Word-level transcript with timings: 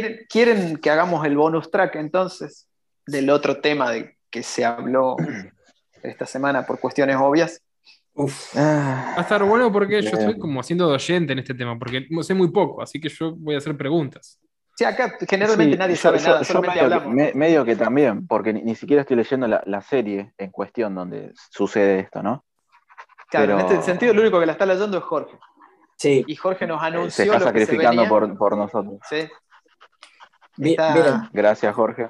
¿quieren, 0.00 0.26
¿quieren 0.28 0.76
que 0.78 0.90
hagamos 0.90 1.24
el 1.26 1.36
bonus 1.36 1.70
track 1.70 1.96
entonces 1.96 2.68
del 3.06 3.30
otro 3.30 3.60
tema 3.60 3.90
de 3.90 4.16
que 4.30 4.42
se 4.42 4.64
habló 4.64 5.16
esta 6.02 6.26
semana 6.26 6.66
por 6.66 6.78
cuestiones 6.80 7.16
obvias? 7.18 7.62
Uf. 8.14 8.56
Va 8.56 9.14
a 9.16 9.20
estar 9.20 9.42
bueno 9.44 9.70
porque 9.72 10.02
yo 10.02 10.10
estoy 10.10 10.38
como 10.38 10.60
haciendo 10.60 10.88
oyente 10.88 11.32
en 11.32 11.38
este 11.38 11.54
tema, 11.54 11.78
porque 11.78 12.06
sé 12.22 12.34
muy 12.34 12.50
poco, 12.50 12.82
así 12.82 13.00
que 13.00 13.08
yo 13.08 13.34
voy 13.36 13.54
a 13.54 13.58
hacer 13.58 13.76
preguntas. 13.76 14.40
Sí, 14.76 14.84
acá 14.84 15.14
generalmente 15.28 15.72
Sí, 15.74 15.78
nadie 15.78 15.94
yo- 15.96 16.00
sabe 16.00 16.18
yo- 16.18 16.24
nada, 16.28 16.38
yo 16.40 16.44
solamente 16.44 16.76
medio, 16.82 16.88
que, 16.88 16.94
hablamos. 16.94 17.14
me- 17.14 17.32
medio 17.34 17.64
que 17.64 17.76
también, 17.76 18.26
porque 18.26 18.52
ni, 18.52 18.62
ni 18.62 18.74
siquiera 18.76 19.02
estoy 19.02 19.16
leyendo 19.16 19.46
la, 19.48 19.62
la 19.66 19.80
serie 19.82 20.32
en 20.38 20.50
cuestión 20.50 20.94
donde 20.94 21.32
sucede 21.50 22.00
esto, 22.00 22.22
¿no? 22.22 22.44
Claro, 23.30 23.54
en 23.54 23.60
este 23.66 23.82
sentido, 23.82 24.12
el 24.12 24.20
único 24.20 24.38
que 24.40 24.46
la 24.46 24.52
está 24.52 24.66
leyendo 24.66 24.98
es 24.98 25.04
Jorge. 25.04 25.36
Sí, 25.96 26.24
Y 26.28 26.36
Jorge 26.36 26.64
nos 26.66 26.80
Se 26.80 26.86
anunció 26.86 27.24
está 27.24 27.38
lo 27.46 27.52
que 27.52 27.60
se 27.60 27.66
sacrificando 27.66 28.02
venía. 28.02 28.08
por, 28.08 28.38
por 28.38 28.56
nosotros. 28.56 28.98
Sí. 29.08 29.28
Está- 30.60 30.94
miren, 30.94 31.14
Gracias, 31.32 31.74
Jorge. 31.74 32.08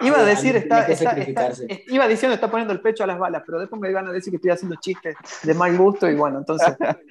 Iba 0.00 0.18
a 0.18 0.20
Sí, 0.20 0.26
decir, 0.26 0.54
está, 0.56 0.86
está- 0.86 1.10
sacrificarse. 1.10 1.66
está- 1.68 1.92
iba 1.92 2.06
diciendo 2.06 2.34
está 2.34 2.48
poniendo 2.48 2.72
el 2.72 2.80
pecho 2.80 3.02
a 3.02 3.06
las 3.08 3.18
balas, 3.18 3.42
pero 3.44 3.58
después 3.58 3.80
me 3.82 3.90
iban 3.90 4.06
a 4.06 4.12
decir 4.12 4.30
que 4.30 4.36
estoy 4.36 4.52
haciendo 4.52 4.76
chistes 4.80 5.16
de 5.42 5.54
mal 5.54 5.76
gusto 5.76 6.08
y 6.08 6.14
bueno, 6.14 6.38
entonces 6.38 6.76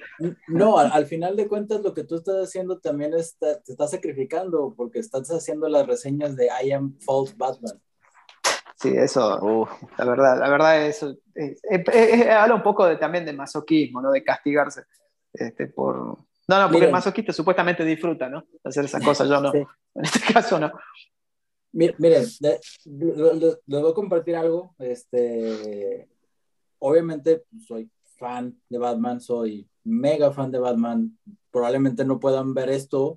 no, 0.48 0.78
al, 0.78 0.90
al 0.92 1.04
final 1.04 1.36
de 1.36 1.46
cuentas 1.48 1.82
lo 1.82 1.92
que 1.92 2.04
tú 2.04 2.16
estás 2.16 2.36
haciendo 2.48 2.78
también 2.78 3.12
está, 3.12 3.60
te 3.60 3.72
estás 3.72 3.90
sacrificando 3.90 4.72
porque 4.74 5.00
estás 5.00 5.28
haciendo 5.30 5.68
las 5.68 5.86
reseñas 5.86 6.34
de 6.34 6.48
I 6.64 6.72
Am 6.72 6.94
False 7.00 7.34
Batman. 7.36 7.78
sí, 8.76 8.90
eso, 8.96 9.38
Uh, 9.42 9.66
la 9.98 10.04
verdad, 10.06 10.38
la 10.40 10.48
verdad 10.48 10.86
eso 10.86 11.10
es- 11.34 11.60
es- 11.68 11.84
es- 11.92 12.20
es- 12.22 12.28
habla 12.30 12.54
un 12.54 12.62
poco 12.62 12.86
de, 12.86 12.96
también 12.96 13.26
de 13.26 13.34
masoquismo, 13.34 14.00
¿no? 14.00 14.10
De 14.12 14.24
castigarse 14.24 14.84
este, 15.34 15.66
por... 15.66 16.16
No, 16.48 16.56
no, 16.58 16.62
porque 16.64 16.76
Miren. 16.76 16.88
el 16.88 16.92
masoquista 16.92 17.32
supuestamente 17.32 17.84
disfruta, 17.84 18.28
¿no? 18.28 18.44
Hacer 18.64 18.84
esas 18.86 19.04
cosas, 19.04 19.28
yo 19.28 19.40
no. 19.40 19.52
Sí. 19.52 19.58
En 19.94 20.04
este 20.04 20.32
caso 20.32 20.58
no. 20.58 20.72
Mir- 21.72 21.94
Miren, 21.98 22.24
les 22.40 23.60
voy 23.66 23.90
a 23.90 23.94
compartir 23.94 24.34
algo. 24.36 24.74
Este, 24.78 26.08
obviamente 26.78 27.44
pues, 27.50 27.66
soy 27.66 27.90
fan 28.16 28.58
de 28.68 28.78
Batman, 28.78 29.20
soy 29.20 29.68
mega 29.84 30.32
fan 30.32 30.50
de 30.50 30.58
Batman. 30.58 31.18
Probablemente 31.50 32.04
no 32.04 32.18
puedan 32.18 32.54
ver 32.54 32.70
esto. 32.70 33.16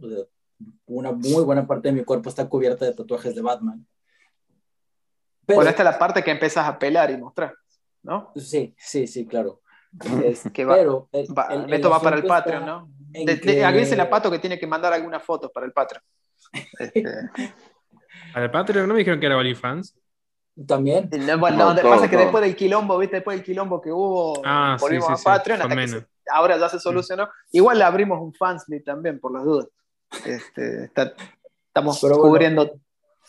Una 0.86 1.12
muy 1.14 1.44
buena 1.44 1.66
parte 1.66 1.88
de 1.88 1.94
mi 1.94 2.04
cuerpo 2.04 2.30
está 2.30 2.48
cubierta 2.50 2.86
de 2.86 2.94
tatuajes 2.94 3.34
de 3.34 3.42
Batman. 3.42 3.86
Pero, 5.46 5.56
Bueno, 5.58 5.70
esta 5.70 5.84
es 5.84 5.90
la 5.90 5.98
parte 6.00 6.24
que 6.24 6.32
empiezas 6.32 6.68
a 6.68 6.78
pelar 6.78 7.10
y 7.12 7.18
mostrar, 7.18 7.56
¿no? 8.04 8.32
sí, 8.36 8.76
sí, 8.78 9.08
sí, 9.08 9.26
claro. 9.26 9.62
Es- 10.24 10.44
Que 10.54 10.66
va- 10.66 10.76
pero 10.76 11.10
el- 11.12 11.28
Va- 11.38 11.48
el- 11.52 11.64
el 11.64 11.74
esto 11.74 11.90
va 11.90 12.02
para 12.02 12.16
el 12.18 12.24
Patreon, 12.26 12.62
está 12.64 12.72
¿no? 12.74 12.90
De, 13.14 13.26
de, 13.26 13.40
que- 13.40 13.66
avisen 13.66 14.00
a 14.00 14.10
Pato 14.10 14.30
que 14.32 14.40
tiene 14.40 14.58
que 14.60 14.68
mandar 14.68 14.94
algunas 14.94 15.24
fotos 15.24 15.52
para 15.54 15.66
el 15.66 15.72
Patreon. 15.74 16.04
Este, 16.80 17.04
Al 18.34 18.50
Patreon 18.52 18.88
no 18.88 18.94
me 18.94 19.00
dijeron 19.00 19.20
que 19.20 19.26
era 19.26 19.38
OnlyFans. 19.38 19.96
También. 20.68 21.10
no, 21.12 21.38
bueno, 21.40 21.58
No, 21.58 21.70
lo 21.70 21.76
que 21.76 21.82
todo, 21.82 21.92
pasa 21.92 22.06
es 22.06 22.10
que 22.10 22.16
todo. 22.18 22.26
después 22.26 22.44
del 22.44 22.56
quilombo, 22.56 22.98
¿viste? 22.98 23.18
Después 23.18 23.38
del 23.38 23.46
quilombo 23.46 23.82
que 23.82 23.92
hubo, 23.92 24.42
Ah, 24.46 24.76
sí, 24.78 24.82
volvimos 24.84 25.08
sí, 25.08 25.14
a 25.14 25.18
sí, 25.18 25.24
Patreon, 25.26 25.62
hasta 25.62 25.76
que 25.76 25.88
se- 25.88 26.06
ahora 26.32 26.58
ya 26.58 26.70
se 26.70 26.80
solucionó. 26.80 27.30
Igual 27.52 27.78
le 27.80 27.84
abrimos 27.86 28.20
un 28.22 28.34
fansly 28.34 28.84
también, 28.84 29.20
por 29.20 29.34
las 29.34 29.44
dudas. 29.44 29.68
Este, 30.26 30.86
está- 30.86 31.14
estamos 31.68 32.00
Pero 32.02 32.16
bueno. 32.16 32.30
cubriendo, 32.30 32.72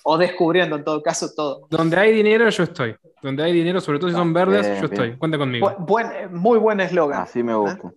o 0.05 0.19
descubriendo 0.19 0.77
en 0.77 0.85
todo 0.85 1.01
caso, 1.03 1.31
todo. 1.35 1.67
Donde 1.71 1.97
hay 1.97 2.13
dinero, 2.13 2.49
yo 2.51 2.65
estoy. 2.65 2.97
Donde 3.23 3.45
hay 3.45 3.53
dinero, 3.53 3.81
sobre 3.81 3.99
todo 4.01 4.11
si 4.11 4.17
son 4.17 4.33
verdes, 4.33 4.63
Bien, 4.69 4.83
yo 4.83 4.89
bien. 4.89 5.03
estoy. 5.03 5.19
Cuenta 5.19 5.39
conmigo. 5.39 5.69
Bu- 5.71 5.87
buen- 5.87 6.35
muy 6.35 6.59
buen 6.59 6.81
eslogan. 6.81 7.23
así 7.23 7.43
me 7.43 7.55
gusta. 7.55 7.93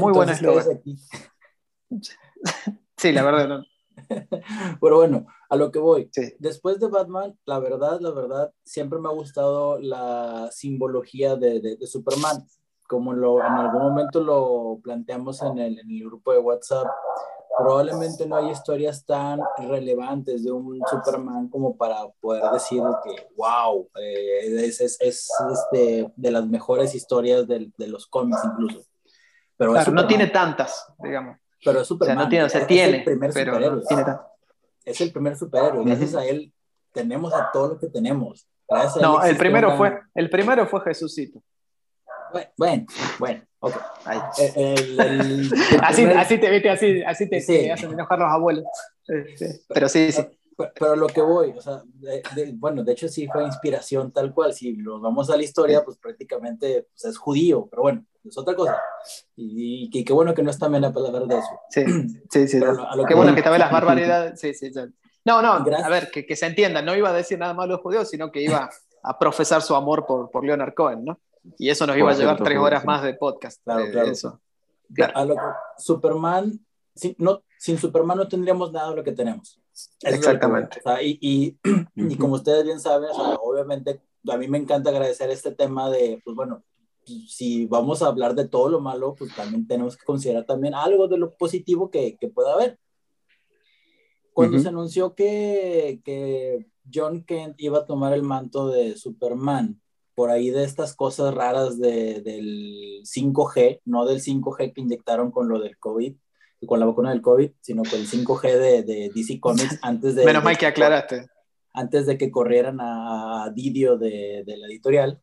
Muy 0.00 0.12
buen 0.12 0.28
Entonces, 0.28 0.36
eslogan. 0.40 0.64
quédese 0.64 0.78
aquí. 0.78 0.96
Sí, 2.98 3.12
la 3.12 3.22
verdad. 3.22 3.48
no. 3.48 3.64
Pero 4.80 4.96
bueno, 4.96 5.26
a 5.50 5.56
lo 5.56 5.70
que 5.70 5.78
voy. 5.78 6.08
Sí. 6.12 6.32
Después 6.38 6.80
de 6.80 6.88
Batman, 6.88 7.38
la 7.44 7.58
verdad, 7.58 8.00
la 8.00 8.10
verdad, 8.10 8.52
siempre 8.64 8.98
me 8.98 9.08
ha 9.08 9.12
gustado 9.12 9.78
la 9.78 10.48
simbología 10.50 11.36
de, 11.36 11.60
de- 11.60 11.76
de 11.76 11.86
Superman. 11.86 12.46
Como 12.88 13.12
lo, 13.12 13.38
en 13.40 13.52
algún 13.52 13.82
momento 13.82 14.20
lo 14.22 14.78
planteamos 14.82 15.42
en 15.42 15.58
el, 15.58 15.78
en 15.78 15.90
el 15.90 16.04
grupo 16.04 16.32
de 16.32 16.38
WhatsApp, 16.38 16.86
probablemente 17.58 18.26
no 18.26 18.36
hay 18.36 18.50
historias 18.50 19.04
tan 19.04 19.40
relevantes 19.58 20.44
de 20.44 20.52
un 20.52 20.80
Superman 20.88 21.48
como 21.48 21.76
para 21.76 21.96
poder 22.20 22.44
decir 22.52 22.80
que, 23.04 23.26
wow, 23.36 23.88
eh, 24.00 24.38
es, 24.66 24.80
es, 24.80 25.00
es, 25.00 25.28
este, 25.52 26.12
de 26.16 26.30
las 26.30 26.46
mejores 26.46 26.94
historias 26.94 27.46
del- 27.48 27.74
de, 27.76 27.88
los 27.88 28.06
cómics 28.06 28.40
incluso. 28.44 28.88
Pero, 29.58 29.72
Claro, 29.72 29.74
no 29.74 29.84
Superman, 29.84 30.08
tiene 30.08 30.26
tantas, 30.28 30.86
digamos. 30.98 31.38
pero 31.64 31.80
es 31.80 31.82
O 31.82 31.84
sea, 31.84 31.88
Superman. 31.88 32.18
no 32.24 32.28
tiene, 32.28 32.44
o 32.44 32.48
sea, 32.48 32.60
es 32.60 32.66
tiene, 32.66 32.98
el 32.98 33.04
primer 33.04 33.30
pero 33.32 33.52
superhéroe 33.54 33.76
no 33.76 33.82
tiene 33.86 34.04
tantas. 34.04 34.26
es 34.84 35.00
el 35.00 35.12
primer 35.12 35.36
superhéroe. 35.36 35.84
Gracias 35.84 36.14
a 36.14 36.24
él 36.26 36.52
tenemos 36.92 37.32
a 37.34 37.50
todo 37.52 37.68
lo 37.68 37.78
que 37.78 37.86
tenemos. 37.88 38.46
Gracias 38.68 39.02
No, 39.02 39.22
el 39.24 39.36
primero 39.36 39.68
una- 39.68 39.76
fue, 39.76 40.00
el 40.14 40.28
primero 40.30 40.66
fue 40.66 40.80
Jesucito. 40.82 41.40
Bueno, 42.32 42.50
bueno, 42.58 42.86
bueno, 43.18 43.42
ok. 43.60 43.74
El- 44.56 45.00
el- 45.00 45.00
el- 45.00 45.50
Así, 45.82 46.02
primer- 46.02 46.18
así 46.18 46.38
te 46.38 46.50
viste, 46.50 46.70
así, 46.70 47.02
así 47.02 47.28
te, 47.30 47.40
Sí. 47.40 47.52
te 47.58 47.72
hacen 47.72 47.92
enojar 47.92 48.18
los 48.18 48.28
abuelos. 48.30 48.64
Este, 49.06 49.60
Pero 49.68 49.88
sí, 49.88 50.10
sí. 50.12 50.22
Pero, 50.56 50.72
pero 50.78 50.96
lo 50.96 51.06
que 51.06 51.20
voy, 51.20 51.50
o 51.56 51.60
sea, 51.60 51.82
de- 51.84 52.22
de- 52.34 52.52
bueno, 52.54 52.82
de 52.82 52.92
hecho 52.92 53.08
sí 53.08 53.26
fue 53.30 53.44
inspiración 53.44 54.10
tal 54.12 54.32
cual. 54.32 54.54
Si 54.54 54.72
nos 54.74 55.00
vamos 55.02 55.28
a 55.30 55.36
la 55.36 55.42
historia, 55.42 55.84
pues 55.84 55.98
prácticamente 55.98 56.88
pues, 56.92 57.04
es 57.04 57.18
judío, 57.18 57.66
pero 57.70 57.82
bueno, 57.82 58.04
es 58.24 58.36
otra 58.38 58.54
cosa. 58.56 58.76
Y, 59.36 59.88
y 59.92 60.04
qué 60.04 60.12
bueno 60.12 60.32
que 60.34 60.42
no 60.42 60.50
está 60.50 60.68
Mena 60.68 60.92
para 60.92 61.08
hablar 61.08 61.26
de 61.26 61.38
eso. 61.38 61.60
Sí, 61.70 61.84
sí, 62.30 62.48
sí. 62.48 62.58
Pero 62.60 62.88
a 62.88 62.96
lo 62.96 63.02
Qué 63.04 63.08
que 63.08 63.14
bueno 63.14 63.30
voy- 63.32 63.34
que 63.34 63.40
esta 63.48 63.58
las 63.58 63.70
barbaridades. 63.70 64.40
Sí, 64.40 64.54
sí, 64.54 64.72
sí. 64.72 64.80
No, 65.24 65.42
no, 65.42 65.62
Gracias. 65.64 65.86
a 65.86 65.90
ver, 65.90 66.10
que, 66.10 66.24
que 66.24 66.36
se 66.36 66.46
entienda. 66.46 66.80
No 66.82 66.94
iba 66.96 67.10
a 67.10 67.12
decir 67.12 67.38
nada 67.38 67.52
malo 67.52 67.68
de 67.68 67.72
los 67.74 67.82
judíos, 67.82 68.08
sino 68.08 68.30
que 68.30 68.42
iba 68.42 68.70
a 69.02 69.18
profesar 69.18 69.60
su 69.60 69.74
amor 69.74 70.06
por, 70.06 70.30
por 70.30 70.44
Leonard 70.44 70.72
Cohen, 70.74 71.04
¿no? 71.04 71.18
Y 71.58 71.68
eso 71.68 71.86
nos 71.86 71.96
iba 71.96 72.10
a 72.10 72.14
llevar 72.14 72.42
tres 72.42 72.58
horas 72.58 72.84
más 72.84 73.02
de 73.02 73.14
podcast. 73.14 73.62
Claro, 73.64 73.84
de 73.84 73.90
claro. 73.92 74.10
Eso. 74.10 74.40
Claro. 74.94 75.12
A 75.16 75.24
lo 75.24 75.34
que- 75.34 75.40
Superman, 75.78 76.58
sin, 76.94 77.14
no, 77.18 77.42
sin 77.58 77.76
Superman 77.78 78.18
no 78.18 78.26
tendríamos 78.28 78.72
nada 78.72 78.90
de 78.90 78.96
lo 78.96 79.04
que 79.04 79.12
tenemos. 79.12 79.60
Eso 79.76 79.98
que 80.00 80.08
Exactamente. 80.08 80.78
O 80.78 80.82
sea, 80.82 81.02
y, 81.02 81.18
y, 81.20 81.58
y 81.94 82.16
como 82.16 82.34
ustedes 82.34 82.64
bien 82.64 82.80
saben, 82.80 83.10
o 83.10 83.14
sea, 83.14 83.34
obviamente 83.34 84.00
a 84.28 84.36
mí 84.36 84.48
me 84.48 84.58
encanta 84.58 84.90
agradecer 84.90 85.30
este 85.30 85.52
tema 85.52 85.90
de, 85.90 86.20
pues 86.24 86.34
bueno, 86.34 86.64
si 87.04 87.66
vamos 87.66 88.02
a 88.02 88.06
hablar 88.06 88.34
de 88.34 88.48
todo 88.48 88.68
lo 88.68 88.80
malo, 88.80 89.14
pues 89.14 89.34
también 89.34 89.66
tenemos 89.66 89.96
que 89.96 90.04
considerar 90.04 90.44
también 90.44 90.74
algo 90.74 91.06
de 91.08 91.18
lo 91.18 91.34
positivo 91.36 91.90
que, 91.90 92.16
que 92.16 92.28
pueda 92.28 92.54
haber. 92.54 92.78
Cuando 94.32 94.56
Ujú. 94.56 94.62
se 94.62 94.68
anunció 94.68 95.14
que, 95.14 96.00
que 96.04 96.66
John 96.92 97.24
Kent 97.24 97.54
iba 97.58 97.78
a 97.78 97.86
tomar 97.86 98.12
el 98.12 98.22
manto 98.22 98.68
de 98.68 98.96
Superman, 98.96 99.80
por 100.14 100.30
ahí 100.30 100.50
de 100.50 100.64
estas 100.64 100.96
cosas 100.96 101.34
raras 101.34 101.78
de, 101.78 102.22
del 102.22 103.02
5G, 103.04 103.82
no 103.84 104.06
del 104.06 104.20
5G 104.20 104.72
que 104.72 104.80
inyectaron 104.80 105.30
con 105.30 105.48
lo 105.48 105.60
del 105.60 105.78
COVID, 105.78 106.16
con 106.64 106.80
la 106.80 106.86
vacuna 106.86 107.10
del 107.10 107.20
COVID, 107.22 107.50
sino 107.60 107.82
con 107.82 108.00
el 108.00 108.06
5G 108.08 108.42
de, 108.58 108.82
de 108.82 109.10
DC 109.14 109.38
Comics 109.40 109.78
antes 109.82 110.14
de... 110.14 110.24
Menos 110.24 110.42
mal 110.44 110.56
que 110.56 110.66
aclaraste. 110.66 111.26
antes 111.74 112.06
de 112.06 112.16
que 112.16 112.30
corrieran 112.30 112.78
a 112.80 113.50
Didio 113.54 113.98
de, 113.98 114.42
de 114.46 114.56
la 114.56 114.66
editorial, 114.66 115.20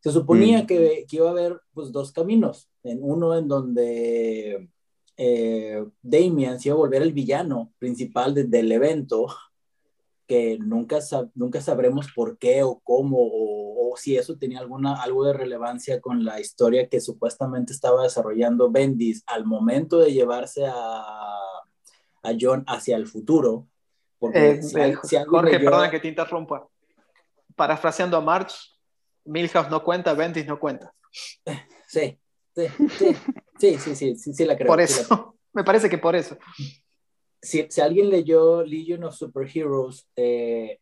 se 0.00 0.10
suponía 0.10 0.62
Mm. 0.62 0.66
que, 0.66 1.04
que 1.06 1.16
iba 1.16 1.28
a 1.28 1.32
haber 1.32 1.60
pues, 1.74 1.92
dos 1.92 2.10
caminos. 2.12 2.70
En 2.82 3.00
uno 3.02 3.36
en 3.36 3.46
donde 3.48 4.70
eh, 5.18 5.84
Damian 6.00 6.58
se 6.58 6.68
iba 6.70 6.74
a 6.76 6.78
volver 6.78 7.02
el 7.02 7.12
villano 7.12 7.74
principal 7.78 8.34
de- 8.34 8.44
del 8.44 8.72
evento, 8.72 9.26
que 10.26 10.56
nunca, 10.58 10.98
sab- 10.98 11.30
nunca 11.34 11.60
sabremos 11.60 12.06
por 12.14 12.38
qué 12.38 12.62
o 12.62 12.80
cómo, 12.82 13.18
o, 13.20 13.69
o 13.92 13.96
si 13.96 14.16
eso 14.16 14.36
tenía 14.38 14.60
alguna, 14.60 15.00
algo 15.02 15.24
de 15.24 15.32
relevancia 15.32 16.00
con 16.00 16.24
la 16.24 16.38
historia 16.40 16.88
que 16.88 17.00
supuestamente 17.00 17.72
estaba 17.72 18.02
desarrollando 18.04 18.70
Bendis 18.70 19.22
al 19.26 19.44
momento 19.44 19.98
de 19.98 20.12
llevarse 20.12 20.64
a, 20.66 20.72
a 22.22 22.32
John 22.40 22.64
hacia 22.68 22.96
el 22.96 23.06
futuro. 23.06 23.66
Porque 24.18 24.50
Eh, 24.50 24.62
si, 24.62 24.78
eh, 24.78 24.94
si 25.02 25.16
alguien 25.16 25.30
Jorge, 25.40 25.58
leyó- 25.58 25.64
perdona 25.70 25.90
que 25.90 26.00
te 26.00 26.08
interrumpa. 26.08 26.68
Parafraseando 27.56 28.16
a 28.16 28.20
March, 28.20 28.54
Milhouse 29.24 29.68
no 29.70 29.82
cuenta, 29.82 30.14
Bendis 30.14 30.46
no 30.46 30.58
cuenta. 30.58 30.92
Sí, 31.86 32.16
sí, 32.54 32.66
sí, 32.98 33.16
sí, 33.58 33.78
sí, 33.78 33.94
sí, 33.96 34.16
sí, 34.16 34.32
sí 34.34 34.44
la 34.44 34.56
creo. 34.56 34.68
Por 34.68 34.86
sí 34.86 34.94
la 34.94 35.00
eso, 35.02 35.36
me 35.52 35.64
parece 35.64 35.88
que 35.90 35.98
por 35.98 36.14
eso. 36.14 36.36
si, 37.42 37.66
si 37.68 37.80
alguien 37.80 38.10
leyó 38.10 38.62
Legion 38.62 39.02
of 39.04 39.14
Superheroes, 39.16 40.06
eh, 40.14 40.78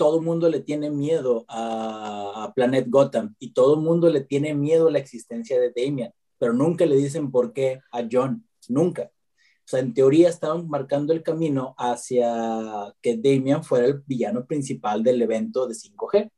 todo 0.00 0.18
el 0.18 0.24
mundo 0.24 0.48
le 0.48 0.60
tiene 0.60 0.88
miedo 0.88 1.44
a, 1.46 2.50
Planet 2.54 2.86
Gotham 2.88 3.36
y 3.38 3.52
todo 3.52 3.74
el 3.74 3.82
mundo 3.82 4.08
le 4.08 4.22
tiene 4.22 4.54
miedo 4.54 4.88
a 4.88 4.90
la 4.90 4.98
existencia 4.98 5.60
de 5.60 5.74
Damian, 5.76 6.10
pero 6.38 6.54
nunca 6.54 6.86
le 6.86 6.96
dicen 6.96 7.30
por 7.30 7.52
qué 7.52 7.80
a 7.92 8.08
John, 8.10 8.48
nunca. 8.68 9.10
O 9.12 9.66
sea, 9.66 9.80
en 9.80 9.92
teoría 9.92 10.30
estaban 10.30 10.70
marcando 10.70 11.12
el 11.12 11.22
camino 11.22 11.74
hacia 11.76 12.94
que 13.02 13.18
Damian 13.18 13.62
fuera 13.62 13.88
el 13.88 14.02
villano 14.06 14.46
principal 14.46 15.02
del 15.02 15.20
evento 15.20 15.66
de 15.68 15.74
5G. 15.74 16.30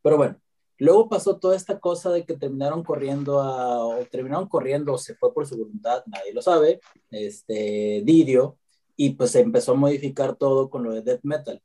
Pero 0.00 0.16
bueno, 0.16 0.40
luego 0.78 1.08
pasó 1.08 1.40
toda 1.40 1.56
esta 1.56 1.80
cosa 1.80 2.10
de 2.12 2.24
que 2.24 2.36
terminaron 2.36 2.84
corriendo 2.84 3.38
o 3.38 3.96
terminaron 4.12 4.48
corriendo 4.48 4.92
o 4.92 4.98
se 4.98 5.16
fue 5.16 5.34
por 5.34 5.44
su 5.44 5.56
voluntad, 5.58 6.04
nadie 6.06 6.32
lo 6.32 6.40
sabe, 6.40 6.80
este, 7.10 8.02
Didio, 8.04 8.58
y 8.94 9.10
pues 9.10 9.32
se 9.32 9.40
empezó 9.40 9.72
a 9.72 9.74
modificar 9.74 10.36
todo 10.36 10.70
con 10.70 10.84
lo 10.84 10.92
de 10.92 11.02
death 11.02 11.24
metal. 11.24 11.60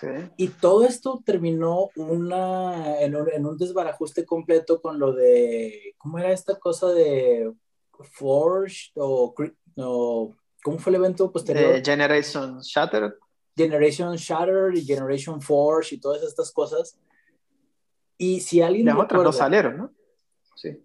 Sí. 0.00 0.06
Y 0.36 0.48
todo 0.48 0.84
esto 0.84 1.20
terminó 1.24 1.90
una, 1.96 3.00
en, 3.00 3.16
un, 3.16 3.28
en 3.32 3.46
un 3.46 3.58
desbarajuste 3.58 4.24
completo 4.24 4.80
con 4.80 4.98
lo 4.98 5.12
de, 5.12 5.94
¿cómo 5.98 6.18
era 6.18 6.30
esta 6.32 6.56
cosa 6.58 6.88
de 6.92 7.52
Forged 8.12 8.92
o, 8.94 9.34
cri- 9.34 9.56
o 9.76 10.36
¿cómo 10.62 10.78
fue 10.78 10.90
el 10.90 10.96
evento 10.96 11.32
posterior? 11.32 11.72
De 11.72 11.82
Generation 11.82 12.60
Shattered. 12.60 13.12
Generation 13.56 14.14
Shattered 14.14 14.76
y 14.76 14.84
Generation 14.84 15.40
Forge 15.42 15.96
y 15.96 15.98
todas 16.00 16.22
estas 16.22 16.52
cosas. 16.52 16.96
Y 18.16 18.38
si 18.40 18.62
alguien 18.62 18.86
Las 18.86 18.98
otras 18.98 19.22
no 19.22 19.32
salieron, 19.32 19.76
¿no? 19.78 19.92
Sí. 20.54 20.80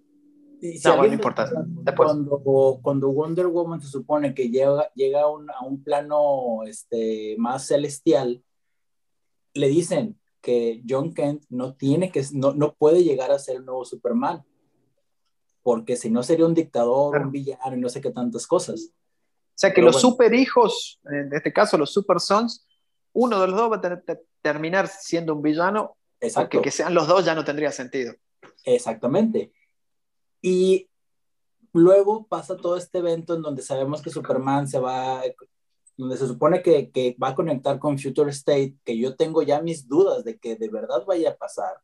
y 0.60 0.78
si 0.80 0.88
No, 0.88 0.96
bueno, 0.98 1.10
no 1.10 1.14
importa. 1.14 1.52
Después. 1.66 2.08
Cuando, 2.08 2.80
cuando 2.82 3.10
Wonder 3.12 3.48
Woman 3.48 3.80
se 3.80 3.90
supone 3.90 4.34
que 4.34 4.50
llega, 4.50 4.92
llega 4.96 5.22
a, 5.22 5.28
un, 5.28 5.52
a 5.52 5.64
un 5.64 5.84
plano 5.84 6.64
este, 6.66 7.36
más 7.38 7.68
celestial, 7.68 8.44
le 9.54 9.68
dicen 9.68 10.20
que 10.42 10.82
John 10.88 11.14
Kent 11.14 11.46
no 11.50 11.74
tiene 11.76 12.12
que, 12.12 12.24
no, 12.34 12.54
no 12.54 12.74
puede 12.74 13.04
llegar 13.04 13.32
a 13.32 13.40
ser 13.40 13.58
el 13.58 13.66
nuevo 13.66 13.86
Superman, 13.86 14.44
porque 15.62 15.96
si 15.96 16.10
no 16.10 16.24
sería 16.24 16.46
un 16.46 16.54
dictador, 16.54 17.12
Claro. 17.12 17.26
un 17.28 17.32
villano 17.32 17.76
y 17.78 17.80
no 17.80 17.90
sé 17.90 18.02
qué 18.02 18.12
tantas 18.12 18.46
cosas. 18.48 18.90
O 18.92 19.56
sea 19.56 19.70
que 19.70 19.76
Pero 19.76 19.88
los 19.88 19.96
bueno. 20.02 20.10
super 20.10 20.34
hijos, 20.34 21.00
en 21.06 21.32
este 21.34 21.54
caso 21.54 21.78
los 21.78 21.92
super 21.94 22.20
sons, 22.20 22.68
uno 23.14 23.40
de 23.40 23.48
los 23.48 23.56
dos 23.56 23.72
va 23.72 23.78
a 23.78 24.18
terminar 24.42 24.88
siendo 24.88 25.34
un 25.36 25.42
villano, 25.42 25.96
Exacto. 26.20 26.62
que 26.62 26.72
sean 26.72 26.94
los 26.94 27.08
dos 27.08 27.24
ya 27.24 27.36
no 27.36 27.46
tendría 27.46 27.72
sentido. 27.72 28.14
Exactamente. 28.66 29.54
Y 30.42 30.90
luego 31.72 32.28
pasa 32.28 32.58
todo 32.58 32.76
este 32.76 32.98
evento 32.98 33.36
en 33.36 33.42
donde 33.42 33.62
sabemos 33.62 34.02
que 34.02 34.10
Superman 34.10 34.68
se 34.68 34.80
va, 34.80 35.22
donde 35.98 36.18
se 36.18 36.28
supone 36.28 36.62
que, 36.62 36.90
que 36.92 37.16
va 37.22 37.30
a 37.30 37.36
conectar 37.36 37.80
con 37.80 38.00
Future 38.00 38.32
State, 38.32 38.76
que 38.84 38.98
yo 38.98 39.16
tengo 39.16 39.42
ya 39.44 39.62
mis 39.62 39.88
dudas 39.88 40.24
de 40.24 40.38
que 40.38 40.56
de 40.56 40.70
verdad 40.70 41.04
vaya 41.08 41.32
a 41.32 41.36
pasar, 41.36 41.76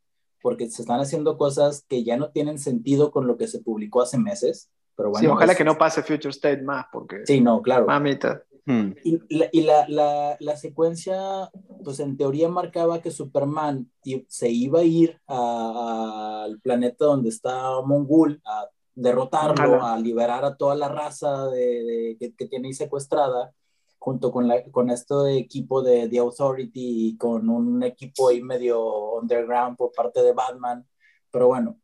porque 0.42 0.70
se 0.70 0.82
están 0.82 1.00
haciendo 1.00 1.38
cosas 1.38 1.86
que 1.88 2.04
ya 2.04 2.18
no 2.18 2.32
tienen 2.32 2.58
sentido 2.60 3.12
con 3.12 3.28
lo 3.28 3.38
que 3.38 3.48
se 3.48 3.60
publicó 3.60 4.02
hace 4.02 4.18
meses. 4.18 4.70
Pero 4.96 5.12
bueno, 5.12 5.22
sí, 5.22 5.28
ojalá 5.34 5.52
es- 5.54 5.58
que 5.58 5.64
no 5.64 5.78
pase 5.78 6.02
Future 6.04 6.30
State 6.30 6.62
más, 6.64 6.86
porque 6.92 7.26
Sí, 7.26 7.40
no, 7.42 7.62
claro. 7.62 7.86
mamita. 7.86 8.44
Hmm. 8.66 8.92
Y, 9.04 9.20
la, 9.36 9.48
y 9.52 9.62
la, 9.62 9.88
la, 9.88 10.38
la 10.40 10.56
secuencia, 10.58 11.50
pues 11.84 12.00
en 12.00 12.18
teoría 12.18 12.50
marcaba 12.50 13.02
que 13.02 13.10
Superman 13.10 13.90
i- 14.04 14.26
se 14.28 14.50
iba 14.50 14.80
a 14.82 14.84
ir 14.84 15.20
al 15.28 16.60
planeta 16.62 17.06
donde 17.06 17.30
está 17.30 17.82
Mongul 17.82 18.42
a 18.46 18.68
derrotarlo, 18.96 19.78
Ojalá. 19.78 19.94
a 19.94 20.00
liberar 20.00 20.44
a 20.46 20.56
toda 20.56 20.76
la 20.76 20.90
raza 20.90 21.48
de, 21.48 21.60
de- 21.84 22.18
que, 22.20 22.34
que 22.36 22.48
tiene 22.48 22.68
ahí 22.68 22.74
secuestrada, 22.74 23.52
junto 24.00 24.32
con, 24.32 24.48
la, 24.48 24.64
con 24.72 24.90
este 24.90 25.14
equipo 25.38 25.82
de 25.84 26.08
The 26.10 26.20
Authority 26.20 27.10
y 27.10 27.18
con 27.18 27.50
un 27.50 27.84
equipo 27.84 28.30
ahí 28.30 28.42
medio 28.42 29.16
underground 29.16 29.78
por 29.78 29.92
parte 29.92 30.24
de 30.24 30.34
Batman. 30.34 30.88
Pero 31.32 31.48
bueno, 31.48 31.78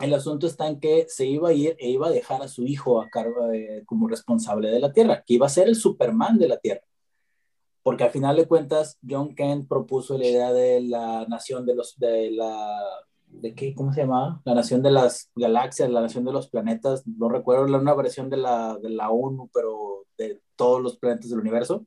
el 0.00 0.12
asunto 0.14 0.46
está 0.46 0.68
en 0.68 0.78
que 0.80 1.06
se 1.08 1.26
iba 1.26 1.48
a 1.48 1.52
ir 1.52 1.76
e 1.78 1.90
iba 1.90 2.08
a 2.08 2.10
dejar 2.10 2.42
a 2.42 2.48
su 2.48 2.64
hijo 2.66 3.00
a 3.00 3.08
cargo 3.08 3.46
de- 3.46 3.82
como 3.86 4.08
responsable 4.08 4.70
de 4.70 4.80
la 4.80 4.92
Tierra, 4.92 5.22
que 5.26 5.34
iba 5.34 5.46
a 5.46 5.48
ser 5.48 5.68
el 5.68 5.76
Superman 5.76 6.38
de 6.38 6.48
la 6.48 6.58
Tierra. 6.58 6.82
Porque 7.82 8.04
al 8.04 8.10
final 8.10 8.36
de 8.36 8.46
cuentas, 8.46 8.98
John 9.08 9.34
Kent 9.34 9.66
propuso 9.68 10.18
la 10.18 10.26
idea 10.26 10.52
de 10.52 10.80
la 10.82 11.24
nación 11.28 11.64
de 11.64 11.74
los, 11.74 11.96
de 11.98 12.30
la, 12.32 12.80
¿de 13.30 13.54
qué? 13.54 13.74
¿Cómo 13.74 13.92
se 13.92 14.00
llamaba? 14.02 14.40
La 14.44 14.54
nación 14.54 14.82
de 14.82 14.90
las 14.90 15.30
galaxias, 15.34 15.90
la 15.90 16.00
nación 16.00 16.24
de 16.24 16.32
los 16.32 16.48
planetas, 16.48 17.06
no 17.06 17.28
recuerdo 17.28 17.66
la 17.66 17.78
una 17.78 17.94
versión 17.94 18.28
de 18.30 18.36
la, 18.36 18.76
de 18.78 18.90
la 18.90 19.10
ONU, 19.10 19.48
pero 19.52 20.06
de 20.16 20.40
todos 20.56 20.80
los 20.82 20.98
planetas 20.98 21.30
del 21.30 21.40
universo. 21.40 21.86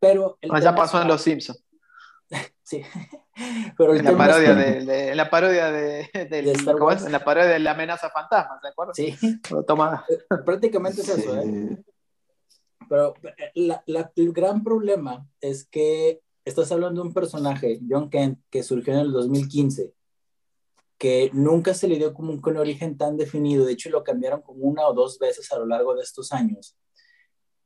Pero 0.00 0.38
el 0.40 0.50
Ah, 0.52 0.60
ya 0.60 0.74
pasó 0.74 0.96
en 0.98 1.02
está- 1.04 1.12
Los 1.14 1.22
Simpsons. 1.22 1.64
Sí, 2.62 2.82
pero 3.78 3.92
el 3.94 4.00
En 4.00 4.04
la 4.04 4.18
parodia, 4.18 4.50
está- 4.50 4.62
de, 4.62 4.84
de- 4.84 5.08
en 5.12 5.16
la 5.16 5.30
parodia 5.30 5.70
de, 5.72 6.10
De 6.30 6.52
Star 6.52 6.74
¿cómo 6.76 6.90
es? 6.90 6.96
Wars. 6.96 7.06
En 7.06 7.12
la 7.12 7.24
parodia 7.24 7.48
de 7.48 7.58
la 7.60 7.70
amenaza 7.70 8.10
fantasma, 8.10 8.58
¿se 8.60 8.68
acuerdan? 8.68 8.94
Sí, 8.94 9.16
Lo 9.50 9.62
toma. 9.62 10.04
prácticamente 10.44 11.00
es 11.00 11.08
eso, 11.08 11.38
¿eh? 11.40 11.78
Pero 12.90 13.14
eh, 13.22 13.50
la- 13.54 13.82
la- 13.86 14.12
el 14.16 14.32
gran 14.34 14.62
problema 14.62 15.26
es 15.40 15.66
que 15.66 16.20
estás 16.48 16.70
hablando 16.72 17.02
de 17.02 17.08
un 17.08 17.14
personaje, 17.14 17.80
John 17.88 18.10
Kent, 18.10 18.40
que 18.50 18.62
surgió 18.62 18.94
en 18.94 19.00
el 19.00 19.12
2015, 19.12 19.92
que 20.98 21.30
nunca 21.32 21.74
se 21.74 21.88
le 21.88 21.96
dio 21.96 22.12
como 22.14 22.32
un, 22.32 22.56
origen 22.56 22.96
tan 22.98 23.16
definido, 23.16 23.64
de 23.64 23.72
hecho 23.72 23.90
lo 23.90 24.02
cambiaron 24.02 24.42
como 24.42 24.64
una 24.64 24.86
o 24.86 24.94
dos 24.94 25.18
veces 25.18 25.50
a 25.52 25.58
lo 25.58 25.66
largo 25.66 25.94
de 25.94 26.02
estos 26.02 26.32
años. 26.32 26.76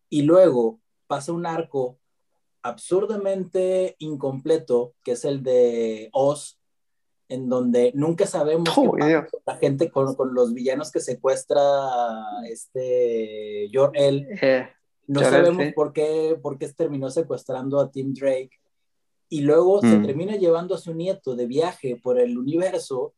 Y 0.08 0.22
luego 0.22 0.80
pasa 1.06 1.32
un 1.32 1.46
arco 1.46 1.98
absurdamente 2.62 3.96
incompleto, 3.98 4.94
que 5.02 5.12
es 5.12 5.24
el 5.24 5.42
de 5.42 6.10
Oz, 6.12 6.58
en 7.28 7.48
donde 7.48 7.92
nunca 7.94 8.26
sabemos 8.26 8.68
qué 8.74 8.80
Oh, 8.80 8.92
pasa 8.92 9.08
Dios. 9.08 9.24
con 9.30 9.40
la 9.46 9.56
gente, 9.56 9.90
con, 9.90 10.14
con 10.14 10.34
los 10.34 10.52
villanos 10.52 10.90
que 10.92 11.00
secuestra 11.00 11.62
este 12.48 13.68
Jor-El. 13.72 14.28
Eh, 14.42 14.68
No 15.06 15.20
sabemos 15.20 15.64
sí. 15.64 15.72
por 15.72 15.92
qué, 15.92 16.38
por 16.40 16.58
qué 16.58 16.68
terminó 16.68 17.10
secuestrando 17.10 17.80
a 17.80 17.90
Tim 17.90 18.12
Drake. 18.12 18.50
Y 19.32 19.40
luego 19.40 19.80
se 19.80 19.96
Mm. 19.96 20.02
termina 20.06 20.36
llevando 20.36 20.74
a 20.74 20.78
su 20.78 20.92
nieto 20.92 21.34
de 21.34 21.46
viaje 21.46 21.96
por 21.96 22.18
el 22.18 22.36
universo 22.36 23.14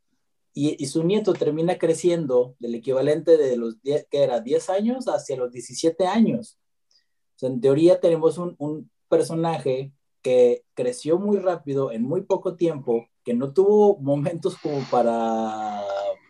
y, 0.53 0.77
y 0.81 0.87
su 0.87 1.03
nieto 1.03 1.33
termina 1.33 1.77
creciendo 1.77 2.55
del 2.61 2.77
equivalente 2.77 3.37
de 3.37 3.57
los 3.57 3.83
10, 3.83 4.07
que 4.09 4.23
era 4.23 4.39
10 4.41 4.71
años 4.71 5.07
hacia 5.09 5.37
los 5.37 5.51
17 5.51 6.07
años. 6.07 6.57
O 7.35 7.39
sea, 7.41 7.49
en 7.49 7.61
teoría 7.61 7.99
tenemos 7.99 8.39
un, 8.39 8.55
un 8.59 8.89
personaje 9.09 9.91
que 10.23 10.63
creció 10.75 11.19
muy 11.19 11.39
rápido 11.39 11.91
en 11.91 12.03
muy 12.03 12.23
poco 12.23 12.55
tiempo, 12.55 13.09
que 13.25 13.35
no 13.35 13.53
tuvo 13.53 13.99
momentos 13.99 14.57
como 14.63 14.87
para 14.93 15.83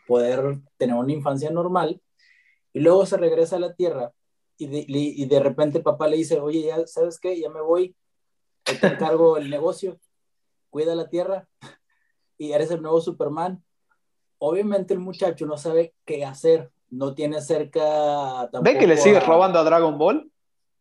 poder 0.09 0.61
tener 0.79 0.97
una 0.97 1.13
infancia 1.13 1.51
normal, 1.51 2.01
y 2.73 2.81
luego 2.81 3.05
se 3.05 3.19
regresa 3.19 3.57
a 3.57 3.61
la 3.61 3.75
Tierra 3.75 4.15
y 4.57 4.67
de, 4.67 4.85
y- 4.89 5.27
de 5.27 5.41
repente 5.41 5.81
papá 5.81 6.09
le 6.09 6.17
dice, 6.17 6.41
oye, 6.41 6.63
ya 6.63 6.87
sabes 6.87 7.21
qué, 7.21 7.39
ya 7.39 7.51
me 7.51 7.61
voy, 7.61 7.95
te 8.65 8.87
encargo 8.87 9.37
el 9.37 9.51
negocio, 9.51 9.99
cuida 10.71 10.95
la 10.95 11.09
Tierra 11.09 11.47
y 12.39 12.53
eres 12.53 12.71
el 12.71 12.83
nuevo 12.83 13.01
Superman. 13.01 13.63
Obviamente 14.39 14.95
el 14.95 15.01
muchacho 15.01 15.47
no 15.47 15.57
sabe 15.57 15.95
qué 16.05 16.25
hacer, 16.25 16.71
no 16.91 17.15
tiene 17.15 17.41
cerca 17.41 18.49
¿Ves 18.63 18.79
que 18.79 18.87
le 18.87 18.97
sigue 18.97 19.19
a- 19.19 19.21
robando 19.21 19.59
a 19.59 19.65
Dragon 19.65 19.97
Ball? 19.99 20.31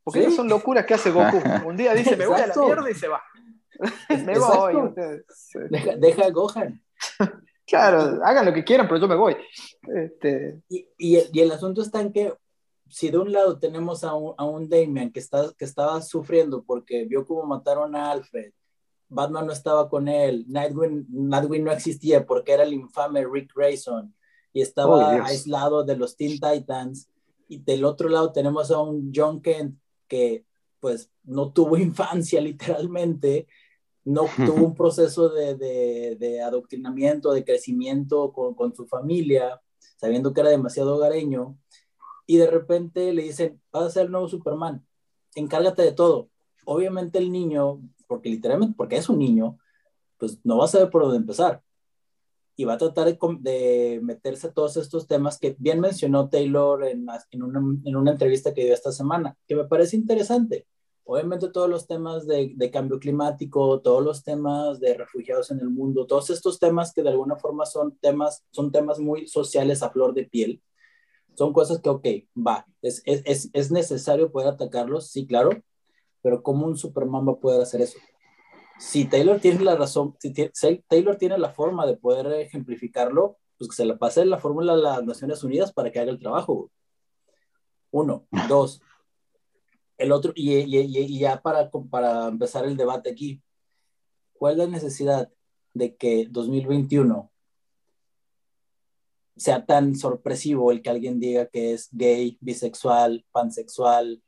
Porque 0.04 0.20
Sí. 0.20 0.26
esas 0.26 0.36
son 0.38 0.50
locuras 0.50 0.86
que 0.86 0.96
hace 0.96 1.12
Goku. 1.12 1.38
Un 1.68 1.78
día 1.78 1.94
dice, 1.94 2.16
me 2.18 2.28
voy 2.28 2.40
a 2.42 2.48
la 2.48 2.56
mierda 2.56 2.90
y 2.90 2.94
se 2.94 3.08
va. 3.08 3.22
me 4.10 4.38
voy. 4.38 4.94
Deja, 5.70 5.96
deja 5.96 6.26
a 6.26 6.30
Gohan. 6.30 6.82
Claro, 7.66 8.20
hagan 8.26 8.46
lo 8.46 8.54
que 8.54 8.66
quieran, 8.66 8.90
pero 8.90 9.00
yo 9.00 9.08
me 9.08 9.16
voy. 9.16 9.38
Este, 9.96 10.62
Y, 10.68 10.86
y 10.98 11.16
el, 11.16 11.30
y 11.32 11.40
el 11.40 11.52
asunto 11.54 11.82
está 11.82 12.02
en 12.02 12.12
que 12.12 12.34
si 12.94 13.10
de 13.10 13.18
un 13.18 13.32
lado 13.32 13.58
tenemos 13.58 14.04
a 14.04 14.14
un, 14.14 14.36
a 14.38 14.46
un 14.46 14.70
Damian 14.70 15.12
que, 15.12 15.20
está, 15.20 15.52
que 15.58 15.66
estaba 15.66 16.00
sufriendo 16.04 16.64
porque 16.64 17.06
vio 17.06 17.26
cómo 17.26 17.44
mataron 17.44 17.96
a 17.96 18.12
Alfred, 18.12 18.54
Batman 19.10 19.48
no 19.48 19.52
estaba 19.52 19.90
con 19.90 20.08
él, 20.08 20.46
Nightwing, 20.48 21.08
Nightwing 21.10 21.64
no 21.64 21.72
existía 21.72 22.24
porque 22.24 22.52
era 22.52 22.62
el 22.64 22.74
infame 22.74 23.26
Rick 23.26 23.52
Grayson 23.56 24.14
y 24.54 24.60
Oh, 24.60 24.64
estaba 24.64 25.14
Dios. 25.16 25.28
aislado 25.28 25.84
de 25.84 25.98
los 25.98 26.16
Teen 26.16 26.40
Titans, 26.40 27.10
y 27.48 27.58
del 27.64 27.84
otro 27.84 28.10
lado 28.10 28.32
tenemos 28.32 28.70
a 28.70 28.80
un 28.80 29.12
John 29.14 29.42
Kent 29.42 29.76
que 30.08 30.46
pues 30.80 31.10
no 31.24 31.52
tuvo 31.52 31.78
infancia 31.80 32.40
literalmente, 32.42 33.48
no 34.06 34.26
tuvo 34.46 34.68
un 34.68 34.76
proceso 34.76 35.30
de, 35.30 35.56
de, 35.56 36.16
de 36.20 36.42
adoctrinamiento, 36.42 37.34
de 37.34 37.44
crecimiento 37.44 38.32
con, 38.32 38.54
con, 38.54 38.76
su 38.76 38.86
familia, 38.86 39.60
sabiendo 39.98 40.32
que 40.32 40.42
era 40.42 40.52
demasiado 40.52 40.96
hogareño, 40.96 41.58
y 42.26 42.38
de 42.38 42.48
repente 42.48 43.14
le 43.14 43.24
dicen, 43.24 43.62
vas 43.72 43.84
a 43.84 43.90
ser 43.90 44.06
el 44.06 44.12
nuevo 44.12 44.28
Superman, 44.28 44.86
encárgate 45.36 45.82
de 45.82 45.92
todo. 45.92 46.30
Obviamente 46.66 47.18
el 47.18 47.32
niño, 47.32 47.82
porque 48.08 48.30
literalmente, 48.30 48.76
porque 48.78 48.98
es 48.98 49.10
un 49.10 49.20
niño, 49.20 49.58
pues 50.18 50.40
no 50.44 50.58
va 50.58 50.66
a 50.66 50.70
saber 50.70 50.90
por 50.90 51.04
dónde 51.04 51.18
empezar. 51.18 51.62
Y 52.56 52.66
va 52.66 52.74
a 52.74 52.78
tratar 52.78 53.18
de, 53.40 54.00
meterse 54.04 54.48
a 54.48 54.54
todos 54.54 54.78
estos 54.78 55.08
temas 55.08 55.40
que 55.40 55.56
bien 55.58 55.80
mencionó 55.80 56.30
Taylor 56.30 56.86
en, 56.86 57.08
en, 57.32 57.44
una, 57.44 57.60
en 57.84 57.96
una 57.96 58.12
entrevista 58.12 58.54
que 58.54 58.64
dio 58.64 58.74
esta 58.74 58.92
semana, 58.92 59.36
que 59.48 59.56
me 59.56 59.66
parece 59.66 59.96
interesante 59.96 60.68
obviamente 61.06 61.50
todos 61.50 61.70
los 61.70 61.88
temas 61.88 62.26
de, 62.26 62.54
de, 62.56 62.72
cambio 62.72 63.00
climático, 63.00 63.82
todos 63.82 64.04
los 64.04 64.24
temas 64.24 64.80
de 64.80 64.94
refugiados 64.94 65.52
en 65.52 65.60
el 65.60 65.70
mundo, 65.70 66.06
todos 66.06 66.30
estos 66.30 66.60
temas 66.60 66.94
que 66.94 67.04
de 67.04 67.10
alguna 67.10 67.36
forma 67.36 67.66
son 67.66 67.98
temas, 67.98 68.44
son 68.52 68.72
temas 68.72 69.00
muy 69.00 69.28
sociales 69.28 69.84
a 69.84 69.90
flor 69.90 70.14
de 70.14 70.26
piel, 70.26 70.62
son 71.36 71.54
cosas 71.54 71.80
que, 71.82 71.90
ok, 71.90 72.06
va, 72.36 72.66
es, 72.82 73.02
es, 73.06 73.50
es 73.54 73.72
necesario 73.72 74.32
poder 74.32 74.50
atacarlos, 74.50 75.10
sí, 75.10 75.26
claro, 75.26 75.52
pero 76.22 76.42
¿cómo 76.44 76.66
un 76.68 76.78
Superman 76.78 77.28
va 77.28 77.34
a 77.34 77.38
poder 77.40 77.62
hacer 77.62 77.82
eso? 77.82 77.98
Si 78.80 79.06
Taylor 79.06 79.40
tiene 79.40 79.64
la 79.64 79.76
razón, 79.76 80.16
si, 80.20 80.34
Taylor 80.88 81.16
tiene 81.18 81.38
la 81.38 81.50
forma 81.50 81.86
de 81.86 81.98
poder 81.98 82.28
ejemplificarlo, 82.42 83.38
pues 83.58 83.70
que 83.70 83.76
se 83.76 83.86
la 83.86 83.98
pase 83.98 84.26
la 84.26 84.40
fórmula 84.40 84.74
a 84.74 84.78
las 84.78 85.04
Naciones 85.04 85.44
Unidas 85.44 85.72
para 85.72 85.92
que 85.92 86.00
haga 86.00 86.12
el 86.12 86.20
trabajo. 86.20 86.72
Uno. 87.92 88.26
Dos. 88.50 88.82
El 89.98 90.12
otro, 90.12 90.34
y- 90.36 90.54
y- 90.54 90.98
y 90.98 91.20
ya 91.20 91.42
para, 91.42 91.70
para 91.70 92.28
empezar 92.28 92.66
el 92.66 92.76
debate 92.76 93.12
aquí, 93.12 93.42
¿cuál 94.34 94.54
es 94.54 94.58
la 94.60 94.68
necesidad 94.68 95.30
de 95.74 95.96
que 95.96 96.28
2021 96.30 97.32
sea 99.36 99.66
tan 99.66 99.96
sorpresivo 99.96 100.72
el 100.72 100.82
que 100.82 100.90
alguien 100.90 101.20
diga 101.20 101.48
que 101.48 101.74
es 101.74 101.90
gay, 101.92 102.38
bisexual, 102.42 103.26
pansexual, 103.32 104.22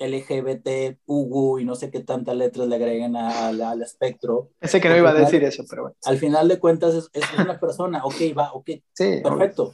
LGBT, 0.00 0.98
UGU 1.06 1.58
y 1.58 1.64
no 1.64 1.74
sé 1.74 1.90
qué 1.90 2.00
tantas 2.00 2.34
letras 2.34 2.66
le 2.66 2.76
agreguen 2.76 3.16
al 3.16 3.82
espectro? 3.82 4.50
Pensé 4.58 4.80
que 4.80 4.88
no 4.88 4.96
iba 4.96 5.10
a 5.10 5.14
decir 5.14 5.44
eso, 5.44 5.64
pero 5.68 5.82
bueno. 5.82 5.96
Al 6.04 6.16
final 6.16 6.48
de 6.48 6.58
cuentas 6.58 6.94
es, 6.94 7.10
es 7.12 7.24
una 7.38 7.60
persona, 7.60 8.04
ok, 8.04 8.16
va, 8.36 8.52
ok, 8.52 8.70
Sí, 8.94 9.20
Perfecto. 9.22 9.72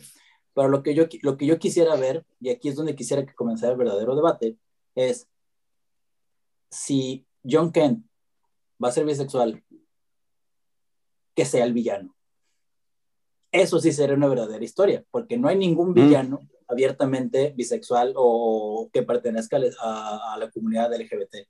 Pero 0.52 0.68
lo 0.68 0.82
que, 0.82 0.94
yo, 0.94 1.04
lo 1.22 1.36
que 1.36 1.46
yo 1.46 1.58
quisiera 1.58 1.94
ver, 1.96 2.24
y 2.40 2.48
aquí 2.48 2.68
es 2.68 2.76
donde 2.76 2.96
quisiera 2.96 3.24
que 3.24 3.34
comenzara 3.34 3.72
el 3.72 3.78
verdadero 3.78 4.16
debate, 4.16 4.56
es 4.94 5.28
si 6.70 7.26
John 7.48 7.70
Kent 7.70 8.06
va 8.82 8.88
a 8.88 8.92
ser 8.92 9.04
bisexual, 9.04 9.62
que 11.34 11.44
sea 11.44 11.64
el 11.64 11.74
villano. 11.74 12.15
Eso 13.62 13.78
sí 13.80 13.92
sería 13.92 14.14
una 14.16 14.26
verdadera 14.28 14.62
historia, 14.64 15.02
porque 15.10 15.38
no 15.38 15.48
hay 15.48 15.56
ningún 15.56 15.94
villano 15.94 16.40
abiertamente 16.68 17.52
bisexual 17.56 18.12
o 18.16 18.90
que 18.92 19.02
pertenezca 19.02 19.56
a, 19.80 20.34
a 20.34 20.38
la 20.38 20.50
comunidad 20.50 20.92
LGBT. 20.94 21.46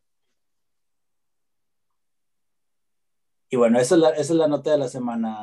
Y 3.48 3.56
bueno, 3.56 3.78
esa 3.78 3.94
es 3.94 4.00
la, 4.00 4.10
esa 4.10 4.20
es 4.32 4.38
la 4.38 4.48
nota 4.48 4.72
de 4.72 4.78
la 4.78 4.88
semana, 4.88 5.36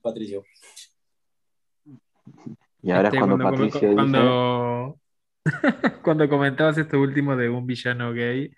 Patricio. 0.00 0.44
Y 2.82 2.90
ahora 2.90 3.08
Este, 3.08 3.16
es 3.18 3.20
cuando, 3.24 3.36
come- 3.44 3.50
Patricia 3.56 3.80
dice, 3.88 3.94
cuando, 3.94 4.98
cuando 6.02 6.28
comentabas 6.28 6.78
esto 6.78 7.00
último 7.00 7.36
de 7.36 7.48
un 7.48 7.66
villano 7.66 8.12
gay, 8.12 8.50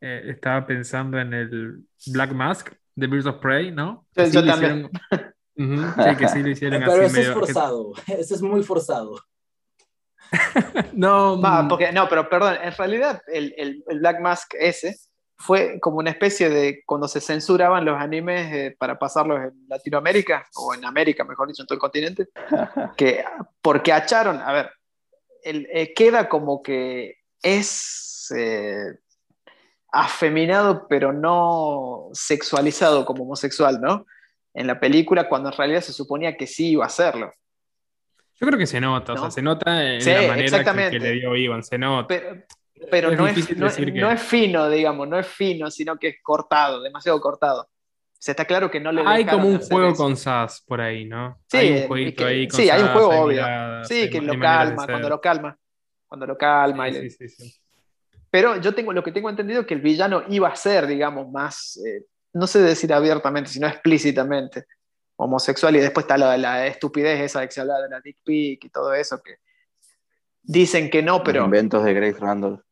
eh, 0.00 0.22
estaba 0.26 0.66
pensando 0.66 1.18
en 1.18 1.32
el 1.32 1.84
Black 2.06 2.32
Mask 2.32 2.72
de 2.94 3.06
Birds 3.06 3.26
of 3.26 3.36
Prey, 3.38 3.70
¿no? 3.70 4.06
Yo- 4.16 4.24
yo 4.26 4.44
también. 4.44 4.90
hicieron- 5.10 5.33
Sí, 5.56 6.16
que 6.18 6.28
sí 6.28 6.42
lo 6.42 6.48
hicieron 6.50 6.80
Pero 6.80 6.92
así 6.92 7.04
eso 7.04 7.20
es 7.20 7.34
forzado, 7.34 7.92
eso 8.08 8.34
es 8.34 8.42
muy 8.42 8.62
forzado. 8.62 9.20
No, 10.92 11.40
Va, 11.40 11.62
mm, 11.62 11.68
porque, 11.68 11.92
no, 11.92 12.08
pero 12.08 12.28
perdón, 12.28 12.56
en 12.62 12.72
realidad 12.72 13.22
el, 13.28 13.54
el- 13.56 13.84
el 13.86 13.98
Black 14.00 14.20
Mask 14.20 14.54
ese 14.58 14.96
fue 15.36 15.78
como 15.80 15.98
una 15.98 16.10
especie 16.10 16.48
de 16.48 16.82
cuando 16.86 17.08
se 17.08 17.20
censuraban 17.20 17.84
los 17.84 18.00
animes 18.00 18.52
eh, 18.52 18.76
para 18.78 18.98
pasarlos 18.98 19.40
en 19.40 19.52
Latinoamérica, 19.68 20.46
o 20.56 20.74
en 20.74 20.84
América, 20.84 21.24
mejor 21.24 21.48
dicho, 21.48 21.62
en 21.62 21.66
todo 21.66 21.74
el 21.74 21.80
continente, 21.80 22.28
que 22.96 23.24
porque 23.60 23.92
acharon, 23.92 24.40
a 24.40 24.52
ver, 24.52 24.70
el- 25.42 25.66
eh, 25.72 25.92
queda 25.94 26.28
como 26.28 26.62
que 26.62 27.16
es 27.42 28.32
eh, 28.36 28.96
afeminado, 29.92 30.86
pero 30.88 31.12
no 31.12 32.08
sexualizado 32.12 33.04
como 33.04 33.24
homosexual, 33.24 33.80
¿no? 33.80 34.06
En 34.54 34.66
la 34.68 34.78
película, 34.78 35.28
cuando 35.28 35.50
en 35.50 35.56
realidad 35.56 35.80
se 35.80 35.92
suponía 35.92 36.36
que 36.36 36.46
sí 36.46 36.70
iba 36.70 36.84
a 36.84 36.86
hacerlo. 36.86 37.32
yo 38.40 38.46
creo 38.46 38.58
que 38.58 38.66
se 38.66 38.80
nota, 38.80 39.12
o 39.14 39.18
sea, 39.18 39.30
se 39.30 39.42
nota 39.42 39.94
en 39.94 40.00
Sí, 40.00 40.10
la 40.10 40.22
manera 40.22 40.64
que, 40.90 40.98
le 40.98 41.12
dio 41.12 41.36
Ivan, 41.36 41.62
se 41.62 41.76
nota. 41.78 42.06
pero, 42.08 42.42
pero 42.90 43.10
Es 43.12 43.18
no, 43.18 43.26
es, 43.26 43.34
difícil 43.34 43.58
no, 43.58 43.66
decir 43.66 43.92
que- 43.92 44.00
no 44.00 44.10
es 44.10 44.22
fino, 44.22 44.68
digamos, 44.68 45.08
no 45.08 45.18
es 45.18 45.26
fino, 45.26 45.70
sino 45.70 45.96
que 45.96 46.08
es 46.08 46.16
cortado, 46.22 46.80
demasiado 46.82 47.20
cortado. 47.20 47.62
O 47.62 47.68
sea, 48.24 48.32
está 48.32 48.44
claro 48.46 48.70
que 48.70 48.80
no 48.80 48.90
le 48.90 49.02
Hay 49.04 49.24
como 49.26 49.48
un 49.48 49.58
juego 49.60 49.88
eso. 49.90 49.96
con 50.02 50.16
SAS 50.16 50.62
por 50.66 50.80
ahí, 50.80 51.04
¿no? 51.04 51.38
Sí, 51.46 51.56
hay 51.58 51.70
un 51.82 51.86
jueguito 51.88 52.24
que- 52.24 52.24
ahí 52.30 52.48
con 52.48 52.60
sí, 52.60 52.70
hay 52.70 52.82
un 52.82 52.88
juego 52.88 53.10
hay 53.12 53.18
obvio. 53.18 53.28
miradas, 53.42 53.88
Sí, 53.88 54.08
que 54.10 54.20
lo 54.22 54.38
calma, 54.38 54.86
cuando 54.86 55.08
lo 55.08 55.20
calma, 55.20 55.58
cuando 56.06 56.26
lo 56.26 56.38
calma. 56.38 56.88
y 56.88 56.92
le- 56.92 57.10
sí, 57.10 57.28
sí. 57.28 57.54
Pero 58.30 58.56
yo 58.60 58.74
tengo 58.74 58.92
lo 58.92 59.02
que 59.04 59.12
tengo 59.12 59.30
entendido 59.30 59.60
es 59.60 59.66
que 59.66 59.74
el 59.74 59.80
villano 59.80 60.24
iba 60.28 60.48
a 60.48 60.56
ser, 60.56 60.86
digamos, 60.86 61.30
más, 61.30 61.76
eh, 61.86 62.04
no 62.34 62.46
sé 62.46 62.60
decir 62.60 62.92
abiertamente, 62.92 63.50
sino 63.50 63.66
explícitamente 63.66 64.66
homosexual 65.16 65.74
y 65.76 65.80
después 65.80 66.04
está 66.04 66.18
la, 66.18 66.36
la 66.36 66.66
estupidez 66.66 67.20
esa 67.20 67.40
de 67.40 67.46
que 67.46 67.52
se 67.52 67.60
habla 67.60 67.80
de 67.80 67.88
la 67.88 68.00
dick 68.00 68.18
pic 68.24 68.64
y 68.64 68.68
todo 68.68 68.92
eso 68.92 69.22
que 69.22 69.36
dicen 70.42 70.90
que 70.90 71.02
no, 71.02 71.18
los 71.18 71.22
pero 71.24 71.44
inventos 71.44 71.84
de 71.84 71.94
Grace 71.94 72.18
Randall. 72.18 72.62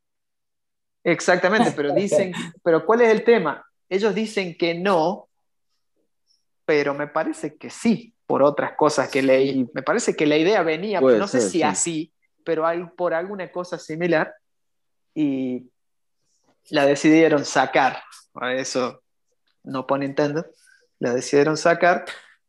Exactamente, 1.04 1.73
pero 1.73 1.95
dicen, 1.95 2.33
pero 2.62 2.85
¿cuál 2.85 3.02
es 3.02 3.09
el 3.11 3.25
tema? 3.25 3.64
Ellos 3.88 4.14
dicen 4.14 4.57
que 4.57 4.75
no, 4.75 5.28
pero 6.64 6.95
me 6.95 7.07
parece 7.07 7.57
que 7.57 7.71
sí, 7.71 8.14
por 8.26 8.42
otras 8.42 8.73
cosas 8.76 9.09
que 9.09 9.23
leí. 9.23 9.69
Me 9.75 9.83
parece 9.83 10.14
que 10.14 10.26
la 10.26 10.37
idea 10.37 10.62
venía, 10.62 11.00
Puede 11.00 11.19
no 11.19 11.26
sé 11.26 11.40
ser, 11.40 11.50
si 11.50 11.59
sí. 11.59 11.62
así, 11.62 12.12
pero 12.45 12.66
hay, 12.66 12.85
por 12.97 13.14
alguna 13.14 13.50
cosa 13.50 13.78
similar, 13.78 14.33
y 15.14 15.69
la 16.71 16.87
decidieron 16.87 17.45
sacar. 17.45 18.02
Eso 18.54 19.01
no 19.64 19.87
pone 19.87 20.07
Nintendo. 20.07 20.47
La 20.99 21.14
decidieron 21.14 21.57
sacar 21.57 22.04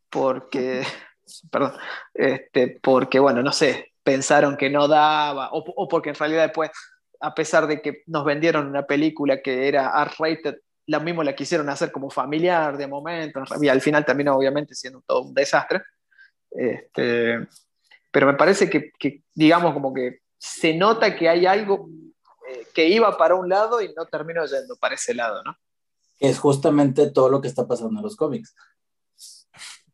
porque, 0.10 0.84
perdón, 1.52 1.74
este, 2.14 2.80
porque, 2.82 3.20
bueno, 3.20 3.42
no 3.42 3.52
sé, 3.52 3.94
pensaron 4.04 4.58
que 4.58 4.70
no 4.70 4.88
daba, 4.88 5.50
o, 5.52 5.60
o 5.60 5.88
porque 5.88 6.10
en 6.10 6.16
realidad 6.16 6.44
después 6.44 6.72
a 7.24 7.34
pesar 7.34 7.68
de 7.68 7.82
que 7.82 8.04
nos 8.08 8.26
vendieron 8.26 8.68
una 8.68 8.86
película 8.86 9.42
que 9.42 9.70
era 9.70 9.94
R-rated, 10.04 10.58
la 10.88 11.00
mismo 11.00 11.24
la 11.24 11.34
quisieron 11.34 11.70
hacer 11.70 11.90
como 11.90 12.10
familiar 12.10 12.76
de 12.76 12.86
momento, 12.86 13.42
y 13.62 13.70
al 13.70 13.80
final 13.80 14.04
terminó 14.04 14.36
obviamente 14.36 14.76
siendo 14.76 15.02
todo 15.08 15.22
un 15.22 15.34
desastre. 15.34 15.82
Este, 16.52 17.48
pero 18.12 18.28
me 18.28 18.34
parece 18.34 18.70
que, 18.70 18.92
que, 19.00 19.24
digamos, 19.34 19.74
como 19.74 19.94
que 19.94 20.20
se 20.38 20.74
nota 20.74 21.16
que 21.16 21.30
hay 21.30 21.46
algo 21.46 21.88
eh, 22.50 22.68
que 22.74 22.90
iba 22.90 23.18
para 23.18 23.36
un 23.36 23.48
lado 23.48 23.82
y 23.82 23.94
no 23.94 24.06
terminó 24.06 24.46
yendo 24.46 24.76
para 24.76 24.96
ese 24.96 25.14
lado, 25.14 25.42
¿no? 25.44 25.56
Que 26.18 26.30
es 26.30 26.40
justamente 26.40 27.12
todo 27.12 27.30
lo 27.30 27.42
que 27.42 27.48
está 27.48 27.68
pasando 27.68 28.00
en 28.00 28.04
los 28.04 28.16
cómics. 28.16 28.56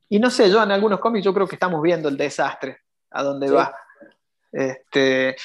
Y 0.09 0.19
no 0.19 0.29
sé, 0.29 0.49
yo 0.49 0.61
en 0.63 0.71
algunos 0.71 0.99
cómics 0.99 1.23
yo 1.25 1.33
creo 1.33 1.47
que 1.47 1.55
estamos 1.55 1.81
viendo 1.81 2.09
el 2.09 2.17
desastre, 2.17 2.79
a 3.11 3.23
dónde 3.23 3.47
Sí. 3.47 3.53
va. 3.53 3.75
Este, 4.51 5.35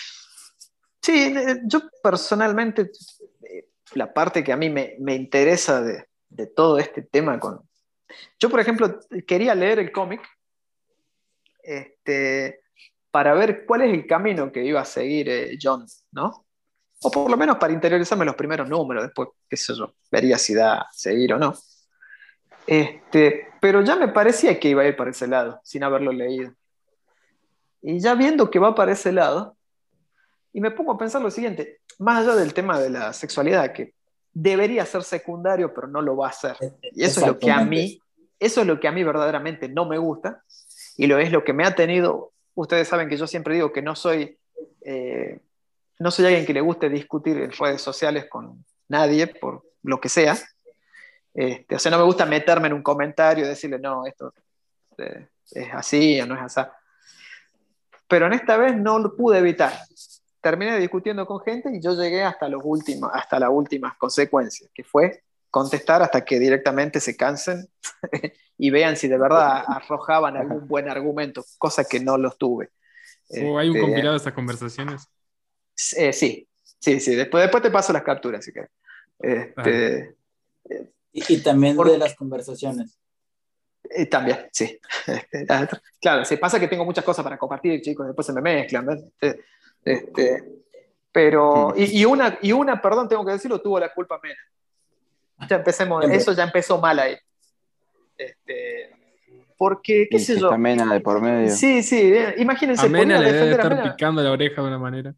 sí, 1.02 1.34
yo 1.66 1.82
personalmente, 2.02 2.90
eh, 3.42 3.68
la 3.92 4.12
parte 4.12 4.42
que 4.42 4.52
a 4.52 4.56
mí 4.56 4.70
me, 4.70 4.96
me 5.00 5.14
interesa 5.14 5.82
de, 5.82 6.08
de 6.28 6.46
todo 6.46 6.78
este 6.78 7.02
tema 7.02 7.38
con... 7.38 7.60
Yo, 8.38 8.48
por 8.48 8.60
ejemplo, 8.60 8.98
quería 9.26 9.54
leer 9.54 9.78
el 9.80 9.92
cómic 9.92 10.22
este, 11.62 12.60
para 13.10 13.34
ver 13.34 13.64
cuál 13.66 13.82
es 13.82 13.92
el 13.94 14.06
camino 14.06 14.50
que 14.52 14.64
iba 14.64 14.80
a 14.80 14.84
seguir 14.84 15.28
eh, 15.28 15.58
John, 15.60 15.86
¿no? 16.12 16.43
O 17.04 17.10
por 17.10 17.30
lo 17.30 17.36
menos 17.36 17.58
para 17.58 17.72
interiorizarme 17.72 18.24
los 18.24 18.34
primeros 18.34 18.68
números, 18.68 19.04
después, 19.04 19.28
qué 19.48 19.56
sé 19.56 19.74
yo, 19.74 19.94
vería 20.10 20.38
si 20.38 20.54
da 20.54 20.88
seguir 20.90 21.34
o 21.34 21.38
no. 21.38 21.54
Este, 22.66 23.48
pero 23.60 23.82
ya 23.82 23.94
me 23.96 24.08
parecía 24.08 24.58
que 24.58 24.70
iba 24.70 24.82
a 24.82 24.86
ir 24.86 24.96
para 24.96 25.10
ese 25.10 25.26
lado, 25.26 25.60
sin 25.64 25.84
haberlo 25.84 26.12
leído. 26.12 26.52
Y 27.82 28.00
ya 28.00 28.14
viendo 28.14 28.50
que 28.50 28.58
va 28.58 28.74
para 28.74 28.92
ese 28.92 29.12
lado, 29.12 29.56
y 30.52 30.60
me 30.60 30.70
pongo 30.70 30.92
a 30.92 30.98
pensar 30.98 31.20
lo 31.20 31.30
siguiente, 31.30 31.80
más 31.98 32.22
allá 32.22 32.36
del 32.36 32.54
tema 32.54 32.80
de 32.80 32.88
la 32.88 33.12
sexualidad, 33.12 33.72
que 33.72 33.92
debería 34.32 34.86
ser 34.86 35.02
secundario, 35.02 35.74
pero 35.74 35.86
no 35.86 36.00
lo 36.00 36.16
va 36.16 36.28
a 36.28 36.32
ser. 36.32 36.56
Y 36.92 37.04
eso 37.04 37.20
es 37.20 37.26
lo 37.26 37.38
que 37.38 37.50
a 37.50 37.62
mí, 37.64 38.00
eso 38.38 38.62
es 38.62 38.66
lo 38.66 38.80
que 38.80 38.88
a 38.88 38.92
mí 38.92 39.04
verdaderamente 39.04 39.68
no 39.68 39.84
me 39.84 39.98
gusta, 39.98 40.42
y 40.96 41.06
lo 41.06 41.18
es 41.18 41.30
lo 41.30 41.44
que 41.44 41.52
me 41.52 41.66
ha 41.66 41.74
tenido, 41.74 42.32
ustedes 42.54 42.88
saben 42.88 43.08
que 43.08 43.18
yo 43.18 43.26
siempre 43.26 43.54
digo 43.54 43.72
que 43.72 43.82
no 43.82 43.94
soy, 43.94 44.38
eh, 44.80 45.40
no 45.98 46.10
soy 46.10 46.26
alguien 46.26 46.46
que 46.46 46.52
le 46.52 46.60
guste 46.60 46.88
discutir 46.88 47.36
en 47.38 47.52
redes 47.52 47.82
sociales 47.82 48.26
con 48.28 48.64
nadie, 48.88 49.26
por 49.26 49.64
lo 49.82 50.00
que 50.00 50.08
sea. 50.08 50.36
Este, 51.32 51.74
o 51.74 51.78
sea, 51.78 51.90
no 51.90 51.98
me 51.98 52.04
gusta 52.04 52.26
meterme 52.26 52.68
en 52.68 52.74
un 52.74 52.82
comentario 52.82 53.44
y 53.44 53.48
decirle, 53.48 53.78
no, 53.78 54.06
esto 54.06 54.32
eh, 54.98 55.28
es 55.50 55.68
así 55.72 56.20
o 56.20 56.26
no 56.26 56.34
es 56.34 56.42
así. 56.42 56.68
Pero 58.08 58.26
en 58.26 58.34
esta 58.34 58.56
vez 58.56 58.76
no 58.76 58.98
lo 58.98 59.16
pude 59.16 59.38
evitar. 59.38 59.72
Terminé 60.40 60.78
discutiendo 60.78 61.26
con 61.26 61.40
gente 61.40 61.70
y 61.74 61.80
yo 61.80 61.94
llegué 61.94 62.22
hasta, 62.22 62.48
los 62.48 62.60
últimos, 62.64 63.10
hasta 63.12 63.38
las 63.38 63.50
últimas 63.50 63.96
consecuencias, 63.96 64.70
que 64.74 64.84
fue 64.84 65.22
contestar 65.50 66.02
hasta 66.02 66.24
que 66.24 66.38
directamente 66.38 67.00
se 67.00 67.16
cansen 67.16 67.68
y 68.58 68.70
vean 68.70 68.96
si 68.96 69.08
de 69.08 69.16
verdad 69.16 69.64
arrojaban 69.66 70.36
algún 70.36 70.68
buen 70.68 70.88
argumento, 70.88 71.44
cosa 71.58 71.84
que 71.84 72.00
no 72.00 72.18
los 72.18 72.36
tuve. 72.36 72.70
¿O 73.30 73.58
hay 73.58 73.70
un 73.70 73.76
Este, 73.76 73.80
compilado 73.80 74.12
de 74.12 74.18
estas 74.18 74.34
conversaciones? 74.34 75.08
Eh, 75.96 76.12
sí, 76.12 76.46
sí, 76.78 77.00
sí. 77.00 77.14
Después, 77.14 77.42
después 77.42 77.62
te 77.62 77.70
paso 77.70 77.92
las 77.92 78.02
capturas, 78.02 78.44
si 78.44 78.52
quieres. 78.52 78.70
Este, 79.18 80.14
Y, 81.12 81.34
y 81.34 81.42
también 81.42 81.76
Por- 81.76 81.90
de 81.90 81.98
las 81.98 82.14
conversaciones. 82.14 82.98
Y 83.96 84.06
también, 84.06 84.48
sí. 84.50 84.78
claro, 86.00 86.24
se 86.24 86.38
pasa 86.38 86.58
que 86.58 86.68
tengo 86.68 86.84
muchas 86.84 87.04
cosas 87.04 87.22
para 87.22 87.36
compartir, 87.38 87.80
chicos, 87.82 88.06
después 88.06 88.26
se 88.26 88.32
me 88.32 88.40
mezclan. 88.40 88.86
¿ves? 88.86 89.04
Este, 89.20 89.40
este, 89.84 90.44
pero, 91.12 91.74
y, 91.76 92.00
y 92.00 92.04
una, 92.04 92.38
y 92.42 92.52
una, 92.52 92.80
perdón, 92.80 93.08
tengo 93.08 93.24
que 93.24 93.32
decirlo, 93.32 93.60
tuvo 93.60 93.78
la 93.78 93.92
culpa 93.92 94.18
Mena. 94.22 95.48
Ya 95.48 95.56
empecemos, 95.56 96.00
Siempre. 96.00 96.18
eso 96.18 96.32
ya 96.32 96.44
empezó 96.44 96.80
mal 96.80 96.98
ahí. 96.98 97.16
Este, 98.16 98.90
porque, 99.56 100.08
qué 100.10 100.16
Y 100.16 100.20
sé 100.20 100.38
yo. 100.40 100.56
Mena 100.58 100.92
de 100.92 101.00
por 101.00 101.20
medio. 101.20 101.50
Sí, 101.50 101.82
sí, 101.82 102.00
eh, 102.14 102.34
imagínense, 102.38 102.86
A 102.86 102.88
Mena 102.88 103.18
le 103.20 103.26
debe 103.26 103.32
defender 103.38 103.60
a 103.60 103.62
estar 103.64 103.78
Mena. 103.78 103.92
picando 103.96 104.22
la 104.22 104.32
oreja 104.32 104.62
de 104.62 104.68
una 104.68 104.78
manera. 104.78 105.14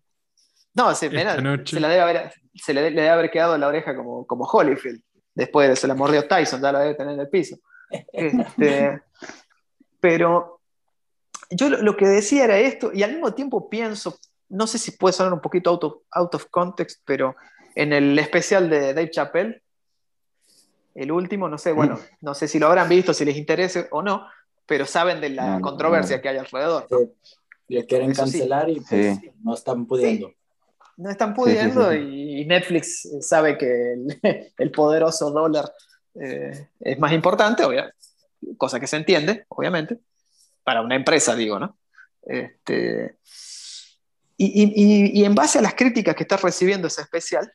No, 0.77 0.95
se, 0.95 1.07
Esta 1.07 1.17
Mena 1.19 1.37
noche. 1.37 1.75
se, 1.77 1.81
la 1.81 1.89
debe 1.89 2.01
haber, 2.03 2.33
se 2.55 2.75
le, 2.75 2.83
le 2.83 2.91
debe 2.97 3.09
haber 3.11 3.31
quedado 3.31 3.55
en 3.55 3.61
la 3.63 3.69
oreja 3.69 3.97
como, 3.97 4.27
como 4.27 4.45
Holyfield. 4.45 5.01
Después 5.35 5.69
de 5.69 5.77
se 5.77 5.87
la 5.89 5.95
mordió 5.95 6.27
Tyson, 6.29 6.61
ya 6.63 6.73
la 6.73 6.81
debe 6.81 6.95
tener 6.95 7.15
en 7.15 7.21
el 7.21 7.29
piso. 7.29 7.57
Este, 8.13 9.01
pero 10.01 10.61
yo 11.51 11.69
lo, 11.69 11.79
lo 11.83 11.97
que 11.97 12.07
decía 12.07 12.45
era 12.45 12.59
esto, 12.59 12.91
y 12.93 13.03
al 13.03 13.13
mismo 13.13 13.33
tiempo 13.35 13.69
pienso, 13.69 14.19
no 14.49 14.67
sé 14.67 14.79
si 14.79 14.93
puede 14.93 15.13
sonar 15.13 15.33
un 15.33 15.41
poquito 15.41 15.71
out 15.71 15.85
of, 15.85 15.95
out 16.13 16.35
of 16.35 16.47
context, 16.51 17.03
pero 17.05 17.37
en 17.75 17.93
el 17.93 18.19
especial 18.19 18.69
de 18.71 18.95
Dave 18.95 19.11
Chappelle, 19.11 19.63
el 20.95 21.13
último, 21.13 21.49
no 21.49 21.59
sé, 21.59 21.73
bueno, 21.73 21.99
no 22.21 22.35
sé 22.35 22.49
si 22.49 22.59
lo 22.59 22.67
habrán 22.67 22.89
visto, 22.89 23.13
si 23.15 23.25
les 23.25 23.37
interese 23.37 23.89
o 23.91 24.03
no, 24.03 24.27
pero 24.67 24.87
saben 24.87 25.21
de 25.21 25.31
la 25.31 25.47
No, 25.47 25.55
no, 25.57 25.61
controversia 25.63 26.17
no. 26.17 26.23
que 26.23 26.29
hay 26.31 26.37
alrededor. 26.39 26.87
Le 27.69 27.85
quieren 27.87 28.13
Eso 28.13 28.27
sí. 28.27 28.33
cancelar 28.39 28.71
y 28.71 28.81
pues 28.81 29.19
Sí. 29.19 29.31
no 29.43 29.55
están 29.55 29.87
pudiendo. 29.87 30.33
No 30.97 31.11
están 31.11 31.29
Sí, 31.31 31.35
sí, 31.35 31.43
pudiendo 31.43 31.91
sí, 31.93 31.99
y 32.41 32.45
Netflix 32.47 33.09
sabe 33.21 33.59
que 33.59 33.93
el, 33.93 34.21
el 34.59 34.71
poderoso 34.71 35.31
dólar 35.31 35.71
eh, 36.15 36.69
es 36.81 36.99
más 36.99 37.13
importante, 37.13 37.65
obvia- 37.65 37.93
cosa 38.57 38.81
que 38.81 38.87
se 38.87 38.97
entiende, 38.97 39.45
obviamente, 39.49 39.99
para 40.65 40.81
una 40.81 40.97
empresa, 40.97 41.35
digo, 41.35 41.59
¿no? 41.59 41.79
Este, 42.23 43.19
y, 44.37 44.47
y- 44.63 44.73
y- 44.75 45.21
y 45.21 45.25
en 45.25 45.35
base 45.35 45.59
a 45.59 45.63
las 45.63 45.75
críticas 45.75 46.15
que 46.15 46.23
está 46.25 46.37
recibiendo 46.37 46.89
ese 46.89 47.03
especial 47.03 47.51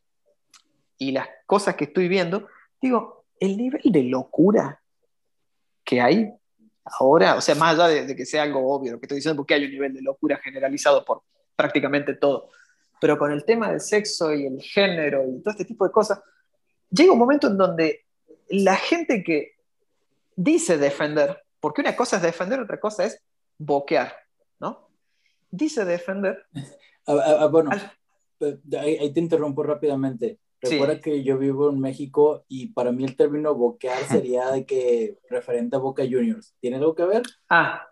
y 0.98 1.12
las 1.12 1.28
cosas 1.46 1.76
que 1.76 1.86
estoy 1.86 2.08
viendo, 2.08 2.48
digo, 2.82 3.26
el 3.40 3.58
nivel 3.58 3.82
de 3.86 4.04
locura 4.04 4.82
que 5.84 6.00
hay 6.00 6.32
ahora, 6.86 7.36
o 7.36 7.42
sea, 7.42 7.56
más 7.56 7.74
allá 7.74 7.88
de, 7.88 8.06
de 8.06 8.16
que 8.16 8.26
sea 8.26 8.44
algo 8.44 8.72
obvio 8.74 8.94
lo 8.94 9.00
que 9.00 9.06
estoy 9.06 9.18
diciendo, 9.18 9.38
porque 9.38 9.56
hay 9.56 9.66
un 9.66 9.72
nivel 9.72 9.94
de 9.94 10.02
locura 10.02 10.38
generalizado 10.44 11.04
por 11.06 11.24
prácticamente 11.56 12.14
todo, 12.16 12.50
pero 13.02 13.18
con 13.18 13.32
el 13.32 13.44
tema 13.44 13.72
del 13.72 13.82
sexo 13.82 14.32
y 14.32 14.46
el 14.46 14.62
género 14.62 15.24
y 15.28 15.42
todo 15.42 15.50
este 15.52 15.66
tipo 15.66 15.86
de 15.86 15.92
cosas, 15.92 16.22
llega 16.92 17.12
un 17.12 17.18
momento 17.18 17.48
en 17.48 17.58
donde 17.58 18.06
la 18.50 18.76
gente 18.76 19.24
que 19.24 19.56
dice 20.36 20.78
defender, 20.78 21.44
porque 21.60 21.82
una 21.82 21.96
cosa 21.96 22.18
es 22.18 22.22
defender, 22.22 22.60
otra 22.60 22.80
cosa 22.80 23.06
es 23.06 23.20
boquear, 23.58 24.14
¿no? 24.60 24.88
Dice 25.50 25.84
defender. 25.84 26.46
Ah, 27.08 27.16
ah, 27.18 27.38
ah, 27.40 27.46
bueno, 27.48 27.72
Al- 27.72 27.92
eh, 28.42 28.60
ahí, 28.80 28.96
ahí 28.98 29.12
te 29.12 29.20
interrumpo 29.20 29.64
rápidamente. 29.64 30.38
Sí. 30.62 30.74
Recuerda 30.74 31.02
que 31.02 31.24
yo 31.24 31.40
vivo 31.40 31.72
en 31.72 31.80
México 31.80 32.46
y 32.48 32.68
para 32.68 32.92
mí 32.92 33.04
el 33.04 33.16
término 33.16 33.56
boquear 33.56 34.04
sería 34.04 34.52
de 34.52 34.68
que 34.68 35.18
referente 35.28 35.76
a 35.76 35.80
Boca 35.80 36.04
Juniors. 36.04 36.54
¿Tiene 36.60 36.78
algo 36.78 36.94
que 36.94 37.06
ver? 37.06 37.24
Ah, 37.50 37.88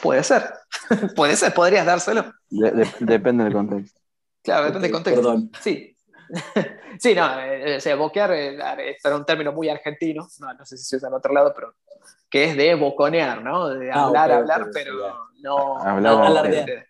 puede 0.00 0.22
ser, 0.22 0.44
puede 1.16 1.36
ser, 1.36 1.52
podrías 1.54 1.86
dárselo. 1.86 2.32
De- 2.50 2.70
de- 2.70 2.88
depende 3.00 3.44
del 3.44 3.52
contexto. 3.52 4.00
Claro, 4.42 4.66
depende 4.66 4.88
del 4.88 4.92
contexto. 4.94 5.22
Perdón. 5.22 5.50
Sí. 5.60 5.96
sí, 6.98 7.14
no, 7.14 7.40
eh, 7.40 7.76
o 7.76 7.80
sea, 7.80 7.96
boquear 7.96 8.32
eh, 8.32 8.96
es 8.96 9.04
un 9.12 9.24
término 9.26 9.52
muy 9.52 9.68
argentino, 9.68 10.26
no, 10.40 10.54
no 10.54 10.64
sé 10.64 10.76
si 10.76 10.84
se 10.84 10.96
usa 10.96 11.08
en 11.08 11.14
otro 11.14 11.32
lado, 11.32 11.52
pero 11.54 11.74
que 12.30 12.44
es 12.44 12.56
de 12.56 12.74
boconear, 12.74 13.42
¿no? 13.42 13.68
De 13.68 13.90
Ah, 13.92 14.04
hablar, 14.04 14.32
hablar, 14.32 14.66
pero 14.72 14.94
no. 15.42 15.78
Hablar, 15.80 16.46
este, 16.52 16.86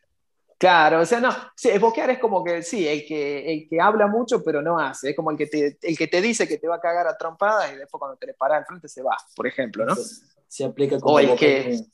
Claro, 0.56 1.00
o 1.00 1.04
sea, 1.04 1.20
no, 1.20 1.30
sí, 1.56 1.76
boquear 1.78 2.10
es 2.10 2.18
como 2.20 2.42
que 2.42 2.62
sí, 2.62 2.86
el 2.88 3.04
que, 3.04 3.52
el 3.52 3.68
que 3.68 3.80
habla 3.80 4.06
mucho 4.06 4.42
pero 4.42 4.62
no 4.62 4.78
hace, 4.78 5.10
es 5.10 5.16
como 5.16 5.30
el 5.32 5.36
que, 5.36 5.46
te, 5.46 5.76
el 5.82 5.98
que 5.98 6.06
te 6.06 6.22
dice 6.22 6.48
que 6.48 6.56
te 6.58 6.68
va 6.68 6.76
a 6.76 6.80
cagar 6.80 7.06
a 7.06 7.16
trompadas 7.18 7.72
y 7.72 7.76
después 7.76 7.98
cuando 7.98 8.16
te 8.16 8.26
le 8.28 8.34
paras 8.34 8.58
al 8.60 8.66
frente 8.66 8.88
se 8.88 9.02
va, 9.02 9.16
por 9.36 9.46
ejemplo, 9.46 9.84
¿no? 9.84 9.90
Entonces, 9.92 10.22
se 10.48 10.64
aplica 10.64 10.98
como 11.00 11.16
O 11.16 11.18
el 11.18 11.34
que- 11.36 11.62
Juniors. 11.62 11.88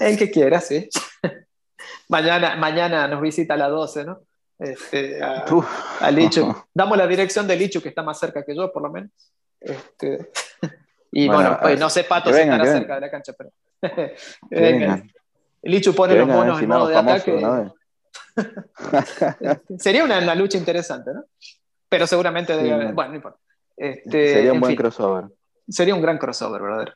El 0.00 0.18
que 0.18 0.30
quiera, 0.30 0.60
sí. 0.60 0.88
mañana, 2.08 2.56
mañana 2.56 3.08
nos 3.08 3.20
visita 3.20 3.54
a 3.54 3.56
las 3.56 3.70
12, 3.70 4.04
¿no? 4.04 4.20
Este, 4.58 5.22
a- 5.22 5.44
a 6.00 6.10
Lichu. 6.10 6.54
Damos 6.74 6.96
la 6.98 7.06
dirección 7.06 7.46
de 7.46 7.56
Lichu, 7.56 7.80
que 7.82 7.88
está 7.88 8.02
más 8.02 8.18
cerca 8.18 8.44
que 8.44 8.54
yo, 8.54 8.72
por 8.72 8.82
lo 8.82 8.90
menos. 8.90 9.10
Este, 9.60 10.30
y 11.12 11.26
Bueno, 11.26 11.42
bueno, 11.42 11.58
pues, 11.60 11.80
no 11.80 11.90
sé, 11.90 12.04
Pato, 12.04 12.32
si 12.32 12.40
estará 12.40 12.64
cerca 12.64 12.94
de 12.96 13.00
la 13.00 13.10
cancha, 13.10 13.32
pero. 13.36 13.50
vengan. 14.50 15.10
Lichu 15.62 15.94
pone 15.94 16.14
los 16.16 16.28
monos 16.28 16.60
en 16.60 16.68
modo 16.68 16.88
de 16.88 16.94
famosos, 16.94 17.20
ataque. 17.22 17.40
¿no? 17.40 17.74
Sería 19.78 20.04
una, 20.04 20.18
una 20.18 20.34
lucha 20.34 20.58
interesante, 20.58 21.12
¿no? 21.14 21.24
Pero 21.88 22.06
seguramente 22.06 22.52
debe 22.54 22.66
Sí, 22.68 22.72
haber- 22.72 22.88
no. 22.88 22.94
Bueno, 22.94 23.10
no 23.10 23.16
importa. 23.16 23.38
Este, 23.76 24.32
Sería 24.34 24.50
un 24.50 24.56
en 24.56 24.60
buen 24.60 24.70
fin. 24.70 24.76
crossover. 24.76 25.24
Sería 25.68 25.94
un 25.94 26.02
gran 26.02 26.18
crossover, 26.18 26.60
verdadero. 26.60 26.92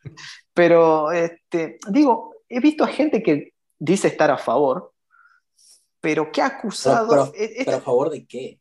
Pero, 0.52 1.10
este, 1.12 1.78
digo, 1.88 2.27
he 2.48 2.60
visto 2.60 2.84
a 2.84 2.88
gente 2.88 3.22
que 3.22 3.52
dice 3.78 4.08
estar 4.08 4.30
a 4.30 4.38
favor, 4.38 4.92
pero 6.00 6.30
que 6.32 6.40
ha 6.42 6.46
acusado, 6.46 7.08
Pero- 7.08 7.32
e- 7.34 7.44
esta- 7.58 7.64
¿Pero 7.66 7.76
a 7.78 7.80
favor 7.80 8.10
de 8.10 8.26
qué? 8.26 8.60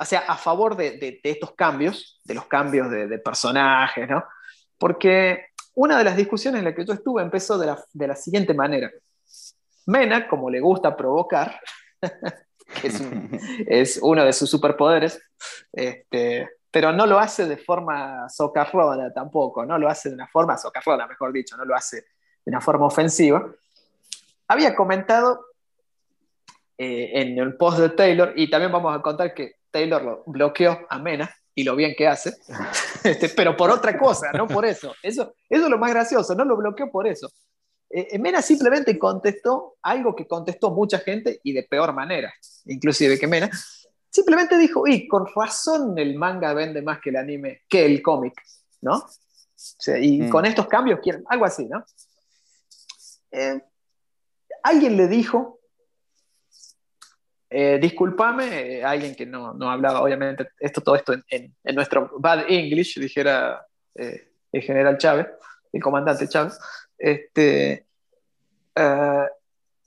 o 0.00 0.04
sea, 0.04 0.20
a 0.20 0.36
favor 0.36 0.76
de, 0.76 0.92
de- 0.92 1.20
de 1.22 1.30
estos 1.30 1.52
cambios, 1.54 2.20
de 2.24 2.34
los 2.34 2.46
cambios 2.46 2.88
de, 2.90 3.08
de 3.08 3.18
personajes, 3.18 4.08
¿no? 4.08 4.22
Porque 4.78 5.46
una 5.74 5.98
de 5.98 6.04
las 6.04 6.16
discusiones 6.16 6.60
en 6.60 6.66
la 6.66 6.74
que 6.74 6.84
yo 6.86 6.92
estuve 6.92 7.20
empezó 7.22 7.58
de 7.58 7.66
la, 7.66 7.84
de 7.92 8.06
la 8.06 8.14
siguiente 8.14 8.54
manera. 8.54 8.90
Mena, 9.86 10.28
como 10.28 10.50
le 10.50 10.60
gusta 10.60 10.96
provocar, 10.96 11.60
que 12.80 12.86
es, 12.88 13.00
un- 13.00 13.30
es 13.66 13.98
uno 14.02 14.24
de 14.24 14.32
sus 14.32 14.48
superpoderes, 14.50 15.20
este, 15.72 16.48
pero 16.70 16.92
no 16.92 17.06
lo 17.06 17.18
hace 17.18 17.46
de 17.46 17.56
forma 17.56 18.28
socarrona 18.28 19.12
tampoco, 19.12 19.64
no 19.66 19.78
lo 19.78 19.88
hace 19.88 20.10
de 20.10 20.14
una 20.14 20.28
forma 20.28 20.56
socarrona, 20.58 21.06
mejor 21.08 21.32
dicho, 21.32 21.56
no 21.56 21.64
lo 21.64 21.74
hace 21.74 22.04
de 22.48 22.56
una 22.56 22.62
forma 22.62 22.86
ofensiva. 22.86 23.46
Había 24.48 24.74
comentado 24.74 25.44
eh, 26.78 27.10
en 27.20 27.38
el 27.38 27.56
post 27.58 27.78
de 27.78 27.90
Taylor, 27.90 28.32
y 28.36 28.48
también 28.48 28.72
vamos 28.72 28.96
a 28.96 29.02
contar 29.02 29.34
que 29.34 29.56
Taylor 29.70 30.02
lo 30.02 30.22
bloqueó 30.24 30.86
a 30.88 30.98
Mena 30.98 31.30
y 31.54 31.62
lo 31.62 31.76
bien 31.76 31.94
que 31.94 32.06
hace, 32.08 32.32
Este, 33.04 33.28
pero 33.28 33.54
por 33.54 33.70
otra 33.70 33.98
cosa, 33.98 34.32
no 34.32 34.46
por 34.46 34.64
eso. 34.64 34.94
Eso, 35.02 35.34
eso 35.48 35.64
es 35.64 35.70
lo 35.70 35.76
más 35.76 35.90
gracioso, 35.90 36.34
no 36.34 36.44
lo 36.46 36.56
bloqueó 36.56 36.90
por 36.90 37.06
eso. 37.06 37.28
Eh, 37.90 38.18
Mena 38.18 38.40
simplemente 38.40 38.98
contestó 38.98 39.76
algo 39.82 40.16
que 40.16 40.26
contestó 40.26 40.70
mucha 40.70 41.00
gente 41.00 41.40
y 41.42 41.52
de 41.52 41.64
peor 41.64 41.92
manera, 41.92 42.32
inclusive 42.64 43.18
que 43.18 43.26
Mena. 43.26 43.50
Simplemente 44.08 44.56
dijo, 44.56 44.86
y 44.86 45.06
con 45.06 45.26
razón 45.36 45.98
el 45.98 46.14
manga 46.14 46.54
vende 46.54 46.80
más 46.80 46.98
que 47.00 47.10
el 47.10 47.16
anime, 47.16 47.60
que 47.68 47.84
el 47.84 48.00
cómic, 48.00 48.40
¿no? 48.80 48.94
O 48.94 49.06
sea, 49.54 49.98
y 49.98 50.22
Mm. 50.22 50.30
con 50.30 50.46
estos 50.46 50.66
cambios 50.66 51.00
quieren, 51.02 51.24
algo 51.28 51.44
así, 51.44 51.66
¿no? 51.66 51.84
Eh, 53.30 53.60
alguien 54.62 54.96
le 54.96 55.06
dijo, 55.08 55.60
eh, 57.50 57.78
discúlpame, 57.80 58.78
eh, 58.78 58.84
alguien 58.84 59.14
que 59.14 59.24
no, 59.26 59.54
no 59.54 59.70
hablaba, 59.70 60.02
obviamente, 60.02 60.50
esto, 60.58 60.80
todo 60.82 60.96
esto 60.96 61.14
en, 61.14 61.54
en- 61.64 61.74
nuestro 61.74 62.10
bad 62.18 62.44
English, 62.48 62.98
dijera 62.98 63.66
eh, 63.94 64.32
el 64.52 64.62
general 64.62 64.98
Chávez, 64.98 65.26
el 65.72 65.82
comandante 65.82 66.28
Chávez, 66.28 66.58
este, 66.98 67.86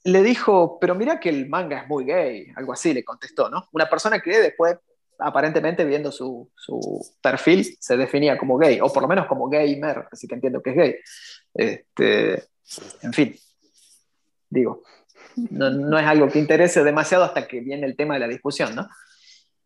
le 0.04 0.24
dijo, 0.24 0.80
pero 0.80 0.96
mira 0.96 1.20
que 1.20 1.30
el 1.30 1.48
manga 1.48 1.82
es 1.82 1.88
muy 1.88 2.06
gay, 2.06 2.48
algo 2.56 2.74
así 2.74 2.94
le 2.94 3.04
contestó, 3.04 3.50
¿no? 3.50 3.68
Una 3.72 3.88
persona 3.90 4.20
que 4.20 4.40
después, 4.40 4.78
aparentemente 5.22 5.86
viendo 5.86 6.12
su, 6.12 6.50
su 6.56 6.80
perfil, 7.22 7.78
se 7.80 7.96
definía 7.96 8.38
como 8.38 8.58
gay, 8.58 8.80
o 8.82 8.92
por 8.92 9.04
lo 9.04 9.08
menos 9.08 9.28
como 9.28 9.48
gamer, 9.50 10.08
así 10.12 10.28
que 10.28 10.36
entiendo 10.36 10.62
que 10.62 10.70
es 10.72 10.76
gay. 10.76 10.96
Este, 11.54 12.44
en 13.04 13.14
fin, 13.14 13.36
digo, 14.50 14.84
no, 15.50 15.70
no 15.70 15.98
es 16.00 16.06
algo 16.06 16.28
que 16.28 16.40
interese 16.40 16.84
demasiado 16.84 17.24
hasta 17.24 17.48
que 17.48 17.60
viene 17.62 17.86
el 17.86 17.96
tema 17.96 18.16
de 18.16 18.22
la 18.22 18.28
discusión, 18.28 18.76
¿no? 18.76 18.88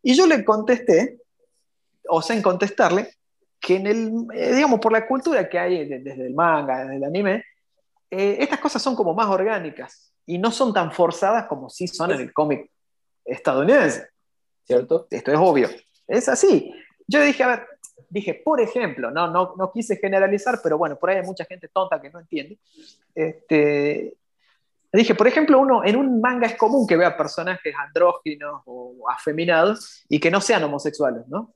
Y 0.04 0.14
yo 0.16 0.28
le 0.28 0.44
contesté, 0.46 1.20
o 2.10 2.22
sea, 2.22 2.36
en 2.36 2.42
contestarle, 2.42 3.14
que 3.60 3.78
en 3.78 3.88
el, 3.88 4.12
eh, 4.34 4.54
digamos, 4.54 4.80
por 4.80 4.92
la 4.92 5.08
cultura 5.08 5.50
que 5.50 5.58
hay 5.58 5.88
de- 5.88 6.00
desde 6.00 6.28
el 6.28 6.36
manga, 6.36 6.82
desde 6.84 6.98
el 6.98 7.04
anime, 7.04 7.44
eh, 8.12 8.38
estas 8.40 8.60
cosas 8.60 8.82
son 8.82 8.96
como 8.96 9.14
más 9.16 9.28
orgánicas 9.28 10.14
y 10.26 10.38
no 10.38 10.52
son 10.52 10.74
tan 10.74 10.92
forzadas 10.92 11.48
como 11.48 11.70
sí 11.70 11.88
son 11.88 12.12
en 12.12 12.22
el 12.22 12.34
cómic 12.34 12.70
estadounidense. 13.24 14.10
¿Cierto? 14.66 15.08
Esto 15.10 15.32
es 15.32 15.38
obvio. 15.40 15.70
Es 16.08 16.28
así. 16.28 16.74
Yo 17.08 17.22
dije, 17.22 17.44
a 17.44 17.48
ver, 17.48 17.68
dije, 18.10 18.34
por 18.34 18.60
ejemplo, 18.60 19.12
no, 19.12 19.30
no, 19.30 19.56
no 19.58 19.72
quise 19.72 19.98
generalizar, 19.98 20.60
pero 20.64 20.78
bueno, 20.78 20.98
por 20.98 21.10
ahí 21.10 21.18
hay 21.18 21.26
mucha 21.26 21.46
gente 21.46 21.68
tonta 21.68 22.02
que 22.02 22.10
no 22.10 22.20
entiende. 22.20 22.58
Este, 23.14 24.16
dije, 24.92 25.16
por 25.16 25.28
ejemplo, 25.28 25.60
uno 25.60 25.84
en 25.84 25.96
un 25.96 26.20
manga 26.22 26.48
es 26.48 26.56
común 26.56 26.88
que 26.88 26.98
vea 26.98 27.16
personajes 27.16 27.76
andróginos 27.78 28.62
o 28.66 29.10
afeminados 29.10 30.04
y 30.10 30.20
que 30.20 30.32
no 30.32 30.42
sean 30.42 30.64
homosexuales, 30.64 31.28
¿no? 31.28 31.54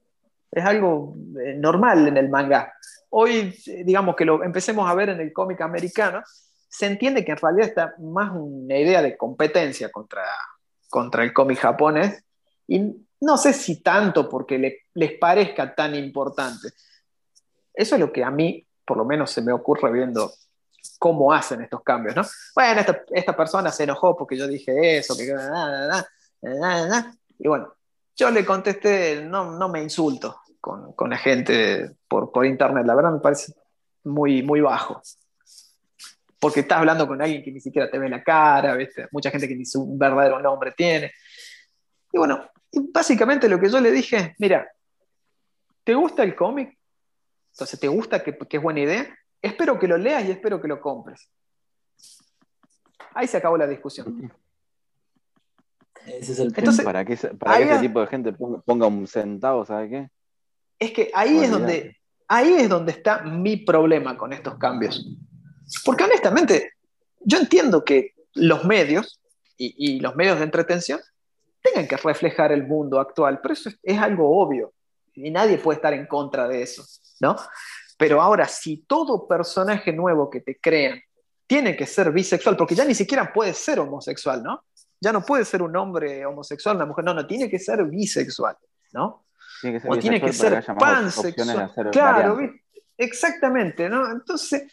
Es 0.51 0.65
algo 0.65 1.15
eh, 1.43 1.55
normal 1.55 2.07
en 2.07 2.17
el 2.17 2.29
manga. 2.29 2.73
Hoy, 3.09 3.55
digamos 3.85 4.15
que 4.15 4.25
lo 4.25 4.43
empecemos 4.43 4.89
a 4.89 4.93
ver 4.93 5.09
en 5.09 5.19
el 5.19 5.33
cómic 5.33 5.61
americano, 5.61 6.21
se 6.67 6.85
entiende 6.85 7.25
que 7.25 7.31
en 7.31 7.37
realidad 7.37 7.67
está 7.67 7.93
más 7.99 8.31
una 8.33 8.77
idea 8.77 9.01
de 9.01 9.17
competencia 9.17 9.91
contra, 9.91 10.23
contra 10.89 11.23
el 11.23 11.33
cómic 11.33 11.57
japonés 11.59 12.23
y 12.69 13.07
no 13.21 13.37
sé 13.37 13.51
si 13.53 13.81
tanto 13.81 14.29
porque 14.29 14.57
le- 14.57 14.85
les 14.93 15.13
parezca 15.19 15.73
tan 15.75 15.95
importante. 15.95 16.69
Eso 17.73 17.95
es 17.95 18.01
lo 18.01 18.11
que 18.11 18.23
a 18.23 18.31
mí, 18.31 18.65
por 18.85 18.97
lo 18.97 19.05
menos, 19.05 19.31
se 19.31 19.41
me 19.41 19.51
ocurre 19.51 19.91
viendo 19.91 20.31
cómo 20.97 21.33
hacen 21.33 21.61
estos 21.61 21.81
cambios, 21.83 22.15
¿no? 22.15 22.23
Bueno, 22.55 22.79
esta, 22.81 23.01
esta 23.11 23.35
persona 23.35 23.71
se 23.71 23.83
enojó 23.83 24.15
porque 24.15 24.37
yo 24.37 24.47
dije 24.47 24.97
eso, 24.97 25.15
que 25.17 25.33
nada, 25.33 26.07
nada, 26.41 27.13
Y 27.37 27.47
bueno, 27.47 27.73
yo 28.15 28.29
le 28.31 28.45
contesté, 28.45 29.21
no, 29.23 29.57
no 29.57 29.69
me 29.69 29.81
insulto 29.81 30.41
con, 30.61 30.93
con 30.93 31.09
la 31.09 31.17
gente 31.17 31.91
por, 32.07 32.31
por 32.31 32.45
internet, 32.45 32.85
la 32.85 32.95
verdad 32.95 33.11
me 33.11 33.19
parece 33.19 33.53
muy, 34.03 34.43
muy 34.43 34.61
bajo. 34.61 35.01
Porque 36.39 36.61
estás 36.61 36.79
hablando 36.79 37.05
con 37.07 37.21
alguien 37.21 37.43
que 37.43 37.51
ni 37.51 37.59
siquiera 37.59 37.89
te 37.91 37.99
ve 37.99 38.07
la 38.09 38.23
cara, 38.23 38.75
¿viste? 38.75 39.07
mucha 39.11 39.29
gente 39.29 39.47
que 39.47 39.55
ni 39.55 39.65
su 39.65 39.97
verdadero 39.97 40.39
nombre 40.39 40.71
tiene. 40.71 41.11
Y 42.11 42.17
bueno, 42.17 42.49
básicamente 42.71 43.49
lo 43.49 43.59
que 43.59 43.69
yo 43.69 43.79
le 43.79 43.91
dije, 43.91 44.35
mira, 44.39 44.67
¿te 45.83 45.95
gusta 45.95 46.23
el 46.23 46.35
cómic? 46.35 46.77
Entonces, 47.53 47.79
¿te 47.79 47.87
gusta 47.87 48.23
que, 48.23 48.37
que 48.37 48.57
es 48.57 48.63
buena 48.63 48.79
idea? 48.81 49.17
Espero 49.41 49.79
que 49.79 49.87
lo 49.87 49.97
leas 49.97 50.25
y 50.25 50.31
espero 50.31 50.61
que 50.61 50.67
lo 50.67 50.79
compres. 50.79 51.29
Ahí 53.13 53.27
se 53.27 53.37
acabó 53.37 53.57
la 53.57 53.67
discusión. 53.67 54.31
Ese 56.05 56.31
es 56.33 56.39
el. 56.39 56.53
Entonces, 56.55 56.85
Para 56.85 57.03
que, 57.05 57.13
ese- 57.13 57.29
para 57.35 57.57
que 57.57 57.63
ese 57.63 57.75
es- 57.75 57.81
tipo 57.81 57.99
de 58.01 58.07
gente 58.07 58.33
ponga, 58.33 58.87
un 58.87 59.07
centavo, 59.07 59.65
¿sabe 59.65 59.89
qué? 59.89 60.09
Es 60.79 60.91
que 60.91 61.11
ahí 61.13 61.39
es, 61.39 61.51
donde, 61.51 61.97
ahí 62.27 62.53
es 62.53 62.69
donde 62.69 62.91
está 62.93 63.21
mi 63.23 63.57
problema 63.57 64.17
con 64.17 64.31
estos 64.31 64.57
cambios. 64.57 65.05
Porque 65.83 66.05
honestamente, 66.05 66.73
yo 67.19 67.37
entiendo 67.37 67.83
que 67.83 68.13
los 68.33 68.63
medios 68.63 69.19
y, 69.57 69.75
y 69.77 69.99
los 69.99 70.15
medios 70.15 70.37
de 70.37 70.45
entretención 70.45 70.99
tengan 71.61 71.87
que 71.87 71.97
reflejar 71.97 72.51
el 72.51 72.65
mundo 72.65 72.99
actual, 72.99 73.39
pero 73.41 73.53
eso 73.53 73.69
es, 73.69 73.79
es 73.83 73.99
algo 73.99 74.39
obvio 74.39 74.73
y 75.13 75.31
nadie 75.31 75.57
puede 75.57 75.77
estar 75.77 75.93
en 75.93 76.07
contra 76.07 76.47
de 76.47 76.61
eso, 76.61 76.83
¿no? 77.19 77.35
Pero 77.97 78.21
ahora, 78.21 78.47
si 78.47 78.77
todo 78.77 79.27
personaje 79.27 79.91
nuevo 79.91 80.29
que 80.29 80.39
te 80.39 80.59
crean 80.59 81.01
tiene 81.45 81.75
que 81.75 81.85
ser 81.85 82.11
bisexual, 82.11 82.55
porque 82.55 82.75
ya 82.75 82.85
ni 82.85 82.95
siquiera 82.95 83.33
puede 83.33 83.53
ser 83.53 83.79
homosexual, 83.79 84.43
¿no? 84.43 84.63
Ya 85.01 85.11
no 85.11 85.21
puede 85.21 85.43
ser 85.43 85.61
un 85.61 85.75
hombre 85.75 86.25
homosexual, 86.25 86.75
una 86.75 86.85
mujer, 86.85 87.03
no, 87.03 87.13
no, 87.13 87.25
tiene 87.25 87.49
que 87.49 87.59
ser 87.59 87.83
bisexual, 87.83 88.55
¿no? 88.93 89.25
Tiene 89.59 89.77
que 89.77 89.81
ser 89.81 89.91
o 89.91 89.97
tiene 89.97 90.21
que 90.21 90.31
ser 90.31 90.63
pansexual. 90.77 91.71
Claro, 91.91 92.35
variantes. 92.35 92.61
exactamente, 92.97 93.89
¿no? 93.89 94.09
Entonces, 94.11 94.71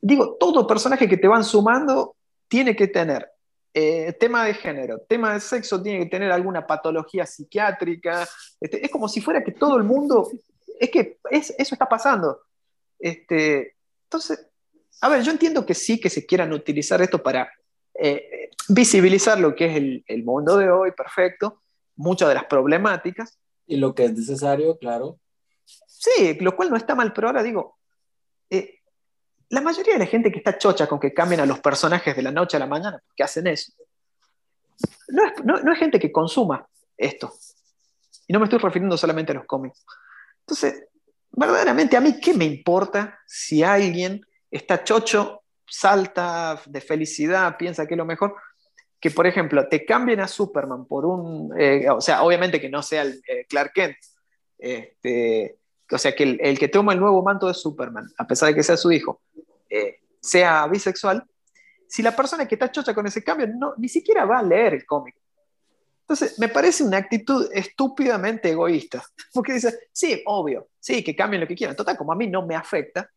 digo, 0.00 0.36
todo 0.38 0.66
personaje 0.66 1.08
que 1.08 1.16
te 1.16 1.28
van 1.28 1.44
sumando 1.44 2.16
tiene 2.48 2.74
que 2.74 2.88
tener 2.88 3.30
eh, 3.74 4.12
tema 4.18 4.44
de 4.44 4.54
género, 4.54 4.98
tema 5.08 5.34
de 5.34 5.40
sexo, 5.40 5.80
tiene 5.82 6.00
que 6.04 6.10
tener 6.10 6.32
alguna 6.32 6.66
patología 6.66 7.24
psiquiátrica. 7.26 8.28
Este, 8.60 8.84
es 8.84 8.90
como 8.90 9.08
si 9.08 9.20
fuera 9.20 9.42
que 9.44 9.52
todo 9.52 9.76
el 9.76 9.84
mundo, 9.84 10.28
es 10.78 10.90
que 10.90 11.18
es- 11.30 11.54
eso 11.58 11.74
está 11.74 11.88
pasando. 11.88 12.40
Este, 12.98 13.76
entonces, 14.04 14.46
a 15.00 15.08
ver, 15.08 15.22
yo 15.22 15.30
entiendo 15.30 15.64
que 15.64 15.74
sí, 15.74 16.00
que 16.00 16.10
se 16.10 16.26
quieran 16.26 16.52
utilizar 16.52 17.00
esto 17.00 17.22
para 17.22 17.50
eh, 17.94 18.50
visibilizar 18.68 19.38
lo 19.38 19.54
que 19.54 19.66
es 19.66 19.76
el, 19.76 20.04
el 20.06 20.24
mundo 20.24 20.56
de 20.56 20.70
hoy, 20.70 20.92
perfecto, 20.92 21.62
muchas 21.96 22.28
de 22.28 22.34
las 22.34 22.44
problemáticas, 22.44 23.38
Y 23.66 23.76
lo 23.76 23.94
que 23.94 24.04
es 24.06 24.12
necesario, 24.14 24.78
claro. 24.78 25.18
Sí, 25.86 26.36
lo 26.40 26.56
cual 26.56 26.70
no 26.70 26.76
está 26.76 26.94
mal, 26.94 27.12
pero 27.12 27.28
ahora 27.28 27.42
digo, 27.42 27.78
eh, 28.50 28.79
la 29.50 29.60
mayoría 29.60 29.94
de 29.94 29.98
la 30.00 30.06
gente 30.06 30.30
que 30.32 30.38
está 30.38 30.56
chocha 30.58 30.86
con 30.86 30.98
que 30.98 31.12
cambien 31.12 31.40
a 31.40 31.46
los 31.46 31.60
personajes 31.60 32.16
de 32.16 32.22
la 32.22 32.30
noche 32.30 32.56
a 32.56 32.60
la 32.60 32.66
mañana, 32.66 33.02
que 33.14 33.22
hacen 33.22 33.46
eso, 33.46 33.72
no 35.08 35.24
es, 35.26 35.44
no- 35.44 35.60
no 35.60 35.72
es 35.72 35.78
gente 35.78 35.98
que 35.98 36.10
consuma 36.10 36.66
esto. 36.96 37.32
Y 38.26 38.32
no 38.32 38.38
me 38.38 38.44
estoy 38.44 38.58
refiriendo 38.60 38.96
solamente 38.96 39.32
a 39.32 39.34
los 39.36 39.44
cómics. 39.46 39.84
Entonces, 40.40 40.84
verdaderamente 41.32 41.96
a 41.96 42.00
mí, 42.00 42.20
¿qué 42.20 42.32
me 42.32 42.44
importa 42.44 43.18
si 43.26 43.62
alguien 43.62 44.24
está 44.50 44.84
chocho, 44.84 45.42
salta 45.66 46.60
de 46.66 46.80
felicidad, 46.80 47.56
piensa 47.56 47.86
que 47.86 47.94
es 47.94 47.98
lo 47.98 48.04
mejor? 48.04 48.36
Que, 49.00 49.10
por 49.10 49.26
ejemplo, 49.26 49.66
te 49.68 49.84
cambien 49.84 50.20
a 50.20 50.28
Superman 50.28 50.84
por 50.86 51.06
un... 51.06 51.52
eh, 51.58 51.88
o 51.90 52.00
sea, 52.00 52.22
obviamente 52.22 52.60
que 52.60 52.68
no 52.68 52.82
sea 52.82 53.02
el 53.02 53.20
eh, 53.26 53.46
Clark 53.48 53.72
Kent. 53.72 53.96
Este, 54.58 55.56
o 55.90 55.98
sea, 55.98 56.14
que 56.14 56.22
el, 56.22 56.38
el 56.40 56.58
que 56.58 56.68
toma 56.68 56.92
el 56.92 57.00
nuevo 57.00 57.22
manto 57.22 57.46
de 57.46 57.54
Superman, 57.54 58.10
a 58.18 58.26
pesar 58.26 58.48
de 58.48 58.54
que 58.54 58.62
sea 58.62 58.76
su 58.76 58.92
hijo, 58.92 59.20
eh, 59.68 60.00
sea 60.20 60.66
bisexual, 60.66 61.24
si 61.86 62.02
la 62.02 62.14
persona 62.14 62.46
que 62.46 62.54
está 62.54 62.70
chocha 62.70 62.94
con 62.94 63.06
ese 63.06 63.22
cambio 63.24 63.48
no, 63.48 63.74
ni 63.76 63.88
siquiera 63.88 64.24
va 64.24 64.38
a 64.38 64.42
leer 64.42 64.74
el 64.74 64.86
cómic. 64.86 65.16
Entonces, 66.02 66.38
me 66.38 66.48
parece 66.48 66.82
una 66.82 66.96
actitud 66.96 67.48
estúpidamente 67.52 68.50
egoísta. 68.50 69.02
Porque 69.32 69.52
dice, 69.52 69.88
sí, 69.92 70.22
obvio, 70.26 70.68
sí, 70.78 71.04
que 71.04 71.14
cambien 71.14 71.40
lo 71.40 71.46
que 71.46 71.54
quieran. 71.54 71.76
Total, 71.76 71.96
como 71.96 72.12
a 72.12 72.16
mí 72.16 72.26
no 72.26 72.46
me 72.46 72.54
afecta. 72.54 73.08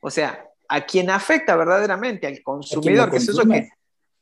O 0.00 0.10
sea, 0.10 0.44
a 0.68 0.84
quien 0.84 1.10
afecta 1.10 1.56
verdaderamente, 1.56 2.26
al 2.26 2.42
consumidor, 2.42 3.10
que 3.10 3.18
yo, 3.18 3.26
consume. 3.26 3.62
que, 3.62 3.68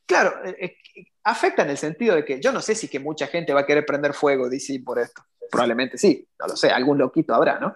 claro, 0.09 0.44
eh, 0.44 0.57
eh, 0.97 1.05
afecta 1.25 1.62
en 1.62 1.71
el 1.71 1.79
sentido 1.79 2.16
de 2.16 2.25
que 2.25 2.40
yo 2.40 2.51
no 2.51 2.61
sé 2.61 2.75
si 2.75 2.88
que 2.88 2.99
mucha 2.99 3.29
gente 3.29 3.53
va 3.53 3.61
a 3.61 3.66
querer 3.66 3.87
prender 3.87 4.14
fuego 4.14 4.49
DC 4.49 4.81
por 4.85 4.99
esto. 4.99 5.23
Probablemente 5.51 5.97
sí, 5.99 6.27
no 6.40 6.49
lo 6.49 6.57
sé, 6.57 6.71
algún 6.71 6.99
loquito 6.99 7.35
habrá, 7.35 7.61
¿no? 7.61 7.75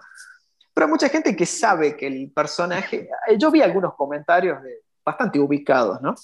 Pero 0.73 0.87
mucha 0.87 1.07
gente 1.09 1.35
que 1.35 1.45
sabe 1.45 1.95
que 1.95 2.07
el 2.07 2.31
personaje. 2.31 3.07
eh, 3.29 3.37
Yo 3.37 3.51
vi 3.51 3.61
algunos 3.61 3.93
comentarios 3.95 4.59
bastante 5.05 5.39
ubicados, 5.39 6.01
¿no? 6.01 6.15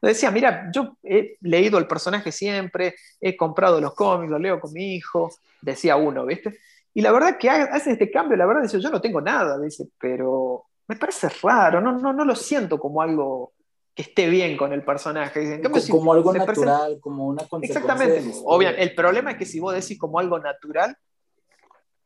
Decía, 0.00 0.30
mira, 0.30 0.70
yo 0.72 0.96
he 1.02 1.36
leído 1.40 1.78
el 1.78 1.86
personaje 1.88 2.30
siempre, 2.30 2.94
he 3.20 3.36
comprado 3.36 3.80
los 3.80 3.94
cómics, 3.94 4.30
los 4.30 4.40
leo 4.40 4.60
con 4.60 4.72
mi 4.72 4.94
hijo, 4.94 5.30
decía 5.60 5.96
uno, 5.96 6.24
¿viste? 6.24 6.58
Y 6.94 7.00
la 7.00 7.10
verdad 7.12 7.36
que 7.38 7.50
ha- 7.50 7.64
hace 7.64 7.92
este 7.92 8.10
cambio, 8.10 8.36
la 8.36 8.46
verdad, 8.46 8.62
dice, 8.62 8.80
yo 8.80 8.90
no 8.90 9.00
tengo 9.00 9.20
nada, 9.20 9.58
dice, 9.58 9.88
pero 10.00 10.66
me 10.86 10.96
parece 10.96 11.28
raro, 11.42 11.80
no, 11.80 11.92
no, 11.98 12.12
no 12.12 12.24
lo 12.24 12.34
siento 12.36 12.78
como 12.78 13.02
algo 13.02 13.52
que 13.98 14.02
esté 14.02 14.28
bien 14.28 14.56
con 14.56 14.72
el 14.72 14.84
personaje. 14.84 15.60
Cambio, 15.60 15.80
si 15.82 15.90
como 15.90 16.12
algo 16.12 16.30
presenta- 16.30 16.52
natural, 16.52 16.98
como 17.00 17.26
una 17.26 17.44
consecuencia. 17.48 17.80
Exactamente. 17.80 18.40
Obvio, 18.44 18.68
el 18.68 18.94
problema 18.94 19.32
es 19.32 19.38
que 19.38 19.44
si 19.44 19.58
vos 19.58 19.74
decís 19.74 19.98
como 19.98 20.20
algo 20.20 20.38
natural, 20.38 20.96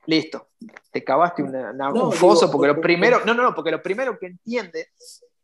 listo, 0.06 0.48
te 0.90 1.04
cavaste 1.04 1.42
una- 1.42 1.70
una- 1.70 1.90
No, 1.90 2.06
un 2.06 2.12
foso, 2.12 2.46
digo, 2.46 2.52
porque 2.52 2.68
lo 2.68 2.80
primero, 2.80 3.20
no, 3.26 3.34
no, 3.34 3.42
no, 3.42 3.54
porque 3.54 3.70
lo 3.70 3.82
primero 3.82 4.18
que 4.18 4.26
entiende 4.28 4.88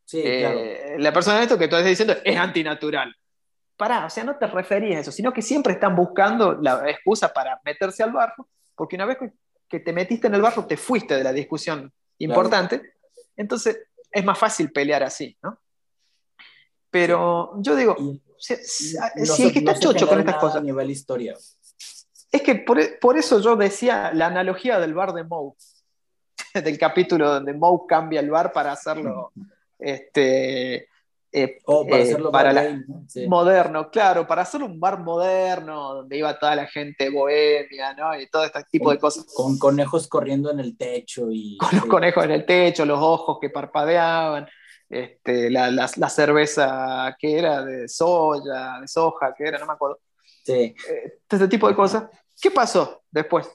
Sí, 0.07 0.23
eh, 0.25 0.79
claro. 0.87 0.99
la 1.03 1.13
persona 1.13 1.37
de 1.37 1.43
esto 1.43 1.59
que 1.59 1.69
tú 1.69 1.77
estás 1.77 1.87
diciendo 1.91 2.15
es 2.25 2.37
antinatural. 2.39 3.15
Pará, 3.77 4.07
o 4.07 4.11
sea, 4.11 4.25
no 4.25 4.39
te 4.39 4.47
referías 4.47 4.97
a 4.97 5.01
eso, 5.01 5.13
sino 5.13 5.35
que 5.35 5.43
siempre 5.43 5.75
están 5.75 5.95
buscando 5.95 6.55
la 6.55 6.89
excusa 6.89 7.31
para 7.31 7.61
meterse 7.63 8.03
al 8.03 8.13
barro, 8.13 8.49
porque 8.75 8.97
una 8.97 9.05
vez 9.05 9.19
que- 9.19 9.33
que 9.69 9.81
te 9.81 9.93
metiste 9.93 10.29
en 10.29 10.35
el 10.35 10.41
barro, 10.41 10.65
te 10.65 10.79
fuiste 10.79 11.15
de 11.15 11.23
la 11.25 11.33
discusión 11.35 11.93
importante, 12.17 12.95
entonces 13.37 13.79
es 14.11 14.25
más 14.25 14.39
fácil 14.39 14.73
pelear 14.73 15.03
así, 15.03 15.37
¿no? 15.43 15.59
Pero 16.91 17.53
yo 17.61 17.77
digo, 17.77 17.97
Y 17.99 18.21
si, 18.39 18.57
si- 18.57 18.97
no 18.97 19.25
si 19.27 19.43
el 19.45 19.53
que 19.53 19.59
está 19.61 19.73
no 19.73 19.77
se 19.79 19.83
chocho 19.85 20.09
con 20.09 20.19
estas 20.21 20.37
cosas, 20.37 20.57
A 20.57 20.65
nivel 20.65 20.91
historia. 20.91 21.35
es 22.31 22.43
que 22.43 22.55
por, 22.57 22.79
por 22.99 23.17
eso 23.19 23.41
yo 23.41 23.57
decía 23.57 24.11
la 24.15 24.27
analogía 24.27 24.79
del 24.81 24.95
bar 24.95 25.13
de 25.13 25.25
Moe, 25.25 25.53
del 26.55 26.79
capítulo 26.79 27.31
donde 27.31 27.53
Moe 27.53 27.81
cambia 27.89 28.21
el 28.21 28.31
bar 28.31 28.53
para 28.53 28.73
hacerlo 28.73 29.33
este, 29.79 30.89
eh, 31.31 31.59
O 31.67 31.87
para 31.87 31.99
eh, 31.99 32.03
hacerlo 32.05 32.31
para 32.33 32.53
la-. 32.55 32.81
Sí. 33.07 33.27
moderno, 33.27 33.91
claro, 33.91 34.27
para 34.27 34.43
hacer 34.43 34.63
un 34.63 34.81
bar 34.81 34.99
moderno 35.01 35.95
donde 35.95 36.17
iba 36.17 36.39
toda 36.39 36.57
la 36.57 36.67
gente 36.67 37.11
bohemia, 37.11 37.93
¿no? 37.95 38.19
Y 38.19 38.29
todo 38.29 38.45
este 38.45 38.65
tipo 38.71 38.91
de 38.91 38.99
cosas. 38.99 39.27
Con 39.35 39.59
conejos 39.59 40.09
corriendo 40.09 40.51
en 40.51 40.61
el 40.61 40.77
techo 40.79 41.29
y. 41.31 41.59
Con 41.59 41.69
los 41.73 41.85
conejos 41.87 42.25
en 42.25 42.31
el 42.31 42.47
techo, 42.47 42.87
los 42.87 42.99
ojos 42.99 43.39
que 43.41 43.51
parpadeaban, 43.51 44.49
este, 44.89 45.51
la, 45.51 45.71
la- 45.71 45.91
la 45.97 46.09
cerveza 46.09 47.15
que 47.19 47.39
era 47.39 47.65
de 47.65 47.89
soya, 47.89 48.79
de 48.81 48.89
soja, 48.89 49.35
que 49.35 49.45
era, 49.45 49.59
no 49.59 49.67
me 49.67 49.73
acuerdo. 49.75 50.01
Sí. 50.45 50.75
Eh, 50.89 51.21
este 51.29 51.49
tipo 51.49 51.69
de 51.69 51.75
cosas. 51.75 52.05
¿Qué 52.41 52.51
pasó 52.51 53.03
después? 53.11 53.49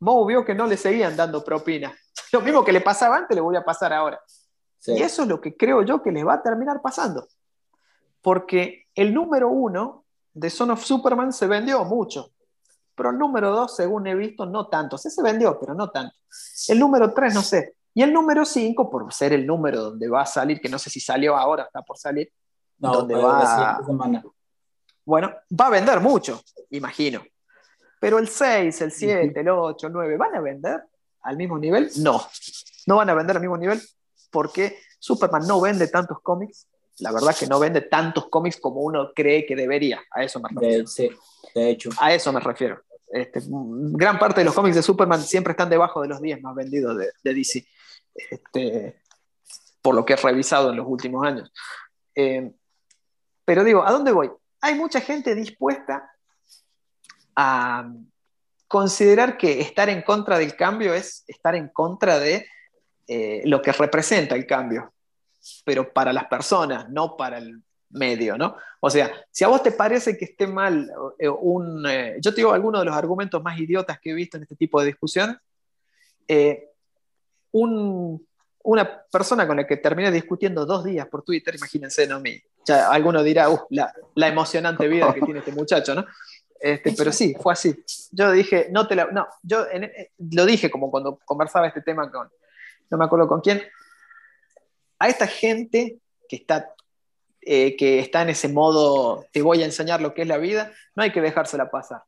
Moe 0.00 0.26
vio 0.26 0.44
que 0.44 0.54
no 0.54 0.66
le 0.66 0.76
seguían 0.76 1.16
dando 1.16 1.44
propina. 1.44 1.94
Lo 2.32 2.40
mismo 2.40 2.64
que 2.64 2.72
le 2.72 2.80
pasaba 2.80 3.16
antes 3.16 3.34
le 3.34 3.40
voy 3.40 3.56
a 3.56 3.64
pasar 3.64 3.92
ahora. 3.92 4.20
sí. 4.78 4.92
Y 4.92 5.02
eso 5.02 5.22
es 5.22 5.28
lo 5.28 5.40
que 5.40 5.56
creo 5.56 5.82
yo 5.82 6.02
que 6.02 6.12
les 6.12 6.26
va 6.26 6.34
a 6.34 6.42
terminar 6.42 6.80
pasando. 6.82 7.26
Porque 8.20 8.86
el 8.94 9.14
número 9.14 9.48
uno 9.48 10.04
de 10.34 10.50
Son 10.50 10.70
of 10.70 10.84
Superman 10.84 11.32
se 11.32 11.46
vendió 11.46 11.84
mucho. 11.84 12.32
Pero 12.94 13.10
el 13.10 13.18
número 13.18 13.50
dos, 13.52 13.76
según 13.76 14.06
he 14.08 14.14
visto, 14.14 14.44
no 14.44 14.66
tanto. 14.68 14.98
Sí 14.98 15.08
se 15.10 15.22
vendió, 15.22 15.58
pero 15.60 15.72
no 15.74 15.90
tanto. 15.90 16.14
El 16.68 16.78
número 16.80 17.12
tres, 17.14 17.32
no 17.34 17.42
sé. 17.42 17.76
Y 17.98 18.02
el 18.04 18.12
número 18.12 18.44
cinco, 18.44 18.88
por 18.88 19.12
ser 19.12 19.32
el 19.32 19.44
número 19.44 19.82
donde 19.82 20.08
va 20.08 20.22
a 20.22 20.26
salir, 20.26 20.60
que 20.60 20.68
no 20.68 20.78
sé 20.78 20.88
si 20.88 21.00
salió 21.00 21.36
ahora, 21.36 21.64
está 21.64 21.82
por 21.82 21.98
salir, 21.98 22.30
No, 22.78 22.92
donde 22.92 23.16
va- 23.16 23.82
semana. 23.84 24.22
bueno, 25.04 25.34
va 25.60 25.66
a 25.66 25.70
vender 25.70 25.98
mucho, 25.98 26.40
imagino. 26.70 27.24
Pero 27.98 28.20
el 28.20 28.28
6, 28.28 28.82
el 28.82 28.92
7, 28.92 29.40
el 29.40 29.48
8, 29.48 29.88
el 29.88 29.92
9, 29.92 30.16
¿van 30.16 30.32
a 30.36 30.40
vender 30.40 30.80
al 31.22 31.36
mismo 31.36 31.58
nivel? 31.58 31.90
No, 31.96 32.24
no 32.86 32.94
van 32.98 33.10
a 33.10 33.14
vender 33.14 33.34
al 33.34 33.42
mismo 33.42 33.56
nivel 33.56 33.82
porque 34.30 34.78
Superman 35.00 35.48
no 35.48 35.60
vende 35.60 35.88
tantos 35.88 36.18
cómics. 36.22 36.68
La 37.00 37.10
verdad 37.10 37.34
que 37.36 37.48
no 37.48 37.58
vende 37.58 37.80
tantos 37.80 38.28
cómics 38.28 38.60
como 38.60 38.82
uno 38.82 39.10
cree 39.12 39.44
que 39.44 39.56
debería. 39.56 40.00
A 40.12 40.22
eso 40.22 40.38
me 40.38 40.50
refiero. 40.50 40.82
De, 40.82 40.86
sí, 40.86 41.10
de 41.52 41.70
hecho. 41.70 41.90
A 41.98 42.14
eso 42.14 42.32
me 42.32 42.38
refiero. 42.38 42.80
Este, 43.10 43.40
gran 43.48 44.18
parte 44.18 44.40
de 44.40 44.44
los 44.44 44.54
cómics 44.54 44.76
de 44.76 44.82
Superman 44.82 45.22
siempre 45.22 45.52
están 45.52 45.70
debajo 45.70 46.02
de 46.02 46.08
los 46.08 46.20
10 46.20 46.42
más 46.42 46.54
vendidos 46.54 46.96
de, 46.96 47.10
de 47.22 47.34
DC. 47.34 47.66
Este, 48.14 49.00
por 49.80 49.94
lo 49.94 50.04
que 50.04 50.14
he 50.14 50.16
revisado 50.16 50.70
en 50.70 50.76
los 50.76 50.86
últimos 50.86 51.26
años. 51.26 51.52
Eh, 52.14 52.52
pero 53.44 53.64
digo, 53.64 53.82
¿a 53.86 53.92
dónde 53.92 54.12
voy? 54.12 54.30
hay 54.60 54.74
mucha 54.74 55.00
gente 55.00 55.34
dispuesta 55.34 56.10
a 57.36 57.90
considerar 58.66 59.38
que 59.38 59.60
estar 59.60 59.88
en 59.88 60.02
contra 60.02 60.38
del 60.38 60.56
cambio 60.56 60.92
es 60.94 61.24
estar 61.26 61.54
en 61.54 61.68
contra 61.68 62.18
de 62.18 62.46
eh, 63.06 63.42
lo 63.44 63.62
que 63.62 63.72
representa 63.72 64.34
el 64.34 64.46
cambio, 64.46 64.92
pero 65.64 65.92
para 65.92 66.12
las 66.12 66.26
personas, 66.26 66.88
no 66.90 67.16
para 67.16 67.38
el 67.38 67.62
medio, 67.90 68.36
¿no? 68.36 68.56
O 68.80 68.90
sea, 68.90 69.10
si 69.30 69.44
a 69.44 69.48
vos 69.48 69.62
te 69.62 69.72
parece 69.72 70.16
que 70.16 70.26
esté 70.26 70.46
mal 70.46 70.90
eh, 71.18 71.28
un... 71.28 71.86
Eh, 71.86 72.16
yo 72.20 72.30
te 72.32 72.36
digo 72.36 72.52
algunos 72.52 72.80
de 72.80 72.86
los 72.86 72.96
argumentos 72.96 73.42
más 73.42 73.58
idiotas 73.58 73.98
que 74.00 74.10
he 74.10 74.14
visto 74.14 74.36
en 74.36 74.44
este 74.44 74.56
tipo 74.56 74.80
de 74.80 74.86
discusiones. 74.86 75.36
una 78.62 79.02
persona 79.10 79.46
con 79.46 79.56
la 79.56 79.66
que 79.66 79.78
terminé 79.78 80.10
discutiendo 80.10 80.66
dos 80.66 80.84
días 80.84 81.08
por 81.08 81.22
Twitter, 81.22 81.54
imagínense, 81.54 82.06
¿no? 82.06 82.20
Mi, 82.20 82.40
ya 82.66 82.90
alguno 82.90 83.22
dirá, 83.22 83.48
uh, 83.48 83.60
la, 83.70 83.92
la 84.14 84.28
emocionante 84.28 84.86
vida 84.88 85.12
que 85.14 85.22
tiene 85.22 85.40
este 85.40 85.52
muchacho, 85.52 85.94
¿no? 85.94 86.04
Este, 86.60 86.92
pero 86.96 87.12
sí, 87.12 87.36
fue 87.40 87.52
así. 87.52 87.84
Yo 88.10 88.32
dije, 88.32 88.68
no 88.70 88.86
te 88.86 88.96
la. 88.96 89.06
No, 89.06 89.26
yo 89.42 89.64
eh, 89.66 90.10
lo 90.18 90.44
dije 90.44 90.70
como 90.70 90.90
cuando 90.90 91.18
conversaba 91.24 91.68
este 91.68 91.82
tema 91.82 92.10
con. 92.10 92.28
No 92.90 92.98
me 92.98 93.04
acuerdo 93.04 93.28
con 93.28 93.40
quién. 93.40 93.62
A 94.98 95.08
esta 95.08 95.26
gente 95.26 95.98
que 96.28 96.36
está, 96.36 96.74
eh, 97.50 97.76
que 97.76 97.98
está 97.98 98.20
en 98.20 98.28
ese 98.28 98.46
modo, 98.50 99.24
te 99.32 99.40
voy 99.40 99.62
a 99.62 99.64
enseñar 99.64 100.02
lo 100.02 100.12
que 100.12 100.20
es 100.20 100.28
la 100.28 100.36
vida, 100.36 100.70
no 100.94 101.02
hay 101.02 101.12
que 101.12 101.22
dejársela 101.22 101.70
pasar. 101.70 102.02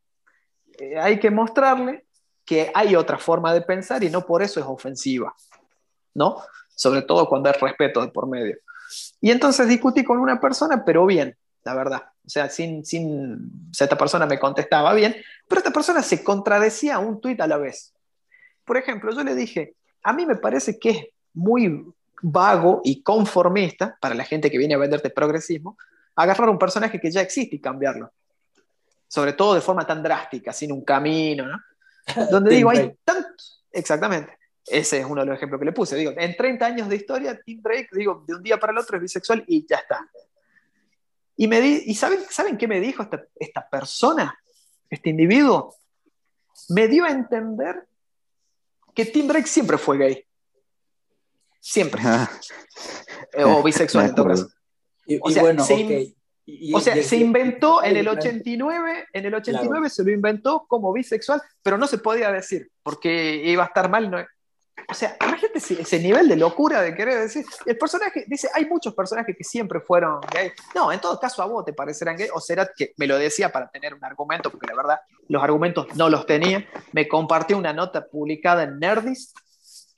Eh, 0.79 0.98
hay 0.98 1.18
que 1.18 1.31
mostrarle 1.31 2.05
que 2.44 2.70
hay 2.74 2.94
otra 2.94 3.16
forma 3.16 3.55
de 3.55 3.62
pensar 3.62 4.05
y 4.05 4.11
no 4.11 4.26
por 4.26 4.42
eso 4.42 4.61
es 4.61 4.66
ofensiva. 4.66 5.35
¿No? 6.12 6.42
Sobre 6.74 7.00
todo 7.00 7.26
cuando 7.26 7.48
hay 7.48 7.59
respeto 7.59 8.03
de 8.03 8.09
por 8.09 8.29
medio. 8.29 8.59
Y 9.22 9.31
entonces 9.31 9.66
discutí 9.66 10.05
con 10.05 10.18
una 10.18 10.38
persona, 10.38 10.85
pero 10.85 11.07
bien, 11.07 11.35
la 11.64 11.74
verdad. 11.74 12.03
O 12.26 12.29
sea, 12.29 12.50
sin, 12.50 12.85
sin, 12.85 13.70
o 13.70 13.72
sea, 13.72 13.87
esta 13.87 13.96
persona 13.96 14.26
me 14.26 14.38
contestaba 14.38 14.92
bien, 14.92 15.16
pero 15.48 15.61
esta 15.61 15.70
persona 15.70 16.03
se 16.03 16.22
contradecía 16.22 16.98
un 16.98 17.18
tuit 17.18 17.40
a 17.40 17.46
la 17.46 17.57
vez. 17.57 17.94
Por 18.66 18.76
ejemplo, 18.76 19.11
yo 19.11 19.24
le 19.24 19.35
dije, 19.35 19.74
a 20.03 20.12
mí 20.12 20.26
me 20.26 20.37
parece 20.37 20.79
que 20.79 20.90
es 20.90 21.07
muy 21.33 21.83
vago 22.22 22.80
y 22.85 23.02
conformista 23.02 23.96
para 24.00 24.14
la 24.14 24.24
gente 24.24 24.50
que 24.50 24.59
viene 24.59 24.74
a 24.74 24.78
venderte 24.78 25.11
progresismo, 25.11 25.76
agarrar 26.14 26.48
un 26.48 26.59
personaje 26.59 27.00
que 27.00 27.11
ya 27.11 27.20
existe 27.20 27.56
y 27.56 27.61
cambiarlo. 27.61 28.12
Sobre 29.09 29.33
todo 29.33 29.54
de 29.54 29.61
forma 29.61 29.87
tan 29.87 30.02
drástica, 30.02 30.52
sin 30.52 30.72
un 30.72 30.85
camino, 30.85 31.46
¿no? 31.46 31.59
Donde 32.30 32.54
digo, 32.54 32.70
hay 32.70 32.96
tanto, 33.04 33.28
exactamente, 33.72 34.38
ese 34.66 35.00
es 35.00 35.04
uno 35.04 35.22
de 35.22 35.26
los 35.26 35.37
ejemplos 35.37 35.59
que 35.59 35.64
le 35.64 35.72
puse. 35.72 35.96
Digo, 35.96 36.12
en 36.16 36.37
30 36.37 36.66
años 36.66 36.88
de 36.88 36.96
historia, 36.96 37.40
Tim 37.40 37.61
Drake, 37.62 37.88
digo, 37.92 38.24
de 38.26 38.35
un 38.35 38.42
día 38.42 38.59
para 38.59 38.72
el 38.72 38.78
otro 38.78 38.96
es 38.96 39.02
bisexual 39.02 39.44
y 39.46 39.66
ya 39.66 39.76
está. 39.76 40.09
Y, 41.37 41.48
me 41.48 41.61
¿y 41.61 41.94
saben, 41.94 42.20
¿saben 42.28 42.59
qué 42.59 42.68
me 42.68 42.80
dijo 42.80 43.02
esta, 43.02 43.24
esta 43.37 43.68
persona, 43.68 44.38
este 44.88 45.11
individuo? 45.11 45.74
Me 46.68 46.87
dio 46.87 47.04
a 47.04 47.11
entender 47.11 47.87
que 48.94 49.06
Tim 49.06 49.26
Drake 49.26 49.46
siempre 49.46 49.78
fue 49.78 49.98
gay. 49.98 50.26
Siempre. 51.60 52.02
Eh, 53.32 53.44
o 53.44 53.62
bisexual 53.62 54.06
en 54.06 54.14
todo 54.14 54.28
caso. 54.28 54.48
o 55.20 55.30
sea, 55.30 55.42
bueno, 55.42 55.64
se, 55.64 56.14
o 56.72 56.80
sea, 56.80 57.02
se 57.02 57.16
inventó 57.16 57.82
en 57.84 57.96
el 57.96 58.08
89, 58.08 59.08
en 59.12 59.26
el 59.26 59.34
89 59.34 59.90
se 59.90 60.04
lo 60.04 60.10
inventó 60.10 60.66
como 60.66 60.92
bisexual, 60.92 61.40
pero 61.62 61.78
no 61.78 61.86
se 61.86 61.98
podía 61.98 62.32
decir, 62.32 62.70
porque 62.82 63.36
iba 63.44 63.64
a 63.64 63.66
estar 63.66 63.88
mal. 63.88 64.10
No, 64.10 64.18
o 64.88 64.94
sea, 64.94 65.16
imagínate 65.20 65.58
ese, 65.58 65.98
nivel 66.00 66.28
de 66.28 66.36
locura 66.36 66.82
de 66.82 66.94
querer 66.94 67.20
decir. 67.20 67.44
El 67.66 67.78
personaje, 67.78 68.24
dice, 68.26 68.48
hay 68.52 68.66
muchos 68.66 68.94
personajes 68.94 69.36
que 69.36 69.44
siempre 69.44 69.80
fueron 69.80 70.20
gay. 70.32 70.50
No, 70.74 70.90
en 70.90 71.00
todo 71.00 71.18
caso 71.20 71.42
a 71.42 71.46
vos 71.46 71.64
te 71.64 71.72
parecerán 71.72 72.16
gay, 72.16 72.28
o 72.32 72.40
será 72.40 72.68
que 72.76 72.92
me 72.96 73.06
lo 73.06 73.18
decía 73.18 73.52
para 73.52 73.68
tener 73.68 73.94
un 73.94 74.04
argumento, 74.04 74.50
porque 74.50 74.66
la 74.66 74.74
verdad 74.74 75.00
los 75.28 75.42
argumentos 75.42 75.86
no 75.94 76.08
los 76.08 76.26
tenía. 76.26 76.66
Me 76.92 77.06
compartió 77.06 77.56
una 77.56 77.72
nota 77.72 78.06
publicada 78.06 78.64
en 78.64 78.78
Nerdist, 78.78 79.36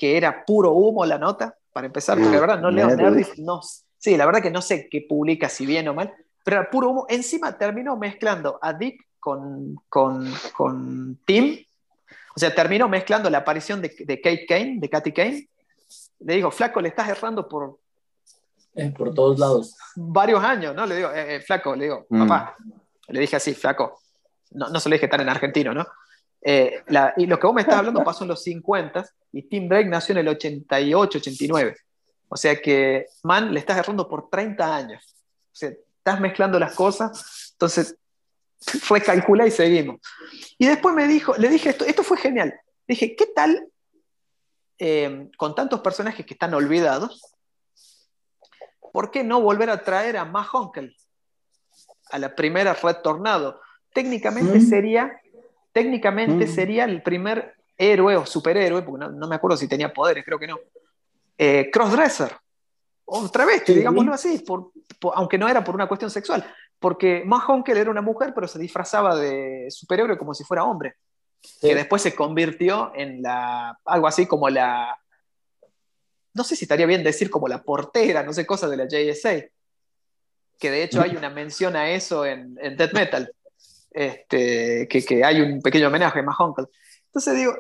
que 0.03 0.17
era 0.17 0.45
puro 0.45 0.73
humo 0.73 1.07
la 1.07 1.17
nota, 1.17 1.57
para 1.73 1.87
empezar, 1.87 2.19
porque 2.19 2.35
la 2.35 2.41
verdad 2.41 2.61
no 2.61 2.73
leo 2.73 2.89
Nerdist, 2.89 3.37
no. 3.39 3.61
Sí, 3.97 4.17
la 4.17 4.27
verdad 4.27 4.43
que 4.43 4.51
no 4.51 4.61
sé 4.61 4.89
qué 4.91 5.07
publica, 5.09 5.49
si 5.49 5.65
bien 5.65 5.87
o 5.87 5.95
mal, 5.95 6.13
pero 6.43 6.59
era 6.59 6.69
puro 6.69 6.91
humo. 6.91 7.07
Encima 7.09 7.57
terminó 7.57 7.97
mezclando 7.97 8.59
a 8.61 8.73
Dick 8.73 9.01
con, 9.21 9.77
con, 9.89 10.29
con 10.57 11.21
Tim 11.25 11.57
o 12.35 12.41
sea, 12.41 12.53
terminó 12.53 12.89
mezclando 12.89 13.31
la 13.31 13.39
aparición 13.39 13.81
de, 13.81 13.95
de 13.97 14.21
Kate 14.21 14.45
Kane, 14.45 14.79
de 14.81 14.91
Katy 14.91 15.13
Kane. 15.13 15.49
Le 16.19 16.35
digo, 16.35 16.51
flaco, 16.51 16.81
le 16.81 16.89
estás 16.89 17.09
errando 17.09 17.47
por... 17.47 17.79
Eh, 18.75 18.91
por 18.91 19.15
todos 19.15 19.39
lados. 19.39 19.77
Varios 19.95 20.43
años, 20.43 20.75
¿no? 20.75 20.85
Le 20.85 20.97
digo, 20.97 21.11
eh, 21.11 21.37
eh, 21.37 21.41
flaco, 21.43 21.77
le 21.77 21.85
digo, 21.85 22.07
mm. 22.09 22.27
papá. 22.27 22.57
Le 23.07 23.21
dije 23.21 23.37
así, 23.37 23.55
flaco. 23.55 24.01
No, 24.51 24.69
no 24.69 24.81
se 24.81 24.89
lo 24.89 24.95
dije 24.95 25.07
tan 25.07 25.21
en 25.21 25.29
argentino, 25.29 25.73
¿no? 25.73 25.87
Y 26.45 27.27
lo 27.27 27.39
que 27.39 27.47
vos 27.47 27.55
me 27.55 27.61
estás 27.61 27.77
hablando 27.77 28.03
pasó 28.03 28.25
en 28.25 28.29
los 28.29 28.43
50 28.43 29.07
y 29.33 29.43
Tim 29.43 29.69
Drake 29.69 29.89
nació 29.89 30.13
en 30.13 30.19
el 30.19 30.29
88, 30.29 31.19
89. 31.19 31.77
O 32.29 32.37
sea 32.37 32.61
que, 32.61 33.07
man, 33.23 33.53
le 33.53 33.61
estás 33.61 33.79
errando 33.79 34.09
por 34.09 34.31
30 34.31 34.75
años. 34.75 35.15
O 35.53 35.55
sea, 35.55 35.71
estás 35.71 36.21
mezclando 36.21 36.59
las 36.59 36.75
cosas. 36.75 37.53
Entonces, 37.53 37.97
fue 38.59 39.01
calcular 39.01 39.47
y 39.47 39.51
seguimos. 39.51 40.01
Y 40.59 40.67
después 40.67 40.95
me 40.95 41.07
dijo, 41.07 41.35
le 41.37 41.49
dije 41.49 41.71
esto, 41.71 41.85
esto 41.85 42.03
fue 42.03 42.17
genial. 42.17 42.55
Dije, 42.87 43.17
¿qué 43.17 43.27
tal 43.27 43.69
eh, 44.79 45.29
con 45.37 45.55
tantos 45.55 45.81
personajes 45.81 46.25
que 46.25 46.35
están 46.35 46.55
olvidados? 46.55 47.23
¿Por 48.93 49.11
qué 49.11 49.25
no 49.25 49.41
volver 49.41 49.71
a 49.71 49.83
traer 49.83 50.17
a 50.17 50.25
Mahonkel 50.25 50.97
a 52.11 52.19
la 52.19 52.35
primera 52.35 52.75
Red 52.75 52.97
Tornado? 53.03 53.61
Técnicamente 53.95 54.61
sería, 54.61 55.21
técnicamente 55.73 56.47
mm. 56.47 56.49
sería 56.49 56.85
el 56.85 57.03
primer 57.03 57.55
héroe 57.77 58.17
o 58.17 58.27
superhéroe, 58.27 58.83
porque 58.83 59.07
no, 59.07 59.29
me 59.29 59.37
acuerdo 59.37 59.57
si 59.57 59.69
tenía 59.69 59.93
poderes, 59.93 60.25
creo 60.25 60.39
que 60.39 60.47
no. 60.47 60.59
Eh, 61.37 61.71
crossdresser, 61.73 62.37
otra 63.05 63.45
vez, 63.45 63.65
digámoslo 63.67 64.13
así, 64.15 64.45
aunque 65.15 65.39
no 65.39 65.49
era 65.49 65.65
por 65.65 65.75
una 65.75 65.89
cuestión 65.89 66.11
sexual, 66.11 66.45
porque 66.79 67.23
Mahonkel 67.25 67.77
era 67.77 67.91
una 67.91 68.03
mujer, 68.03 68.33
pero 68.35 68.47
se 68.47 68.59
disfrazaba 68.59 69.17
de 69.17 69.67
superhéroe 69.71 70.19
como 70.19 70.35
si 70.35 70.45
fuera 70.45 70.65
hombre, 70.65 70.95
que 71.61 71.75
después 71.75 72.03
se 72.03 72.15
convirtió 72.15 72.93
en 72.95 73.23
la, 73.23 73.79
algo 73.85 74.07
así 74.07 74.27
como 74.27 74.49
la, 74.49 74.97
no 76.35 76.45
sé 76.45 76.57
si 76.57 76.65
estaría 76.65 76.87
bien 76.87 77.03
decir 77.03 77.31
como 77.31 77.49
la 77.49 77.63
portera, 77.63 78.23
no 78.23 78.33
sé, 78.33 78.47
cosa 78.47 78.69
de 78.69 78.77
la 78.77 78.87
JSA, 78.87 79.45
que 80.59 80.71
de 80.71 80.85
hecho 80.85 81.03
hay 81.03 81.17
una 81.17 81.31
mención 81.31 81.75
a 81.77 81.91
eso 81.91 82.25
en, 82.25 82.57
en 82.61 82.77
Death 82.77 82.93
Metal, 82.93 83.33
este, 83.95 84.87
que, 84.89 85.05
que, 85.05 85.25
hay 85.25 85.41
un 85.41 85.61
pequeño 85.61 85.89
homenaje 85.89 86.21
a 86.21 86.23
Mahonkel. 86.23 86.67
Entonces 87.07 87.37
digo, 87.37 87.55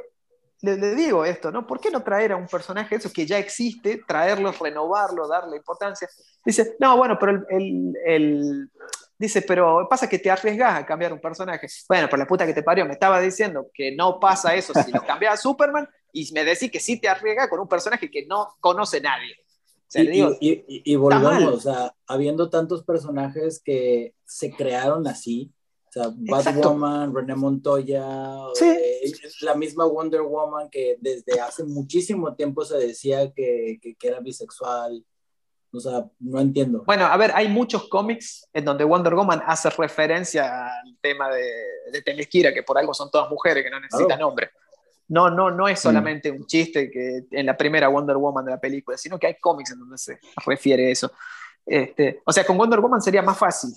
le, 0.62 0.94
digo 0.94 1.24
esto, 1.24 1.50
¿no? 1.50 1.66
¿Por 1.66 1.80
qué 1.80 1.90
no 1.90 2.02
traer 2.02 2.32
a 2.32 2.36
un 2.36 2.46
personaje 2.46 2.94
eso 2.94 3.12
que 3.12 3.26
ya 3.26 3.38
existe, 3.38 4.00
traerlo, 4.06 4.52
renovarlo, 4.52 5.26
darle 5.26 5.56
importancia? 5.56 6.08
Dice, 6.44 6.76
no, 6.78 6.96
bueno, 6.96 7.18
pero 7.18 7.44
el, 7.48 8.70
dice, 9.18 9.42
pero 9.42 9.88
pasa 9.90 10.08
que 10.08 10.20
te 10.20 10.30
arriesgas 10.30 10.78
a 10.78 10.86
cambiar 10.86 11.12
un 11.12 11.20
personaje. 11.20 11.66
Bueno, 11.88 12.08
por 12.08 12.18
la 12.18 12.26
puta 12.26 12.46
que 12.46 12.54
te 12.54 12.62
parió, 12.62 12.86
me 12.86 12.92
estaba 12.92 13.20
diciendo 13.20 13.66
que 13.74 13.94
no 13.94 14.20
pasa 14.20 14.54
eso 14.54 14.72
si 14.84 14.92
lo 14.92 15.04
cambias 15.04 15.34
a 15.34 15.36
Superman 15.36 15.88
y 16.12 16.30
me 16.32 16.44
decís 16.44 16.70
que 16.70 16.80
sí 16.80 17.00
te 17.00 17.08
arriesgas 17.08 17.48
con 17.48 17.58
un 17.58 17.68
personaje 17.68 18.08
que 18.08 18.24
no 18.26 18.54
conoce 18.60 19.00
nadie. 19.00 19.34
y, 19.94 20.94
volvemos, 20.94 21.54
o 21.54 21.60
sea, 21.60 21.94
habiendo 22.06 22.48
tantos 22.50 22.84
personajes 22.84 23.60
que 23.64 24.14
se 24.24 24.52
crearon 24.52 25.08
así, 25.08 25.52
o 25.94 26.00
sea, 26.00 26.10
Batwoman, 26.14 27.14
René 27.14 27.34
Montoya, 27.34 28.02
eh, 28.62 29.12
la 29.42 29.54
misma 29.54 29.84
Wonder 29.84 30.22
Woman 30.22 30.70
que 30.70 30.96
desde 30.98 31.38
hace 31.38 31.64
muchísimo 31.64 32.34
tiempo 32.34 32.64
se 32.64 32.78
decía 32.78 33.30
que, 33.30 33.78
que, 33.82 34.08
era 34.08 34.20
bisexual. 34.20 35.04
O 35.70 35.80
sea, 35.80 36.06
no 36.20 36.40
entiendo. 36.40 36.82
Bueno, 36.86 37.04
a 37.04 37.16
ver, 37.18 37.32
hay 37.34 37.48
muchos 37.48 37.88
cómics 37.88 38.48
en 38.54 38.64
donde 38.64 38.84
Wonder 38.84 39.14
Woman 39.14 39.42
hace 39.46 39.68
referencia 39.68 40.66
al 40.66 40.96
tema 41.02 41.28
de, 41.30 41.46
de 41.92 42.00
Telesquira, 42.00 42.54
que 42.54 42.62
por 42.62 42.78
algo 42.78 42.94
son 42.94 43.10
todas 43.10 43.28
mujeres 43.28 43.62
que 43.62 43.70
no 43.70 43.80
necesitan 43.80 44.22
hombre. 44.22 44.50
No, 45.08 45.28
no, 45.28 45.50
no 45.50 45.68
es 45.68 45.78
mm. 45.78 45.82
solamente 45.82 46.30
un 46.30 46.46
chiste 46.46 46.90
que 46.90 47.24
en 47.30 47.44
la 47.44 47.56
primera 47.56 47.88
Wonder 47.88 48.16
Woman 48.16 48.46
de 48.46 48.52
la 48.52 48.60
película, 48.60 48.96
sino 48.96 49.18
que 49.18 49.26
hay 49.26 49.34
cómics 49.38 49.72
en 49.72 49.80
donde 49.80 49.98
se 49.98 50.18
refiere 50.46 50.90
eso. 50.90 51.12
Este, 51.66 52.22
o 52.24 52.32
sea, 52.32 52.46
con 52.46 52.56
Wonder 52.56 52.80
Woman 52.80 53.02
sería 53.02 53.20
más 53.20 53.36
fácil 53.36 53.72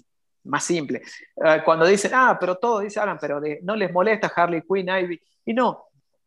más 0.46 0.64
simple. 0.64 1.02
Eh, 1.44 1.62
cuando 1.64 1.86
dicen, 1.86 2.12
ah, 2.14 2.38
pero 2.40 2.56
todo, 2.56 2.80
dice 2.80 3.00
Alan, 3.00 3.18
pero 3.20 3.42
no 3.64 3.76
les 3.76 3.92
molesta 3.92 4.32
Harley 4.36 4.62
Quinn, 4.62 4.90
Ivy. 4.90 5.22
Y 5.46 5.54
no, 5.54 5.86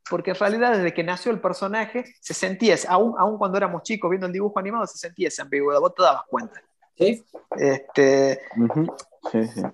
porque 0.08 0.30
en 0.30 0.36
realidad 0.36 0.72
desde 0.76 0.94
que 0.94 1.02
nació 1.02 1.32
el 1.32 1.40
personaje 1.40 2.04
se 2.20 2.34
sentía, 2.34 2.76
aún, 2.88 3.14
aún 3.18 3.38
cuando 3.38 3.58
éramos 3.58 3.82
chicos 3.82 4.10
viendo 4.10 4.26
el 4.26 4.32
dibujo 4.32 4.58
animado, 4.58 4.86
se 4.86 4.98
sentía 4.98 5.28
esa 5.28 5.42
ambigüedad, 5.42 5.80
vos 5.80 5.94
te 5.94 6.02
dabas 6.02 6.22
cuenta. 6.28 6.60
¿Sí? 6.96 7.24
Este, 7.56 8.40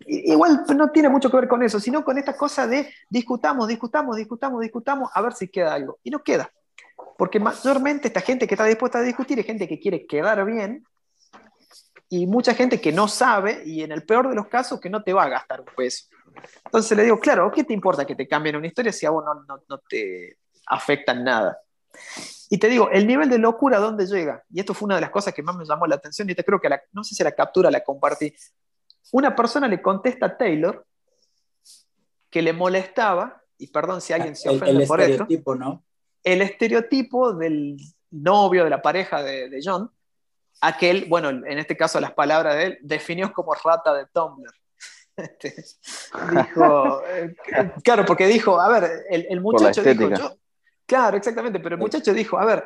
Igual 0.07 0.65
no 0.77 0.91
tiene 0.91 1.09
mucho 1.09 1.31
que 1.31 1.37
ver 1.37 1.49
con 1.49 1.63
eso, 1.63 1.79
sino 1.81 2.05
con 2.05 2.19
esta 2.19 2.37
cosa 2.37 2.67
de 2.67 2.93
discutamos, 3.09 3.69
discutamos, 3.69 4.17
discutamos, 4.17 4.61
discutamos, 4.61 5.11
a 5.13 5.23
ver 5.23 5.33
si 5.33 5.49
queda 5.49 5.75
algo. 5.75 5.99
Y 6.03 6.11
no 6.11 6.23
queda. 6.23 6.51
Porque 7.17 7.39
mayormente 7.39 8.09
esta 8.09 8.21
gente 8.21 8.47
que 8.47 8.55
está 8.55 8.65
dispuesta 8.65 8.99
a 8.99 9.03
discutir 9.03 9.39
es 9.39 9.47
gente 9.47 9.69
que 9.69 9.79
quiere 9.79 10.07
quedar 10.07 10.45
bien 10.45 10.85
y 12.17 12.29
mucha 12.29 12.55
gente 12.55 12.81
que 12.81 12.93
no 12.93 13.09
sabe 13.09 13.63
y 13.67 13.83
en 13.83 13.91
el 13.91 14.05
peor 14.05 14.29
de 14.29 14.37
los 14.37 14.47
casos 14.47 14.81
que 14.81 14.89
no 14.89 15.03
te 15.03 15.13
va 15.13 15.25
a 15.25 15.29
gastar 15.29 15.61
un 15.61 15.67
peso. 15.77 16.07
Entonces 16.65 16.97
le 16.97 17.03
digo, 17.03 17.19
claro, 17.19 17.51
¿qué 17.51 17.65
te 17.65 17.75
importa 17.75 18.05
que 18.05 18.15
te 18.15 18.29
cambien 18.29 18.55
una 18.55 18.69
historia 18.69 18.93
si 18.93 19.05
a 19.05 19.11
vos 19.11 19.25
no, 19.25 19.63
no, 19.69 19.79
te 19.89 20.39
afecta 20.67 21.11
en 21.11 21.25
nada? 21.25 21.59
Y 22.51 22.59
te 22.59 22.69
digo, 22.69 22.89
el 22.91 23.05
nivel 23.05 23.29
de 23.29 23.39
locura, 23.39 23.79
¿dónde 23.81 24.07
llega? 24.07 24.45
Y 24.49 24.61
esto 24.61 24.75
fue 24.75 24.87
una 24.87 24.95
de 24.95 25.01
las 25.01 25.11
cosas 25.11 25.35
que 25.35 25.43
más 25.43 25.57
me 25.57 25.65
llamó 25.65 25.89
la 25.89 25.97
atención 25.97 26.31
y 26.31 26.37
te 26.37 26.45
creo 26.45 26.61
que, 26.61 26.69
la, 26.69 26.81
no 26.93 27.03
sé 27.03 27.17
si 27.17 27.25
la 27.25 27.33
captura 27.33 27.69
la 27.69 27.83
compartí. 27.83 28.33
Una 29.11 29.35
persona 29.35 29.67
le 29.67 29.83
contesta 29.83 30.27
a 30.27 30.37
Taylor 30.37 30.87
que 32.31 32.43
le 32.43 32.53
molestaba, 32.53 33.43
y 33.59 33.67
perdón 33.69 34.01
si 34.01 34.13
alguien 34.13 34.37
se 34.37 34.51
ofende 34.51 34.83
el, 34.83 34.89
por 34.89 35.01
esto, 35.01 35.27
¿no? 35.57 35.85
el 36.23 36.43
estereotipo 36.43 37.33
del 37.33 37.77
novio, 38.13 38.63
de 38.63 38.71
la 38.71 38.83
pareja 38.83 39.21
de, 39.21 39.49
de 39.49 39.61
John, 39.65 39.91
aquel, 40.61 41.07
bueno, 41.07 41.31
en 41.31 41.59
este 41.59 41.77
caso 41.77 42.01
las 42.01 42.13
palabras 42.13 42.57
de 42.57 42.65
él, 42.65 42.79
definió 42.83 43.33
como 43.33 43.55
rata 43.55 43.95
de 43.95 44.07
Tumblr. 44.07 44.51
Este, 45.17 45.55
dijo, 46.33 47.03
eh, 47.07 47.37
claro, 47.85 48.05
porque 48.05 48.27
dijo, 48.27 48.61
a 48.61 48.69
ver, 48.69 49.05
el, 49.09 49.41
muchacho 49.41 49.81
dijo, 49.81 50.11
yo, 50.11 50.37
claro, 50.87 51.17
exactamente, 51.17 51.61
pero 51.61 51.77
el 51.77 51.81
muchacho 51.81 52.13
dijo, 52.13 52.37
a 52.37 52.45
ver, 52.45 52.65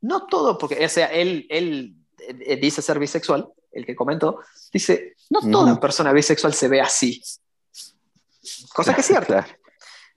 no 0.00 0.26
todo, 0.26 0.56
porque, 0.56 0.82
o 0.82 0.88
sea, 0.88 1.08
él, 1.08 1.46
él 1.50 1.94
eh, 2.18 2.56
dice 2.56 2.80
ser 2.80 2.98
bisexual, 2.98 3.52
el 3.72 3.84
que 3.84 3.94
comentó, 3.94 4.40
dice, 4.72 5.16
no 5.28 5.40
toda 5.40 5.78
persona 5.78 6.12
bisexual 6.12 6.54
se 6.54 6.68
ve 6.68 6.80
así. 6.80 7.22
Cosa 8.74 8.94
que 8.94 9.00
es 9.00 9.06
cierta. 9.06 9.46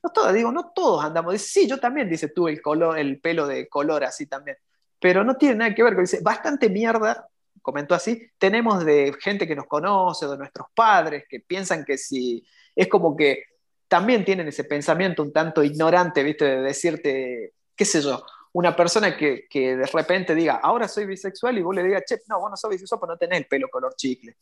No 0.01 0.11
todas, 0.11 0.33
digo, 0.33 0.51
no 0.51 0.71
todos 0.73 1.03
andamos. 1.03 1.33
Dice, 1.33 1.47
sí, 1.47 1.67
yo 1.67 1.77
también, 1.77 2.09
dice 2.09 2.29
tú, 2.29 2.47
el, 2.47 2.61
color, 2.61 2.97
el 2.97 3.19
pelo 3.19 3.47
de 3.47 3.67
color 3.67 4.03
así 4.03 4.27
también. 4.27 4.57
Pero 4.99 5.23
no 5.23 5.35
tiene 5.35 5.55
nada 5.55 5.75
que 5.75 5.83
ver 5.83 5.95
con, 5.95 6.03
dice, 6.03 6.19
bastante 6.21 6.69
mierda 6.69 7.29
comentó 7.61 7.93
así, 7.93 8.31
tenemos 8.37 8.83
de 8.83 9.13
gente 9.19 9.47
que 9.47 9.55
nos 9.55 9.67
conoce, 9.67 10.27
de 10.27 10.37
nuestros 10.37 10.67
padres, 10.73 11.25
que 11.29 11.39
piensan 11.39 11.85
que 11.85 11.97
si 11.97 12.43
es 12.75 12.87
como 12.87 13.15
que 13.15 13.43
también 13.87 14.23
tienen 14.23 14.47
ese 14.47 14.63
pensamiento 14.63 15.23
un 15.23 15.33
tanto 15.33 15.63
ignorante, 15.63 16.23
¿viste? 16.23 16.45
De 16.45 16.61
decirte, 16.61 17.53
qué 17.75 17.85
sé 17.85 18.01
yo, 18.01 18.23
una 18.53 18.75
persona 18.75 19.15
que, 19.15 19.47
que 19.49 19.75
de 19.75 19.85
repente 19.85 20.35
diga, 20.35 20.59
ahora 20.63 20.87
soy 20.87 21.05
bisexual 21.05 21.57
y 21.57 21.61
vos 21.61 21.75
le 21.75 21.83
digas, 21.83 22.03
che, 22.07 22.17
no, 22.27 22.39
vos 22.39 22.49
no 22.49 22.57
sos 22.57 22.69
bisexual, 22.69 22.99
pero 22.99 23.13
no 23.13 23.17
tenés 23.17 23.39
el 23.39 23.45
pelo 23.45 23.67
color 23.69 23.95
chicle. 23.95 24.35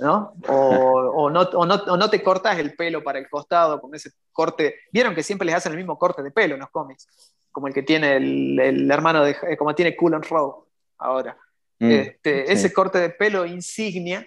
¿no? 0.00 0.34
O, 0.48 0.54
o, 0.54 1.30
no, 1.30 1.42
o, 1.42 1.66
no, 1.66 1.74
o, 1.74 1.96
no, 1.96 2.10
te 2.10 2.22
cortas 2.22 2.58
el 2.58 2.74
pelo 2.74 3.02
para 3.02 3.18
el 3.18 3.28
costado 3.28 3.80
con 3.80 3.94
ese 3.94 4.10
corte. 4.32 4.80
Vieron 4.92 5.14
que 5.14 5.22
siempre 5.22 5.46
les 5.46 5.54
hacen 5.54 5.72
el 5.72 5.78
mismo 5.78 5.98
corte 5.98 6.22
de 6.22 6.30
pelo 6.30 6.54
en 6.54 6.60
los 6.60 6.70
cómics, 6.70 7.06
como 7.50 7.68
el 7.68 7.74
que 7.74 7.82
tiene 7.82 8.16
el, 8.16 8.58
el 8.58 8.90
hermano 8.90 9.24
de, 9.24 9.36
como 9.56 9.74
tiene 9.74 9.96
Cullen 9.96 10.22
Rowe 10.22 10.66
ahora. 10.98 11.36
Mm, 11.78 11.90
este, 11.90 12.52
ese 12.52 12.72
corte 12.72 12.98
de 12.98 13.10
pelo 13.10 13.46
insignia, 13.46 14.26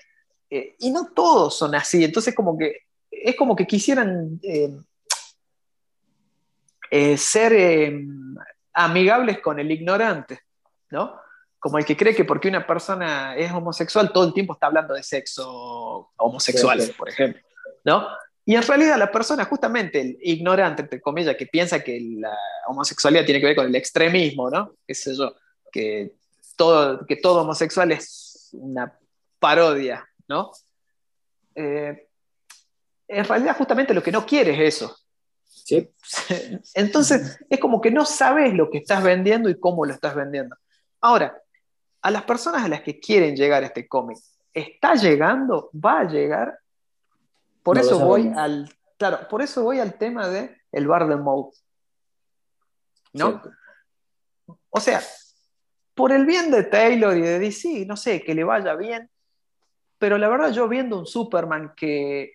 eh, 0.49 0.75
y 0.79 0.91
no 0.91 1.11
todos 1.13 1.57
son 1.57 1.75
así, 1.75 2.03
entonces 2.03 2.33
como 2.33 2.57
que 2.57 2.81
es 3.09 3.35
como 3.35 3.55
que 3.55 3.67
quisieran 3.67 4.39
eh, 4.41 4.73
eh, 6.89 7.17
ser 7.17 7.93
amigables 8.73 9.39
con 9.39 9.59
el 9.59 9.69
ignorante, 9.69 10.39
¿no? 10.89 11.19
Como 11.59 11.77
el 11.77 11.85
que 11.85 11.95
cree 11.95 12.15
que 12.15 12.25
porque 12.25 12.47
una 12.47 12.65
persona 12.65 13.35
es 13.35 13.51
homosexual 13.51 14.11
todo 14.11 14.25
el 14.25 14.33
tiempo 14.33 14.53
está 14.53 14.67
hablando 14.67 14.93
de 14.93 15.03
sexo 15.03 16.11
homosexual, 16.17 16.81
por 16.97 17.09
ejemplo, 17.09 17.41
¿no? 17.83 18.07
Y 18.45 18.55
en 18.55 18.63
realidad 18.63 18.97
la 18.97 19.11
persona, 19.11 19.45
justamente 19.45 20.01
el 20.01 20.17
ignorante, 20.21 20.81
entre 20.81 20.99
comillas, 20.99 21.35
que 21.35 21.45
piensa 21.45 21.83
que 21.83 21.99
la 22.19 22.35
homosexualidad 22.67 23.25
tiene 23.25 23.39
que 23.39 23.47
ver 23.47 23.55
con 23.55 23.67
el 23.67 23.75
extremismo, 23.75 24.49
¿no? 24.49 24.75
Qué 24.87 24.95
sé 24.95 25.15
yo, 25.15 25.35
que 25.71 26.15
todo, 26.55 27.05
que 27.05 27.17
todo 27.17 27.41
homosexual 27.41 27.91
es 27.91 28.49
una 28.53 28.97
parodia, 29.39 30.07
¿no? 30.27 30.51
Eh, 31.55 32.07
en 33.07 33.25
realidad 33.25 33.57
justamente 33.57 33.93
lo 33.93 34.01
que 34.01 34.11
no 34.11 34.25
quiere 34.25 34.53
es 34.53 34.75
eso. 34.75 34.95
¿Sí? 35.43 35.89
Entonces 36.73 37.39
es 37.49 37.59
como 37.59 37.81
que 37.81 37.91
no 37.91 38.05
sabes 38.05 38.53
lo 38.53 38.69
que 38.69 38.79
estás 38.79 39.03
vendiendo 39.03 39.49
y 39.49 39.59
cómo 39.59 39.85
lo 39.85 39.93
estás 39.93 40.15
vendiendo. 40.15 40.55
Ahora, 40.99 41.41
a 42.01 42.11
las 42.11 42.23
personas 42.23 42.63
a 42.63 42.67
las 42.67 42.81
que 42.81 42.99
quieren 42.99 43.35
llegar 43.35 43.63
a 43.63 43.67
este 43.67 43.87
cómic, 43.87 44.17
¿está 44.53 44.95
llegando? 44.95 45.69
¿Va 45.73 45.99
a 45.99 46.03
llegar? 46.05 46.60
Por 47.63 47.77
eso 47.77 47.99
voy 47.99 48.31
al, 48.35 48.73
claro, 48.97 49.27
por 49.29 49.41
eso 49.41 49.63
voy 49.63 49.79
al 49.79 49.95
tema 49.95 50.27
de 50.27 50.57
el 50.71 50.87
bar 50.87 51.07
de 51.07 51.15
Moe. 51.15 51.51
¿No? 53.13 53.41
O 54.69 54.79
sea, 54.79 55.01
por 55.93 56.11
el 56.11 56.25
bien 56.25 56.49
de 56.49 56.63
Taylor 56.63 57.15
y 57.15 57.21
de 57.21 57.39
DC, 57.39 57.85
no 57.85 57.97
sé, 57.97 58.21
que 58.23 58.33
le 58.33 58.43
vaya 58.43 58.75
bien, 58.75 59.09
pero 59.97 60.17
la 60.17 60.29
verdad 60.29 60.51
yo 60.51 60.67
viendo 60.67 60.97
un 60.97 61.05
Superman 61.05 61.73
que 61.75 62.33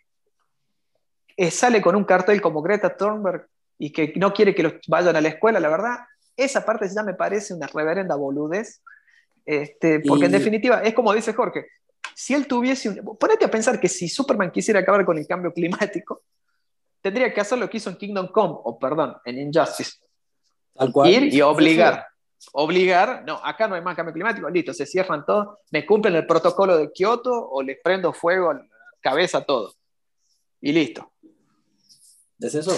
sale 1.50 1.82
con 1.82 1.96
un 1.96 2.04
cartel 2.04 2.40
como 2.40 2.62
Greta 2.62 2.96
Thunberg 2.96 3.48
y 3.78 3.92
que 3.92 4.12
no 4.16 4.32
quiere 4.32 4.54
que 4.54 4.62
los 4.62 4.74
vayan 4.86 5.16
a 5.16 5.20
la 5.20 5.28
escuela, 5.28 5.60
la 5.60 5.68
verdad, 5.68 5.98
esa 6.36 6.64
parte 6.64 6.88
ya 6.94 7.02
me 7.02 7.14
parece 7.14 7.54
una 7.54 7.66
reverenda 7.66 8.14
boludez, 8.14 8.82
este, 9.44 10.00
porque 10.00 10.26
en 10.26 10.32
definitiva 10.32 10.82
es 10.82 10.94
como 10.94 11.12
dice 11.12 11.32
Jorge, 11.32 11.66
si 12.18 12.32
él 12.32 12.46
tuviese 12.46 12.88
un... 12.88 13.18
Ponete 13.18 13.44
a 13.44 13.50
pensar 13.50 13.78
que 13.78 13.88
si 13.88 14.08
Superman 14.08 14.50
quisiera 14.50 14.80
acabar 14.80 15.04
con 15.04 15.18
el 15.18 15.26
cambio 15.26 15.52
climático, 15.52 16.22
tendría 17.02 17.32
que 17.32 17.42
hacer 17.42 17.58
lo 17.58 17.68
que 17.68 17.76
hizo 17.76 17.90
en 17.90 17.96
Kingdom 17.96 18.28
Come, 18.28 18.54
o 18.64 18.78
perdón, 18.78 19.16
en 19.26 19.38
Injustice. 19.38 19.98
Ir 21.04 21.34
y 21.34 21.42
obligar 21.42 22.06
obligar, 22.52 23.24
no, 23.26 23.40
acá 23.44 23.68
no 23.68 23.74
hay 23.74 23.82
más 23.82 23.96
cambio 23.96 24.12
climático, 24.12 24.48
listo, 24.48 24.72
se 24.72 24.86
cierran 24.86 25.24
todos, 25.24 25.58
me 25.70 25.84
cumplen 25.84 26.14
el 26.14 26.26
protocolo 26.26 26.76
de 26.76 26.92
Kioto 26.92 27.32
o 27.32 27.62
les 27.62 27.78
prendo 27.82 28.12
fuego 28.12 28.50
a 28.50 28.54
la 28.54 28.66
cabeza 29.00 29.44
todo. 29.44 29.74
Y 30.60 30.72
listo. 30.72 31.12
Es 32.38 32.54
eso. 32.54 32.72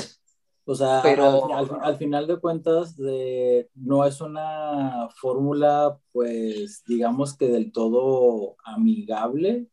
O 0.70 0.74
sea, 0.74 1.00
al, 1.00 1.96
final 1.96 2.26
de 2.26 2.36
cuentas, 2.36 2.94
de, 2.94 3.70
no 3.74 4.04
es 4.04 4.20
una 4.20 5.08
fórmula, 5.18 5.98
pues, 6.12 6.84
digamos 6.86 7.34
que 7.34 7.48
del 7.48 7.72
todo 7.72 8.56
amigable, 8.64 9.66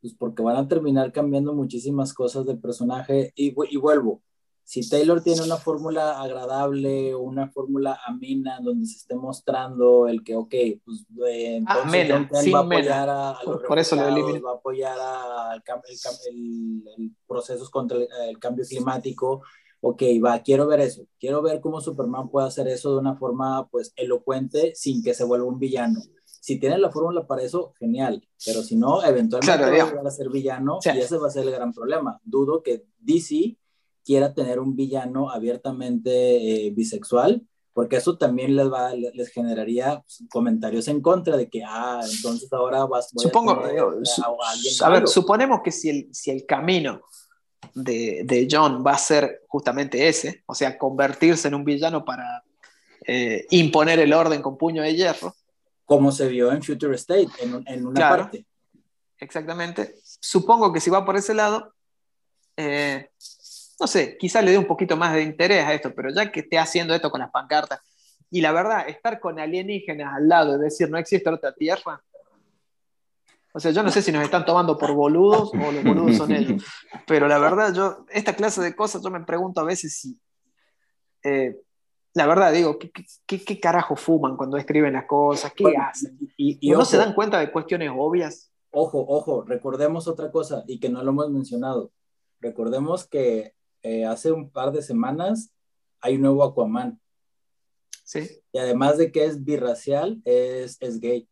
pues 0.00 0.12
porque 0.14 0.42
van 0.42 0.56
a 0.56 0.66
terminar 0.66 1.12
cambiando 1.12 1.54
muchísimas 1.54 2.12
cosas 2.12 2.44
del 2.46 2.58
personaje. 2.58 3.32
Y, 3.36 3.54
y 3.72 3.76
vuelvo, 3.76 4.22
si 4.64 4.88
Taylor 4.88 5.22
tiene 5.22 5.42
una 5.42 5.56
fórmula 5.56 6.20
agradable, 6.20 7.14
una 7.14 7.48
fórmula 7.50 8.00
amena, 8.06 8.58
donde 8.60 8.86
se 8.86 8.96
esté 8.96 9.14
mostrando 9.14 10.08
el 10.08 10.24
que, 10.24 10.34
ok, 10.34 10.54
pues 10.84 11.06
eh, 11.26 11.56
entonces 11.56 12.52
va 12.54 12.58
a 12.58 12.62
apoyar 12.62 13.08
a, 13.08 13.38
Por 13.68 13.78
eso 13.78 13.96
lo 13.96 14.42
va 14.42 14.50
a 14.50 14.54
apoyar 14.54 14.98
al 14.98 15.62
el, 16.30 16.84
el, 16.96 17.10
procesos 17.26 17.70
contra 17.70 17.98
el, 17.98 18.38
cambio 18.38 18.64
climático, 18.66 19.42
ok, 19.84 20.02
va, 20.24 20.40
quiero 20.42 20.66
ver 20.68 20.80
eso, 20.80 21.02
quiero 21.18 21.42
ver 21.42 21.60
cómo 21.60 21.80
Superman 21.80 22.30
puede 22.30 22.46
hacer 22.46 22.68
eso 22.68 22.92
de 22.92 23.00
una 23.00 23.16
forma, 23.16 23.68
pues, 23.68 23.92
elocuente 23.96 24.72
sin 24.76 25.02
que 25.02 25.12
se 25.12 25.24
vuelva 25.24 25.46
un 25.46 25.58
villano. 25.58 26.00
Si 26.24 26.58
tiene 26.58 26.78
la 26.78 26.90
fórmula 26.90 27.26
para 27.26 27.42
eso, 27.42 27.72
genial, 27.78 28.26
pero 28.46 28.62
si 28.62 28.76
no, 28.76 29.02
eventualmente 29.04 29.82
va 29.94 30.08
a 30.08 30.10
ser 30.10 30.28
villano 30.28 30.78
y 30.84 30.98
ese 30.98 31.16
va 31.16 31.28
a 31.28 31.30
ser 31.30 31.44
el 31.44 31.52
gran 31.52 31.72
problema. 31.72 32.20
Dudo 32.24 32.62
que 32.62 32.84
DC 32.98 33.56
quiera 34.04 34.34
tener 34.34 34.60
un 34.60 34.74
villano 34.74 35.30
abiertamente 35.30 36.66
eh, 36.66 36.70
bisexual, 36.70 37.46
porque 37.72 37.96
eso 37.96 38.18
también 38.18 38.54
les, 38.54 38.70
va, 38.70 38.94
les 38.94 39.30
generaría 39.30 40.02
pues, 40.02 40.24
comentarios 40.30 40.86
en 40.88 41.00
contra 41.00 41.36
de 41.36 41.48
que, 41.48 41.64
ah, 41.64 42.00
entonces 42.08 42.52
ahora 42.52 42.84
vas 42.86 43.10
Supongo, 43.16 43.52
a, 43.52 44.86
a, 44.86 44.90
ver, 44.90 45.08
suponemos 45.08 45.60
que 45.62 45.72
si 45.72 45.88
el, 45.88 46.08
si 46.12 46.30
el 46.30 46.46
camino 46.46 47.02
de, 47.74 48.22
de, 48.24 48.48
John 48.50 48.84
va 48.86 48.92
a 48.92 48.98
ser 48.98 49.42
justamente 49.48 50.08
ese, 50.08 50.42
o 50.46 50.54
sea, 50.54 50.76
convertirse 50.78 51.48
en 51.48 51.54
un 51.54 51.64
villano 51.64 52.04
para 52.04 52.42
eh, 53.06 53.46
imponer 53.50 53.98
el 53.98 54.12
orden 54.12 54.42
con 54.42 54.56
puño 54.56 54.82
de 54.82 54.94
hierro. 54.94 55.34
Como 55.84 56.12
se 56.12 56.28
vio 56.28 56.52
en 56.52 56.62
Future 56.62 56.94
State, 56.96 57.28
en, 57.40 57.62
en 57.66 57.86
una 57.86 58.08
parte. 58.08 58.46
Exactamente. 59.18 59.96
Supongo 60.02 60.72
que 60.72 60.80
si 60.80 60.90
va 60.90 61.04
por 61.04 61.16
ese 61.16 61.34
lado, 61.34 61.74
eh, 62.56 63.10
no 63.78 63.86
sé, 63.86 64.16
quizá 64.18 64.42
le 64.42 64.52
dé 64.52 64.58
un 64.58 64.66
poquito 64.66 64.96
más 64.96 65.14
de 65.14 65.22
interés 65.22 65.64
a 65.64 65.74
esto, 65.74 65.94
pero 65.94 66.10
ya 66.10 66.30
que 66.30 66.40
esté 66.40 66.58
haciendo 66.58 66.94
esto 66.94 67.10
con 67.10 67.20
las 67.20 67.30
pancartas, 67.30 67.80
y 68.30 68.40
la 68.40 68.52
verdad, 68.52 68.88
estar 68.88 69.20
con 69.20 69.38
alienígenas 69.38 70.14
al 70.14 70.28
lado 70.28 70.56
y 70.56 70.60
decir 70.60 70.88
no 70.88 70.98
existe 70.98 71.28
otra 71.28 71.52
tierra, 71.52 72.02
o 73.52 73.60
sea, 73.60 73.70
yo 73.70 73.82
no 73.82 73.90
sé 73.90 74.02
si 74.02 74.12
nos 74.12 74.24
están 74.24 74.44
tomando 74.44 74.78
por 74.78 74.92
boludos 74.92 75.52
o 75.52 75.72
los 75.72 75.84
boludos 75.84 76.16
son 76.16 76.32
ellos, 76.32 76.64
pero 77.06 77.28
la 77.28 77.38
verdad, 77.38 77.74
yo, 77.74 78.06
esta 78.10 78.34
clase 78.34 78.62
de 78.62 78.74
cosas, 78.74 79.02
yo 79.02 79.10
me 79.10 79.24
pregunto 79.24 79.60
a 79.60 79.64
veces 79.64 79.98
si, 79.98 80.18
eh, 81.24 81.60
la 82.14 82.26
verdad, 82.26 82.52
digo, 82.52 82.78
¿qué, 82.78 83.60
carajo 83.60 83.96
fuman 83.96 84.36
cuando 84.36 84.56
escriben 84.56 84.92
las 84.92 85.06
cosas? 85.06 85.52
¿Qué 85.54 85.74
hacen? 85.76 86.18
Y, 86.36 86.70
¿No 86.70 86.84
se 86.84 86.98
dan 86.98 87.14
cuenta 87.14 87.38
de 87.38 87.50
cuestiones 87.50 87.90
obvias? 87.94 88.52
Ojo, 88.70 89.04
ojo, 89.08 89.42
recordemos 89.42 90.08
otra 90.08 90.30
cosa 90.30 90.64
y 90.66 90.78
que 90.78 90.90
no 90.90 91.02
lo 91.02 91.10
hemos 91.10 91.30
mencionado. 91.30 91.90
Recordemos 92.40 93.06
que 93.06 93.54
eh, 93.82 94.04
hace 94.04 94.30
un 94.32 94.50
par 94.50 94.72
de 94.72 94.82
semanas 94.82 95.52
hay 96.00 96.16
un 96.16 96.22
nuevo 96.22 96.44
Aquaman. 96.44 97.00
Sí. 98.04 98.42
Y 98.52 98.58
además 98.58 98.98
de 98.98 99.10
que 99.10 99.24
es 99.24 99.42
birracial, 99.42 100.20
es, 100.24 100.76
es 100.80 101.00
gay. 101.00 101.28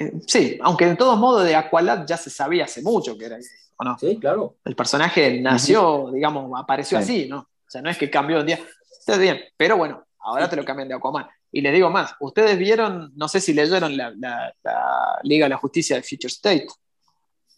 Eh, 0.00 0.12
sí, 0.26 0.58
aunque 0.62 0.86
de 0.86 0.96
todos 0.96 1.18
modos 1.18 1.44
de 1.44 1.54
Aqualad 1.54 2.06
ya 2.06 2.16
se 2.16 2.30
sabía 2.30 2.64
hace 2.64 2.82
mucho 2.82 3.16
que 3.18 3.26
era 3.26 3.36
gay, 3.36 3.46
¿o 3.76 3.84
no? 3.84 3.98
Sí, 3.98 4.18
claro. 4.18 4.56
El 4.64 4.74
personaje 4.74 5.40
nació, 5.40 6.10
digamos, 6.12 6.50
apareció 6.58 6.98
Sí. 6.98 7.04
así, 7.04 7.28
¿no? 7.28 7.38
O 7.40 7.70
sea, 7.70 7.82
no 7.82 7.90
es 7.90 7.98
que 7.98 8.10
cambió 8.10 8.40
un 8.40 8.46
día. 8.46 8.58
Está 8.98 9.16
bien, 9.18 9.40
pero 9.56 9.76
bueno, 9.76 10.04
ahora 10.20 10.48
te 10.48 10.56
lo 10.56 10.64
cambian 10.64 10.88
de 10.88 10.94
Aquaman. 10.94 11.26
Y 11.52 11.60
les 11.60 11.72
digo 11.72 11.90
más, 11.90 12.14
ustedes 12.20 12.58
vieron, 12.58 13.12
no 13.14 13.28
sé 13.28 13.40
si 13.40 13.52
leyeron 13.52 13.96
la, 13.96 14.10
la- 14.16 14.52
la 14.62 15.18
Liga 15.22 15.44
de 15.46 15.50
la 15.50 15.56
Justicia 15.58 15.96
de 15.96 16.02
Future 16.02 16.28
State. 16.28 16.66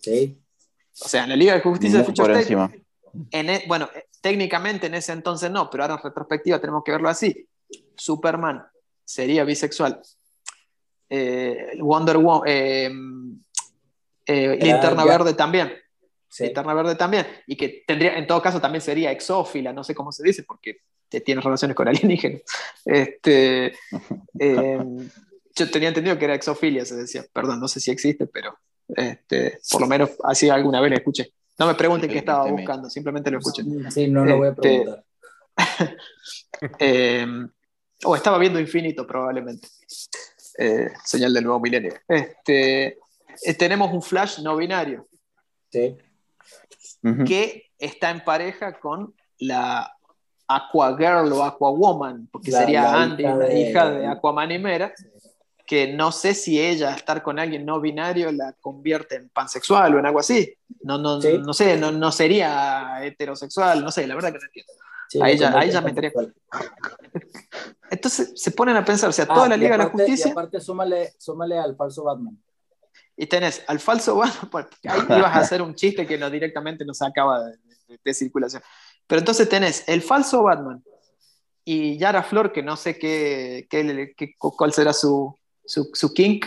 Sí. 0.00 0.38
O 1.02 1.08
sea, 1.08 1.24
en 1.24 1.30
la 1.30 1.36
Liga 1.36 1.54
de 1.54 1.60
Justicia 1.60 1.98
de 2.00 2.04
Future 2.04 2.28
por 2.28 2.36
State, 2.40 2.52
encima. 2.54 2.72
en 3.30 3.50
e- 3.50 3.64
bueno, 3.68 3.88
eh, 3.94 4.06
técnicamente 4.20 4.88
en 4.88 4.94
ese 4.94 5.12
entonces 5.12 5.50
no, 5.50 5.70
pero 5.70 5.84
ahora 5.84 5.94
en 5.94 6.02
retrospectiva 6.02 6.58
tenemos 6.58 6.82
que 6.84 6.92
verlo 6.92 7.08
así. 7.08 7.46
Superman 7.96 8.64
sería 9.04 9.44
bisexual. 9.44 10.02
Eh, 11.08 11.78
Wonder 11.80 12.16
Woman, 12.18 12.42
eh, 12.48 12.90
eh, 14.26 14.58
Linterna 14.60 15.04
ya. 15.04 15.10
Verde 15.10 15.34
también. 15.34 15.72
sí. 16.28 16.44
Linterna 16.44 16.74
Verde 16.74 16.94
también. 16.96 17.26
Y 17.46 17.56
que 17.56 17.84
tendría, 17.86 18.16
en 18.18 18.26
todo 18.26 18.42
caso, 18.42 18.60
también 18.60 18.82
sería 18.82 19.10
exófila, 19.12 19.72
no 19.72 19.84
sé 19.84 19.94
cómo 19.94 20.12
se 20.12 20.22
dice, 20.24 20.42
porque 20.42 20.78
tiene 21.24 21.40
relaciones 21.40 21.76
con 21.76 21.88
alienígenas. 21.88 22.42
Este, 22.84 23.66
eh, 24.38 24.78
yo 25.54 25.70
tenía 25.70 25.88
entendido 25.88 26.18
que 26.18 26.24
era 26.24 26.34
exofilia, 26.34 26.84
se 26.84 26.96
decía. 26.96 27.24
Perdón, 27.32 27.60
no 27.60 27.68
sé 27.68 27.80
si 27.80 27.90
existe, 27.90 28.26
pero 28.26 28.58
este, 28.88 29.58
por 29.70 29.80
lo 29.80 29.86
menos 29.86 30.10
así 30.24 30.48
alguna 30.48 30.80
vez 30.80 30.90
lo 30.90 30.96
escuché. 30.96 31.32
No 31.58 31.66
me 31.66 31.74
pregunten 31.74 32.10
qué 32.10 32.18
estaba 32.18 32.50
buscando, 32.50 32.90
simplemente 32.90 33.30
lo 33.30 33.38
escuché. 33.38 33.62
Sí, 33.90 34.08
no 34.08 34.24
lo 34.24 34.36
voy 34.36 34.48
a 34.48 34.50
Este, 34.50 34.60
preguntar. 34.60 35.04
Eh, 36.78 37.26
o 38.04 38.16
estaba 38.16 38.38
viendo 38.38 38.58
Infinito, 38.58 39.06
probablemente. 39.06 39.68
Eh, 40.58 40.90
señal 41.04 41.34
del 41.34 41.44
nuevo 41.44 41.60
milenio. 41.60 41.94
Este, 42.08 42.86
eh, 43.42 43.54
tenemos 43.58 43.92
un 43.92 44.00
Flash 44.02 44.40
no 44.40 44.56
binario 44.56 45.06
Sí. 45.70 45.96
Que 47.26 47.70
está 47.78 48.10
en 48.10 48.24
pareja 48.24 48.78
con 48.80 49.14
la 49.38 49.92
Aqua 50.48 50.96
Girl 50.96 51.30
o 51.32 51.44
Aqua 51.44 51.70
Woman, 51.70 52.28
porque 52.32 52.50
La- 52.50 52.60
sería 52.60 52.82
la 52.82 53.02
Andy, 53.02 53.22
hija 53.24 53.34
la 53.36 53.46
de- 53.46 53.60
hija 53.60 53.90
de 53.90 54.06
Aquaman 54.06 54.50
y 54.52 54.58
Mera, 54.58 54.92
que 55.66 55.92
no 55.92 56.10
sé 56.12 56.34
si 56.34 56.60
ella 56.60 56.94
estar 56.94 57.22
con 57.22 57.38
alguien 57.38 57.66
no 57.66 57.80
binario 57.80 58.30
la 58.32 58.52
convierte 58.60 59.16
en 59.16 59.28
pansexual 59.28 59.94
o 59.94 59.98
en 59.98 60.06
algo 60.06 60.20
así. 60.20 60.54
No, 60.82 60.96
no, 60.98 61.20
Sí. 61.20 61.38
no 61.44 61.52
sé, 61.52 61.76
no, 61.76 61.90
no 61.92 62.10
sería 62.12 62.98
heterosexual, 63.02 63.82
no 63.84 63.90
sé, 63.90 64.06
la 64.06 64.14
verdad 64.14 64.32
que 64.32 64.38
no 64.38 64.44
entiendo. 64.46 64.72
Sí, 65.08 65.20
Ahí 65.22 65.36
ya- 65.38 65.56
ahí 65.58 65.70
ya 65.70 65.80
me 65.80 65.92
pansexual. 65.92 66.34
Entonces 67.90 68.32
se 68.34 68.50
ponen 68.50 68.76
a 68.76 68.84
pensar, 68.84 69.08
o 69.08 69.12
sea, 69.12 69.26
Ah, 69.28 69.34
toda 69.34 69.48
la 69.48 69.56
y 69.56 69.60
Liga 69.60 69.72
de 69.72 69.78
la 69.78 69.84
aparte- 69.84 70.02
Y 70.02 70.06
Justicia, 70.06 70.32
aparte, 70.32 70.60
súmale, 70.60 71.12
súmale 71.18 71.58
al 71.58 71.76
falso 71.76 72.04
Batman. 72.04 72.36
y 73.16 73.26
tenés 73.26 73.62
al 73.66 73.78
falso 73.80 74.16
Batman, 74.16 74.50
pues, 74.50 74.66
ahí 74.88 75.00
ibas 75.08 75.34
a 75.34 75.38
hacer 75.38 75.62
un 75.62 75.74
chiste 75.74 76.06
que 76.06 76.18
no 76.18 76.28
directamente 76.28 76.84
nos 76.84 76.98
sacaba 76.98 77.44
de, 77.44 77.56
de- 77.88 78.00
de 78.04 78.14
circulación. 78.14 78.62
Pero 79.06 79.20
entonces 79.20 79.48
tenés 79.48 79.84
el 79.88 80.02
falso 80.02 80.42
Batman 80.42 80.82
y 81.64 81.96
Yara 81.98 82.22
Flor, 82.22 82.52
que 82.52 82.62
no 82.62 82.76
sé 82.76 82.98
qué, 82.98 83.66
qué- 83.70 84.12
qué- 84.16 84.34
cuál 84.38 84.72
será 84.72 84.92
su, 84.92 85.34
su, 85.64 85.88
su 85.94 86.12
kink. 86.12 86.44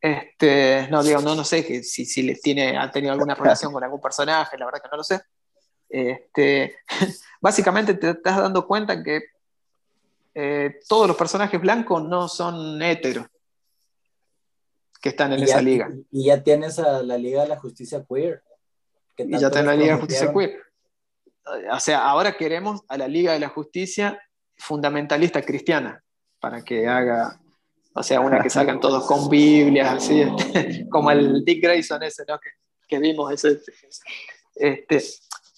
Este, 0.00 0.88
no, 0.90 1.02
digo, 1.04 1.20
no, 1.20 1.34
no 1.36 1.44
sé 1.44 1.64
que, 1.64 1.82
si, 1.84 2.04
si 2.04 2.22
les 2.22 2.40
tiene, 2.40 2.76
ha 2.76 2.90
tenido 2.90 3.12
alguna 3.12 3.34
relación 3.36 3.72
con 3.72 3.84
algún 3.84 4.00
personaje, 4.00 4.58
la 4.58 4.64
verdad 4.64 4.80
que 4.82 4.88
no 4.90 4.96
lo 4.96 5.04
sé. 5.04 5.20
Este, 5.94 6.76
básicamente 7.40 7.92
te 7.94 8.10
estás 8.10 8.38
dando 8.38 8.66
cuenta 8.66 9.02
que 9.02 9.20
eh, 10.34 10.80
todos 10.88 11.06
los 11.06 11.16
personajes 11.16 11.60
blancos 11.60 12.02
no 12.02 12.26
son 12.28 12.80
heteros 12.80 13.26
que 15.02 15.10
están 15.10 15.32
en 15.34 15.40
Y 15.40 15.42
esa 15.42 15.56
ya, 15.56 15.62
liga. 15.62 15.90
y- 16.10 16.24
ya 16.26 16.42
tienes 16.42 16.78
a 16.78 17.02
la 17.02 17.18
Liga 17.18 17.42
de 17.42 17.48
la 17.48 17.58
Justicia 17.58 18.04
Queer. 18.08 18.42
que 19.16 19.24
Y 19.24 19.38
ya 19.38 19.50
tenés 19.50 19.66
la 19.66 19.74
Liga 19.74 19.94
de 19.94 20.00
Justicia 20.00 20.26
prometieron. 20.32 20.62
Queer. 21.44 21.72
O 21.72 21.80
sea, 21.80 22.08
ahora 22.08 22.36
queremos 22.36 22.82
a 22.88 22.96
la 22.96 23.08
Liga 23.08 23.32
de 23.32 23.40
la 23.40 23.48
Justicia 23.48 24.18
fundamentalista 24.56 25.42
cristiana 25.42 26.02
para 26.40 26.62
que 26.62 26.86
haga, 26.86 27.38
o 27.94 28.02
sea, 28.02 28.20
una 28.20 28.40
que 28.40 28.48
salgan 28.48 28.78
todos 28.80 29.04
con 29.06 29.28
Biblias, 29.28 29.92
así, 29.92 30.22
este, 30.22 30.88
como 30.90 31.10
el 31.10 31.44
Dick 31.44 31.62
Grayson 31.62 32.02
ese, 32.04 32.24
¿no? 32.28 32.38
Que, 32.38 32.50
que 32.88 32.98
vimos 33.00 33.30
ese. 33.32 33.60
Este, 34.54 35.02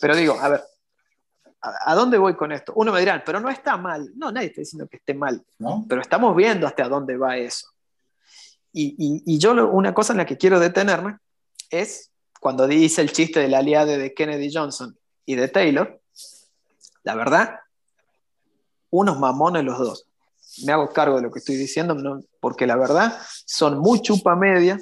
pero 0.04 0.16
digo, 0.16 0.34
a 0.38 0.50
ver, 0.50 0.62
¿a, 1.62 1.94
dónde 1.94 2.18
voy 2.18 2.36
con 2.36 2.52
esto? 2.52 2.74
Uno 2.76 2.92
me 2.92 3.00
dirá, 3.00 3.22
pero 3.24 3.40
no 3.40 3.48
está 3.48 3.78
mal. 3.78 4.12
No, 4.16 4.30
nadie 4.30 4.48
está 4.48 4.60
diciendo 4.60 4.86
que 4.86 4.98
esté 4.98 5.14
mal, 5.14 5.42
¿no? 5.58 5.86
pero 5.88 6.02
estamos 6.02 6.36
viendo 6.36 6.66
hasta 6.66 6.86
dónde 6.90 7.16
va 7.16 7.38
eso. 7.38 7.68
Y, 8.70 8.94
y- 8.98 9.22
y 9.24 9.38
yo 9.38 9.54
lo- 9.54 9.70
una 9.70 9.94
cosa 9.94 10.12
en 10.12 10.18
la 10.18 10.26
que 10.26 10.36
quiero 10.36 10.60
detenerme 10.60 11.16
es 11.70 12.10
cuando 12.38 12.66
dice 12.66 13.00
el 13.00 13.12
chiste 13.12 13.40
de 13.40 13.48
la 13.48 13.60
aliada 13.60 13.96
de 13.96 14.12
Kennedy 14.12 14.52
Johnson 14.52 14.94
y 15.24 15.36
de 15.36 15.48
Taylor, 15.48 15.98
la 17.02 17.14
verdad, 17.14 17.60
unos 18.90 19.18
mamones 19.18 19.64
los 19.64 19.78
dos. 19.78 20.06
Me 20.66 20.72
hago 20.74 20.90
cargo 20.90 21.16
de 21.16 21.22
lo 21.22 21.30
que 21.32 21.38
estoy 21.38 21.56
diciendo, 21.56 21.94
no- 21.94 22.20
porque 22.40 22.66
la 22.66 22.76
verdad 22.76 23.18
son 23.46 23.78
muy 23.78 24.02
chupa 24.02 24.36
media 24.36 24.78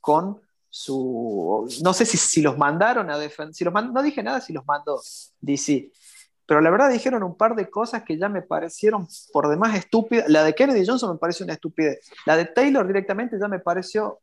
con 0.00 0.40
su... 0.76 1.66
No 1.82 1.94
sé 1.94 2.04
si, 2.04 2.18
si 2.18 2.42
los 2.42 2.58
mandaron 2.58 3.10
a 3.10 3.18
defender, 3.18 3.54
si 3.54 3.64
no 3.64 4.02
dije 4.02 4.22
nada 4.22 4.42
si 4.42 4.52
los 4.52 4.66
mandó 4.66 5.00
DC, 5.40 5.90
pero 6.44 6.60
la 6.60 6.70
verdad 6.70 6.90
dijeron 6.90 7.22
un 7.22 7.34
par 7.34 7.56
de 7.56 7.70
cosas 7.70 8.02
que 8.02 8.18
ya 8.18 8.28
me 8.28 8.42
parecieron 8.42 9.08
por 9.32 9.48
demás 9.48 9.74
estúpidas. 9.74 10.28
La 10.28 10.44
de 10.44 10.54
Kennedy 10.54 10.86
Johnson 10.86 11.12
me 11.12 11.18
pareció 11.18 11.44
una 11.44 11.54
estupidez. 11.54 12.00
La 12.26 12.36
de 12.36 12.44
Taylor 12.44 12.86
directamente 12.86 13.38
ya 13.40 13.48
me 13.48 13.58
pareció 13.58 14.20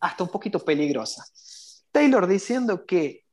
hasta 0.00 0.22
un 0.22 0.30
poquito 0.30 0.58
peligrosa. 0.60 1.24
Taylor 1.90 2.26
diciendo 2.26 2.84
que 2.84 3.24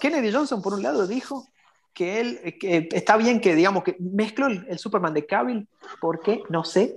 Kennedy 0.00 0.32
Johnson, 0.32 0.60
por 0.60 0.74
un 0.74 0.82
lado, 0.82 1.06
dijo 1.06 1.48
que 1.94 2.20
él 2.20 2.40
eh, 2.44 2.58
que 2.58 2.88
está 2.92 3.16
bien 3.16 3.40
que, 3.40 3.54
digamos, 3.54 3.82
que 3.82 3.96
mezcló 3.98 4.46
el, 4.46 4.78
Superman 4.78 5.14
de 5.14 5.26
Cavill, 5.26 5.66
¿por 6.00 6.20
qué? 6.20 6.42
No 6.50 6.62
sé. 6.62 6.94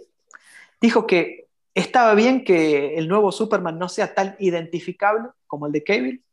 Dijo 0.82 1.08
que 1.08 1.48
estaba 1.80 2.14
bien 2.16 2.44
que 2.44 2.96
el 2.98 3.08
nuevo 3.08 3.32
Superman 3.32 3.78
no 3.78 3.90
sea 3.90 4.14
tan 4.14 4.36
identificable 4.40 5.30
como 5.48 5.66
el 5.66 5.72
de 5.72 5.84
Cavill. 5.84 6.24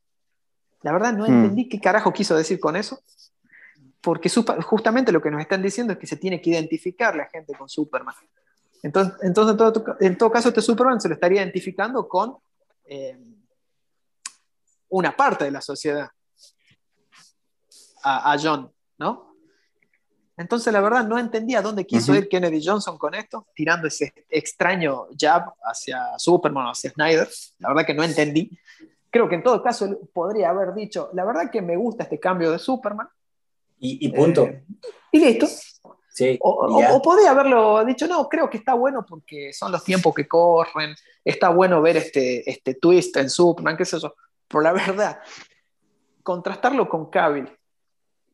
La 0.82 0.92
verdad, 0.92 1.12
no 1.12 1.24
Hmm. 1.24 1.32
entendí 1.44 1.68
qué 1.68 1.80
carajo 1.80 2.12
quiso 2.12 2.36
decir 2.36 2.60
con 2.60 2.76
eso. 2.76 3.00
Porque 4.00 4.28
justamente 4.28 5.10
lo 5.10 5.20
que 5.20 5.30
nos 5.30 5.40
están 5.40 5.62
diciendo 5.62 5.92
es 5.92 5.98
que 5.98 6.06
se 6.06 6.16
tiene 6.16 6.40
que 6.40 6.50
identificar 6.50 7.16
la 7.16 7.26
gente 7.28 7.54
con 7.54 7.68
Superman. 7.68 8.14
Entonces, 8.82 9.14
entonces 9.22 9.52
en, 9.52 9.56
todo, 9.56 9.96
en 10.00 10.18
todo 10.18 10.30
caso, 10.30 10.48
este 10.48 10.62
Superman 10.62 11.00
se 11.00 11.08
lo 11.08 11.14
estaría 11.14 11.42
identificando 11.42 12.06
con 12.06 12.36
eh, 12.84 13.18
una 14.88 15.16
parte 15.16 15.44
de 15.46 15.50
la 15.50 15.60
sociedad, 15.60 16.08
a, 18.04 18.32
a 18.32 18.38
John, 18.38 18.70
¿no? 18.98 19.35
Entonces, 20.36 20.72
la 20.72 20.82
verdad, 20.82 21.06
no 21.06 21.18
entendía 21.18 21.62
dónde 21.62 21.86
quiso 21.86 22.14
ir 22.14 22.28
Kennedy 22.28 22.60
Johnson 22.62 22.98
con 22.98 23.14
esto, 23.14 23.46
tirando 23.54 23.88
ese 23.88 24.12
extraño 24.28 25.06
jab 25.18 25.54
hacia 25.62 26.18
Superman 26.18 26.66
o 26.66 26.70
hacia 26.70 26.90
Snyder. 26.90 27.28
La 27.58 27.68
verdad 27.68 27.86
que 27.86 27.94
no 27.94 28.02
entendí. 28.02 28.50
Creo 29.10 29.28
que 29.28 29.36
en 29.36 29.42
todo 29.42 29.62
caso 29.62 29.86
él 29.86 29.98
podría 30.12 30.50
haber 30.50 30.74
dicho, 30.74 31.08
la 31.14 31.24
verdad 31.24 31.50
que 31.50 31.62
me 31.62 31.76
gusta 31.76 32.02
este 32.02 32.20
cambio 32.20 32.50
de 32.50 32.58
Superman. 32.58 33.08
Y, 33.78 34.06
y 34.06 34.10
punto. 34.10 34.44
Eh, 34.44 34.62
y 35.12 35.20
listo. 35.20 35.46
sí. 36.10 36.38
O, 36.42 36.80
o 36.92 37.02
podría 37.02 37.30
haberlo 37.30 37.82
dicho, 37.86 38.06
no, 38.06 38.28
creo 38.28 38.50
que 38.50 38.58
está 38.58 38.74
bueno 38.74 39.06
porque 39.08 39.54
son 39.54 39.72
los 39.72 39.82
tiempos 39.84 40.14
que 40.14 40.28
corren, 40.28 40.94
está 41.24 41.48
bueno 41.48 41.80
ver 41.80 41.96
este, 41.96 42.48
este 42.50 42.74
twist 42.74 43.16
en 43.16 43.30
Superman, 43.30 43.76
qué 43.78 43.86
sé 43.86 43.98
yo. 43.98 44.14
Pero 44.48 44.60
la 44.60 44.72
verdad, 44.74 45.18
contrastarlo 46.22 46.90
con 46.90 47.08
Cavill, 47.08 47.50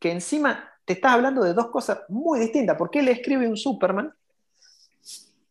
que 0.00 0.10
encima 0.10 0.71
te 0.84 0.94
estás 0.94 1.12
hablando 1.12 1.42
de 1.42 1.54
dos 1.54 1.68
cosas 1.68 2.00
muy 2.08 2.40
distintas, 2.40 2.76
porque 2.76 3.00
él 3.00 3.08
escribe 3.08 3.48
un 3.48 3.56
Superman 3.56 4.12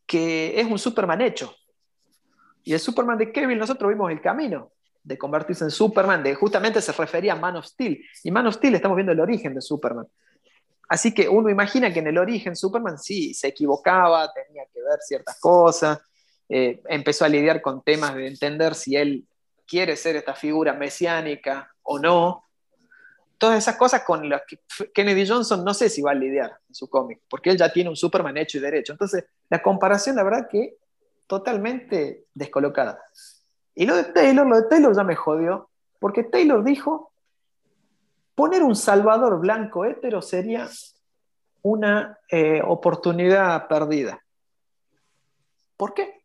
que 0.06 0.60
es 0.60 0.70
un 0.70 0.78
Superman 0.78 1.22
hecho. 1.22 1.54
Y 2.64 2.74
el 2.74 2.80
Superman 2.80 3.18
de 3.18 3.32
Cavill 3.32 3.58
nosotros 3.58 3.88
vimos 3.88 4.10
el 4.10 4.20
camino 4.20 4.72
de 5.02 5.18
convertirse 5.18 5.64
en 5.64 5.70
Superman, 5.70 6.22
de 6.22 6.34
justamente 6.34 6.80
se 6.80 6.92
refería 6.92 7.32
a 7.32 7.36
Man 7.36 7.56
of 7.56 7.64
Steel. 7.64 8.04
Y 8.22 8.30
Man 8.30 8.46
of 8.46 8.56
Steel 8.56 8.74
estamos 8.74 8.96
viendo 8.96 9.12
el 9.12 9.20
origen 9.20 9.54
de 9.54 9.60
Superman. 9.60 10.06
Así 10.88 11.14
que 11.14 11.28
uno 11.28 11.48
imagina 11.48 11.92
que 11.92 12.00
en 12.00 12.08
el 12.08 12.18
origen 12.18 12.54
Superman 12.54 12.98
sí 12.98 13.32
se 13.32 13.48
equivocaba, 13.48 14.30
tenía 14.32 14.64
que 14.72 14.82
ver 14.82 14.98
ciertas 15.00 15.40
cosas, 15.40 15.98
eh, 16.48 16.82
empezó 16.88 17.24
a 17.24 17.28
lidiar 17.28 17.62
con 17.62 17.82
temas 17.82 18.14
de 18.14 18.26
entender 18.26 18.74
si 18.74 18.96
él 18.96 19.26
quiere 19.66 19.96
ser 19.96 20.16
esta 20.16 20.34
figura 20.34 20.74
mesiánica 20.74 21.74
o 21.82 21.98
no. 21.98 22.41
Todas 23.42 23.58
esas 23.58 23.74
cosas 23.74 24.04
con 24.04 24.28
las 24.28 24.42
que 24.46 24.60
Kennedy 24.94 25.26
Johnson 25.26 25.64
no 25.64 25.74
sé 25.74 25.88
si 25.88 26.00
va 26.00 26.12
a 26.12 26.14
lidiar 26.14 26.60
en 26.68 26.74
su 26.76 26.88
cómic, 26.88 27.22
porque 27.28 27.50
él 27.50 27.56
ya 27.56 27.72
tiene 27.72 27.90
un 27.90 27.96
Superman 27.96 28.36
hecho 28.36 28.58
y 28.58 28.60
derecho. 28.60 28.92
Entonces, 28.92 29.24
la 29.50 29.60
comparación, 29.60 30.14
la 30.14 30.22
verdad 30.22 30.46
que 30.48 30.76
totalmente 31.26 32.26
descolocada. 32.32 33.02
Y 33.74 33.84
lo 33.84 33.96
de 33.96 34.04
Taylor, 34.04 34.46
lo 34.46 34.54
de 34.54 34.68
Taylor 34.68 34.94
ya 34.94 35.02
me 35.02 35.16
jodió, 35.16 35.70
porque 35.98 36.22
Taylor 36.22 36.62
dijo 36.62 37.12
poner 38.36 38.62
un 38.62 38.76
salvador 38.76 39.40
blanco 39.40 39.86
hétero 39.86 40.22
sería 40.22 40.68
una 41.62 42.20
eh, 42.30 42.62
oportunidad 42.64 43.66
perdida. 43.66 44.22
¿Por 45.76 45.94
qué? 45.94 46.22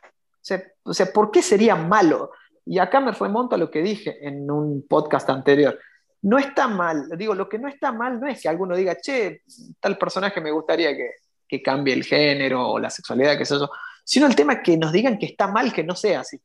O 0.00 0.42
sea, 0.42 0.62
O 0.84 0.94
sea, 0.94 1.06
¿por 1.06 1.32
qué 1.32 1.42
sería 1.42 1.74
malo? 1.74 2.30
Y 2.64 2.78
acá 2.78 3.00
me 3.00 3.10
remonto 3.10 3.56
a 3.56 3.58
lo 3.58 3.68
que 3.68 3.82
dije 3.82 4.24
en 4.24 4.48
un 4.48 4.86
podcast 4.86 5.28
anterior. 5.28 5.76
No 6.22 6.38
está 6.38 6.68
mal, 6.68 7.08
digo, 7.16 7.34
lo 7.34 7.48
que 7.48 7.58
no 7.58 7.68
está 7.68 7.92
mal 7.92 8.20
no 8.20 8.28
es 8.28 8.42
que 8.42 8.48
alguno 8.48 8.76
diga, 8.76 8.96
che, 9.00 9.42
tal 9.80 9.96
personaje 9.96 10.40
me 10.40 10.50
gustaría 10.50 10.94
que, 10.94 11.10
que 11.48 11.62
cambie 11.62 11.94
el 11.94 12.04
género 12.04 12.68
o 12.68 12.78
la 12.78 12.90
sexualidad, 12.90 13.38
qué 13.38 13.46
sé 13.46 13.58
yo, 13.58 13.70
sino 14.04 14.26
el 14.26 14.36
tema 14.36 14.62
que 14.62 14.76
nos 14.76 14.92
digan 14.92 15.18
que 15.18 15.26
está 15.26 15.46
mal 15.46 15.72
que 15.72 15.82
no 15.82 15.96
sea 15.96 16.20
así. 16.20 16.40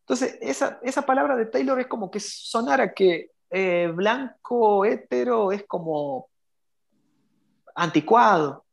Entonces, 0.00 0.38
esa, 0.40 0.78
esa 0.82 1.02
palabra 1.02 1.36
de 1.36 1.46
Taylor 1.46 1.80
es 1.80 1.86
como 1.86 2.10
que 2.10 2.20
sonara 2.20 2.92
que 2.92 3.32
eh, 3.50 3.90
blanco 3.94 4.84
hetero 4.84 5.52
es 5.52 5.64
como 5.66 6.28
anticuado, 7.74 8.64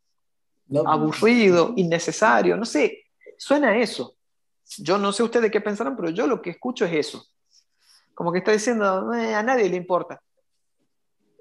aburrido, 0.86 1.74
innecesario, 1.76 2.56
no 2.56 2.66
sé, 2.66 3.06
suena 3.38 3.70
a 3.70 3.78
eso. 3.78 4.16
Yo 4.78 4.98
no 4.98 5.12
sé 5.12 5.24
ustedes 5.24 5.52
qué 5.52 5.62
pensarán, 5.62 5.96
pero 5.96 6.10
yo 6.10 6.26
lo 6.26 6.42
que 6.42 6.52
escucho 6.52 6.86
es 6.86 6.94
eso. 6.94 7.26
Como 8.14 8.32
que 8.32 8.40
está 8.40 8.52
diciendo, 8.52 9.14
eh, 9.14 9.34
a 9.34 9.44
nadie 9.44 9.70
le 9.70 9.78
importa. 9.78 10.22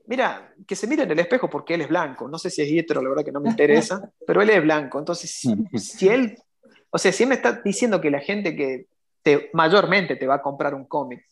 Mira, 0.06 0.52
que 0.66 0.74
se 0.74 0.86
mire 0.86 1.04
en 1.04 1.10
el 1.10 1.18
espejo 1.18 1.48
porque 1.48 1.74
él 1.74 1.82
es 1.82 1.88
blanco. 1.88 2.28
No 2.28 2.38
sé 2.38 2.50
si 2.50 2.62
es 2.62 2.70
hetero, 2.70 3.02
la 3.02 3.10
verdad 3.10 3.24
que 3.24 3.32
no 3.32 3.40
me 3.40 3.50
interesa, 3.50 4.10
pero 4.26 4.42
él 4.42 4.50
es 4.50 4.62
blanco. 4.62 4.98
Entonces, 4.98 5.30
si, 5.30 6.08
él, 6.08 6.36
o 6.90 6.98
sea, 6.98 7.12
si 7.12 7.22
él 7.22 7.28
me 7.28 7.36
está 7.36 7.52
diciendo 7.64 8.00
que 8.00 8.10
la 8.10 8.20
gente 8.20 8.56
que 8.56 8.86
mayormente 9.52 10.16
te 10.16 10.26
va 10.26 10.36
a 10.36 10.42
comprar 10.42 10.74
un 10.74 10.86
cómic 10.86 11.24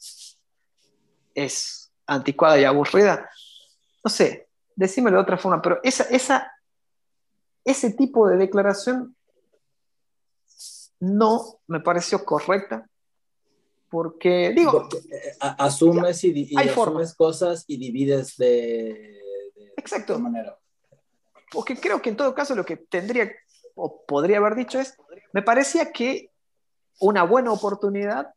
es 1.34 1.92
anticuada 2.06 2.58
y 2.58 2.64
aburrida, 2.64 3.28
no 4.04 4.10
sé, 4.10 4.48
decímelo 4.74 5.16
de 5.16 5.22
otra 5.22 5.38
forma, 5.38 5.60
pero 5.60 5.80
esa, 5.82 6.04
esa, 6.04 6.52
ese 7.64 7.92
tipo 7.92 8.28
de 8.28 8.36
declaración 8.36 9.16
no 11.00 11.60
me 11.66 11.80
pareció 11.80 12.24
correcta 12.24 12.89
porque, 13.90 14.52
digo, 14.54 14.88
eh, 15.10 15.36
asumes, 15.40 16.22
y, 16.22 16.56
hay 16.56 16.68
asumes 16.68 17.12
cosas 17.12 17.64
y 17.66 17.76
divides 17.76 18.36
de, 18.36 19.20
Exacto. 19.76 20.18
manera. 20.18 20.56
Porque 21.50 21.76
creo 21.76 22.00
que 22.00 22.10
en 22.10 22.16
todo 22.16 22.32
caso 22.32 22.54
lo 22.54 22.64
que 22.64 22.76
tendría 22.76 23.32
o 23.74 24.04
podría 24.06 24.38
haber 24.38 24.54
dicho 24.54 24.78
es, 24.78 24.96
me 25.32 25.42
parecía 25.42 25.90
que 25.90 26.30
una 27.00 27.24
buena 27.24 27.52
oportunidad 27.52 28.32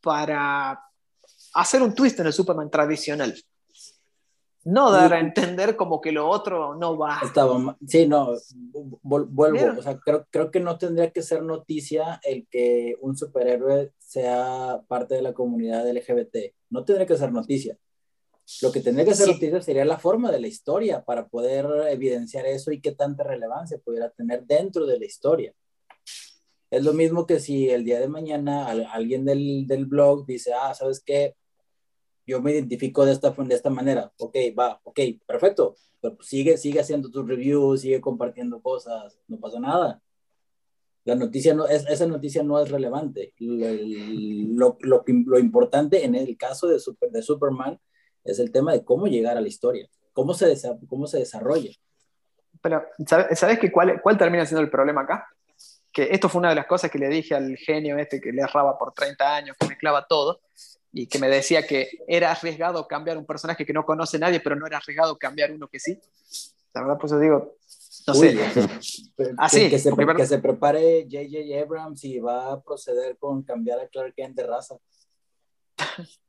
para 0.00 0.82
hacer 1.54 1.82
un 1.82 1.94
twist 1.94 2.18
en 2.18 2.26
el 2.26 2.32
Superman 2.32 2.70
tradicional. 2.70 3.34
No 4.64 4.90
dar 4.90 5.14
a 5.14 5.20
entender 5.20 5.76
como 5.76 6.00
que 6.00 6.10
lo 6.10 6.28
otro 6.28 6.74
no 6.74 6.98
va. 6.98 7.20
Estaba, 7.22 7.76
sí, 7.86 8.08
no, 8.08 8.32
vuelvo, 9.02 9.78
o 9.78 9.82
sea, 9.82 9.96
creo, 10.00 10.26
creo 10.28 10.50
que 10.50 10.58
no 10.58 10.76
tendría 10.76 11.12
que 11.12 11.22
ser 11.22 11.44
noticia 11.44 12.20
el 12.24 12.48
que 12.48 12.96
un 13.00 13.16
superhéroe 13.16 13.92
sea 14.06 14.82
parte 14.88 15.16
de 15.16 15.22
la 15.22 15.34
comunidad 15.34 15.90
LGBT. 15.90 16.54
No 16.70 16.84
tendría 16.84 17.06
que 17.06 17.16
ser 17.16 17.32
noticia. 17.32 17.76
Lo 18.62 18.70
que 18.70 18.80
tendría 18.80 19.04
que 19.04 19.14
ser 19.14 19.26
noticia 19.26 19.60
sería 19.60 19.84
la 19.84 19.98
forma 19.98 20.30
de 20.30 20.40
la 20.40 20.46
historia 20.46 21.04
para 21.04 21.26
poder 21.26 21.66
evidenciar 21.90 22.46
eso 22.46 22.70
y 22.70 22.80
qué 22.80 22.92
tanta 22.92 23.24
relevancia 23.24 23.78
pudiera 23.78 24.10
tener 24.10 24.44
dentro 24.44 24.86
de 24.86 24.98
la 24.98 25.04
historia. 25.04 25.52
Es 26.70 26.84
lo 26.84 26.92
mismo 26.92 27.26
que 27.26 27.40
si 27.40 27.68
el 27.70 27.84
día 27.84 27.98
de 27.98 28.08
mañana 28.08 28.66
alguien 28.92 29.24
del, 29.24 29.66
del 29.66 29.86
blog 29.86 30.26
dice, 30.26 30.52
ah, 30.52 30.72
¿sabes 30.74 31.00
qué? 31.00 31.34
yo 32.26 32.42
me 32.42 32.52
identifico 32.52 33.06
de 33.06 33.12
esta, 33.12 33.30
de 33.30 33.54
esta 33.54 33.70
manera. 33.70 34.12
Ok, 34.18 34.36
va, 34.58 34.80
ok, 34.82 35.00
perfecto. 35.26 35.76
Pero 36.00 36.16
pues 36.16 36.28
sigue, 36.28 36.56
sigue 36.58 36.80
haciendo 36.80 37.10
tus 37.10 37.26
reviews, 37.26 37.80
sigue 37.80 38.00
compartiendo 38.00 38.60
cosas, 38.60 39.18
no 39.28 39.38
pasa 39.38 39.60
nada. 39.60 40.02
La 41.06 41.14
noticia 41.14 41.54
no, 41.54 41.66
es, 41.68 41.86
esa 41.86 42.04
noticia 42.06 42.42
no 42.42 42.60
es 42.60 42.68
relevante. 42.68 43.32
Lo, 43.38 44.76
lo, 44.80 45.04
lo, 45.06 45.38
importante 45.38 46.04
en 46.04 46.16
el 46.16 46.36
caso 46.36 46.66
de, 46.66 46.80
Super, 46.80 47.10
de 47.12 47.22
Superman 47.22 47.78
es 48.24 48.40
el 48.40 48.50
tema 48.50 48.72
de 48.72 48.84
cómo 48.84 49.06
llegar 49.06 49.36
a 49.36 49.40
la 49.40 49.46
historia, 49.46 49.88
cómo 50.12 50.34
se, 50.34 50.52
cómo 50.88 51.06
se 51.06 51.18
desarrolla. 51.18 51.70
Pero, 52.60 52.84
¿sabes, 53.06 53.38
¿sabes 53.38 53.60
que 53.60 53.70
cuál, 53.70 54.02
cuál 54.02 54.18
termina 54.18 54.44
siendo 54.46 54.62
el 54.62 54.68
problema 54.68 55.02
acá? 55.02 55.28
Que 55.92 56.08
esto 56.10 56.28
fue 56.28 56.40
una 56.40 56.48
de 56.48 56.56
las 56.56 56.66
cosas 56.66 56.90
que 56.90 56.98
le 56.98 57.08
dije 57.08 57.36
al 57.36 57.56
genio 57.56 57.96
este 57.98 58.20
que 58.20 58.32
le 58.32 58.42
erraba 58.42 58.76
por 58.76 58.92
30 58.92 59.36
años, 59.36 59.56
que 59.60 59.68
mezclaba 59.68 60.08
todo, 60.08 60.40
y 60.92 61.06
que 61.06 61.20
me 61.20 61.28
decía 61.28 61.64
que 61.64 61.88
era 62.08 62.32
arriesgado 62.32 62.88
cambiar 62.88 63.16
un 63.16 63.26
personaje 63.26 63.64
que 63.64 63.72
no 63.72 63.86
conoce 63.86 64.18
nadie, 64.18 64.40
pero 64.40 64.56
no 64.56 64.66
era 64.66 64.78
arriesgado 64.78 65.16
cambiar 65.16 65.52
uno 65.52 65.68
que 65.68 65.78
sí. 65.78 66.00
La 66.74 66.80
verdad, 66.80 66.98
pues 66.98 67.12
yo 67.12 67.20
digo, 67.20 67.54
no 68.06 68.14
sé. 68.14 68.38
Así, 69.38 69.68
que, 69.68 69.78
se, 69.78 69.90
que 69.94 70.26
se 70.26 70.38
prepare 70.38 71.06
J.J. 71.10 71.60
Abrams 71.60 72.04
y 72.04 72.18
va 72.18 72.52
a 72.52 72.60
proceder 72.60 73.16
con 73.18 73.42
cambiar 73.42 73.80
a 73.80 73.88
Clark 73.88 74.14
Kent 74.14 74.36
de 74.36 74.46
raza. 74.46 74.76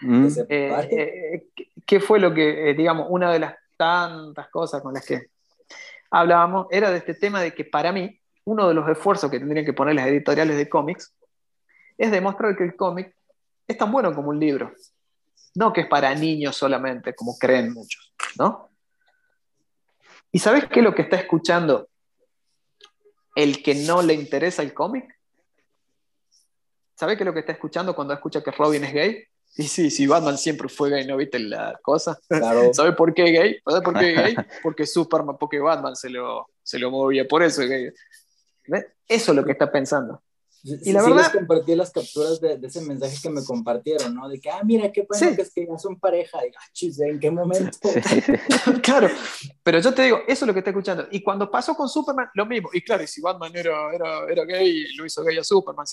Mm. 0.00 0.26
Eh, 0.48 0.88
eh, 0.90 1.46
¿Qué 1.86 2.00
fue 2.00 2.18
lo 2.18 2.34
que, 2.34 2.70
eh, 2.70 2.74
digamos, 2.74 3.06
una 3.08 3.32
de 3.32 3.38
las 3.38 3.54
tantas 3.78 4.48
cosas 4.48 4.82
con 4.82 4.92
las 4.92 5.06
que 5.06 5.28
hablábamos 6.10 6.66
era 6.70 6.90
de 6.90 6.98
este 6.98 7.14
tema 7.14 7.40
de 7.40 7.54
que 7.54 7.64
para 7.64 7.92
mí 7.92 8.20
uno 8.44 8.68
de 8.68 8.74
los 8.74 8.88
esfuerzos 8.88 9.30
que 9.30 9.38
tendrían 9.38 9.64
que 9.64 9.72
poner 9.72 9.94
las 9.94 10.08
editoriales 10.08 10.56
de 10.56 10.68
cómics 10.68 11.14
es 11.96 12.10
demostrar 12.10 12.56
que 12.56 12.64
el 12.64 12.76
cómic 12.76 13.14
es 13.66 13.78
tan 13.78 13.90
bueno 13.90 14.14
como 14.14 14.30
un 14.30 14.40
libro. 14.40 14.72
No 15.54 15.72
que 15.72 15.82
es 15.82 15.86
para 15.86 16.14
niños 16.14 16.56
solamente, 16.56 17.14
como 17.14 17.38
creen 17.38 17.72
muchos, 17.72 18.12
¿no? 18.36 18.70
¿Y 20.34 20.40
sabes 20.40 20.64
qué 20.66 20.80
es 20.80 20.84
lo 20.84 20.96
que 20.96 21.02
está 21.02 21.14
escuchando 21.14 21.88
el 23.36 23.62
que 23.62 23.76
no 23.76 24.02
le 24.02 24.14
interesa 24.14 24.62
el 24.62 24.74
cómic? 24.74 25.06
¿Sabes 26.96 27.16
qué 27.16 27.22
es 27.22 27.26
lo 27.26 27.32
que 27.32 27.38
está 27.38 27.52
escuchando 27.52 27.94
cuando 27.94 28.14
escucha 28.14 28.42
que 28.42 28.50
Robin 28.50 28.82
es 28.82 28.92
gay? 28.92 29.24
Y 29.54 29.62
sí, 29.62 29.92
sí, 29.92 30.08
Batman 30.08 30.36
siempre 30.36 30.68
fue 30.68 30.90
gay, 30.90 31.06
¿no 31.06 31.16
viste 31.16 31.38
la 31.38 31.78
cosa? 31.80 32.18
¿Sabes 32.72 32.96
por 32.96 33.14
qué 33.14 33.30
gay? 33.30 33.60
¿Sabes 33.64 33.82
por 33.82 33.96
qué 33.96 34.12
gay? 34.12 34.34
Porque 34.64 34.86
Superman, 34.86 35.36
porque 35.38 35.60
Batman 35.60 35.94
se 35.94 36.10
lo, 36.10 36.48
se 36.64 36.80
lo 36.80 36.90
movía, 36.90 37.28
por 37.28 37.44
eso 37.44 37.62
es 37.62 37.68
gay. 37.68 37.92
Eso 39.06 39.30
es 39.30 39.36
lo 39.36 39.44
que 39.44 39.52
está 39.52 39.70
pensando. 39.70 40.20
Y 40.66 40.92
la 40.94 41.02
verdad, 41.02 41.18
les 41.18 41.28
compartí 41.28 41.74
las 41.74 41.90
capturas 41.90 42.40
de, 42.40 42.58
ese 42.62 42.80
mensaje 42.80 43.18
que 43.22 43.28
me 43.28 43.44
compartieron, 43.44 44.14
¿no? 44.14 44.26
De 44.30 44.40
que, 44.40 44.48
ah, 44.48 44.62
mira, 44.64 44.90
qué 44.90 45.04
pasa 45.04 45.36
que 45.36 45.42
es 45.42 45.52
que 45.52 45.66
ya 45.66 45.78
son 45.78 46.00
pareja. 46.00 46.38
Y, 46.46 46.48
ah, 47.02 47.06
¿en 47.06 47.20
qué 47.20 47.30
momento? 47.30 47.78
claro, 48.82 49.08
pero 49.62 49.78
yo 49.80 49.92
te 49.92 50.04
digo, 50.04 50.20
eso 50.26 50.44
es 50.44 50.46
lo 50.46 50.54
que 50.54 50.60
está 50.60 50.70
escuchando. 50.70 51.06
Y 51.10 51.22
cuando 51.22 51.50
pasó 51.50 51.76
con 51.76 51.86
Superman, 51.86 52.30
lo 52.32 52.46
mismo. 52.46 52.70
Y 52.72 52.80
claro, 52.80 53.02
y 53.02 53.06
si 53.06 53.20
Batman 53.20 53.52
era, 53.54 53.94
era, 53.94 54.26
era 54.26 54.44
gay, 54.46 54.86
lo 54.96 55.04
hizo 55.04 55.22
gay 55.22 55.36
a 55.36 55.44
Superman, 55.44 55.84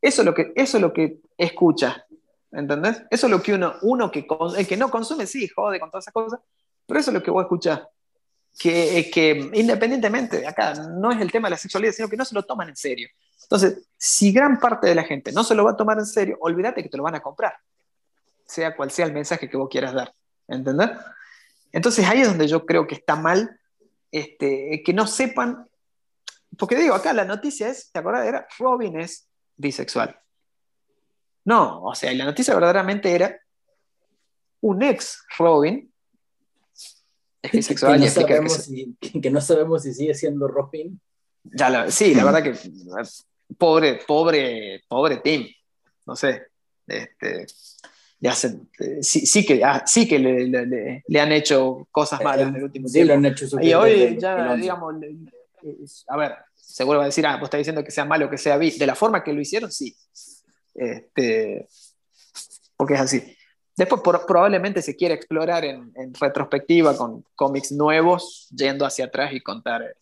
eso 0.00 0.22
es 0.22 0.24
lo 0.24 0.32
que, 0.32 0.52
eso 0.54 0.76
es 0.76 0.80
lo 0.80 0.92
que 0.92 1.20
escucha, 1.36 2.06
¿entendés? 2.52 3.02
Eso 3.10 3.26
es 3.26 3.30
lo 3.32 3.42
que 3.42 3.54
uno, 3.54 3.74
uno 3.82 4.12
que, 4.12 4.26
el 4.56 4.66
que 4.68 4.76
no 4.76 4.92
consume, 4.92 5.26
sí, 5.26 5.48
jode 5.48 5.80
con 5.80 5.90
todas 5.90 6.04
esas 6.04 6.14
cosas, 6.14 6.40
pero 6.86 7.00
eso 7.00 7.10
es 7.10 7.14
lo 7.14 7.22
que 7.22 7.32
vos 7.32 7.42
escuchás. 7.42 7.82
Que, 8.56 9.10
que 9.12 9.50
independientemente, 9.54 10.46
acá 10.46 10.74
no 10.74 11.10
es 11.10 11.20
el 11.20 11.32
tema 11.32 11.48
de 11.48 11.52
la 11.52 11.56
sexualidad, 11.56 11.92
sino 11.92 12.08
que 12.08 12.16
no 12.16 12.24
se 12.24 12.34
lo 12.34 12.44
toman 12.44 12.68
en 12.68 12.76
serio. 12.76 13.08
Entonces, 13.50 13.88
si 13.96 14.30
gran 14.30 14.60
parte 14.60 14.86
de 14.86 14.94
la 14.94 15.04
gente 15.04 15.32
no 15.32 15.42
se 15.42 15.54
lo 15.54 15.64
va 15.64 15.70
a 15.70 15.76
tomar 15.76 15.98
en 15.98 16.04
serio, 16.04 16.36
olvídate 16.40 16.82
que 16.82 16.90
te 16.90 16.98
lo 16.98 17.02
van 17.02 17.14
a 17.14 17.22
comprar, 17.22 17.54
sea 18.46 18.76
cual 18.76 18.90
sea 18.90 19.06
el 19.06 19.14
mensaje 19.14 19.48
que 19.48 19.56
vos 19.56 19.70
quieras 19.70 19.94
dar. 19.94 20.14
¿Entendés? 20.46 20.90
Entonces 21.72 22.06
ahí 22.06 22.20
es 22.20 22.28
donde 22.28 22.46
yo 22.46 22.66
creo 22.66 22.86
que 22.86 22.94
está 22.94 23.16
mal 23.16 23.58
este, 24.12 24.82
que 24.84 24.92
no 24.92 25.06
sepan, 25.06 25.66
porque 26.58 26.76
digo, 26.76 26.94
acá 26.94 27.14
la 27.14 27.24
noticia 27.24 27.68
es, 27.68 27.90
¿te 27.90 28.00
acuerdas? 28.00 28.26
Era 28.26 28.46
Robin 28.58 29.00
es 29.00 29.26
bisexual. 29.56 30.18
No, 31.44 31.82
o 31.84 31.94
sea, 31.94 32.12
la 32.12 32.26
noticia 32.26 32.54
verdaderamente 32.54 33.14
era 33.14 33.40
un 34.60 34.82
ex 34.82 35.24
Robin 35.38 35.90
es 37.40 37.52
bisexual. 37.52 37.98
Que 37.98 38.04
no, 38.04 38.10
sabemos 38.10 38.52
si, 38.52 38.96
que 39.22 39.30
no 39.30 39.40
sabemos 39.40 39.82
si 39.84 39.94
sigue 39.94 40.12
siendo 40.12 40.48
Robin. 40.48 41.00
Ya 41.44 41.90
sí, 41.90 42.14
la 42.14 42.24
verdad 42.24 42.42
que 42.42 42.54
pobre, 43.56 44.00
pobre, 44.06 44.82
pobre 44.88 45.18
Tim, 45.18 45.46
no 46.06 46.16
sé, 46.16 46.48
este, 46.86 47.46
ya 48.20 48.34
sí, 48.34 48.66
sí, 49.02 49.46
que, 49.46 49.62
ah, 49.64 49.84
sí 49.86 50.08
que 50.08 50.18
le, 50.18 50.46
le, 50.46 51.04
le, 51.06 51.20
han 51.20 51.32
hecho 51.32 51.86
cosas 51.90 52.20
malas 52.22 52.48
en 52.48 52.56
el 52.56 52.64
último 52.64 52.88
sí, 52.88 52.94
tiempo. 52.94 53.14
han 53.14 53.24
hecho 53.26 53.46
y 53.60 53.72
hoy 53.74 54.18
ya, 54.18 54.56
digamos, 54.56 54.94
a 56.08 56.16
ver, 56.16 56.34
seguro 56.54 56.98
va 56.98 57.04
a 57.04 57.08
decir, 57.08 57.26
ah, 57.26 57.36
vos 57.36 57.44
estás 57.44 57.58
diciendo 57.58 57.84
que 57.84 57.90
sea 57.90 58.04
malo, 58.04 58.30
que 58.30 58.38
sea. 58.38 58.58
De 58.58 58.86
la 58.86 58.94
forma 58.94 59.22
que 59.22 59.32
lo 59.32 59.40
hicieron, 59.40 59.70
sí. 59.70 59.96
Este, 60.74 61.66
porque 62.76 62.94
es 62.94 63.00
así. 63.00 63.36
Después 63.76 64.02
probablemente 64.26 64.82
se 64.82 64.96
quiera 64.96 65.14
explorar 65.14 65.64
en, 65.64 65.92
en, 65.94 66.12
retrospectiva 66.14 66.96
con 66.96 67.24
cómics 67.36 67.72
nuevos, 67.72 68.48
yendo 68.50 68.84
hacia 68.84 69.06
atrás 69.06 69.32
y 69.32 69.40
contar 69.40 69.96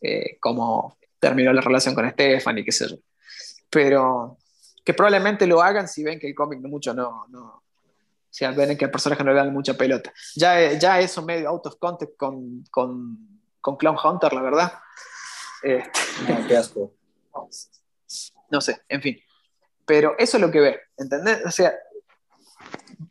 eh, 0.00 0.36
cómo 0.40 0.96
terminó 1.18 1.52
la 1.52 1.60
relación 1.60 1.94
con 1.94 2.08
Stephanie, 2.10 2.64
qué 2.64 2.72
sé 2.72 2.88
yo. 2.88 2.96
Pero 3.70 4.38
que 4.84 4.94
probablemente 4.94 5.46
lo 5.46 5.62
hagan 5.62 5.88
si 5.88 6.04
ven 6.04 6.18
que 6.18 6.28
el 6.28 6.34
cómic 6.34 6.60
no 6.60 6.68
mucho 6.68 6.94
no, 6.94 7.26
no 7.28 7.62
sea, 8.36 8.50
ven 8.50 8.76
que 8.76 8.84
el 8.84 8.90
personaje 8.90 9.24
no 9.24 9.32
le 9.32 9.38
dan 9.38 9.52
mucha 9.52 9.74
pelota. 9.74 10.12
Ya, 10.34 10.72
ya 10.72 11.00
eso 11.00 11.22
medio 11.22 11.48
out 11.48 11.66
of 11.66 11.76
context 11.78 12.16
con, 12.16 12.64
con, 12.70 13.40
con 13.60 13.76
Clown 13.76 13.96
Hunter, 14.02 14.32
la 14.32 14.42
verdad. 14.42 14.72
Este, 15.62 15.90
qué 16.46 16.56
asco. 16.56 16.92
no 18.50 18.60
sé, 18.60 18.82
en 18.88 19.00
fin. 19.00 19.18
Pero 19.86 20.14
eso 20.18 20.36
es 20.36 20.40
lo 20.40 20.50
que 20.50 20.60
ve, 20.60 20.80
¿entendés? 20.98 21.46
O 21.46 21.50
sea, 21.50 21.74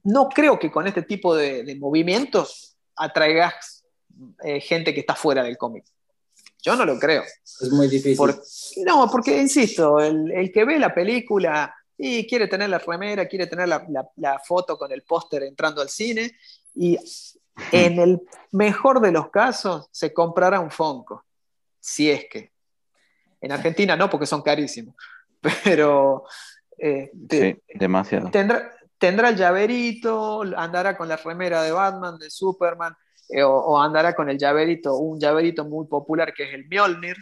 no 0.04 0.30
creo 0.30 0.60
que 0.60 0.72
con 0.72 0.86
este 0.86 1.02
tipo 1.02 1.36
de, 1.36 1.64
de 1.64 1.76
movimientos 1.76 2.78
atraigas 2.96 3.84
eh, 4.44 4.60
gente 4.60 4.94
que 4.94 5.00
está 5.00 5.16
fuera 5.16 5.42
del 5.42 5.58
cómic. 5.58 5.86
Yo 6.66 6.76
no 6.76 6.84
lo 6.84 6.98
creo. 7.00 7.22
Es 7.24 7.70
muy 7.70 7.88
difícil. 7.88 8.18
Por- 8.18 8.42
no, 8.86 9.08
porque, 9.12 9.38
insisto, 9.40 10.00
el, 10.00 10.32
el 10.32 10.52
que 10.52 10.66
ve 10.66 10.80
la 10.80 10.94
película 10.96 11.74
y 11.98 12.26
quiere 12.28 12.48
tener 12.48 12.70
la 12.70 12.80
remera, 12.80 13.28
quiere 13.28 13.46
tener 13.46 13.68
la, 13.68 13.86
la- 13.90 14.10
la 14.16 14.40
foto 14.40 14.76
con 14.78 14.92
el 14.92 15.04
póster 15.04 15.44
entrando 15.44 15.82
al 15.82 15.90
cine 15.90 16.36
y 16.74 16.98
en 17.72 18.00
el 18.00 18.22
mejor 18.52 19.00
de 19.00 19.12
los 19.12 19.30
casos 19.30 19.88
se 19.92 20.12
comprará 20.12 20.60
un 20.60 20.72
Fonco, 20.72 21.24
si 21.80 22.10
es 22.10 22.26
que. 22.30 22.52
En 23.42 23.52
Argentina 23.52 23.96
no, 23.96 24.10
porque 24.10 24.26
son 24.26 24.42
carísimos, 24.42 24.96
pero 25.64 26.24
eh, 26.80 27.12
te- 27.30 27.54
Sí, 27.70 27.78
demasiado. 27.78 28.32
tendrá, 28.32 28.72
tendrá 28.98 29.30
el 29.30 29.36
llaverito, 29.38 30.42
andará 30.58 30.98
con 30.98 31.08
la 31.08 31.18
remera 31.18 31.62
de 31.62 31.72
Batman, 31.72 32.18
de 32.18 32.30
Superman, 32.32 32.96
eh, 33.30 33.44
o, 33.44 33.52
o 33.54 33.82
andará 33.82 34.16
con 34.16 34.30
el 34.30 34.38
llaverito, 34.38 34.96
un 34.98 35.20
llaverito 35.20 35.66
muy 35.66 35.88
popular 35.88 36.34
que 36.34 36.44
es 36.44 36.54
el 36.54 36.68
Mjolnir 36.68 37.18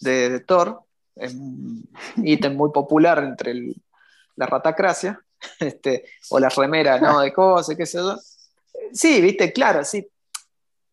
de, 0.00 0.30
de 0.30 0.40
Thor, 0.40 0.82
es 1.16 1.34
un 1.34 1.88
ítem 2.24 2.54
muy 2.54 2.70
popular 2.70 3.18
entre 3.22 3.52
el- 3.52 3.76
la 4.36 4.46
ratacracia, 4.46 5.20
este, 5.60 6.04
o 6.30 6.38
la 6.38 6.48
remera 6.48 6.98
¿no? 6.98 7.20
de 7.20 7.32
cosas, 7.32 7.76
qué 7.76 7.86
sé 7.86 7.98
yo. 7.98 8.16
Sí, 8.92 9.20
viste, 9.20 9.52
claro, 9.52 9.84
sí. 9.84 10.08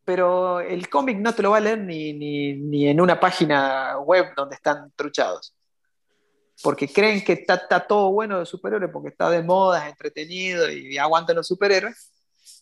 Pero 0.06 0.60
el 0.60 0.90
cómic 0.90 1.18
no 1.20 1.34
te 1.36 1.44
lo 1.44 1.52
va 1.52 1.58
a 1.58 1.62
leer 1.62 1.80
ni, 1.80 2.14
ni, 2.14 2.54
ni 2.54 2.88
en 2.88 3.00
una 3.00 3.20
página 3.20 4.00
web 4.00 4.34
donde 4.36 4.56
están 4.56 4.92
truchados 4.96 5.54
porque 6.62 6.88
creen 6.92 7.24
que 7.24 7.34
está, 7.34 7.56
está 7.56 7.86
todo 7.86 8.12
bueno 8.12 8.40
de 8.40 8.46
superhéroes 8.46 8.92
porque 8.92 9.10
está 9.10 9.30
de 9.30 9.42
moda, 9.44 9.86
es 9.86 9.92
entretenido 9.92 10.70
y, 10.70 10.98
aguantan 10.98 11.38
los 11.38 11.48
superhéroes. 11.48 12.12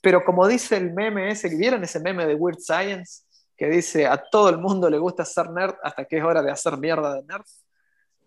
Pero 0.01 0.23
como 0.23 0.47
dice 0.47 0.77
el 0.77 0.93
meme 0.93 1.29
ese, 1.31 1.49
¿vieron 1.55 1.83
ese 1.83 1.99
meme 1.99 2.25
de 2.25 2.35
Weird 2.35 2.59
Science? 2.59 3.23
Que 3.55 3.67
dice, 3.69 4.05
a 4.05 4.17
todo 4.17 4.49
el 4.49 4.57
mundo 4.59 4.89
le 4.89 4.97
gusta 4.99 5.25
ser 5.25 5.49
nerd 5.49 5.75
hasta 5.83 6.05
que 6.05 6.17
es 6.17 6.23
hora 6.23 6.41
de 6.43 6.51
hacer 6.51 6.77
mierda 6.77 7.15
de 7.15 7.23
nerd. 7.23 7.43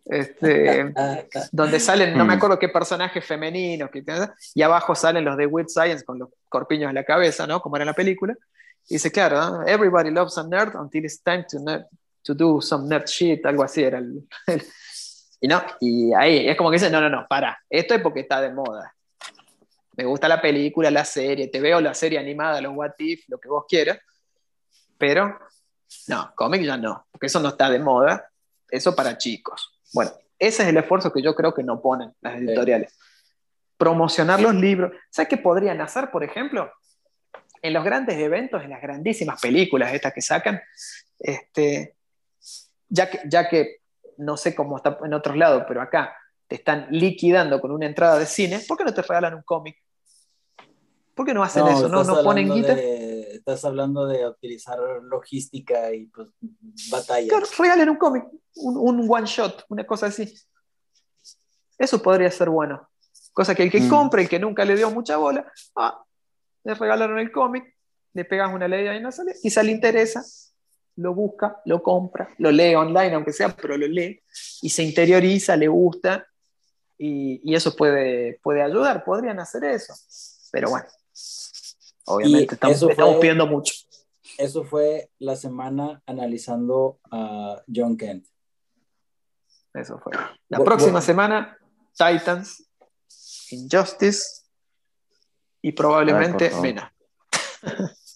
Este, 0.04 0.92
donde 1.52 1.78
salen, 1.78 2.16
no 2.16 2.24
me 2.24 2.34
Mm. 2.34 2.36
acuerdo 2.38 2.58
qué 2.58 2.68
personajes 2.68 3.24
femeninos, 3.24 3.90
que, 3.90 4.02
y 4.54 4.62
abajo 4.62 4.94
salen 4.94 5.24
los 5.24 5.36
de 5.36 5.46
Weird 5.46 5.68
Science 5.68 6.04
con 6.04 6.18
los 6.18 6.30
corpiños 6.48 6.88
en 6.88 6.94
la 6.96 7.04
cabeza, 7.04 7.46
¿no? 7.46 7.60
Como 7.60 7.76
era 7.76 7.84
en 7.84 7.88
la 7.88 7.94
película. 7.94 8.34
Y 8.88 8.94
dice, 8.94 9.12
claro, 9.12 9.36
¿no? 9.38 9.66
everybody 9.66 10.10
loves 10.10 10.36
a 10.38 10.42
nerd 10.42 10.74
until 10.74 11.04
it's 11.04 11.22
time 11.22 11.44
to, 11.48 11.58
nerd- 11.58 11.86
to 12.22 12.34
do 12.34 12.60
some 12.60 12.88
nerd 12.88 13.06
shit, 13.06 13.44
algo 13.46 13.62
así 13.62 13.82
era 13.84 13.98
el, 13.98 14.26
el- 14.46 14.64
y 15.42 15.48
no, 15.48 15.62
y 15.80 16.12
ahí 16.14 16.48
es 16.48 16.56
como 16.56 16.70
que 16.70 16.76
dicen, 16.76 16.90
no, 16.92 17.00
no, 17.00 17.08
no, 17.08 17.26
para, 17.28 17.58
esto 17.68 17.94
es 17.94 18.02
porque 18.02 18.20
está 18.20 18.40
de 18.40 18.52
moda. 18.52 18.94
Me 20.00 20.06
gusta 20.06 20.28
la 20.28 20.40
película, 20.40 20.90
la 20.90 21.04
serie, 21.04 21.48
te 21.48 21.60
veo 21.60 21.78
la 21.78 21.92
serie 21.92 22.18
animada, 22.18 22.58
los 22.62 22.74
What 22.74 22.92
If, 22.96 23.28
lo 23.28 23.38
que 23.38 23.50
vos 23.50 23.66
quieras, 23.68 23.98
pero 24.96 25.38
no, 26.08 26.32
cómic 26.34 26.62
ya 26.62 26.78
no, 26.78 27.06
porque 27.12 27.26
eso 27.26 27.38
no 27.38 27.50
está 27.50 27.68
de 27.68 27.80
moda, 27.80 28.30
eso 28.70 28.96
para 28.96 29.18
chicos. 29.18 29.78
Bueno, 29.92 30.10
ese 30.38 30.62
es 30.62 30.70
el 30.70 30.78
esfuerzo 30.78 31.12
que 31.12 31.20
yo 31.20 31.34
creo 31.34 31.52
que 31.52 31.62
no 31.62 31.82
ponen 31.82 32.14
las 32.22 32.36
editoriales. 32.36 32.98
Promocionar 33.76 34.40
los 34.40 34.54
libros. 34.54 34.90
¿Sabes 35.10 35.28
qué 35.28 35.36
podrían 35.36 35.82
hacer, 35.82 36.10
por 36.10 36.24
ejemplo? 36.24 36.72
En 37.60 37.74
los 37.74 37.84
grandes 37.84 38.16
eventos, 38.16 38.64
en 38.64 38.70
las 38.70 38.80
grandísimas 38.80 39.38
películas 39.38 39.92
estas 39.92 40.14
que 40.14 40.22
sacan, 40.22 40.62
este, 41.18 41.94
ya 42.88 43.10
que, 43.10 43.20
ya 43.26 43.50
que 43.50 43.82
no 44.16 44.38
sé 44.38 44.54
cómo 44.54 44.78
está 44.78 44.96
en 45.04 45.12
otros 45.12 45.36
lados, 45.36 45.64
pero 45.68 45.82
acá 45.82 46.16
te 46.48 46.54
están 46.54 46.86
liquidando 46.88 47.60
con 47.60 47.70
una 47.70 47.84
entrada 47.84 48.18
de 48.18 48.24
cine, 48.24 48.60
¿por 48.66 48.78
qué 48.78 48.84
no 48.84 48.94
te 48.94 49.02
regalan 49.02 49.34
un 49.34 49.42
cómic? 49.42 49.76
¿Por 51.20 51.26
qué 51.26 51.34
no 51.34 51.42
hacen 51.42 51.66
eso? 51.66 51.86
¿No, 51.90 52.00
estás 52.00 52.16
no 52.16 52.22
ponen 52.24 52.50
hablando 52.50 52.54
guita? 52.54 52.74
de- 52.74 53.34
estás 53.34 53.62
hablando 53.66 54.06
de 54.06 54.26
utilizar 54.26 54.78
logística 55.02 55.92
y 55.92 56.06
pues 56.06 56.28
batalla. 56.90 57.28
Claro, 57.28 57.46
regalen 57.58 57.90
un 57.90 57.96
cómic, 57.96 58.24
un, 58.54 58.78
un 58.78 59.06
one 59.06 59.26
shot, 59.26 59.66
una 59.68 59.84
cosa 59.86 60.06
así. 60.06 60.34
Eso 61.78 62.00
podría 62.00 62.30
ser 62.30 62.48
bueno. 62.48 62.88
Cosa 63.34 63.54
que 63.54 63.64
el 63.64 63.70
que 63.70 63.82
Mm. 63.82 63.88
compre, 63.90 64.22
el 64.22 64.30
que 64.30 64.38
nunca 64.38 64.64
le 64.64 64.74
dio 64.76 64.90
mucha 64.90 65.18
bola, 65.18 65.52
ah, 65.76 66.02
le 66.64 66.72
regalaron 66.74 67.18
el 67.18 67.30
cómic, 67.30 67.64
le 68.14 68.24
pegas 68.24 68.50
una 68.54 68.66
ley 68.66 68.88
y 68.96 69.00
no 69.02 69.12
sale, 69.12 69.34
quizá 69.42 69.62
le 69.62 69.72
interesa, 69.72 70.24
lo 70.96 71.12
busca, 71.14 71.60
lo 71.66 71.82
compra, 71.82 72.34
lo 72.38 72.50
lee 72.50 72.74
online, 72.76 73.12
aunque 73.12 73.34
sea, 73.34 73.54
pero 73.54 73.76
lo 73.76 73.86
lee, 73.86 74.22
y 74.62 74.70
se 74.70 74.82
interioriza, 74.84 75.54
le 75.54 75.68
gusta, 75.68 76.26
y, 76.96 77.42
y 77.44 77.54
eso 77.54 77.76
puede, 77.76 78.40
puede 78.42 78.62
ayudar, 78.62 79.04
podrían 79.04 79.38
hacer 79.38 79.64
eso. 79.64 79.92
Pero 80.50 80.70
bueno, 80.70 80.86
obviamente 82.04 82.54
Y 82.54 82.54
estamos, 82.54 82.76
eso 82.76 82.90
estamos 82.90 83.12
fue- 83.14 83.20
pidiendo 83.20 83.46
mucho. 83.46 83.74
Eso 84.38 84.64
fue 84.64 85.10
la 85.18 85.36
semana 85.36 86.02
analizando 86.06 86.98
a 87.10 87.62
John 87.74 87.96
Kent. 87.96 88.26
Eso 89.74 89.98
fue. 89.98 90.12
La 90.48 90.58
Bu- 90.58 90.64
próxima 90.64 91.00
semana, 91.00 91.56
Titans, 91.96 92.66
Injustice 93.50 94.42
y 95.62 95.72
probablemente 95.72 96.44
Ay, 96.46 96.50
por 96.50 96.58
favor. 96.60 96.62
Mena. 96.66 96.94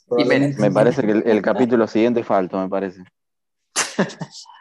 Probablemente- 0.07 0.61
Me 0.61 0.71
parece 0.71 1.03
que 1.03 1.13
el, 1.13 1.23
el 1.29 1.43
capítulo 1.43 1.87
siguiente 1.87 2.25
falta, 2.25 2.63
me 2.63 2.69
parece. 2.69 3.03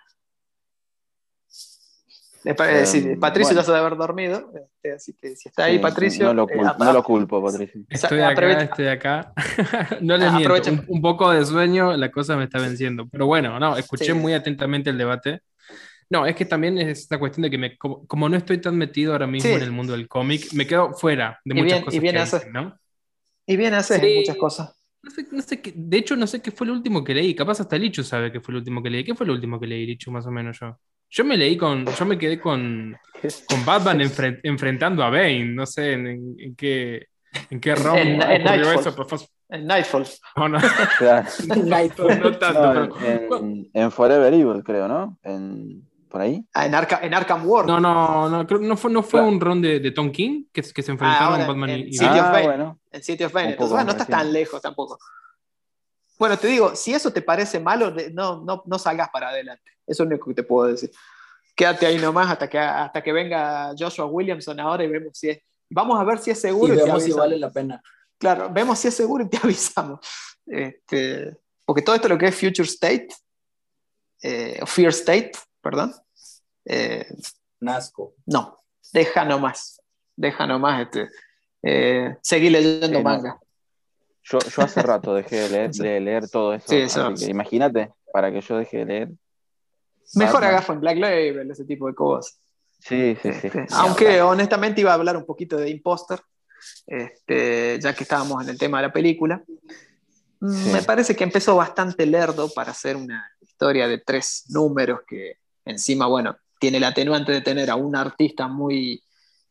Eh, 2.45 3.17
Patricio 3.19 3.53
bueno. 3.53 3.61
ya 3.61 3.63
se 3.63 3.71
debe 3.71 3.85
haber 3.85 3.97
dormido, 3.97 4.51
este, 4.53 4.91
así 4.93 5.13
que 5.13 5.35
si 5.35 5.49
está 5.49 5.65
ahí, 5.65 5.75
Sí, 5.77 5.79
Patricio. 5.79 6.25
No 6.25 6.33
lo, 6.33 6.43
eh, 6.49 6.55
cul- 6.57 6.67
apa- 6.67 6.85
no 6.85 6.93
lo 6.93 7.03
culpo, 7.03 7.43
Patricio. 7.43 7.81
Estoy 7.89 8.19
acá, 8.19 8.29
aprovecha- 8.33 8.63
estoy 8.63 8.87
acá. 8.87 9.33
no 10.01 10.17
les 10.17 10.27
Ah, 10.27 10.31
miento, 10.37 10.53
aprovecha- 10.53 10.71
un, 10.71 10.83
un 10.87 11.01
poco 11.01 11.31
de 11.31 11.45
sueño, 11.45 11.95
la 11.95 12.11
cosa 12.11 12.35
me 12.35 12.43
está 12.45 12.59
venciendo. 12.59 13.07
Pero 13.09 13.25
bueno, 13.27 13.59
no, 13.59 13.77
escuché 13.77 14.05
Sí. 14.05 14.13
muy 14.13 14.33
atentamente 14.33 14.89
el 14.89 14.97
debate. 14.97 15.41
No, 16.09 16.25
es 16.25 16.35
que 16.35 16.45
también 16.45 16.77
es 16.77 16.99
esta 16.99 17.17
cuestión 17.17 17.43
de 17.43 17.49
que 17.49 17.57
me, 17.57 17.77
como, 17.77 18.05
como 18.07 18.27
no 18.29 18.35
estoy 18.37 18.59
tan 18.59 18.77
metido 18.77 19.13
ahora 19.13 19.25
mismo 19.25 19.49
Sí. 19.49 19.55
en 19.55 19.61
el 19.63 19.71
mundo 19.71 19.93
del 19.93 20.07
cómic, 20.07 20.51
me 20.53 20.67
quedo 20.67 20.93
fuera 20.93 21.39
de 21.45 21.55
Y 21.55 21.61
muchas 21.61 21.65
bien- 21.65 21.81
y 21.81 21.85
cosas 21.85 22.01
bien 22.01 22.13
que 22.15 22.19
haces. 22.21 22.39
dicen, 22.41 22.53
¿no? 22.53 22.77
Y 23.47 23.57
bien 23.57 23.73
haces 23.73 23.99
Sí. 24.01 24.15
muchas 24.17 24.35
cosas. 24.37 24.75
No 25.01 25.11
sé, 25.11 25.27
no 25.31 25.41
sé 25.41 25.61
qué- 25.61 25.73
de 25.75 25.97
hecho, 25.97 26.15
no 26.15 26.27
sé 26.27 26.41
qué 26.41 26.51
fue 26.51 26.65
el 26.67 26.71
último 26.71 27.03
que 27.03 27.13
leí. 27.13 27.33
Capaz 27.35 27.59
hasta 27.61 27.77
Lichu 27.77 28.03
sabe 28.03 28.31
qué 28.31 28.39
fue 28.41 28.51
el 28.53 28.57
último 28.59 28.83
que 28.83 28.89
leí. 28.89 29.03
¿Qué 29.03 29.15
fue 29.15 29.25
el 29.25 29.31
último 29.31 29.59
que 29.59 29.67
leí, 29.67 29.85
Lichu, 29.85 30.11
más 30.11 30.25
o 30.25 30.31
menos 30.31 30.57
yo? 30.59 30.77
Yo 31.15 31.23
me 31.23 31.37
leí 31.37 31.55
con. 31.57 31.85
Yo 31.85 32.05
me 32.05 32.17
quedé 32.17 32.39
con, 32.39 32.97
con 33.47 33.65
Batman 33.65 33.99
enfren- 34.01 34.39
enfrentando 34.43 35.03
a 35.03 35.09
Bane. 35.09 35.45
No 35.45 35.65
sé 35.65 35.93
en, 35.93 36.07
en- 36.07 36.35
en 36.39 36.55
qué. 36.55 37.07
¿En 37.49 37.59
qué 37.59 37.73
rombo 37.75 37.97
En- 37.97 38.21
en 38.21 38.21
ocurrió 38.21 38.43
Nightfall. 38.65 38.79
eso? 38.79 38.91
pero 38.95 39.05
fue- 39.07 39.27
En 39.49 39.65
Nightfall. 39.67 40.05
no, 40.37 40.49
no, 40.49 40.59
Claro. 40.97 41.27
Nightfall. 41.65 42.19
no 42.23 42.37
tanto, 42.37 42.73
No, 42.73 42.95
pero- 42.99 43.39
en, 43.39 43.69
en 43.73 43.91
Forever 43.91 44.33
Evil, 44.33 44.63
creo, 44.63 44.87
¿no? 44.87 45.17
En, 45.23 45.87
por 46.09 46.21
ahí. 46.21 46.45
Ah, 46.53 46.65
en, 46.67 46.73
Arca- 46.75 46.99
en 47.01 47.13
Arkham 47.13 47.45
World. 47.47 47.69
No, 47.69 47.79
no, 47.79 48.29
no, 48.29 48.45
creo, 48.47 48.59
no 48.59 48.77
fue, 48.77 48.91
no 48.91 49.01
fue 49.01 49.19
Claro. 49.19 49.27
un 49.33 49.39
ron 49.41 49.61
de, 49.63 49.79
de 49.79 49.91
Tom 49.91 50.11
King 50.11 50.45
que, 50.53 50.61
que 50.61 50.81
se 50.83 50.91
enfrentaron 50.91 51.33
ahora, 51.33 51.47
Batman 51.47 51.69
y, 51.71 51.93
City 51.93 52.05
ah, 52.07 52.29
Bane. 52.31 52.45
bueno. 52.45 52.79
En 52.91 53.03
City 53.03 53.23
of 53.23 53.33
Bane. 53.33 53.49
Entonces, 53.51 53.71
bueno, 53.71 53.85
no 53.85 53.91
estás 53.93 54.07
tan 54.07 54.31
lejos 54.31 54.61
tampoco. 54.61 54.99
Bueno, 56.19 56.37
te 56.37 56.47
digo, 56.47 56.75
si 56.75 56.93
eso 56.93 57.11
te 57.11 57.21
parece 57.23 57.59
malo, 57.59 57.93
no, 58.13 58.43
no, 58.45 58.63
no 58.65 58.77
salgas 58.79 59.09
para 59.09 59.29
adelante. 59.29 59.71
Eso 59.87 60.03
es 60.03 60.09
lo 60.09 60.15
único 60.15 60.27
que 60.29 60.35
te 60.35 60.43
puedo 60.43 60.67
decir. 60.69 60.91
Quédate 61.55 61.85
ahí 61.85 61.97
nomás 61.99 62.29
hasta 62.31 62.49
que, 62.49 62.57
hasta 62.57 63.01
que 63.03 63.11
venga 63.13 63.73
Joshua 63.77 64.05
Williamson 64.05 64.59
ahora 64.59 64.83
y 64.83 64.87
vemos 64.87 65.17
si 65.17 65.29
es. 65.29 65.39
Vamos 65.69 65.99
a 65.99 66.03
ver 66.03 66.17
si 66.19 66.31
es 66.31 66.37
Y 66.39 66.41
seguro. 66.41 66.73
y 66.73 66.77
te 66.77 66.83
vemos 66.83 67.03
si 67.03 67.11
vale 67.11 67.37
la 67.37 67.49
pena. 67.49 67.81
Claro, 68.17 68.49
vemos 68.51 68.79
si 68.79 68.87
es 68.87 68.93
seguro 68.95 69.23
y 69.25 69.29
te 69.29 69.37
avisamos. 69.43 69.99
Este, 70.45 71.37
porque 71.65 71.81
todo 71.81 71.95
esto 71.95 72.07
lo 72.07 72.17
que 72.17 72.27
es 72.27 72.35
Future 72.35 72.67
State, 72.67 73.07
eh, 74.21 74.59
Fear 74.65 74.89
State, 74.89 75.31
perdón, 75.61 75.93
eh, 76.65 77.05
Nasco. 77.59 78.15
no, 78.25 78.61
deja 78.91 79.25
nomás, 79.25 79.81
deja 80.15 80.45
nomás, 80.47 80.81
este, 80.83 81.09
eh, 81.61 82.17
seguí 82.21 82.49
leyendo 82.49 82.87
Sí, 82.87 82.93
no. 82.93 83.01
manga. 83.01 83.39
Yo, 84.23 84.39
yo 84.39 84.61
hace 84.63 84.81
rato 84.81 85.13
dejé 85.13 85.35
de 85.37 85.49
leer, 85.49 85.71
de 85.71 85.99
leer 85.99 86.29
todo 86.29 86.53
eso. 86.53 86.65
Sí, 86.69 86.81
así 86.81 86.99
eso- 86.99 87.13
que 87.13 87.25
imagínate, 87.31 87.91
para 88.11 88.31
que 88.31 88.41
yo 88.41 88.57
deje 88.57 88.77
de 88.79 88.85
leer. 88.85 89.09
Mejor 90.15 90.43
agarro 90.43 90.73
en 90.73 90.79
Black 90.81 90.97
Label, 90.97 91.51
ese 91.51 91.65
tipo 91.65 91.87
de 91.87 91.95
cosas. 91.95 92.39
Sí, 92.79 93.15
sí, 93.21 93.31
sí. 93.33 93.47
Este, 93.47 93.65
aunque 93.71 94.21
honestamente 94.21 94.81
iba 94.81 94.91
a 94.91 94.95
hablar 94.95 95.15
un 95.15 95.25
poquito 95.25 95.57
de 95.57 95.69
Imposter, 95.69 96.19
este, 96.85 97.79
ya 97.79 97.93
que 97.93 98.03
estábamos 98.03 98.43
en 98.43 98.49
el 98.49 98.57
tema 98.57 98.79
de 98.79 98.87
la 98.87 98.93
película. 98.93 99.43
Mm, 100.39 100.53
Sí. 100.53 100.69
Me 100.71 100.83
parece 100.83 101.15
que 101.15 101.23
empezó 101.23 101.55
bastante 101.55 102.05
lerdo 102.05 102.49
para 102.53 102.71
hacer 102.71 102.97
una 102.97 103.25
historia 103.41 103.87
de 103.87 103.99
tres 103.99 104.43
números 104.49 104.99
que 105.07 105.37
encima, 105.63 106.07
bueno, 106.07 106.35
tiene 106.59 106.77
el 106.77 106.83
atenuante 106.83 107.31
de 107.31 107.41
tener 107.41 107.69
a 107.69 107.75
un 107.75 107.95
artista 107.95 108.47
muy 108.47 109.01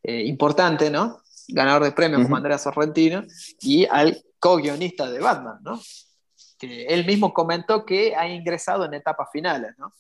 eh, 0.03 0.23
importante, 0.25 0.91
¿no? 0.91 1.23
Ganador 1.49 1.85
de 1.85 1.93
premios 1.93 2.21
como 2.23 2.35
Ujú. 2.35 2.37
Andrea 2.37 2.59
Sorrentino 2.59 3.23
y 3.61 3.87
al 3.87 4.23
co-guionista 4.39 5.11
de 5.11 5.21
Batman, 5.21 5.59
¿no? 5.63 5.81
Que 6.59 6.87
él 6.87 7.07
mismo 7.07 7.33
comentó 7.33 7.85
que 7.87 8.15
ha 8.15 8.29
ingresado 8.29 8.85
en 8.85 8.95
etapas 8.95 9.29
finales, 9.33 9.73
¿no? 9.79 9.93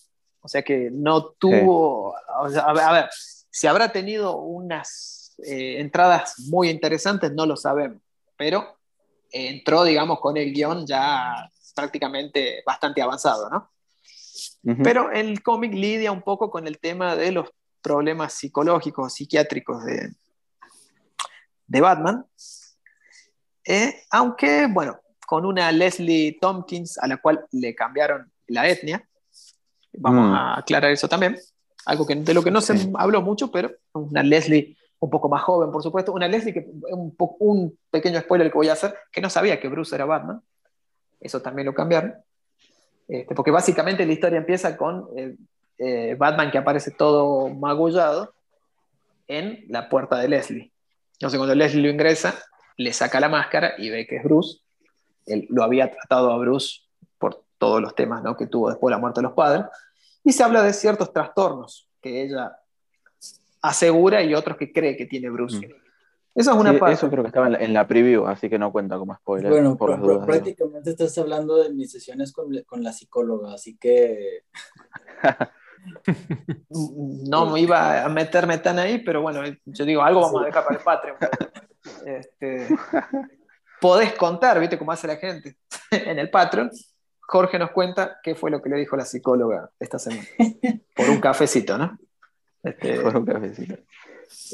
O 0.43 0.49
sea 0.49 0.62
que 0.62 0.90
no 0.90 1.30
tuvo, 1.38 2.14
o 2.40 2.51
sea, 2.51 2.62
a 2.62 2.72
ver, 2.72 2.84
a 2.84 2.93
ver, 2.93 3.11
Si 3.51 3.66
habrá 3.66 3.93
tenido 3.93 4.36
unas 4.36 5.34
eh, 5.45 5.80
entradas 5.80 6.34
muy 6.49 6.68
interesantes, 6.68 7.32
no 7.32 7.47
lo 7.47 7.57
sabemos, 7.57 8.03
pero 8.36 8.76
entró, 9.30 9.84
digamos, 9.84 10.20
con 10.20 10.36
el 10.36 10.53
guion 10.53 10.86
ya 10.86 11.49
prácticamente 11.74 12.62
bastante 12.66 13.01
avanzado, 13.01 13.49
¿no? 13.49 13.70
Pero 14.84 15.11
el 15.11 15.43
cómic 15.43 15.74
lidia 15.74 16.12
un 16.12 16.22
poco 16.22 16.51
con 16.51 16.68
el 16.68 16.78
tema 16.78 17.16
de 17.16 17.32
los 17.32 17.51
problemas 17.80 18.32
psicológicos, 18.32 19.12
psiquiátricos 19.12 19.84
de, 19.84 20.14
de 21.66 21.80
Batman. 21.80 22.24
Eh, 23.64 24.05
aunque, 24.11 24.68
bueno, 24.70 25.01
con 25.26 25.45
una 25.45 25.72
Leslie 25.72 26.38
Tompkins 26.40 26.99
a 26.99 27.09
la 27.09 27.16
cual 27.16 27.45
le 27.51 27.74
cambiaron 27.74 28.30
la 28.47 28.68
etnia. 28.68 29.09
Vamos 29.95 30.28
Mm. 30.30 30.32
a 30.34 30.59
aclarar 30.59 30.90
eso 30.90 31.09
también. 31.09 31.36
Algo 31.86 32.07
que, 32.07 32.14
de 32.14 32.34
lo 32.34 32.43
que 32.43 32.51
no 32.51 32.61
se 32.61 32.76
Sí. 32.78 32.93
habló 32.97 33.22
mucho, 33.22 33.51
pero 33.51 33.70
una 33.93 34.22
Leslie 34.22 34.76
un 35.01 35.11
poco 35.11 35.28
más 35.28 35.43
joven, 35.43 35.72
por 35.72 35.82
supuesto. 35.82 36.12
Una 36.12 36.28
Leslie 36.28 36.53
que, 36.55 36.66
un, 36.90 37.14
un 37.40 37.78
pequeño 37.90 38.20
spoiler 38.20 38.51
que 38.51 38.57
voy 38.59 38.68
a 38.68 38.74
hacer, 38.74 38.95
que 39.11 39.20
no 39.20 39.28
sabía 39.28 39.59
que 39.61 39.68
Bruce 39.68 39.95
era 39.95 40.05
Batman. 40.05 40.40
Eso 41.20 41.43
también 41.43 41.66
lo 41.66 41.74
cambiaron. 41.74 42.14
Este, 43.09 43.34
porque 43.34 43.51
básicamente 43.51 44.07
la 44.07 44.12
historia 44.12 44.38
empieza 44.38 44.76
con 44.76 45.09
eh, 45.16 45.36
eh, 45.78 46.14
Batman 46.16 46.51
que 46.53 46.59
aparece 46.59 46.93
todo 46.93 47.49
magullado 47.49 48.32
en 49.26 49.64
la 49.68 49.88
puerta 49.88 50.18
de 50.18 50.28
Leslie. 50.28 50.70
Entonces 51.14 51.36
cuando 51.38 51.55
Leslie 51.55 51.82
lo 51.82 51.90
ingresa, 51.90 52.34
le 52.76 52.93
saca 52.93 53.18
la 53.20 53.28
máscara 53.28 53.74
y 53.78 53.90
ve 53.90 54.07
que 54.07 54.16
es 54.16 54.24
Bruce. 54.24 54.61
Él 55.26 55.47
lo 55.51 55.62
había 55.64 55.90
tratado 55.90 56.30
a 56.32 56.38
Bruce 56.38 56.80
todos 57.63 57.81
los 57.81 57.95
temas 57.95 58.25
¿no? 58.25 58.37
que 58.37 58.49
tuvo 58.49 58.69
después 58.71 58.91
de 58.91 58.97
la 58.97 59.01
muerte 59.01 59.21
de 59.21 59.23
los 59.29 59.35
padres. 59.35 59.67
Y 60.25 60.33
se 60.33 60.43
habla 60.43 60.63
de 60.65 60.73
ciertos 60.73 61.13
trastornos 61.13 61.89
que 62.01 62.23
ella 62.25 62.57
asegura 63.61 64.21
y 64.25 64.35
otros 64.35 64.57
que 64.57 64.73
cree 64.73 64.97
que 64.97 65.07
tiene 65.07 65.31
Bruce. 65.31 65.59
Mm. 65.59 65.71
Eso 66.35 66.51
es 66.51 66.57
una 66.57 66.73
Sí, 66.73 66.79
parte. 66.79 66.95
eso 66.95 67.09
creo 67.09 67.23
que 67.23 67.29
estaba 67.29 67.47
en 67.47 67.53
la, 67.53 67.59
en 67.59 67.73
la 67.73 67.87
preview, 67.87 68.27
así 68.27 68.51
que 68.51 68.59
no 68.59 68.73
cuenta 68.73 68.97
como 68.99 69.15
spoiler. 69.15 69.49
Bueno, 69.53 69.77
por 69.77 69.91
pr- 69.91 69.93
las 69.93 70.01
pr- 70.01 70.03
dudas. 70.03 70.17
digo. 70.19 70.27
prácticamente 70.27 70.91
estás 70.91 71.17
hablando 71.19 71.57
de 71.63 71.71
mis 71.73 71.93
sesiones 71.93 72.33
con, 72.33 72.47
con 72.67 72.83
la 72.83 72.93
psicóloga, 72.93 73.53
así 73.55 73.77
que 73.77 74.45
No 76.71 77.47
me 77.47 77.61
iba 77.61 78.05
a 78.05 78.09
meterme 78.09 78.59
tan 78.59 78.79
ahí, 78.79 78.99
pero 79.05 79.23
bueno, 79.23 79.43
yo 79.67 79.85
digo, 79.85 80.03
algo 80.03 80.21
vamos 80.21 80.43
a 80.43 80.47
dejar 80.47 80.65
para 80.65 80.77
el 80.79 80.83
Patreon. 80.85 81.17
Este, 82.07 82.69
podés 83.81 84.13
contar, 84.15 84.61
¿viste 84.61 84.79
cómo 84.79 84.93
hace 84.93 85.09
la 85.09 85.17
gente? 85.17 85.57
En 85.91 86.17
el 86.21 86.31
Patreon, 86.31 86.71
Jorge 87.33 87.59
nos 87.59 87.70
cuenta 87.70 88.18
qué 88.22 88.35
fue 88.35 88.51
lo 88.51 88.61
que 88.61 88.68
le 88.68 88.76
dijo 88.76 88.95
la 88.95 89.07
psicóloga 89.07 89.70
esta 89.80 89.99
semana. 89.99 90.22
Por 90.95 91.09
un 91.09 91.18
cafecito, 91.18 91.78
¿no? 91.78 91.99
Este, 92.62 93.01
Por 93.01 93.16
un 93.16 93.24
cafecito. 93.24 93.74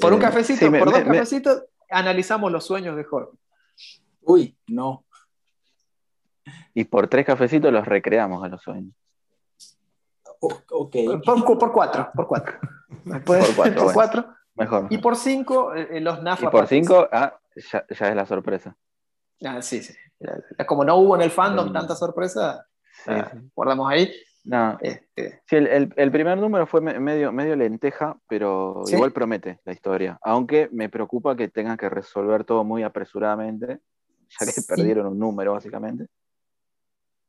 por 0.01 0.13
un 0.13 0.21
Eh, 0.21 0.23
cafecito, 0.23 0.61
sí, 0.61 0.71
me- 0.71 0.79
por 0.79 0.91
dos 0.93 1.01
me- 1.01 1.05
me- 1.07 1.17
cafecitos, 1.19 1.65
analizamos 1.91 2.53
los 2.53 2.65
sueños 2.65 2.95
de 2.97 3.03
Jorge. 3.03 3.33
uy, 4.23 4.57
no. 4.69 5.05
y 6.73 6.85
por 6.85 7.09
tres 7.09 7.27
cafecitos 7.27 7.73
los 7.73 7.85
recreamos 7.85 8.45
a 8.45 8.49
los 8.49 8.63
sueños. 8.63 8.95
O- 10.41 10.63
ok. 10.71 10.97
Por, 11.25 11.45
por- 11.45 11.59
por 11.59 11.73
cuatro, 11.73 12.11
por 12.15 12.29
cuatro. 12.29 12.55
Después, 13.05 13.45
Por 13.47 13.57
cuatro, 13.57 13.75
por 13.75 13.83
bueno. 13.85 13.95
cuatro. 13.95 14.35
Mejor. 14.55 14.87
Y 14.91 14.99
por 14.99 15.17
cinco, 15.17 15.75
eh, 15.75 16.01
los 16.01 16.21
Y 16.21 16.23
NAFA. 16.23 16.51
por 16.53 16.67
cinco, 16.69 17.09
ah, 17.11 17.37
ya, 17.57 17.85
ya 17.91 18.09
es 18.11 18.15
la 18.17 18.25
sorpresa. 18.27 18.77
Ah, 19.45 19.61
sí, 19.63 19.83
sí. 19.83 19.95
Como 20.67 20.85
no 20.85 20.97
hubo 20.97 21.15
en 21.17 21.23
el 21.23 21.31
fandom 21.31 21.71
Mm. 21.71 21.73
tanta 21.73 21.95
sorpresa, 21.97 22.67
Sí, 23.09 23.15
sí. 23.33 23.51
guardamos 23.55 23.91
ahí. 23.91 24.13
No, 24.45 24.79
Este, 24.81 25.43
sí, 25.47 25.57
el, 25.57 25.67
el- 25.67 25.93
el 25.97 26.11
primer 26.11 26.39
número 26.39 26.67
fue 26.67 26.81
me- 26.81 26.99
medio, 26.99 27.33
medio 27.33 27.55
lenteja, 27.57 28.17
pero 28.29 28.83
Sí. 28.87 28.95
igual 28.95 29.13
promete 29.13 29.59
la 29.65 29.73
historia. 29.73 30.19
Aunque 30.23 30.69
me 30.73 30.89
preocupa 30.89 31.37
que 31.37 31.49
tengan 31.49 31.77
que 31.77 31.89
resolver 31.91 32.45
todo 32.45 32.65
muy 32.65 32.83
apresuradamente, 32.83 33.67
ya 33.67 34.47
que 34.47 34.53
Sí. 34.53 34.63
perdieron 34.67 35.07
un 35.09 35.19
número, 35.19 35.53
básicamente. 35.53 36.07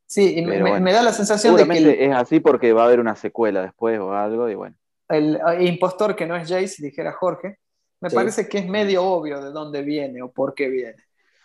sí, 0.05 0.39
y 0.39 0.45
me, 0.45 0.59
bueno. 0.61 0.91
da 0.91 1.03
la 1.03 1.13
sensación 1.13 1.55
de 1.55 1.67
que 1.67 1.77
el, 1.77 1.87
es 1.89 2.15
así 2.15 2.39
porque 2.39 2.73
va 2.73 2.81
a 2.83 2.85
haber 2.85 2.99
una 2.99 3.15
secuela 3.15 3.61
después 3.61 3.99
o 3.99 4.13
algo, 4.13 4.49
y 4.49 4.55
bueno. 4.55 4.75
el, 5.09 5.39
el 5.57 5.67
impostor 5.67 6.15
que 6.15 6.25
no 6.25 6.35
es 6.35 6.49
Jace, 6.49 6.81
dijera 6.83 7.11
Jorge, 7.13 7.57
me 8.01 8.09
parece 8.09 8.47
que 8.49 8.59
es 8.59 8.67
medio 8.67 9.03
obvio 9.03 9.39
de 9.41 9.51
dónde 9.51 9.81
viene 9.83 10.21
o 10.21 10.31
por 10.31 10.53
qué 10.55 10.67
viene. 10.69 11.03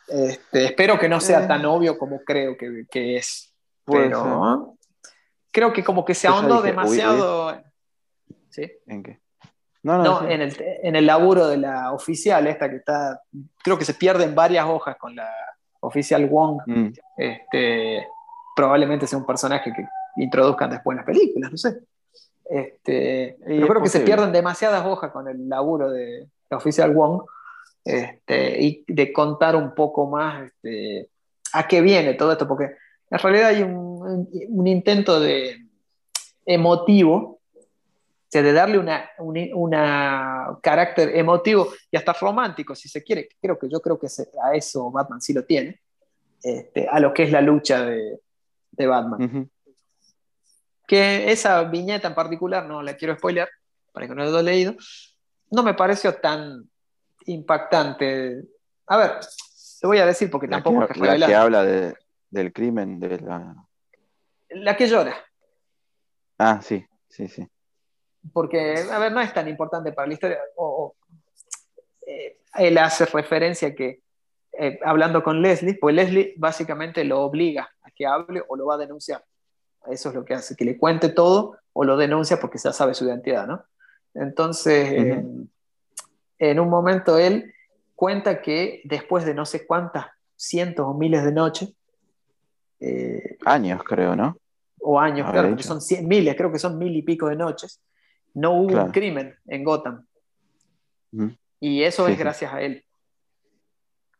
Este, 0.09 0.67
espero 0.67 0.99
que 0.99 1.09
no 1.09 1.21
sea 1.21 1.45
Eh. 1.45 1.49
tan 1.49 1.65
obvio 1.67 1.99
como 1.99 2.21
creo 2.25 2.57
que, 2.57 2.85
que 2.91 3.17
es. 3.17 3.54
Puede 3.85 4.09
Pero 4.09 4.77
creo 5.51 5.73
que 5.73 5.85
como 5.85 6.05
que 6.05 6.15
se 6.15 6.27
ahondó 6.27 6.63
demasiado. 6.63 7.63
¿Sí? 8.51 8.71
¿En 8.87 9.03
qué? 9.03 9.21
No, 9.83 9.99
no, 9.99 10.05
No, 10.05 10.21
sí. 10.21 10.27
en 10.33 10.41
el, 10.41 10.57
en 10.83 10.97
el 10.97 11.07
laburo 11.07 11.47
de 11.47 11.59
la 11.59 11.93
oficial, 11.93 12.47
esta 12.47 12.71
que 12.71 12.77
está, 12.77 13.21
creo 13.63 13.77
que 13.79 13.85
se 13.85 13.95
pierden 13.95 14.35
varias 14.35 14.67
hojas 14.67 14.97
con 14.97 15.15
la 15.15 15.31
oficial 15.81 16.27
Wong. 16.27 16.63
Mm, 16.67 16.89
Este, 17.17 18.07
probablemente 18.57 19.07
sea 19.07 19.19
un 19.19 19.27
personaje 19.27 19.73
que 19.73 19.87
introduzcan 20.17 20.71
después 20.71 20.95
en 20.95 20.97
las 20.99 21.07
películas, 21.07 21.51
no 21.51 21.57
sé. 21.59 21.81
Este, 22.45 23.37
pero 23.45 23.67
creo 23.67 23.83
que 23.83 23.89
se 23.89 24.01
pierden 24.01 24.33
demasiadas 24.33 24.85
hojas 24.85 25.11
con 25.11 25.29
el 25.29 25.49
laburo 25.49 25.91
de 25.91 26.29
la 26.51 26.57
oficial 26.59 26.93
Wong 26.93 27.23
este, 27.85 28.63
y 28.63 28.85
de 28.87 29.13
contar 29.13 29.57
un 29.57 29.75
poco 29.75 30.07
más 30.07 30.45
este, 30.45 31.09
a 31.53 31.67
qué 31.67 31.81
viene 31.81 32.15
todo 32.15 32.33
esto, 32.33 32.47
porque 32.47 32.77
en 33.11 33.19
realidad 33.19 33.49
hay 33.49 33.63
un, 33.63 34.29
un 34.49 34.67
intento 34.67 35.21
de 35.21 35.57
emotivo, 36.47 37.41
o 37.55 38.29
sea, 38.29 38.43
de 38.43 38.53
darle 38.53 38.79
un 38.79 38.91
una 39.55 40.59
carácter 40.63 41.17
emotivo 41.17 41.69
y 41.91 41.97
hasta 41.97 42.13
romántico, 42.15 42.75
si 42.75 42.89
se 42.89 43.03
quiere. 43.05 43.29
Creo 43.41 43.59
que 43.59 43.69
yo 43.69 43.81
creo 43.81 43.99
que 43.99 44.09
se- 44.09 44.29
a 44.43 44.55
eso 44.55 44.91
Batman 44.91 45.21
sí 45.21 45.33
lo 45.33 45.45
tiene, 45.45 45.81
este, 46.43 46.89
a 46.89 46.99
lo 47.01 47.15
que 47.15 47.23
es 47.25 47.31
la 47.33 47.41
lucha 47.41 47.85
de, 47.85 48.21
de 48.73 48.87
Batman. 48.87 49.21
Que 50.87 51.31
esa 51.33 51.63
viñeta 51.65 52.09
en 52.09 52.15
particular, 52.15 52.67
no 52.67 52.83
la 52.83 52.95
quiero 52.97 53.15
spoilear, 53.17 53.49
para 53.93 54.07
que 54.07 54.15
no 54.15 54.25
lo 54.25 54.31
haya 54.31 54.43
leído, 54.43 54.75
no 55.51 55.63
me 55.63 55.75
pareció 55.75 56.15
tan 56.17 56.69
impactante. 57.27 58.43
A 58.87 58.97
ver, 58.99 59.13
te 59.81 59.87
voy 59.87 59.99
a 59.99 60.07
decir 60.07 60.31
porque 60.31 60.47
La, 60.47 60.57
tampoco 60.57 60.87
que, 60.87 60.93
es 60.93 60.99
la 60.99 61.27
que 61.27 61.35
habla 61.35 61.63
de- 61.65 61.95
del 62.35 62.53
crimen, 62.53 62.99
de 62.99 63.21
la... 63.21 63.55
La 64.51 64.77
que 64.77 64.87
llora, 64.87 65.15
Ah, 66.37 66.61
sí, 66.61 66.85
sí, 67.09 67.29
sí. 67.29 67.49
porque, 68.33 68.75
a 68.91 68.99
ver, 68.99 69.13
no 69.13 69.21
es 69.21 69.33
tan 69.33 69.47
importante 69.49 69.93
para 69.93 70.09
la 70.09 70.15
historia. 70.15 70.39
O, 70.57 70.67
o, 70.67 70.97
eh, 72.07 72.39
él 72.57 72.77
hace 72.79 73.07
referencia 73.07 73.75
que, 73.75 74.03
eh, 74.59 74.81
hablando 74.85 75.23
con 75.23 75.41
Leslie, 75.41 75.79
pues 75.81 75.95
Leslie 75.95 76.35
básicamente 76.37 77.05
lo 77.05 77.21
obliga 77.23 77.71
a 77.83 77.91
que 77.93 78.05
hable 78.05 78.43
o 78.49 78.57
lo 78.57 78.67
va 78.67 78.75
a 78.75 78.79
denunciar. 78.79 79.25
Eso 79.87 80.09
es 80.09 80.15
lo 80.15 80.25
que 80.25 80.35
hace, 80.35 80.57
que 80.57 80.65
le 80.65 80.77
cuente 80.77 81.09
todo 81.09 81.57
o 81.73 81.85
lo 81.85 81.97
denuncia 81.97 82.41
porque 82.41 82.59
ya 82.59 82.73
sabe 82.73 82.95
su 82.95 83.05
identidad, 83.05 83.47
¿no? 83.47 83.65
Entonces, 84.15 84.93
eh, 84.93 85.25
en 86.39 86.61
un 86.61 86.69
momento 86.69 87.17
él 87.19 87.55
cuenta 87.95 88.43
que 88.43 88.81
después 88.85 89.25
de 89.25 89.35
no 89.35 89.45
sé 89.45 89.67
cuántas 89.67 90.07
cientos 90.37 90.87
o 90.87 90.95
miles 90.95 91.25
de 91.25 91.33
noches, 91.33 91.75
eh, 92.87 93.37
Años, 93.45 93.83
creo, 93.85 94.15
¿no? 94.17 94.37
o 94.87 95.01
años, 95.01 95.27
Habrá 95.27 95.43
claro, 95.49 95.63
son 95.63 95.79
cien- 95.81 96.07
miles, 96.07 96.35
creo 96.37 96.53
que 96.53 96.59
son 96.59 96.77
mil 96.77 96.95
y 96.95 97.01
pico 97.03 97.29
de 97.29 97.37
noches, 97.37 97.81
no 98.35 98.53
hubo 98.53 98.69
Claro. 98.69 98.85
un 98.87 98.93
crimen 98.93 99.35
en 99.47 99.65
Gotham. 99.65 100.05
Y 101.61 101.83
eso 101.83 102.05
Sí, 102.07 102.13
es 102.13 102.19
sí. 102.19 102.23
gracias 102.23 102.53
a 102.53 102.61
él. 102.61 102.85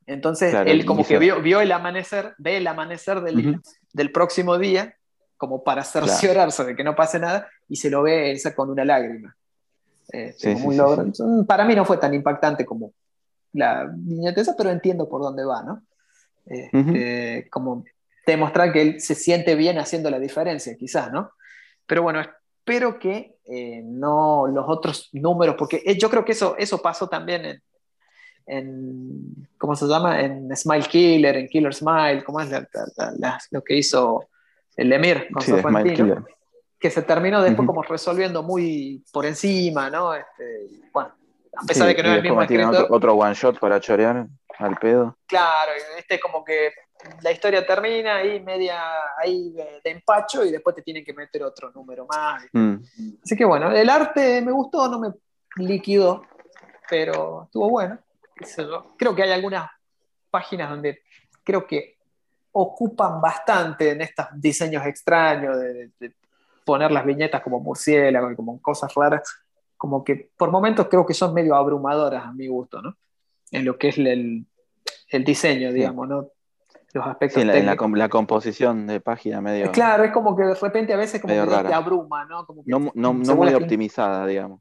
Entonces, 0.07 0.51
Claro, 0.51 0.71
él 0.71 0.85
como 0.87 1.05
que 1.05 1.19
vio, 1.19 1.41
vio 1.43 1.61
el 1.61 1.73
amanecer, 1.73 2.35
ve 2.39 2.57
el 2.59 2.67
amanecer 2.67 3.21
del, 3.21 3.61
del 3.93 4.13
próximo 4.13 4.59
día, 4.59 4.97
como 5.37 5.65
para 5.65 5.83
cerciorarse 5.85 6.65
de 6.65 6.77
que 6.77 6.85
no 6.85 6.95
pase 6.95 7.19
nada, 7.19 7.49
y 7.69 7.77
se 7.77 7.91
lo 7.91 8.03
ve 8.03 8.33
esa 8.33 8.55
con 8.55 8.71
una 8.71 8.85
lágrima. 8.85 9.37
Este, 10.09 10.49
Sí, 10.49 10.55
como 10.55 10.69
un 10.69 10.77
logro. 10.77 11.13
Para 11.47 11.65
mí 11.65 11.75
no 11.75 11.85
fue 11.85 11.99
tan 11.99 12.15
impactante 12.15 12.65
como 12.65 12.93
la 13.53 13.91
viñeta 13.95 14.41
esa, 14.41 14.55
pero 14.57 14.71
entiendo 14.71 15.09
por 15.09 15.21
dónde 15.23 15.45
va, 15.45 15.63
¿no? 15.63 15.83
Este, 16.47 17.49
Como 17.51 17.85
demostrar 18.27 18.73
que 18.73 18.83
él 18.83 19.01
se 19.01 19.15
siente 19.15 19.55
bien 19.55 19.79
haciendo 19.79 20.11
la 20.11 20.19
diferencia, 20.19 20.77
quizás, 20.79 21.13
¿no? 21.13 21.33
Pero 21.87 22.03
bueno, 22.03 22.21
espero 22.21 22.99
que 22.99 23.37
eh, 23.45 23.83
no 23.85 24.47
los 24.47 24.65
otros 24.69 25.11
números, 25.13 25.57
porque 25.59 25.83
eh, 25.85 25.99
yo 25.99 26.09
creo 26.09 26.25
que 26.25 26.33
eso, 26.33 26.55
eso 26.59 26.81
pasó 26.81 27.09
también 27.09 27.45
en, 27.45 27.63
en, 28.47 29.49
¿cómo 29.59 29.75
se 29.77 29.87
llama? 29.87 30.21
En 30.21 30.55
Smile 30.57 30.85
Killer, 30.89 31.37
en 31.37 31.49
Killer 31.49 31.75
Smile, 31.75 32.23
¿cómo 32.25 32.41
es 32.41 32.51
la- 32.51 32.67
la- 32.97 33.13
la- 33.19 33.41
lo 33.51 33.63
que 33.63 33.77
hizo 33.77 34.29
el 34.77 34.93
Emir 34.93 35.29
con 35.33 35.43
Sí? 35.43 35.53
Killer. 35.95 36.23
que 36.79 36.91
se 36.91 37.01
terminó 37.03 37.41
después 37.41 37.61
Ujú. 37.67 37.67
como 37.77 37.83
resolviendo 37.83 38.43
muy 38.43 39.03
por 39.13 39.25
encima, 39.25 39.89
¿no? 39.89 40.15
Este, 40.15 40.69
bueno, 40.93 41.15
a 41.57 41.67
pesar 41.67 41.85
Sí, 41.85 41.89
de 41.89 41.97
que 41.97 42.03
no 42.03 42.11
es 42.11 42.17
el 42.17 42.23
mismo 42.23 42.43
escritor, 42.43 42.75
otro, 42.75 42.87
otro 42.97 43.15
one 43.15 43.35
shot 43.35 43.59
para 43.59 43.81
chorear 43.81 44.27
al 44.59 44.77
pedo. 44.77 45.17
claro, 45.27 45.73
este 45.99 46.21
como 46.21 46.45
que 46.45 46.73
la 47.23 47.33
historia 47.33 47.67
termina 47.67 48.17
ahí 48.17 48.41
media 48.41 48.81
ahí 49.19 49.51
de, 49.51 49.81
de 49.83 49.91
empacho 49.91 50.45
y 50.45 50.51
después 50.51 50.75
te 50.77 50.83
tienen 50.83 51.05
que 51.05 51.13
meter 51.13 51.43
otro 51.43 51.71
número 51.73 52.07
más. 52.07 52.45
Mm. 52.53 52.77
Así 53.23 53.37
que 53.37 53.45
bueno, 53.45 53.71
el 53.71 53.89
arte 53.89 54.41
me 54.43 54.53
gustó, 54.53 54.89
no 54.89 54.99
me 54.99 55.13
líquido, 55.57 56.25
pero 56.89 57.45
estuvo 57.45 57.71
bueno. 57.71 57.99
Creo 58.99 59.15
que 59.15 59.23
hay 59.23 59.31
algunas 59.33 59.71
páginas 60.31 60.71
donde 60.71 61.03
creo 61.43 61.67
que 61.67 61.97
ocupan 62.53 63.21
bastante 63.21 63.91
en 63.91 64.01
estos 64.03 64.27
diseños 64.37 64.85
extraños 64.87 65.59
de, 65.59 65.73
de- 65.75 65.91
de 65.99 66.15
poner 66.65 66.91
las 66.91 67.05
viñetas 67.05 67.43
como 67.43 67.61
murciélago 67.61 68.31
y 68.31 68.37
como 68.37 68.61
cosas 68.63 68.93
raras, 68.95 69.23
como 69.77 70.03
que 70.03 70.31
por 70.37 70.51
momentos 70.51 70.89
creo 70.89 71.05
que 71.05 71.13
son 71.15 71.35
medio 71.35 71.55
abrumadoras 71.55 72.25
a 72.25 72.33
mi 72.33 72.47
gusto, 72.47 72.81
¿no? 72.81 72.97
En 73.51 73.65
lo 73.67 73.77
que 73.77 73.89
es 73.89 73.99
el, 73.99 74.47
el 75.09 75.25
diseño, 75.25 75.73
digamos, 75.73 76.09
¿no? 76.09 76.29
Los 76.95 77.07
aspectos 77.09 77.43
Sí, 77.43 77.49
en 77.49 77.67
la, 77.67 78.09
composición 78.09 78.87
de 78.87 79.01
página 79.01 79.41
medio. 79.41 79.73
Claro, 79.73 80.05
es 80.05 80.13
como 80.13 80.37
que 80.37 80.45
de 80.45 80.55
repente 80.55 80.95
a 80.95 80.97
veces 80.97 81.21
como 81.21 81.35
que 81.35 81.63
te 81.67 81.75
abruma, 81.75 82.25
¿no? 82.25 82.47
Como 82.47 82.65
que 82.65 82.71
No, 82.71 82.93
no, 82.95 83.13
no 83.13 83.35
muy 83.35 83.53
optimizada, 83.53 84.25
digamos. 84.27 84.61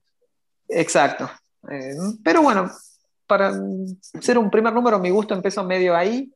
Exacto. 0.68 1.30
Eh, 1.70 1.94
pero 2.24 2.42
bueno, 2.42 2.72
para 3.28 3.52
mm, 3.52 4.00
ser 4.20 4.40
un 4.40 4.50
primer 4.50 4.74
número, 4.74 4.98
mi 4.98 5.12
gusto 5.12 5.36
empezó 5.36 5.64
medio 5.64 5.96
ahí. 5.96 6.34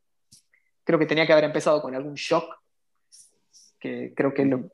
Creo 0.83 0.99
que 0.99 1.07
tenía 1.07 1.25
que 1.25 1.33
haber 1.33 1.45
empezado 1.45 1.81
con 1.81 1.95
algún 1.95 2.13
shock, 2.13 2.45
que 3.79 4.13
creo 4.15 4.31
que 4.35 4.43
es 4.43 4.47
lo 4.49 4.69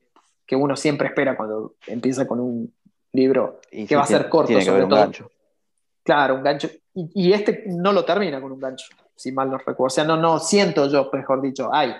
que 0.45 0.57
uno 0.57 0.75
siempre 0.75 1.07
espera 1.07 1.37
cuando 1.37 1.75
empieza 1.87 2.27
con 2.27 2.41
un 2.41 2.73
libro 3.13 3.61
Y 3.71 3.83
que 3.83 3.87
sí, 3.87 3.95
va 3.95 4.01
a 4.01 4.07
ser 4.07 4.27
corto, 4.27 4.47
Tiene 4.47 4.59
que 4.61 4.65
sobre 4.65 4.81
haber 4.81 4.83
un 4.83 4.89
todo. 4.89 4.99
gancho. 4.99 5.31
Claro, 6.03 6.35
un 6.35 6.43
gancho. 6.43 6.69
Y, 6.93 7.29
y 7.29 7.31
este 7.33 7.63
no 7.67 7.93
lo 7.93 8.03
termina 8.03 8.41
con 8.41 8.51
un 8.51 8.59
gancho, 8.59 8.87
si 9.15 9.31
mal 9.31 9.49
no 9.49 9.57
recuerdo. 9.57 9.85
O 9.85 9.89
sea, 9.89 10.03
no, 10.03 10.17
no 10.17 10.39
siento 10.39 10.87
yo, 10.87 11.09
mejor 11.13 11.41
dicho, 11.41 11.69
ay, 11.73 11.93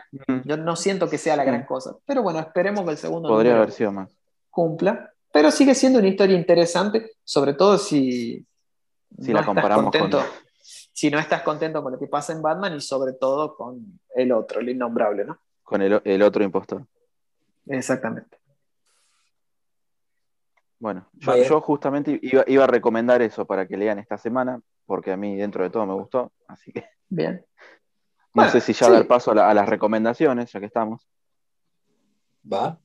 yo 0.45 0.57
no 0.57 0.75
siento 0.75 1.09
que 1.09 1.17
sea 1.17 1.35
la 1.35 1.43
gran 1.43 1.65
cosa. 1.65 1.95
Pero 2.05 2.23
bueno, 2.23 2.39
esperemos 2.39 2.83
que 2.85 2.91
el 2.91 2.97
segundo 2.97 3.29
Podría 3.29 3.51
número 3.51 3.63
haber 3.63 3.73
sido 3.73 3.91
más. 3.91 4.11
cumpla. 4.49 5.11
Pero 5.31 5.49
sigue 5.51 5.73
siendo 5.75 5.99
una 5.99 6.07
historia 6.09 6.37
interesante, 6.37 7.11
sobre 7.23 7.53
todo 7.53 7.77
si, 7.77 8.45
Si 9.19 9.31
la 9.33 9.39
estás 9.39 9.45
comparamos 9.45 9.91
con- 9.91 9.99
contento, 10.01 10.23
si 10.61 11.09
no 11.09 11.17
estás 11.19 11.41
contento 11.41 11.81
con 11.81 11.91
lo 11.93 11.99
que 11.99 12.07
pasa 12.07 12.33
en 12.33 12.41
Batman 12.41 12.75
y 12.75 12.81
sobre 12.81 13.13
todo 13.13 13.55
con 13.55 13.99
el 14.15 14.31
otro, 14.31 14.59
el 14.59 14.69
innombrable, 14.69 15.25
¿no? 15.25 15.39
Con 15.63 15.81
el, 15.81 15.99
el 16.03 16.21
otro 16.21 16.43
impostor. 16.43 16.85
Exactamente. 17.65 18.37
Bueno, 20.79 21.07
yo, 21.13 21.35
yo 21.37 21.61
justamente 21.61 22.19
iba, 22.21 22.43
iba 22.45 22.65
a 22.65 22.67
recomendar 22.67 23.21
eso 23.21 23.45
para 23.45 23.65
que 23.67 23.77
lean 23.77 23.99
esta 23.99 24.17
semana, 24.17 24.59
porque 24.85 25.13
a 25.13 25.17
mí 25.17 25.35
dentro 25.37 25.63
de 25.63 25.69
todo 25.69 25.85
me 25.85 25.93
gustó. 25.93 26.31
Así 26.47 26.71
que 26.73 26.83
Bien. 27.15 27.45
no 27.45 28.29
Bueno, 28.33 28.51
sé 28.51 28.59
si 28.61 28.73
ya 28.73 28.87
sí. 28.87 28.91
dar 28.91 29.05
paso 29.07 29.31
a, 29.31 29.35
la- 29.35 29.49
a 29.49 29.53
las 29.53 29.69
recomendaciones, 29.69 30.51
ya 30.51 30.59
que 30.59 30.65
estamos. 30.65 31.07
Va. 32.51 32.79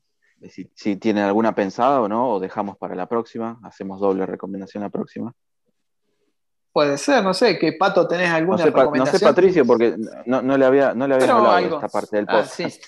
Si, 0.51 0.71
si 0.75 0.97
tienen 0.97 1.25
alguna 1.25 1.55
pensada 1.55 2.01
o 2.01 2.09
no, 2.09 2.31
o 2.35 2.41
dejamos 2.41 2.77
para 2.77 2.95
la 2.95 3.07
próxima. 3.09 3.59
Hacemos 3.65 3.99
doble 4.01 4.25
recomendación 4.27 4.83
la 4.83 4.91
próxima. 4.91 5.33
Puede 6.73 6.97
ser, 6.99 7.25
no 7.25 7.33
sé, 7.35 7.59
que 7.59 7.73
Pato 7.73 8.07
tenés 8.07 8.29
No 8.29 8.37
alguna 8.37 8.59
sé, 8.59 8.71
Pa- 8.71 8.71
no 8.71 8.75
sé, 8.75 8.85
recomendación. 8.85 9.31
Patricio, 9.35 9.67
porque 9.67 9.97
no, 10.27 10.43
no 10.43 10.57
le 10.59 10.65
había, 10.67 10.95
no 10.95 11.09
le 11.09 11.15
había 11.15 11.33
hablado 11.35 11.55
algo. 11.57 11.71
de 11.81 11.87
esta 11.87 11.89
parte 11.89 12.17
del 12.17 12.27
Ah, 12.29 12.33
podcast. 12.43 12.55
sí. 12.55 12.81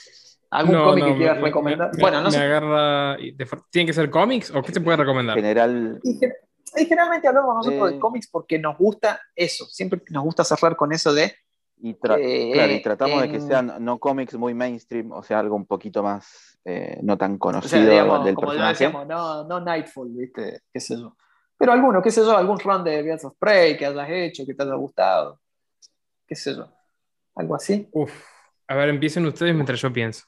¿Algún 0.53 0.74
No, 0.76 0.84
cómic 0.84 1.05
no, 1.05 1.11
que 1.12 1.16
quieras 1.16 1.36
me- 1.38 1.43
recomendar? 1.45 1.91
me- 1.95 2.01
bueno, 2.03 2.18
no 2.18 2.24
me 2.26 2.30
sé. 2.32 2.38
agarra 2.43 3.16
¿Tienen 3.70 3.86
que 3.86 3.93
ser 3.93 4.11
cómics 4.11 4.51
o 4.55 4.62
qué 4.62 4.72
se 4.72 4.80
puede 4.80 4.97
recomendar? 4.99 5.34
General, 5.36 6.01
Y, 6.65 6.71
gen- 6.73 6.83
y 6.83 6.87
generalmente 6.87 7.29
hablamos 7.29 7.55
nosotros 7.57 7.91
Eh. 7.91 7.95
de 7.95 7.99
cómics 8.01 8.29
porque 8.31 8.59
nos 8.59 8.77
gusta 8.79 9.21
eso, 9.35 9.67
siempre 9.67 10.03
nos 10.11 10.25
gusta 10.25 10.45
cerrar 10.45 10.77
con 10.77 10.93
eso 10.93 11.13
de 11.13 11.35
y, 11.83 11.95
tra- 11.95 12.19
Eh, 12.21 12.51
claro, 12.53 12.73
y 12.73 12.83
tratamos 12.83 13.23
de 13.23 13.29
que 13.31 13.37
en- 13.37 13.47
sean 13.49 13.73
no 13.85 13.99
cómics 13.99 14.35
muy 14.35 14.53
mainstream, 14.55 15.13
o 15.13 15.23
sea, 15.23 15.39
algo 15.39 15.57
un 15.57 15.67
poquito 15.67 16.03
más 16.03 16.59
eh, 16.65 16.99
no 17.03 17.17
tan 17.17 17.37
O 17.37 17.39
conocido 17.39 17.71
sea, 17.71 17.81
digamos, 17.91 18.23
del 18.25 18.35
como 18.35 18.49
personaje. 18.49 18.73
decíamos, 18.85 19.07
no, 19.07 19.45
no 19.45 19.61
Nightfall, 19.61 20.11
¿viste? 20.11 20.61
¿Qué 20.71 20.79
sé 20.81 20.95
yo? 20.99 21.17
Pero 21.57 21.73
alguno, 21.73 22.03
qué 22.03 22.11
sé 22.11 22.21
yo, 22.21 22.37
algún 22.37 22.59
run 22.61 22.85
de 22.85 23.03
Birds 23.03 23.25
of 23.25 23.35
Prey 23.39 23.77
que 23.79 23.87
hayas 23.87 24.09
hecho, 24.11 24.45
que 24.47 24.53
te 24.55 24.63
haya 24.63 24.75
gustado. 24.75 25.41
¿Qué 26.27 26.35
sé 26.35 26.55
yo? 26.55 26.71
Algo 27.35 27.55
así. 27.55 27.89
Uf. 27.93 28.13
A 28.69 28.75
ver, 28.75 28.91
empiecen 28.91 29.25
ustedes 29.27 29.55
mientras 29.55 29.81
yo 29.81 29.91
pienso. 29.93 30.25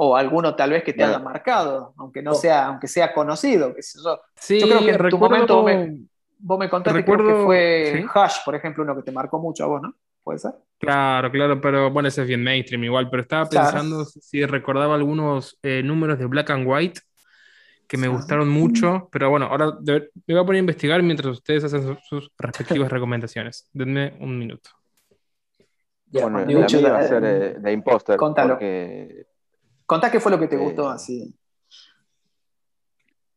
O 0.00 0.14
alguno 0.16 0.54
tal 0.54 0.70
vez 0.70 0.84
que 0.84 0.92
te 0.92 1.00
Bueno. 1.00 1.16
haya 1.16 1.24
marcado, 1.24 1.92
aunque 1.96 2.22
no 2.22 2.32
sea, 2.34 2.66
aunque 2.66 2.86
sea 2.86 3.12
conocido, 3.12 3.74
yo. 4.04 4.20
Sí, 4.36 4.60
Yo 4.60 4.66
creo 4.68 4.84
que 4.84 4.90
en 4.92 4.96
tu 4.96 5.02
recuerdo- 5.18 5.56
momento 5.56 5.62
me- 5.64 5.98
Vos 6.40 6.56
me 6.58 6.70
contaste 6.70 7.04
creo 7.04 7.18
que 7.18 7.34
fue 7.44 7.92
¿sí? 8.00 8.04
Hush, 8.14 8.44
por 8.44 8.54
ejemplo, 8.54 8.84
uno 8.84 8.94
que 8.94 9.02
te 9.02 9.10
marcó 9.10 9.40
mucho 9.40 9.64
a 9.64 9.66
vos, 9.66 9.82
¿no? 9.82 9.92
¿Puede 10.22 10.38
ser? 10.38 10.52
Claro, 10.78 11.32
claro, 11.32 11.60
pero 11.60 11.90
bueno, 11.90 12.08
ese 12.08 12.22
es 12.22 12.28
bien 12.28 12.44
mainstream 12.44 12.84
igual, 12.84 13.10
pero 13.10 13.22
estaba 13.22 13.48
Claro. 13.48 13.72
pensando 13.72 14.04
si 14.04 14.46
recordaba 14.46 14.94
algunos 14.94 15.58
eh, 15.64 15.82
números 15.82 16.16
de 16.20 16.26
Black 16.26 16.50
and 16.50 16.64
White 16.68 17.00
que 17.88 17.96
me 17.96 18.06
gustaron 18.06 18.48
mucho, 18.48 19.08
pero 19.10 19.30
bueno, 19.30 19.46
ahora 19.46 19.72
de- 19.80 20.10
me 20.26 20.34
voy 20.34 20.42
a 20.42 20.46
poner 20.46 20.58
a 20.58 20.60
investigar 20.60 21.02
mientras 21.02 21.32
ustedes 21.32 21.64
hacen 21.64 21.82
sus, 21.82 21.98
sus 22.06 22.30
respectivas 22.38 22.92
recomendaciones. 22.92 23.68
Denme 23.72 24.14
un 24.20 24.38
minuto. 24.38 24.70
Ya, 26.10 26.22
Bueno, 26.22 26.38
la 26.38 26.44
mía 26.68 26.92
va 26.92 26.98
a 26.98 27.02
ser 27.02 27.24
eh, 27.24 27.54
de 27.58 27.72
Imposter, 27.72 28.16
contalo. 28.16 28.54
porque 28.54 29.26
Contá 29.88 30.10
qué 30.10 30.20
fue 30.20 30.30
lo 30.30 30.38
que 30.38 30.48
te 30.48 30.56
Eh, 30.56 30.58
gustó 30.58 30.86
así. 30.90 31.34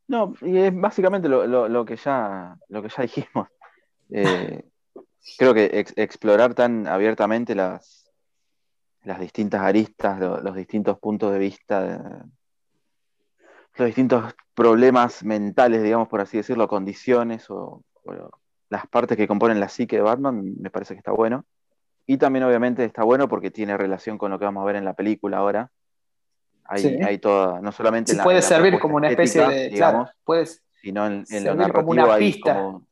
No, 0.09 0.33
y 0.41 0.57
es 0.57 0.75
básicamente 0.75 1.29
lo, 1.29 1.47
lo- 1.47 1.69
lo 1.69 1.85
que 1.85 1.95
ya, 1.95 2.57
lo 2.67 2.81
que 2.83 2.89
ya 2.89 3.03
dijimos. 3.03 3.47
Eh, 4.09 4.61
creo 5.37 5.53
que 5.53 5.69
ex- 5.79 5.93
explorar 5.95 6.53
tan 6.53 6.87
abiertamente 6.87 7.55
las, 7.55 8.11
las 9.03 9.21
distintas 9.21 9.61
aristas, 9.61 10.19
lo- 10.19 10.41
los 10.41 10.53
distintos 10.53 10.99
puntos 10.99 11.31
de 11.31 11.39
vista, 11.39 11.81
de- 11.83 12.23
los 13.77 13.85
distintos 13.85 14.33
problemas 14.53 15.23
mentales, 15.23 15.81
digamos, 15.81 16.09
por 16.09 16.19
así 16.19 16.35
decirlo, 16.35 16.67
condiciones 16.67 17.49
o, 17.49 17.81
o 18.03 18.13
las 18.69 18.87
partes 18.87 19.15
que 19.15 19.25
componen 19.29 19.61
la 19.61 19.69
psique 19.69 19.95
de 19.95 20.01
Batman, 20.01 20.43
me 20.59 20.69
parece 20.69 20.95
que 20.95 20.97
está 20.97 21.13
bueno. 21.13 21.45
Y 22.05 22.17
también, 22.17 22.43
obviamente, 22.43 22.83
está 22.83 23.05
bueno 23.05 23.29
porque 23.29 23.51
tiene 23.51 23.77
relación 23.77 24.17
con 24.17 24.31
lo 24.31 24.37
que 24.39 24.43
vamos 24.43 24.63
a 24.63 24.65
ver 24.65 24.75
en 24.75 24.83
la 24.83 24.95
película 24.95 25.37
ahora. 25.37 25.71
Hay, 26.74 26.82
Sí. 26.82 26.97
hay 27.03 27.17
toda, 27.17 27.59
no 27.59 27.72
solamente 27.74 28.11
Sí, 28.11 28.13
en 28.13 28.17
la- 28.19 28.24
puede 28.24 28.38
en 28.38 28.43
la 28.43 28.47
servir 28.47 28.80
como 28.80 28.95
una 28.95 29.09
especie 29.09 29.41
estética, 29.41 29.61
de. 29.63 29.69
digamos, 29.69 30.03
Claro, 30.05 30.17
puedes. 30.24 30.63
sino 30.82 31.05
en, 31.05 31.26
en 31.30 31.43
lo 31.43 31.55
narrativo 31.55 31.74
como 31.86 31.91
una 31.91 32.15
pista. 32.17 32.53
como- 32.55 32.88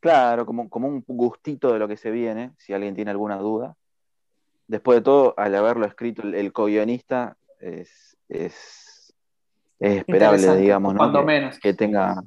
claro, 0.00 0.44
como, 0.46 0.68
como 0.68 0.88
un 0.88 1.04
gustito 1.06 1.72
de 1.72 1.78
lo 1.78 1.86
que 1.86 1.96
se 1.96 2.10
viene, 2.10 2.50
si 2.58 2.72
alguien 2.72 2.94
tiene 2.96 3.12
alguna 3.12 3.36
duda. 3.36 3.76
Después 4.66 4.98
de 4.98 5.02
todo, 5.02 5.34
al 5.36 5.54
haberlo 5.54 5.86
escrito 5.86 6.22
el, 6.22 6.34
el 6.34 6.52
co-guionista, 6.52 7.36
es, 7.60 8.16
es, 8.28 9.14
es 9.78 9.98
esperable, 9.98 10.56
digamos, 10.56 10.94
¿no? 10.94 10.98
cuando 10.98 11.20
Que, 11.20 11.24
menos. 11.24 11.58
que 11.60 11.74
tenga... 11.74 12.20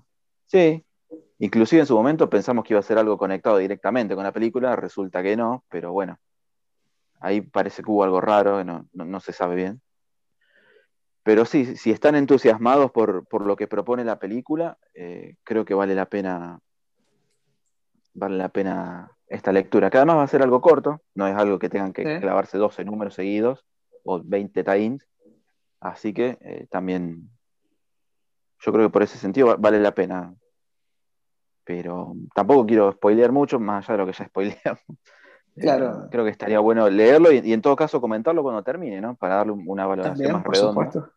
Sí, 0.46 0.86
inclusive 1.40 1.82
en 1.82 1.86
su 1.88 1.96
momento 1.96 2.30
pensamos 2.30 2.64
que 2.64 2.74
iba 2.74 2.80
a 2.80 2.84
ser 2.84 2.98
algo 2.98 3.18
conectado 3.18 3.58
directamente 3.58 4.16
con 4.16 4.24
la 4.24 4.32
película, 4.32 4.74
resulta 4.78 5.22
que 5.22 5.36
no, 5.36 5.66
pero 5.70 5.92
bueno, 5.92 6.18
ahí 7.20 7.42
parece 7.42 7.84
que 7.84 7.92
hubo 7.92 8.04
algo 8.06 8.22
raro, 8.22 8.64
no, 8.64 8.86
no, 8.94 9.04
no 9.04 9.20
se 9.20 9.34
sabe 9.34 9.56
bien. 9.56 9.82
Pero 11.26 11.44
sí, 11.44 11.76
si 11.76 11.90
están 11.90 12.14
entusiasmados 12.16 12.92
por, 12.92 13.26
por 13.26 13.48
lo 13.48 13.56
que 13.56 13.68
propone 13.68 14.04
la 14.06 14.20
película, 14.20 14.78
eh, 14.94 15.36
creo 15.44 15.66
que 15.66 15.74
vale 15.74 15.96
la 15.96 16.06
pena 16.06 16.60
vale 18.14 18.38
la 18.38 18.50
pena 18.50 19.12
esta 19.28 19.52
lectura, 19.52 19.90
que 19.90 19.98
además 19.98 20.18
va 20.18 20.24
a 20.24 20.28
ser 20.28 20.44
algo 20.44 20.62
corto, 20.62 21.02
no 21.16 21.28
es 21.28 21.36
algo 21.36 21.58
que 21.58 21.68
tengan 21.68 21.94
que 21.94 22.04
clavarse 22.22 22.60
12 22.60 22.86
números 22.86 23.16
seguidos 23.16 23.66
o 24.04 24.22
20 24.24 24.64
tie-ins, 24.64 25.06
así 25.82 26.14
que 26.14 26.38
eh, 26.42 26.68
también 26.70 27.28
yo 28.60 28.72
creo 28.72 28.88
que 28.88 28.94
por 28.94 29.02
ese 29.02 29.18
sentido 29.18 29.48
va- 29.48 29.56
vale 29.58 29.80
la 29.80 29.94
pena. 29.96 30.34
Pero 31.64 32.14
tampoco 32.36 32.68
quiero 32.68 32.92
spoilear 32.92 33.32
mucho, 33.32 33.60
más 33.60 33.90
allá 33.90 33.98
de 33.98 34.06
lo 34.06 34.12
que 34.12 34.18
ya 34.18 34.26
spoileamos. 34.28 34.84
Eh, 35.56 35.62
Claro. 35.62 36.08
creo 36.12 36.24
que 36.26 36.32
estaría 36.32 36.60
bueno 36.60 36.90
leerlo 36.90 37.32
y, 37.32 37.40
y 37.40 37.54
en 37.54 37.62
todo 37.62 37.76
caso 37.76 38.02
comentarlo 38.02 38.44
cuando 38.44 38.64
termine, 38.64 39.00
¿no? 39.02 39.16
Para 39.16 39.36
darle 39.36 39.54
una 39.54 39.86
valoración 39.86 40.16
También, 40.16 40.34
más 40.34 40.44
por 40.44 40.54
redonda. 40.56 40.92
supuesto. 40.92 41.14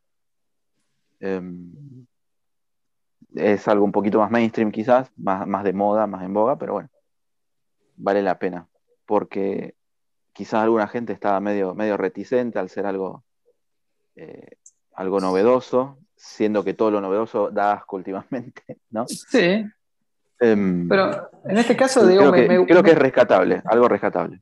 Eh, 1.21 1.43
es 3.35 3.69
algo 3.69 3.85
un 3.85 3.93
poquito 3.93 4.19
más 4.21 4.31
mainstream 4.31 4.71
quizás, 4.71 5.11
más, 5.17 5.47
más 5.47 5.65
de 5.65 5.73
moda, 5.73 6.07
más 6.07 6.23
en 6.25 6.33
boga, 6.33 6.57
pero 6.57 6.73
bueno, 6.75 6.89
vale 7.97 8.23
la 8.23 8.39
pena, 8.39 8.67
porque 9.07 9.75
quizás 10.33 10.63
alguna 10.63 10.89
gente 10.89 11.13
estaba 11.13 11.39
medio, 11.41 11.75
medio 11.75 11.97
reticente 11.97 12.59
al 12.59 12.69
ser 12.69 12.87
algo, 12.87 13.25
eh, 14.17 14.57
algo 14.95 15.21
novedoso, 15.21 15.99
siendo 16.17 16.65
que 16.65 16.75
todo 16.75 16.91
lo 16.91 17.01
novedoso 17.01 17.51
da 17.51 17.73
asco 17.73 17.97
últimamente, 17.97 18.79
¿no? 18.91 19.07
Sí, 19.09 19.39
Em, 19.39 19.73
pero 20.39 21.31
en 21.45 21.59
este 21.59 21.77
caso, 21.77 22.01
creo, 22.01 22.11
digo, 22.11 22.33
que, 22.33 22.49
me- 22.49 22.67
creo 22.67 22.83
que 22.83 22.93
es 22.93 22.99
rescatable, 22.99 23.63
algo 23.65 23.89
rescatable. 23.89 24.41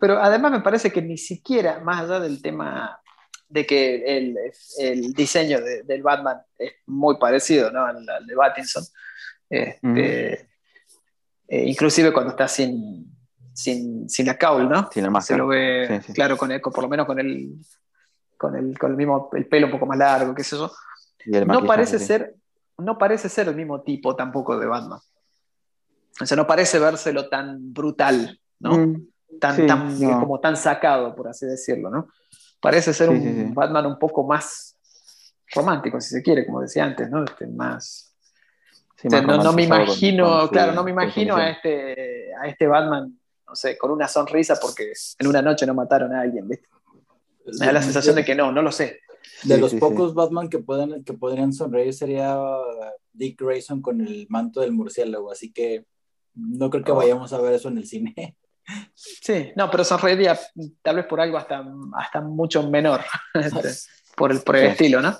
Pero 0.00 0.18
además 0.22 0.52
me 0.52 0.60
parece 0.60 0.92
que 0.92 1.02
ni 1.02 1.16
siquiera, 1.18 1.80
más 1.80 2.02
allá 2.04 2.20
del 2.20 2.40
tema 2.42 3.00
de 3.48 3.66
que 3.66 4.16
el, 4.18 4.36
el 4.78 5.12
diseño 5.14 5.60
de- 5.60 5.82
del 5.82 6.02
Batman 6.02 6.38
es 6.58 6.72
muy 6.86 7.16
parecido 7.18 7.70
¿no? 7.70 7.84
al, 7.84 8.08
al 8.08 8.26
de 8.26 8.36
Pattinson, 8.36 8.84
este, 9.48 10.32
eh, 11.48 11.64
inclusive 11.64 12.12
cuando 12.12 12.30
está 12.32 12.46
sin, 12.46 13.10
sin, 13.54 14.08
sin 14.08 14.26
la 14.26 14.36
caul, 14.36 14.68
¿no? 14.68 14.88
Sin 14.92 15.02
la 15.02 15.08
Se 15.08 15.10
máscara. 15.10 15.38
lo 15.38 15.46
ve, 15.48 15.86
Sí, 15.88 16.06
sí. 16.08 16.12
claro, 16.12 16.36
con 16.36 16.52
el, 16.52 16.60
con- 16.60 16.72
por 16.72 16.84
lo 16.84 16.90
menos 16.90 17.06
con 17.06 17.18
el, 17.18 17.54
con 18.36 18.54
el, 18.54 18.78
con 18.78 18.90
el 18.90 18.96
mismo, 18.96 19.30
el 19.32 19.46
pelo 19.46 19.66
un 19.66 19.72
poco 19.72 19.86
más 19.86 19.98
largo, 19.98 20.34
qué 20.34 20.44
sé 20.44 20.56
yo. 20.56 20.70
No 21.46 21.64
parece 21.64 21.98
sí. 21.98 22.04
ser, 22.04 22.34
no 22.76 22.96
parece 22.98 23.28
ser 23.28 23.48
el 23.48 23.56
mismo 23.56 23.80
tipo 23.82 24.14
tampoco 24.14 24.58
de 24.58 24.66
Batman. 24.66 25.00
O 26.20 26.26
sea, 26.26 26.36
no 26.36 26.46
parece 26.46 26.78
vérselo 26.78 27.28
tan 27.28 27.72
brutal, 27.72 28.40
¿no? 28.60 28.76
Mm, 28.76 29.08
tan, 29.40 29.56
sí, 29.56 29.66
tan, 29.66 30.00
no. 30.00 30.20
como 30.20 30.40
tan 30.40 30.56
sacado, 30.56 31.14
por 31.14 31.28
así 31.28 31.46
decirlo, 31.46 31.90
¿no? 31.90 32.08
Parece 32.60 32.92
ser 32.92 33.08
Sí, 33.08 33.14
un 33.14 33.22
sí, 33.22 33.28
sí. 33.46 33.50
Batman 33.54 33.86
un 33.86 33.98
poco 33.98 34.24
más 34.26 34.76
romántico, 35.54 36.00
si 36.00 36.10
se 36.10 36.22
quiere, 36.22 36.44
como 36.44 36.60
decía 36.60 36.84
antes, 36.84 37.08
¿no? 37.10 37.24
Este, 37.24 37.46
más, 37.46 38.14
sí, 38.96 39.06
o 39.06 39.10
sea, 39.10 39.22
más 39.22 39.38
no, 39.38 39.44
no 39.44 39.52
me 39.52 39.62
imagino, 39.64 40.40
con 40.40 40.48
claro, 40.48 40.72
no 40.72 40.82
me 40.84 40.90
imagino 40.90 41.36
a 41.36 41.50
este, 41.50 42.34
a 42.34 42.46
este 42.48 42.66
Batman, 42.66 43.18
no 43.46 43.54
sé, 43.54 43.78
con 43.78 43.90
una 43.92 44.08
sonrisa 44.08 44.56
porque 44.60 44.92
en 45.18 45.26
una 45.26 45.40
noche 45.40 45.66
no 45.66 45.74
mataron 45.74 46.12
a 46.14 46.20
alguien, 46.22 46.48
¿viste? 46.48 46.66
Me 47.60 47.66
da 47.66 47.72
la 47.72 47.82
sensación 47.82 48.16
de 48.16 48.24
que 48.24 48.34
no, 48.34 48.52
no 48.52 48.60
lo 48.60 48.72
sé. 48.72 49.00
De 49.44 49.54
Sí, 49.54 49.60
los 49.60 49.70
sí, 49.70 49.76
sí. 49.76 49.80
pocos 49.80 50.14
Batman 50.14 50.48
que, 50.50 50.58
pueden, 50.58 51.02
que 51.04 51.12
podrían 51.14 51.52
sonreír 51.52 51.94
sería 51.94 52.38
uh, 52.38 52.62
Dick 53.12 53.40
Grayson 53.40 53.80
con 53.80 54.00
el 54.00 54.26
manto 54.28 54.60
del 54.60 54.72
murciélago, 54.72 55.30
así 55.30 55.52
que 55.52 55.86
no 56.34 56.70
creo 56.70 56.84
que 56.84 56.92
Oh. 56.92 56.96
vayamos 56.96 57.32
a 57.32 57.40
ver 57.40 57.54
eso 57.54 57.68
en 57.68 57.78
el 57.78 57.86
cine. 57.86 58.36
Sí, 58.94 59.50
no, 59.56 59.70
pero 59.70 59.82
sonreiría 59.82 60.38
tal 60.82 60.96
vez 60.96 61.06
por 61.06 61.20
algo 61.20 61.38
hasta, 61.38 61.64
hasta 61.96 62.20
mucho 62.20 62.68
menor, 62.68 63.00
este, 63.34 63.68
por 64.16 64.30
el, 64.30 64.40
por 64.42 64.56
el 64.56 64.66
Sí. 64.66 64.72
estilo, 64.72 65.00
¿no? 65.00 65.16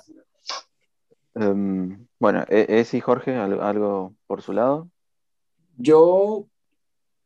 Em, 1.35 2.05
bueno, 2.19 2.43
e- 2.49 2.65
ese 2.69 2.97
y 2.97 3.01
Jorge, 3.01 3.35
¿al- 3.35 3.61
algo 3.61 4.13
por 4.27 4.41
su 4.41 4.53
lado. 4.53 4.89
Yo 5.77 6.45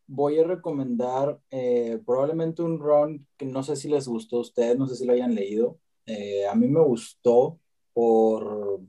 voy 0.07 0.39
a 0.39 0.43
recomendar 0.45 1.39
eh, 1.49 1.99
probablemente 2.05 2.61
un 2.61 2.79
run 2.79 3.25
que 3.37 3.45
no 3.45 3.63
sé 3.63 3.75
si 3.75 3.89
les 3.89 4.07
gustó 4.07 4.37
a 4.37 4.41
ustedes, 4.41 4.77
no 4.77 4.87
sé 4.87 4.95
si 4.95 5.05
lo 5.05 5.13
hayan 5.13 5.33
leído. 5.33 5.77
Eh, 6.05 6.45
a 6.47 6.53
mí 6.55 6.67
me 6.67 6.81
gustó 6.81 7.57
por 7.93 8.81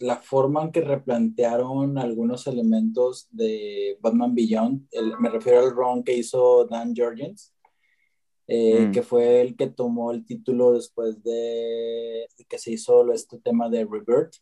la 0.00 0.16
forma 0.16 0.62
en 0.62 0.72
que 0.72 0.80
replantearon 0.80 1.98
algunos 1.98 2.46
elementos 2.46 3.28
de 3.30 3.96
Batman 4.00 4.34
Beyond. 4.34 4.88
El- 4.90 5.18
me 5.18 5.28
refiero 5.30 5.60
al 5.60 5.70
run 5.70 6.02
que 6.02 6.16
hizo 6.16 6.64
Dan 6.66 6.94
Jurgens, 6.96 7.52
eh, 8.48 8.86
Mm. 8.88 8.92
que 8.92 9.02
fue 9.02 9.40
el 9.40 9.56
que 9.56 9.68
tomó 9.68 10.10
el 10.10 10.24
título 10.26 10.72
después 10.72 11.22
de 11.22 12.26
que 12.48 12.58
se 12.58 12.72
hizo 12.72 13.10
este 13.12 13.38
tema 13.38 13.68
de 13.70 13.84
Rebirth. 13.84 14.34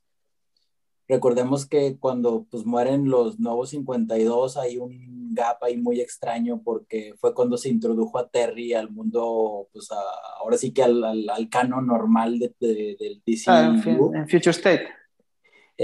Recordemos 1.09 1.67
que 1.67 1.99
cuando 1.99 2.47
pues 2.51 2.65
mueren 2.65 3.11
los 3.11 3.39
nuevos 3.39 3.71
52 3.71 4.57
hay 4.57 4.79
un 4.79 5.35
gap 5.35 5.63
ahí 5.63 5.77
muy 5.77 6.01
extraño 6.01 6.63
porque 6.65 7.13
fue 7.19 7.35
cuando 7.35 7.57
se 7.59 7.69
introdujo 7.69 8.19
a 8.19 8.29
Terry 8.29 8.73
al 8.73 8.91
mundo, 8.91 9.69
pues 9.73 9.91
a- 9.93 10.39
ahora 10.41 10.57
sí 10.57 10.73
que 10.73 10.83
al, 10.83 11.03
al, 11.05 11.29
al 11.29 11.49
canon 11.51 11.87
normal 11.87 12.39
de, 12.39 12.55
de- 12.61 12.97
del 12.99 13.23
DCU. 13.27 13.51
Ah, 13.51 14.19
en 14.21 14.29
Future 14.29 14.51
State. 14.51 14.85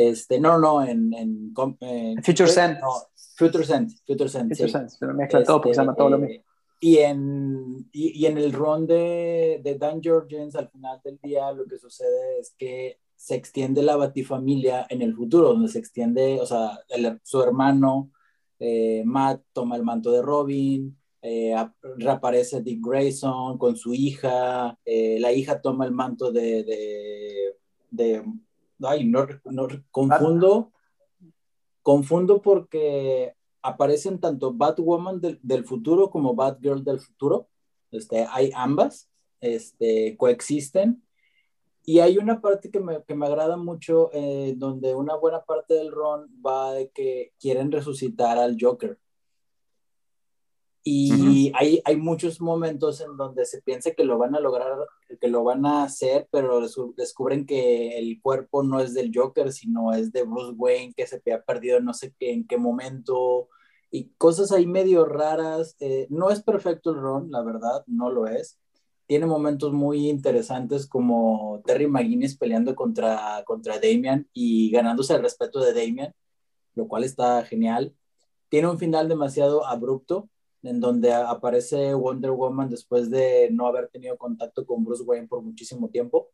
Este, 0.01 0.38
no, 0.38 0.59
no, 0.59 0.82
en, 0.84 1.12
en, 1.14 1.53
en- 1.80 2.22
Future 2.22 2.49
Sense. 2.49 2.80
No, 2.80 2.90
Future 3.36 3.64
Sense, 3.64 3.96
Future 4.07 4.28
Sense, 4.28 4.55
Future 4.55 4.68
sí. 4.68 4.72
Sense, 4.72 4.96
se 4.99 5.07
me 5.07 5.14
mezcla 5.14 5.42
todo 5.42 5.61
porque 5.61 5.74
se 5.74 5.80
Este, 5.80 5.82
llama 5.86 5.96
todo 5.96 6.11
lo 6.11 6.16
eh, 6.16 6.20
mismo. 6.20 6.44
Y 6.80 6.99
en, 6.99 7.88
y, 7.92 8.20
y 8.22 8.26
en 8.26 8.38
el 8.38 8.53
ron 8.53 8.86
de, 8.86 9.61
de 9.64 9.74
Dan 9.76 10.01
Jorgens, 10.03 10.55
al 10.55 10.68
final 10.70 11.01
del 11.03 11.18
día, 11.22 11.51
lo 11.53 11.64
que 11.66 11.78
sucede 11.78 12.38
es 12.40 12.55
que 12.57 13.01
se 13.16 13.34
extiende 13.34 13.82
la 13.82 13.96
batifamilia 13.96 14.86
en 14.88 15.03
el 15.03 15.14
futuro, 15.16 15.49
donde 15.49 15.68
se 15.68 15.80
extiende, 15.80 16.38
o 16.40 16.46
sea, 16.46 16.78
el- 16.90 17.18
su 17.24 17.42
hermano 17.42 18.11
eh, 18.61 19.03
Matt 19.05 19.42
toma 19.53 19.74
el 19.76 19.82
manto 19.82 20.11
de 20.12 20.22
Robin, 20.22 20.96
eh, 21.22 21.55
ap- 21.55 21.74
reaparece 21.96 22.61
Dick 22.62 22.80
Grayson 22.84 23.59
con 23.59 23.76
su 23.76 23.92
hija, 23.94 24.78
eh, 24.84 25.18
la 25.20 25.32
hija 25.32 25.61
toma 25.61 25.84
el 25.84 25.92
manto 25.92 26.30
de, 26.30 26.62
de, 26.62 27.55
de- 27.90 28.22
ay, 28.83 29.05
no, 29.05 29.26
no- 29.45 29.68
confundo, 29.91 30.72
confundo 31.83 32.41
porque 32.43 33.35
aparecen 33.62 34.18
tanto 34.20 34.53
Batwoman 34.53 35.20
del, 35.20 35.39
del 35.43 35.64
futuro 35.64 36.11
como 36.11 36.35
Batgirl 36.35 36.85
del 36.85 37.01
futuro. 37.01 37.49
Este, 37.91 38.26
hay 38.31 38.51
ambas, 38.55 39.09
este, 39.41 40.16
coexisten. 40.16 41.03
Y 41.85 42.01
hay 42.01 42.18
una 42.18 42.43
parte 42.43 42.70
que 42.70 42.81
me, 42.81 43.03
que 43.05 43.14
me 43.14 43.26
agrada 43.26 43.57
mucho, 43.57 44.11
eh, 44.12 44.53
donde 44.59 44.95
una 44.95 45.16
buena 45.16 45.43
parte 45.45 45.72
del 45.72 45.91
ron 45.91 46.29
va 46.47 46.72
de 46.74 46.91
que 46.91 47.33
quieren 47.41 47.72
resucitar 47.72 48.37
al 48.39 48.59
Joker. 48.61 48.99
Y 50.85 51.53
hay, 51.55 51.83
hay 51.85 51.97
muchos 51.97 52.41
momentos 52.41 53.01
en 53.01 53.16
donde 53.16 53.45
se 53.45 53.61
piensa 53.62 53.91
que 53.93 54.05
lo 54.05 54.16
van 54.18 54.35
a 54.35 54.41
lograr, 54.41 54.72
que 55.20 55.28
lo 55.28 55.44
van 55.44 55.64
a 55.66 55.84
hacer, 55.84 56.28
pero 56.30 56.61
descubren 56.96 57.46
que 57.46 57.98
el 57.98 58.20
cuerpo 58.20 58.62
no 58.62 58.80
es 58.80 58.94
del 58.94 59.11
Joker, 59.14 59.52
sino 59.52 59.92
es 59.92 60.12
de 60.12 60.24
Bruce 60.24 60.54
Wayne, 60.56 60.94
que 60.94 61.06
se 61.06 61.16
había 61.16 61.42
perdido 61.42 61.80
no 61.80 61.94
sé 61.94 62.14
en 62.20 62.46
qué 62.46 62.59
momento, 62.59 63.48
y 63.90 64.11
cosas 64.18 64.52
ahí 64.52 64.66
medio 64.66 65.04
raras. 65.04 65.76
Eh, 65.80 66.06
no 66.11 66.30
es 66.30 66.42
perfecto 66.42 66.90
el 66.90 66.96
Ron, 67.00 67.30
la 67.30 67.42
verdad, 67.42 67.84
no 67.86 68.11
lo 68.11 68.26
es. 68.26 68.59
Tiene 69.06 69.26
momentos 69.26 69.72
muy 69.72 70.09
interesantes 70.09 70.86
como 70.86 71.62
Terry 71.64 71.86
McGuinness 71.86 72.36
peleando 72.36 72.74
contra, 72.76 73.42
contra 73.46 73.80
Damian 73.80 74.28
y 74.34 74.70
ganándose 74.70 75.14
el 75.14 75.22
respeto 75.22 75.61
de 75.61 75.72
Damian, 75.72 76.14
lo 76.74 76.86
cual 76.88 77.04
está 77.04 77.42
genial. 77.44 77.94
Tiene 78.50 78.68
un 78.68 78.78
final 78.78 79.09
demasiado 79.09 79.66
abrupto, 79.66 80.28
en 80.62 80.80
donde 80.80 81.12
aparece 81.12 81.94
Wonder 81.94 82.32
Woman 82.32 82.68
después 82.68 83.11
de 83.11 83.48
no 83.52 83.66
haber 83.66 83.88
tenido 83.88 84.16
contacto 84.18 84.66
con 84.66 84.84
Bruce 84.84 85.02
Wayne 85.04 85.28
por 85.28 85.42
muchísimo 85.42 85.88
tiempo. 85.88 86.30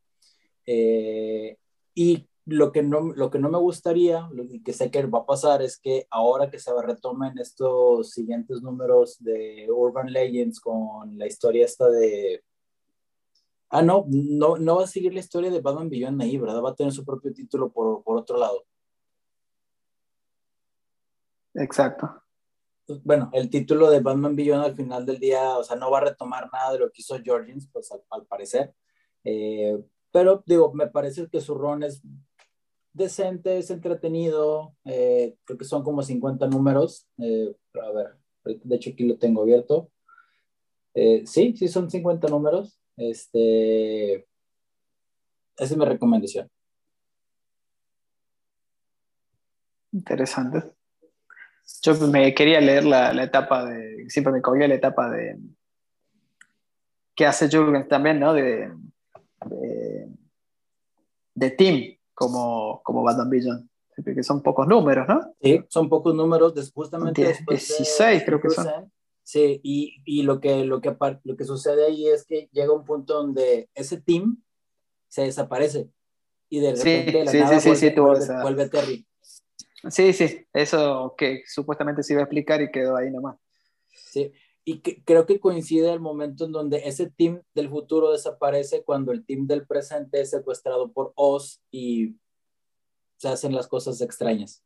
Eh, 0.66 1.58
y 1.94 2.26
lo 2.46 2.72
que, 2.72 2.82
no, 2.82 3.12
lo 3.14 3.30
que 3.30 3.38
no 3.38 3.48
me 3.48 3.58
gustaría, 3.58 4.28
lo 4.32 4.44
que 4.64 4.72
sé 4.72 4.90
que 4.90 5.06
va 5.06 5.20
a 5.20 5.26
pasar, 5.26 5.62
es 5.62 5.78
que 5.78 6.06
ahora 6.10 6.50
que 6.50 6.58
se 6.58 6.70
retomen 6.82 7.38
estos 7.38 8.10
siguientes 8.10 8.62
números 8.62 9.16
de 9.20 9.66
Urban 9.70 10.12
Legends 10.12 10.60
con 10.60 11.18
la 11.18 11.26
historia 11.26 11.64
esta 11.64 11.88
de... 11.88 12.42
Ah, 13.70 13.82
no, 13.82 14.04
no, 14.08 14.56
no 14.56 14.76
va 14.76 14.84
a 14.84 14.86
seguir 14.86 15.12
la 15.14 15.20
historia 15.20 15.50
de 15.50 15.60
Batman 15.60 15.88
Beyond 15.90 16.22
ahí, 16.22 16.38
¿verdad? 16.38 16.62
Va 16.62 16.70
a 16.70 16.74
tener 16.74 16.92
su 16.92 17.04
propio 17.04 17.32
título 17.32 17.72
por, 17.72 18.02
por 18.04 18.18
otro 18.18 18.38
lado. 18.38 18.64
Exacto. 21.54 22.23
Bueno, 23.05 23.30
el 23.32 23.51
título 23.51 23.91
de 23.91 24.01
Batman 24.01 24.37
Beyond 24.37 24.64
al 24.64 24.76
final 24.76 25.07
del 25.07 25.18
día, 25.18 25.57
o 25.57 25.64
sea, 25.64 25.76
no 25.76 25.91
va 25.91 25.99
a 25.99 26.05
retomar 26.05 26.51
nada 26.53 26.72
de 26.72 26.78
lo 26.80 26.91
que 26.91 27.01
hizo 27.01 27.16
Jorgens, 27.24 27.68
pues 27.72 27.91
al, 28.11 28.26
parecer. 28.26 28.74
Eh, 29.24 29.78
pero 30.11 30.43
digo, 30.47 30.72
me 30.74 30.87
parece 30.89 31.28
que 31.28 31.41
su 31.41 31.55
ron 31.55 31.82
es 31.82 32.03
decente, 32.93 33.59
es 33.59 33.70
entretenido. 33.70 34.74
eh, 34.85 35.37
creo 35.45 35.59
que 35.59 35.64
son 35.64 35.82
como 35.82 36.03
50 36.03 36.47
números. 36.49 37.07
eh, 37.18 37.55
a 37.82 37.91
ver, 37.93 38.16
de 38.45 38.76
hecho 38.76 38.91
aquí 38.91 39.05
lo 39.05 39.18
tengo 39.18 39.43
abierto. 39.43 39.91
Eh, 40.95 41.24
sí, 41.26 41.55
sí 41.57 41.68
son 41.68 41.91
50 41.91 42.28
números. 42.28 42.80
Este, 42.97 44.14
esa 44.14 44.26
es 45.57 45.76
mi 45.76 45.85
recomendación. 45.85 46.49
Interesante. 49.93 50.74
Yo 51.82 51.94
me 52.08 52.34
quería 52.34 52.60
leer 52.60 52.84
la, 52.84 53.12
la 53.12 53.24
etapa 53.24 53.64
de. 53.64 54.04
Siempre 54.08 54.32
me 54.32 54.42
cogía 54.42 54.68
la 54.68 54.74
etapa 54.74 55.10
de. 55.10 55.38
que 57.14 57.26
hace 57.26 57.48
Jurgens 57.50 57.88
también, 57.88 58.20
¿no? 58.20 58.32
De. 58.34 58.70
de, 59.46 60.08
de 61.34 61.50
Team, 61.50 61.96
como, 62.14 62.80
como 62.84 63.02
Batman 63.02 63.30
Beyond. 63.30 63.68
Que 64.04 64.22
son 64.24 64.42
pocos 64.42 64.66
números, 64.66 65.06
¿no? 65.08 65.34
Sí, 65.40 65.64
son 65.68 65.88
pocos 65.88 66.14
números, 66.14 66.52
justamente 66.74 67.22
Die- 67.22 67.28
después 67.28 67.68
de 67.68 67.74
16 67.76 68.22
creo 68.24 68.40
que 68.40 68.50
son. 68.50 68.66
100%. 68.66 68.90
Sí, 69.26 69.60
y, 69.62 70.02
y 70.04 70.22
lo, 70.24 70.38
que, 70.40 70.64
lo, 70.64 70.80
que, 70.82 70.94
lo 71.24 71.36
que 71.36 71.44
sucede 71.44 71.86
ahí 71.86 72.08
es 72.08 72.26
que 72.26 72.48
llega 72.52 72.72
un 72.74 72.84
punto 72.84 73.14
donde 73.14 73.70
ese 73.74 73.98
team 74.00 74.42
se 75.08 75.22
desaparece 75.22 75.88
y 76.50 76.60
de 76.60 76.76
Sí, 76.76 76.84
repente 76.84 77.18
de 77.18 77.24
la 77.24 77.30
sí, 77.30 77.38
nada 77.38 77.60
sí, 77.60 77.74
sí, 77.76 77.90
vuelve, 77.94 78.20
sí, 78.20 78.26
vuelve- 78.28 78.42
vuelve 78.42 78.68
Terry. 78.68 79.06
Sí, 79.91 80.12
sí, 80.12 80.47
eso 80.53 81.14
que 81.16 81.43
supuestamente 81.47 82.03
se 82.03 82.12
iba 82.14 82.22
a 82.22 82.24
explicar 82.24 82.61
y 82.62 82.70
quedó 82.70 82.97
ahí 82.97 83.11
nomás. 83.11 83.37
Sí. 83.89 84.32
Y 84.64 84.80
que- 84.80 85.03
creo 85.05 85.26
que 85.26 85.41
coincide 85.41 85.93
el 85.93 86.01
momento 86.01 86.47
en 86.47 86.53
donde 86.53 86.89
ese 86.89 87.11
team 87.11 87.43
del 87.55 87.68
futuro 87.68 88.12
desaparece 88.12 88.82
cuando 88.82 89.12
el 89.12 89.24
team 89.26 89.47
del 89.47 89.66
presente 89.66 90.20
es 90.22 90.30
secuestrado 90.30 90.91
por 90.91 91.12
Oz 91.16 91.61
y 91.70 92.16
se 93.18 93.28
hacen 93.28 93.55
las 93.55 93.66
cosas 93.68 94.01
extrañas. 94.01 94.62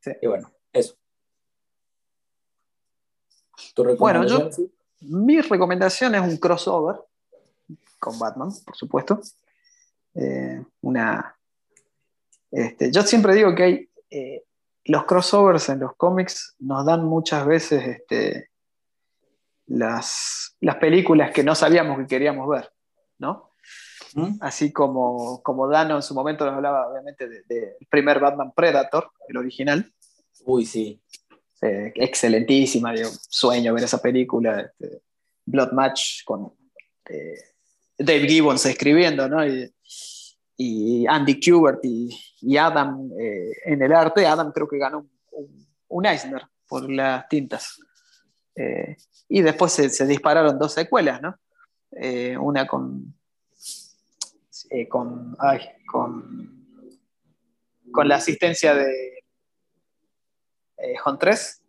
Sí. 0.00 0.12
Y 0.22 0.26
bueno, 0.26 0.52
eso. 0.72 0.96
¿Tu 3.74 3.96
Bueno, 3.96 4.26
yo- 4.26 4.52
sí? 4.52 4.70
Mi 5.00 5.40
recomendación 5.40 6.14
es 6.14 6.22
un 6.22 6.36
crossover 6.36 6.96
con 7.98 8.18
Batman, 8.18 8.50
por 8.64 8.76
supuesto. 8.76 9.20
Eh, 10.14 10.62
una, 10.82 11.36
este, 12.54 12.90
yo 12.92 13.02
siempre 13.02 13.34
digo 13.34 13.54
que 13.54 13.62
hay 13.62 13.88
eh, 14.10 14.44
los 14.84 15.04
crossovers 15.04 15.68
en 15.70 15.80
los 15.80 15.96
cómics 15.96 16.54
nos 16.58 16.84
dan 16.84 17.04
muchas 17.04 17.46
veces 17.46 17.86
este, 17.86 18.50
las, 19.66 20.56
las 20.60 20.76
películas 20.76 21.30
que 21.32 21.42
no 21.42 21.54
sabíamos 21.54 21.98
que 21.98 22.06
queríamos 22.06 22.48
ver, 22.48 22.70
¿no? 23.18 23.50
¿Mm? 24.14 24.36
Así 24.40 24.72
como, 24.72 25.42
como 25.42 25.66
Dano 25.68 25.96
en 25.96 26.02
su 26.02 26.14
momento 26.14 26.44
nos 26.44 26.54
hablaba, 26.54 26.88
obviamente, 26.88 27.28
del 27.28 27.44
de, 27.48 27.76
primer 27.90 28.20
Batman 28.20 28.52
Predator, 28.54 29.10
el 29.28 29.36
original, 29.36 29.90
Uy, 30.44 30.66
sí. 30.66 31.00
Eh, 31.62 31.92
excelentísima, 31.94 32.92
digo, 32.92 33.08
sueño 33.28 33.72
ver 33.72 33.84
esa 33.84 34.02
película, 34.02 34.60
este, 34.60 35.02
Blood 35.46 35.72
Match 35.72 36.24
con 36.24 36.52
eh, 37.08 37.38
Dave 37.96 38.28
Gibbons 38.28 38.66
escribiendo, 38.66 39.28
¿no? 39.28 39.46
Y, 39.46 39.72
y 40.56 41.06
Andy 41.06 41.40
Kubert 41.40 41.84
y, 41.84 42.08
y 42.40 42.56
Adam 42.56 43.10
eh, 43.18 43.52
en 43.64 43.82
el 43.82 43.92
arte. 43.92 44.26
Adam 44.26 44.52
creo 44.52 44.68
que 44.68 44.78
ganó 44.78 45.06
un, 45.32 45.66
un 45.88 46.06
Eisner 46.06 46.42
por 46.66 46.90
las 46.90 47.28
tintas. 47.28 47.80
Eh, 48.54 48.96
y 49.28 49.42
después 49.42 49.72
se, 49.72 49.88
se, 49.90 50.06
dispararon 50.06 50.58
dos 50.58 50.72
secuelas, 50.72 51.20
¿no? 51.20 51.38
Eh, 51.90 52.36
una 52.36 52.66
con, 52.66 53.14
con, 54.88 55.36
ay, 55.38 55.60
con, 55.90 56.66
con 57.92 58.08
la 58.08 58.16
asistencia 58.16 58.74
de 58.74 59.22
Huntress 61.04 61.62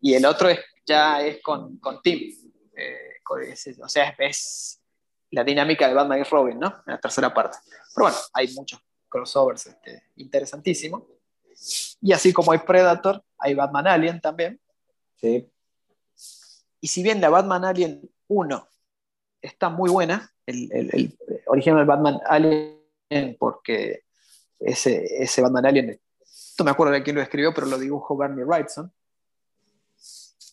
y 0.00 0.14
el 0.14 0.24
otro 0.24 0.48
es, 0.48 0.60
ya 0.86 1.22
es 1.22 1.42
con, 1.42 1.78
con 1.78 2.00
Tim. 2.02 2.34
Con 3.22 3.42
ese, 3.42 3.76
o 3.82 3.88
sea, 3.88 4.14
es, 4.18 4.79
la 5.30 5.44
dinámica 5.44 5.88
de 5.88 5.94
Batman 5.94 6.20
y 6.20 6.24
Robin, 6.24 6.58
¿no? 6.58 6.68
En 6.86 6.94
la 6.94 7.00
tercera 7.00 7.32
parte. 7.32 7.58
Pero 7.94 8.06
bueno, 8.06 8.16
hay 8.32 8.52
muchos 8.54 8.80
crossovers 9.08 9.66
este, 9.66 10.04
interesantísimos. 10.16 11.02
Y 12.00 12.12
así 12.12 12.32
como 12.32 12.52
hay 12.52 12.58
Predator, 12.58 13.22
hay 13.38 13.54
Batman 13.54 13.86
Alien 13.86 14.20
también. 14.20 14.60
Sí. 15.20 15.48
Y 16.80 16.88
si 16.88 17.02
bien 17.02 17.20
la 17.20 17.28
Batman 17.28 17.64
Alien 17.64 18.10
1 18.28 18.68
está 19.42 19.68
muy 19.68 19.90
buena, 19.90 20.32
el, 20.46 20.70
el, 20.72 20.90
el 20.94 21.18
original 21.46 21.84
Batman 21.84 22.20
Alien, 22.26 23.36
porque 23.38 24.04
ese, 24.58 25.22
ese 25.22 25.42
Batman 25.42 25.66
Alien, 25.66 26.00
no 26.58 26.64
me 26.64 26.70
acuerdo 26.70 26.92
de 26.94 27.02
quién 27.02 27.16
lo 27.16 27.22
escribió, 27.22 27.52
pero 27.54 27.66
lo 27.66 27.78
dibujó 27.78 28.16
Bernie 28.16 28.44
Wrightson. 28.44 28.92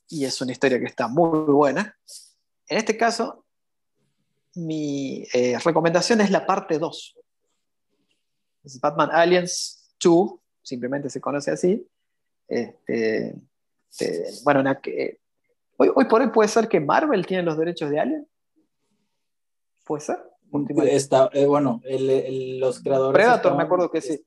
Y 0.10 0.26
es 0.26 0.40
una 0.42 0.52
historia 0.52 0.80
que 0.80 0.86
está 0.86 1.08
muy 1.08 1.52
buena. 1.52 1.98
En 2.68 2.78
este 2.78 2.98
caso, 2.98 3.46
mi 4.58 5.26
eh, 5.34 5.58
recomendación 5.64 6.22
es 6.22 6.32
la 6.32 6.46
parte 6.46 6.80
2. 6.80 7.18
Es 8.64 8.80
Batman 8.82 9.10
Aliens 9.12 9.96
2, 10.04 10.34
simplemente 10.62 11.10
se 11.10 11.22
conoce 11.22 11.52
así. 11.52 11.88
Este, 12.48 13.36
este, 13.90 14.26
bueno, 14.44 14.62
una, 14.62 14.80
hoy, 15.78 15.92
hoy, 15.96 16.06
por 16.06 16.22
hoy 16.22 16.30
puede 16.30 16.50
ser 16.50 16.68
que 16.68 16.80
Marvel 16.80 17.26
tiene 17.26 17.44
los 17.44 17.58
derechos 17.58 17.90
de 17.90 18.00
Alien. 18.00 18.28
¿Puede 19.86 20.02
ser? 20.02 20.18
Está, 20.86 21.30
eh, 21.34 21.46
bueno, 21.46 21.82
el, 21.84 22.10
el, 22.10 22.60
los 22.60 22.82
creadores. 22.82 23.14
Predator, 23.14 23.38
estaban, 23.38 23.58
me 23.58 23.64
acuerdo 23.64 23.92
que 23.92 24.02
sí. 24.02 24.26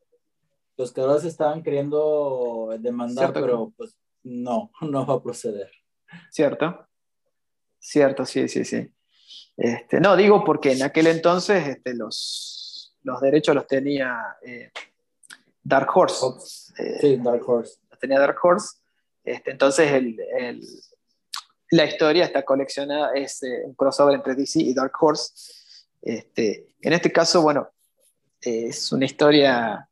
Los 0.76 0.92
creadores 0.92 1.24
estaban 1.24 1.62
queriendo 1.62 2.74
demandar, 2.78 3.26
Cierto, 3.26 3.40
pero 3.40 3.72
pues 3.76 3.96
no, 4.22 4.70
no 4.80 5.06
va 5.06 5.14
a 5.14 5.22
proceder. 5.22 5.70
Cierto. 6.30 6.86
Cierto, 7.78 8.26
sí, 8.26 8.48
sí, 8.48 8.64
sí. 8.64 8.92
Este, 9.60 10.00
no, 10.00 10.16
digo 10.16 10.42
porque 10.42 10.72
en 10.72 10.82
aquel 10.82 11.06
entonces 11.08 11.68
este, 11.68 11.92
los, 11.94 12.96
los 13.02 13.20
derechos 13.20 13.54
los 13.54 13.66
tenía 13.66 14.38
eh, 14.42 14.70
Dark 15.62 15.94
Horse. 15.94 16.72
Eh, 16.78 16.98
sí, 16.98 17.16
Dark 17.18 17.46
Horse. 17.46 17.78
Los 17.90 17.98
tenía 17.98 18.18
Dark 18.18 18.38
Horse. 18.42 18.78
Este, 19.22 19.50
entonces 19.50 19.92
el, 19.92 20.18
el, 20.38 20.62
la 21.72 21.84
historia 21.84 22.24
está 22.24 22.42
coleccionada, 22.42 23.12
es 23.12 23.42
eh, 23.42 23.60
un 23.66 23.74
crossover 23.74 24.14
entre 24.14 24.34
DC 24.34 24.60
y 24.60 24.72
Dark 24.72 24.94
Horse. 24.98 25.52
Este, 26.00 26.74
en 26.80 26.94
este 26.94 27.12
caso, 27.12 27.42
bueno, 27.42 27.68
es 28.40 28.90
una 28.92 29.04
historia 29.04 29.86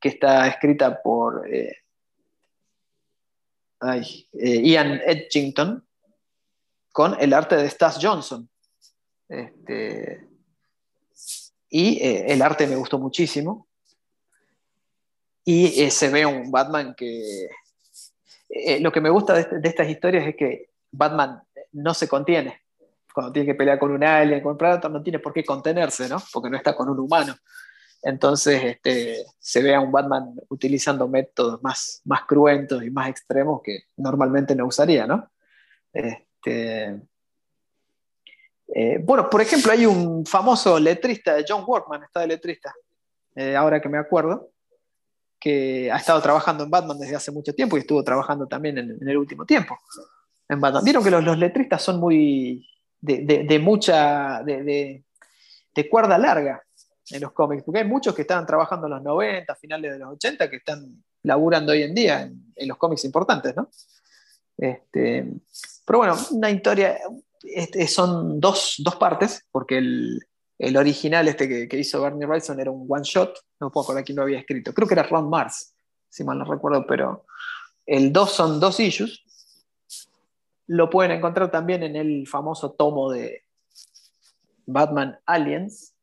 que 0.00 0.08
está 0.08 0.46
escrita 0.46 1.02
por 1.02 1.46
eh, 1.46 1.76
ay, 3.80 4.26
Ian 4.32 4.98
Edgington 5.04 5.86
con 6.90 7.20
el 7.20 7.34
arte 7.34 7.56
de 7.56 7.68
Stas 7.68 7.98
Johnson. 8.00 8.48
Este, 9.32 10.28
y 11.70 11.98
eh, 12.02 12.26
el 12.28 12.42
arte 12.42 12.66
me 12.66 12.76
gustó 12.76 12.98
muchísimo. 12.98 13.66
Y 15.44 15.82
eh, 15.82 15.90
se 15.90 16.10
ve 16.10 16.26
un 16.26 16.50
Batman 16.50 16.94
que... 16.94 17.48
Eh, 18.50 18.78
lo 18.80 18.92
que 18.92 19.00
me 19.00 19.08
gusta 19.08 19.32
de, 19.32 19.40
este, 19.40 19.58
de, 19.58 19.68
estas 19.68 19.88
historias 19.88 20.26
es 20.26 20.36
que 20.36 20.70
Batman 20.90 21.42
no 21.72 21.94
se 21.94 22.06
contiene. 22.06 22.60
Cuando 23.14 23.32
tiene 23.32 23.46
que 23.46 23.54
pelear 23.54 23.78
con 23.78 23.90
un 23.90 24.04
alien, 24.04 24.42
con 24.42 24.52
un 24.52 24.58
Predator, 24.58 24.90
no 24.90 25.02
tiene 25.02 25.18
por 25.18 25.32
qué 25.32 25.42
contenerse, 25.42 26.08
¿no? 26.08 26.22
Porque 26.30 26.50
no 26.50 26.58
está 26.58 26.76
con 26.76 26.90
un 26.90 27.00
humano. 27.00 27.34
Entonces 28.02 28.62
este, 28.64 29.24
se 29.38 29.62
ve 29.62 29.74
a 29.74 29.80
un 29.80 29.90
Batman 29.90 30.34
utilizando 30.50 31.08
métodos 31.08 31.62
más, 31.62 32.02
más 32.04 32.26
cruentos 32.26 32.84
y 32.84 32.90
más 32.90 33.08
extremos 33.08 33.62
que 33.62 33.84
normalmente 33.96 34.54
no 34.54 34.66
usaría, 34.66 35.06
¿no? 35.06 35.30
Este, 35.92 37.00
eh, 38.74 38.98
bueno, 39.02 39.28
por 39.28 39.40
ejemplo, 39.40 39.70
hay 39.70 39.84
un 39.84 40.24
famoso 40.24 40.78
letrista, 40.78 41.36
John 41.46 41.64
Workman, 41.66 42.04
está 42.04 42.20
de 42.20 42.28
letrista, 42.28 42.74
eh, 43.34 43.54
ahora 43.54 43.80
que 43.80 43.88
me 43.88 43.98
acuerdo, 43.98 44.50
que 45.38 45.90
ha 45.90 45.96
estado 45.96 46.22
trabajando 46.22 46.64
en 46.64 46.70
Batman 46.70 46.98
desde 46.98 47.16
hace 47.16 47.30
mucho 47.30 47.54
tiempo 47.54 47.76
y 47.76 47.80
estuvo 47.80 48.02
trabajando 48.02 48.46
también 48.46 48.78
en, 48.78 49.08
el 49.08 49.16
último 49.16 49.44
tiempo 49.44 49.78
en 50.48 50.60
Batman. 50.60 50.84
Vieron 50.84 51.04
que 51.04 51.10
los, 51.10 51.38
letristas 51.38 51.82
son 51.82 51.98
muy 51.98 52.66
de, 53.00 53.58
mucha, 53.58 54.42
de, 54.42 55.02
de, 55.74 55.90
cuerda 55.90 56.16
larga 56.16 56.62
en 57.10 57.20
los 57.20 57.32
cómics, 57.32 57.64
porque 57.64 57.80
hay 57.80 57.86
muchos 57.86 58.14
que 58.14 58.22
estaban 58.22 58.46
trabajando 58.46 58.86
en 58.86 58.94
los 58.94 59.02
90, 59.02 59.54
finales 59.56 59.92
de 59.92 59.98
los 59.98 60.12
80, 60.12 60.48
que 60.48 60.56
están 60.56 61.02
laburando 61.24 61.72
hoy 61.72 61.82
en 61.82 61.94
día 61.94 62.22
en, 62.22 62.52
en 62.54 62.68
los 62.68 62.78
cómics 62.78 63.04
importantes, 63.04 63.54
¿no? 63.54 63.68
Este, 64.56 65.26
pero 65.84 65.98
bueno, 65.98 66.16
una 66.30 66.50
historia, 66.50 66.98
este, 67.44 67.86
son 67.86 68.40
dos, 68.40 68.76
dos, 68.78 68.96
partes, 68.96 69.46
porque 69.50 69.78
el, 69.78 70.20
el 70.58 70.76
original 70.76 71.26
este 71.28 71.68
que, 71.68 71.78
hizo 71.78 72.00
Bernie 72.00 72.26
Wrightson 72.26 72.60
era 72.60 72.70
un 72.70 72.86
one 72.88 73.04
shot, 73.04 73.36
no 73.60 73.70
puedo 73.70 73.84
acordar 73.84 74.04
quién 74.04 74.16
lo 74.16 74.22
había 74.22 74.38
escrito, 74.38 74.72
creo 74.72 74.86
que 74.86 74.94
era 74.94 75.02
Ron 75.02 75.28
Mars, 75.28 75.74
si 76.08 76.24
mal 76.24 76.38
no 76.38 76.44
recuerdo, 76.44 76.86
pero 76.86 77.26
el 77.86 78.12
dos 78.12 78.32
son 78.32 78.60
dos 78.60 78.78
issues. 78.80 79.24
Lo 80.66 80.88
pueden 80.88 81.12
encontrar 81.12 81.50
también 81.50 81.82
en 81.82 81.96
el 81.96 82.26
famoso 82.28 82.72
tomo 82.72 83.10
de 83.10 83.42
Batman 84.66 85.18
Aliens 85.26 85.94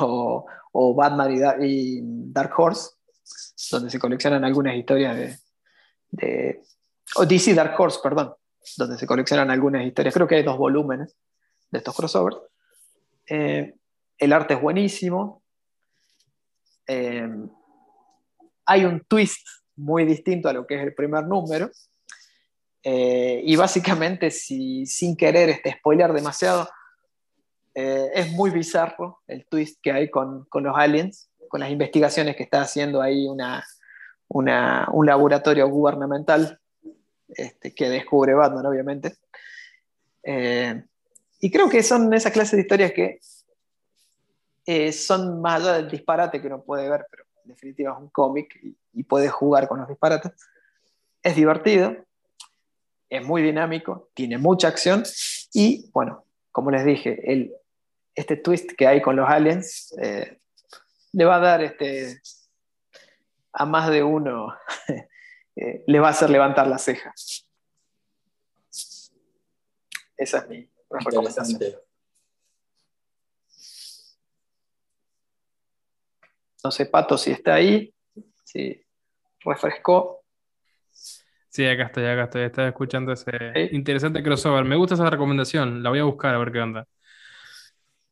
o, 0.00 0.46
o 0.72 0.94
Batman 0.94 1.60
y, 1.60 1.66
y, 1.66 2.00
Dark 2.02 2.52
Horse, 2.56 2.90
donde 3.70 3.90
se 3.90 3.98
coleccionan 3.98 4.44
algunas 4.44 4.74
historias 4.74 5.16
de, 5.16 5.38
de 6.10 6.62
o 7.16 7.26
DC 7.26 7.54
Dark 7.54 7.78
Horse, 7.78 8.00
perdón, 8.02 8.34
donde 8.76 8.98
se 8.98 9.06
coleccionan 9.06 9.50
algunas 9.50 9.84
historias. 9.84 10.14
Creo 10.14 10.26
que 10.26 10.36
hay 10.36 10.42
dos 10.42 10.58
volúmenes 10.58 11.16
de 11.70 11.78
estos 11.78 11.96
crossovers. 11.96 12.38
Eh, 13.28 13.74
el 14.18 14.32
arte 14.32 14.54
es 14.54 14.60
buenísimo. 14.60 15.42
Eh, 16.86 17.28
hay 18.66 18.84
un 18.84 19.04
twist 19.06 19.46
muy 19.76 20.04
distinto 20.04 20.48
a 20.48 20.52
lo 20.52 20.66
que 20.66 20.76
es 20.76 20.82
el 20.82 20.94
primer 20.94 21.26
número. 21.26 21.70
Eh, 22.84 23.42
y 23.44 23.56
básicamente, 23.56 24.30
si 24.30 24.86
sin 24.86 25.16
querer 25.16 25.48
este, 25.48 25.72
spoilear 25.72 26.12
demasiado, 26.12 26.68
es 27.74 28.30
muy 28.32 28.50
bizarro 28.50 29.22
el 29.26 29.46
twist 29.46 29.80
que 29.82 29.92
hay 29.92 30.10
con, 30.10 30.44
con, 30.50 30.62
los 30.62 30.76
aliens, 30.76 31.30
con 31.48 31.60
las 31.60 31.70
investigaciones 31.70 32.36
que 32.36 32.42
está 32.42 32.60
haciendo 32.60 33.00
ahí 33.00 33.26
una, 33.26 33.64
una, 34.28 34.88
un 34.92 35.06
laboratorio 35.06 35.66
gubernamental 35.68 36.60
este, 37.36 37.74
que 37.74 37.88
descubre 37.88 38.34
Batman, 38.34 38.66
obviamente. 38.66 39.16
Eh, 40.22 40.82
y 41.40 41.50
creo 41.50 41.68
que 41.68 41.82
son 41.82 42.12
esa 42.14 42.30
clase 42.30 42.56
de 42.56 42.62
historias 42.62 42.92
que 42.92 43.18
eh, 44.66 44.92
son 44.92 45.40
más 45.40 45.60
allá 45.60 45.74
del 45.74 45.90
disparate 45.90 46.40
que 46.40 46.46
uno 46.46 46.62
puede 46.62 46.88
ver, 46.88 47.06
pero 47.10 47.24
en 47.44 47.50
definitiva 47.50 47.92
es 47.92 47.98
un 47.98 48.10
cómic 48.10 48.58
y, 48.62 48.76
y 48.92 49.02
puede 49.02 49.28
jugar 49.28 49.68
con 49.68 49.80
los 49.80 49.88
disparates. 49.88 50.32
Es 51.22 51.36
divertido, 51.36 51.96
es 53.08 53.24
muy 53.24 53.42
dinámico, 53.42 54.10
tiene 54.14 54.38
mucha 54.38 54.68
acción 54.68 55.02
y, 55.52 55.90
bueno, 55.92 56.24
como 56.50 56.70
les 56.70 56.84
dije, 56.84 57.20
el, 57.30 57.52
este 58.14 58.36
twist 58.36 58.72
que 58.72 58.86
hay 58.86 59.02
con 59.02 59.16
los 59.16 59.28
aliens 59.28 59.94
eh, 60.00 60.38
le 61.12 61.24
va 61.24 61.36
a 61.36 61.40
dar 61.40 61.62
este, 61.62 62.20
a 63.52 63.66
más 63.66 63.90
de 63.90 64.02
uno 64.02 64.54
eh, 65.56 65.84
le 65.86 66.00
va 66.00 66.08
a 66.08 66.10
hacer 66.10 66.30
levantar 66.30 66.66
la 66.66 66.78
ceja. 66.78 67.12
Esa 70.16 70.38
es 70.38 70.48
mi 70.48 70.68
recomendación. 70.90 71.60
No 76.64 76.70
sé, 76.70 76.86
Pato, 76.86 77.18
si 77.18 77.32
está 77.32 77.54
ahí, 77.54 77.92
si 78.44 78.80
refrescó. 79.40 80.22
Sí, 81.48 81.66
acá 81.66 81.84
estoy, 81.84 82.06
acá 82.06 82.24
estoy. 82.24 82.42
Estaba 82.42 82.68
escuchando 82.68 83.12
ese 83.12 83.30
¿Sí? 83.30 83.68
interesante 83.72 84.22
crossover. 84.22 84.64
Me 84.64 84.76
gusta 84.76 84.94
esa 84.94 85.10
recomendación. 85.10 85.82
La 85.82 85.90
voy 85.90 85.98
a 85.98 86.04
buscar 86.04 86.34
a 86.34 86.38
ver 86.38 86.52
qué 86.52 86.60
onda. 86.60 86.86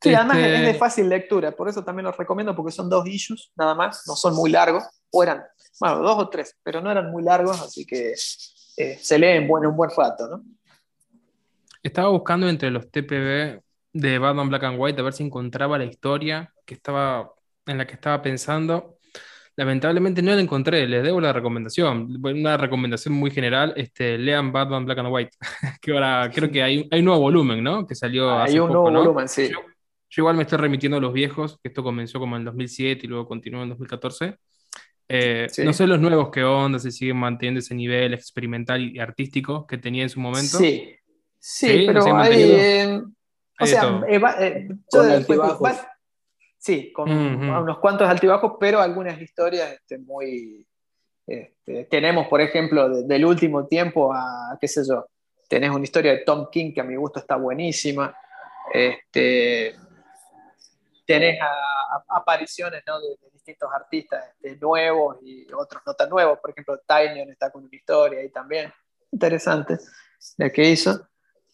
Sí, 0.02 0.14
además 0.14 0.38
Este- 0.38 0.54
es 0.54 0.66
de 0.66 0.74
fácil 0.74 1.08
lectura, 1.08 1.52
por 1.52 1.68
eso 1.68 1.84
también 1.84 2.06
los 2.06 2.16
recomiendo 2.16 2.54
porque 2.56 2.72
son 2.72 2.88
dos 2.88 3.06
issues 3.06 3.52
nada 3.56 3.74
más, 3.74 4.02
no 4.06 4.14
son 4.16 4.34
muy 4.34 4.50
largos, 4.50 4.84
o 5.10 5.22
eran, 5.22 5.42
bueno, 5.78 5.98
dos 5.98 6.18
o 6.18 6.28
tres, 6.30 6.56
pero 6.62 6.80
no 6.80 6.90
eran 6.90 7.10
muy 7.10 7.22
largos, 7.22 7.60
así 7.60 7.84
que 7.84 8.14
eh, 8.76 8.98
se 9.00 9.18
leen 9.18 9.46
bueno, 9.46 9.68
un 9.68 9.76
buen 9.76 9.90
rato, 9.94 10.26
¿no? 10.28 10.42
Estaba 11.82 12.08
buscando 12.10 12.48
entre 12.48 12.70
los 12.70 12.90
TPB 12.90 13.60
de 13.92 14.18
Batman 14.18 14.48
Black 14.48 14.64
and 14.64 14.78
White 14.78 15.00
a 15.00 15.04
ver 15.04 15.12
si 15.12 15.24
encontraba 15.24 15.78
la 15.78 15.84
historia 15.84 16.52
que 16.64 16.74
estaba, 16.74 17.32
en 17.66 17.78
la 17.78 17.86
que 17.86 17.94
estaba 17.94 18.22
pensando. 18.22 18.96
Lamentablemente 19.56 20.22
no 20.22 20.32
la 20.34 20.40
encontré, 20.40 20.86
les 20.86 21.02
debo 21.02 21.20
la 21.20 21.32
recomendación. 21.32 22.18
Una 22.22 22.56
recomendación 22.56 23.14
muy 23.14 23.30
general, 23.30 23.74
este, 23.76 24.16
lean 24.16 24.52
Batman 24.52 24.84
Black 24.84 24.98
and 24.98 25.08
White, 25.10 25.36
que 25.82 25.92
ahora 25.92 26.30
creo 26.32 26.50
que 26.50 26.62
hay, 26.62 26.88
hay 26.90 26.98
un 27.00 27.04
nuevo 27.06 27.20
volumen, 27.20 27.62
¿no? 27.62 27.86
Que 27.86 27.94
salió 27.94 28.30
Hay 28.38 28.50
hace 28.50 28.60
un 28.60 28.68
poco, 28.68 28.74
nuevo 28.74 28.90
¿no? 28.90 28.98
volumen, 29.00 29.28
sí. 29.28 29.50
Yo, 29.50 29.58
yo 30.10 30.20
igual 30.22 30.36
me 30.36 30.42
estoy 30.42 30.58
remitiendo 30.58 30.98
a 30.98 31.00
los 31.00 31.12
viejos, 31.12 31.58
que 31.62 31.68
esto 31.68 31.82
comenzó 31.82 32.18
como 32.18 32.36
en 32.36 32.44
2007 32.44 33.06
y 33.06 33.08
luego 33.08 33.26
continuó 33.28 33.62
en 33.62 33.68
2014. 33.70 34.36
Eh, 35.08 35.46
Sí. 35.50 35.64
No 35.64 35.72
sé 35.72 35.86
los 35.86 36.00
nuevos 36.00 36.30
qué 36.30 36.44
onda, 36.44 36.78
si 36.78 36.90
siguen 36.92 37.16
manteniendo 37.16 37.60
ese 37.60 37.74
nivel 37.74 38.14
experimental 38.14 38.80
y 38.94 38.98
artístico 39.00 39.66
que 39.66 39.78
tenía 39.78 40.02
en 40.04 40.08
su 40.08 40.20
momento. 40.20 40.58
Sí, 40.58 40.94
sí, 41.38 41.66
Sí, 41.68 41.84
pero 41.86 42.02
sí, 42.02 42.10
hay, 42.12 42.42
eh, 42.42 42.96
o 42.96 43.06
Hay 43.58 43.66
de 43.66 43.66
sea, 43.66 43.80
todo. 43.82 44.04
eh, 44.06 44.68
yo 44.68 44.70
Con 45.00 45.08
después- 45.08 45.40
altibajos. 45.40 45.86
sí, 46.58 46.92
con 46.92 47.10
Ujú. 47.10 47.44
unos 47.62 47.78
cuantos 47.78 48.08
altibajos, 48.08 48.52
pero 48.60 48.80
algunas 48.80 49.20
historias 49.20 49.72
este, 49.72 49.98
muy... 49.98 50.66
este, 51.26 51.84
tenemos, 51.84 52.26
por 52.28 52.40
ejemplo, 52.40 52.88
de- 52.88 53.04
del 53.04 53.24
último 53.24 53.66
tiempo 53.66 54.12
a, 54.12 54.56
qué 54.60 54.66
sé 54.68 54.82
yo, 54.88 55.06
tenés 55.48 55.70
una 55.70 55.84
historia 55.84 56.12
de 56.12 56.18
Tom 56.18 56.46
King 56.52 56.72
que 56.72 56.80
a 56.80 56.84
mi 56.84 56.96
gusto 56.96 57.18
está 57.20 57.36
buenísima. 57.36 58.14
Este, 58.72 59.74
tenés 61.14 61.40
a- 61.40 61.46
a- 61.46 62.18
apariciones 62.18 62.82
¿no? 62.86 63.00
de, 63.00 63.08
de 63.20 63.30
distintos 63.32 63.68
artistas 63.74 64.24
este, 64.40 64.56
nuevos 64.60 65.18
y 65.22 65.46
otros 65.52 65.82
no 65.86 65.94
tan 65.94 66.08
nuevos. 66.08 66.38
Por 66.40 66.50
ejemplo, 66.50 66.78
Tynion 66.86 67.30
está 67.30 67.50
con 67.50 67.64
una 67.64 67.74
historia 67.76 68.20
ahí 68.20 68.30
también. 68.30 68.72
Interesante 69.12 69.78
la 70.36 70.50
que 70.50 70.70
hizo. 70.70 71.08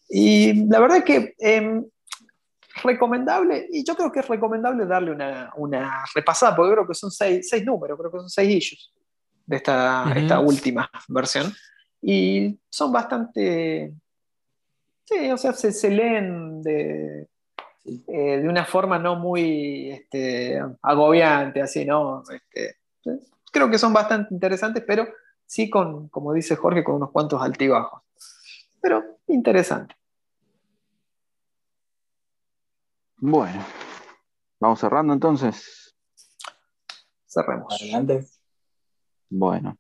Y 0.09 0.67
la 0.69 0.79
verdad 0.81 0.99
es 0.99 1.05
que 1.05 1.35
em, 1.39 1.85
recomendable, 2.83 3.67
y 3.71 3.85
yo 3.85 3.95
creo 3.97 4.13
que 4.13 4.21
es 4.21 4.29
recomendable 4.29 4.87
darle 4.87 5.11
una, 5.13 5.51
una 5.57 6.05
repasada, 6.15 6.55
porque 6.55 6.73
creo 6.75 6.87
que 6.87 6.95
son 6.95 7.11
seis, 7.11 7.49
seis 7.49 7.65
números, 7.65 7.99
creo 7.99 8.11
que 8.13 8.19
son 8.19 8.29
seis 8.31 8.55
issues 8.55 8.93
de 9.47 9.57
esta, 9.57 10.05
Ujú. 10.11 10.19
esta 10.19 10.41
última 10.41 10.91
versión. 11.09 11.53
Y 12.03 12.59
son 12.69 12.93
bastante... 12.93 13.95
Sí, 15.05 15.31
o 15.31 15.37
sea, 15.39 15.53
se, 15.53 15.71
se 15.73 15.89
leen 15.89 16.61
de. 16.63 17.29
Eh, 18.09 18.39
de 18.41 18.49
una 18.49 18.65
forma 18.65 18.99
no 18.99 19.17
muy 19.17 19.91
este, 19.91 20.61
agobiante, 20.83 21.63
así, 21.63 21.85
¿no? 21.85 22.23
Este, 22.31 22.77
creo 23.53 23.71
que 23.71 23.79
son 23.79 23.93
bastante 23.93 24.35
interesantes, 24.35 24.83
pero 24.87 25.07
sí 25.47 25.71
con, 25.71 26.09
como 26.09 26.33
dice 26.33 26.57
Jorge, 26.57 26.83
con 26.85 26.97
unos 26.97 27.11
cuantos 27.13 27.41
altibajos. 27.41 28.03
Pero 28.81 29.03
interesante. 29.29 29.95
Bueno, 33.19 33.65
vamos 34.61 34.79
cerrando 34.81 35.13
entonces. 35.15 35.95
Cerremos. 37.27 37.73
Adelante. 37.81 38.27
Bueno, 39.29 39.77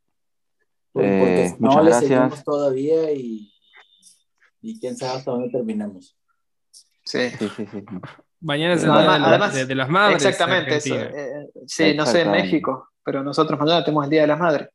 Porque 0.92 1.44
Eh, 1.44 1.48
si 1.50 1.62
no 1.62 1.68
muchas 1.68 1.84
le 1.84 1.90
gracias. 1.90 2.08
seguimos 2.10 2.44
todavía 2.44 3.12
y, 3.12 3.52
y 4.62 4.80
quién 4.80 4.96
sabe 4.96 5.18
hasta 5.18 5.30
dónde 5.30 5.50
terminamos. 5.50 6.16
Sí. 7.06 7.30
sí, 7.30 7.48
sí, 7.56 7.66
sí. 7.70 7.84
Mañana 8.40 8.74
es 8.74 8.82
el 8.82 8.90
día 8.90 9.00
de, 9.00 9.06
la- 9.06 9.28
además- 9.28 9.54
de- 9.54 9.64
de 9.66 9.74
las 9.74 9.88
madres. 9.88 10.16
Exactamente, 10.24 10.76
eso. 10.76 10.94
Argentina. 10.94 11.22
eh, 11.22 11.50
sí, 11.66 11.94
no 11.94 12.04
sé 12.04 12.20
en. 12.22 12.30
México, 12.32 12.90
pero 13.02 13.22
nosotros 13.22 13.58
mañana 13.58 13.84
tenemos 13.84 14.04
el 14.04 14.10
Día 14.10 14.20
de 14.22 14.26
las 14.26 14.38
Madres. 14.40 14.68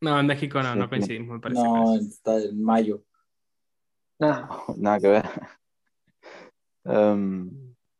No, 0.00 0.18
en 0.18 0.26
México 0.26 0.62
no, 0.62 0.72
Sí, 0.72 0.78
no 0.78 0.88
coincidimos, 0.88 1.34
me 1.36 1.40
parece. 1.40 1.62
No, 1.62 1.94
está 1.96 2.36
en 2.38 2.62
mayo. 2.62 3.02
Nada. 4.18 4.48
Nada 4.76 4.98
que 4.98 5.08
ver. 5.08 5.24
Em, 6.84 7.50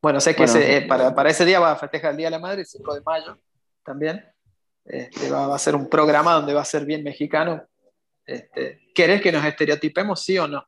Bueno, 0.03 0.21
sé 0.21 0.35
que 0.35 0.45
Bueno, 0.45 0.59
ese, 0.61 0.77
eh, 0.79 0.83
para, 0.83 1.15
para 1.15 1.31
ese 1.31 1.45
día 1.45 1.59
va 1.61 1.73
a 1.73 1.77
festejar 1.77 2.13
el 2.13 2.17
Día 2.17 2.27
de 2.29 2.31
la 2.33 2.39
Madre, 2.39 2.61
el 2.61 2.67
5 2.67 2.95
de 2.95 3.01
mayo 3.03 3.39
también. 3.85 4.25
Este, 4.85 5.31
va, 5.31 5.47
va 5.49 5.57
a 5.57 5.59
ser 5.59 5.75
un 5.75 5.89
programa 5.89 6.35
donde 6.35 6.55
va 6.55 6.61
a 6.63 6.65
ser 6.65 6.85
bien 6.85 7.03
mexicano. 7.03 7.63
Este, 8.25 8.81
¿Querés 8.95 9.21
que 9.21 9.33
nos 9.33 9.45
estereotipemos, 9.45 10.23
sí 10.23 10.39
o 10.39 10.47
no? 10.47 10.65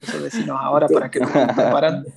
Eso 0.00 0.20
decimos 0.20 0.56
ahora 0.60 0.88
para 0.88 1.10
que 1.10 1.20
nos 1.20 1.30
preparando. 1.30 2.10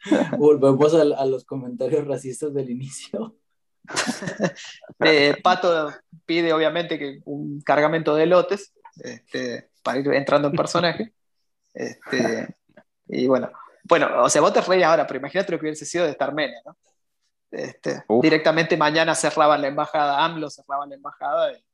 Volvemos 0.38 0.94
a, 0.94 1.02
a 1.02 1.26
los 1.26 1.44
comentarios 1.44 2.06
racistas 2.06 2.52
del 2.54 2.70
inicio. 2.70 3.36
Eh, 5.00 5.36
Pato 5.42 5.92
pide 6.26 6.52
obviamente 6.52 6.98
que 6.98 7.20
un 7.24 7.60
cargamento 7.60 8.16
de 8.16 8.26
lotes 8.26 8.74
este, 8.98 9.70
para 9.82 10.00
ir 10.00 10.08
entrando 10.12 10.48
en 10.48 10.56
personaje. 10.56 11.12
Este, 11.72 12.56
y 13.06 13.26
bueno, 13.26 13.50
bueno, 13.84 14.22
o 14.22 14.28
sea, 14.28 14.42
vos 14.42 14.52
te 14.52 14.60
reís 14.60 14.84
ahora, 14.84 15.06
pero 15.06 15.18
imagínate 15.20 15.52
lo 15.52 15.58
que 15.58 15.66
hubiese 15.66 15.86
sido 15.86 16.04
de 16.04 16.16
Mene, 16.32 16.56
¿no? 16.64 16.76
Este, 17.50 18.04
directamente 18.20 18.76
mañana 18.76 19.14
cerraban 19.14 19.62
la 19.62 19.68
embajada, 19.68 20.22
AMLO 20.22 20.50
cerraban 20.50 20.90
la 20.90 20.96
embajada 20.96 21.52
eh, 21.52 21.64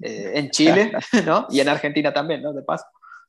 eh, 0.00 0.32
en 0.36 0.50
Chile, 0.50 0.92
¿no? 1.26 1.46
Y 1.50 1.60
en 1.60 1.68
Argentina 1.68 2.12
también, 2.12 2.42
¿no? 2.42 2.52
De 2.52 2.62
paso. 2.62 2.86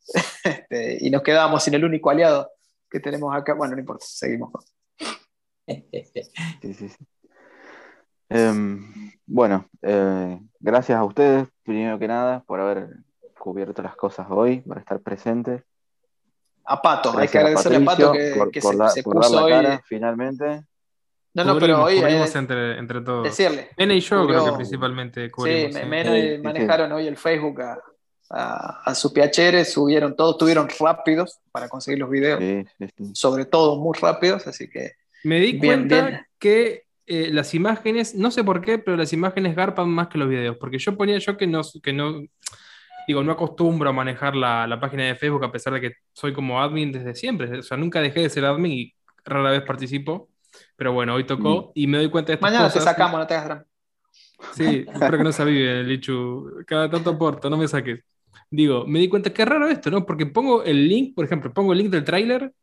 Este, 0.43 0.97
y 1.01 1.09
nos 1.09 1.21
quedábamos 1.23 1.63
sin 1.63 1.73
el 1.73 1.83
único 1.85 2.09
aliado 2.09 2.49
que 2.89 2.99
tenemos 2.99 3.35
acá. 3.35 3.53
Bueno, 3.53 3.73
no 3.75 3.79
importa, 3.81 4.05
seguimos. 4.07 4.51
sí, 5.67 6.73
sí, 6.73 6.89
sí. 6.89 7.05
Em, 8.29 9.11
bueno, 9.25 9.65
eh, 9.81 10.39
gracias 10.59 10.97
a 10.97 11.03
ustedes, 11.03 11.47
primero 11.63 11.97
que 11.99 12.07
nada, 12.07 12.43
por 12.45 12.59
haber 12.59 12.89
cubierto 13.37 13.81
las 13.81 13.95
cosas 13.95 14.27
hoy, 14.29 14.61
por 14.61 14.77
estar 14.77 14.99
presentes. 15.01 15.63
A 16.65 16.81
Pato, 16.81 17.09
hay 17.17 17.27
que 17.29 17.39
Gracias 17.39 17.65
a 17.65 17.69
agradecerle 17.69 17.77
a 17.77 17.85
Pato 17.85 18.11
que, 18.11 18.33
por, 18.37 18.51
que 18.51 18.59
por 18.61 18.71
se, 18.73 18.77
da- 18.77 18.89
se 18.89 19.03
puso 19.03 19.35
la 19.35 19.43
hoy. 19.43 19.51
cara 19.51 19.81
finalmente. 19.85 20.63
No, 21.33 21.43
no, 21.45 21.59
pero 21.59 21.83
hoy 21.83 21.99
cubrimos 22.01 22.27
es 22.29 22.35
entre, 22.35 22.77
entre 22.79 23.01
todos. 23.01 23.23
decirle. 23.23 23.69
Mene 23.77 23.95
y 23.95 23.99
yo 24.01 24.25
creo 24.27 24.39
Cubrió- 24.41 24.45
que 24.51 24.55
principalmente 24.57 25.25
Sí, 25.25 25.31
cubrimos. 25.31 25.73
me- 25.73 25.81
sí. 25.81 25.85
Mena 25.85 26.11
Sí, 26.11 26.17
y 26.17 26.35
sí, 26.35 26.41
manejaron 26.41 26.91
hoy 26.91 27.07
el 27.07 27.15
Facebook 27.15 27.61
a, 27.61 27.79
a, 28.29 28.81
a 28.83 28.95
su 28.95 29.13
PHR, 29.13 29.65
subieron 29.65 30.15
todos, 30.15 30.35
estuvieron 30.35 30.67
rápidos 30.79 31.39
para 31.51 31.69
conseguir 31.69 31.99
los 31.99 32.09
videos, 32.09 32.39
Sí, 32.39 32.63
sí, 32.79 32.87
sí. 32.97 33.03
sobre 33.13 33.45
todo 33.45 33.77
muy 33.77 33.97
rápidos, 33.99 34.47
así 34.47 34.69
que 34.69 34.93
Me 35.23 35.39
di 35.39 35.53
Bien, 35.53 35.87
cuenta 35.87 36.07
bien. 36.07 36.21
que 36.39 36.83
eh, 37.05 37.29
las 37.31 37.53
imágenes, 37.53 38.15
no 38.15 38.31
sé 38.31 38.43
por 38.43 38.61
qué, 38.61 38.77
pero 38.79 38.97
las 38.97 39.13
imágenes 39.13 39.55
garpan 39.55 39.89
más 39.89 40.07
que 40.09 40.17
los 40.17 40.27
videos. 40.29 40.57
Porque 40.57 40.77
yo 40.79 40.97
ponía 40.97 41.17
yo 41.19 41.37
que 41.37 41.47
no, 41.47 41.61
que 41.81 41.93
no 41.93 42.21
digo, 43.07 43.23
no 43.23 43.31
acostumbro 43.31 43.89
a 43.89 43.93
manejar 43.93 44.35
la, 44.35 44.67
la 44.67 44.79
página 44.79 45.05
de 45.05 45.15
Facebook 45.15 45.45
a 45.45 45.51
pesar 45.51 45.73
de 45.73 45.81
que 45.81 45.91
soy 46.13 46.33
como 46.33 46.61
admin 46.61 46.91
desde 46.91 47.15
siempre. 47.15 47.59
O 47.59 47.63
sea, 47.63 47.77
nunca 47.77 48.01
dejé 48.01 48.21
de 48.21 48.29
ser 48.29 48.45
admin 48.45 48.71
y 48.73 48.93
rara 49.25 49.51
vez 49.51 49.61
participo. 49.63 50.29
Pero 50.75 50.91
bueno, 50.93 51.13
hoy 51.15 51.25
tocó 51.25 51.71
y 51.75 51.87
me 51.87 51.97
doy 51.97 52.09
cuenta 52.09 52.31
de 52.31 52.35
estas 52.35 52.51
mañana 52.51 52.67
te 52.73 52.79
cosas. 52.79 52.83
sacamos, 52.83 53.19
no 53.19 53.27
te 53.27 53.33
hagas 53.35 53.45
drama. 53.47 53.65
Sí, 54.51 54.85
espero 54.91 55.17
que 55.17 55.23
no 55.23 55.31
se 55.31 55.41
avive, 55.41 55.83
Lichu. 55.83 56.63
Cada 56.67 56.89
tanto 56.89 57.11
aporto, 57.11 57.49
no 57.49 57.57
me 57.57 57.67
saques. 57.67 57.99
Digo, 58.49 58.85
me 58.87 58.99
di 58.99 59.09
cuenta 59.09 59.33
que 59.33 59.41
es 59.41 59.47
raro 59.47 59.67
esto, 59.67 59.91
¿no? 59.91 60.05
Porque 60.05 60.25
pongo 60.25 60.63
el 60.63 60.87
link, 60.87 61.13
por 61.15 61.25
ejemplo, 61.25 61.53
pongo 61.53 61.73
el 61.73 61.79
link 61.79 61.89
del 61.89 62.03
tráiler, 62.03 62.53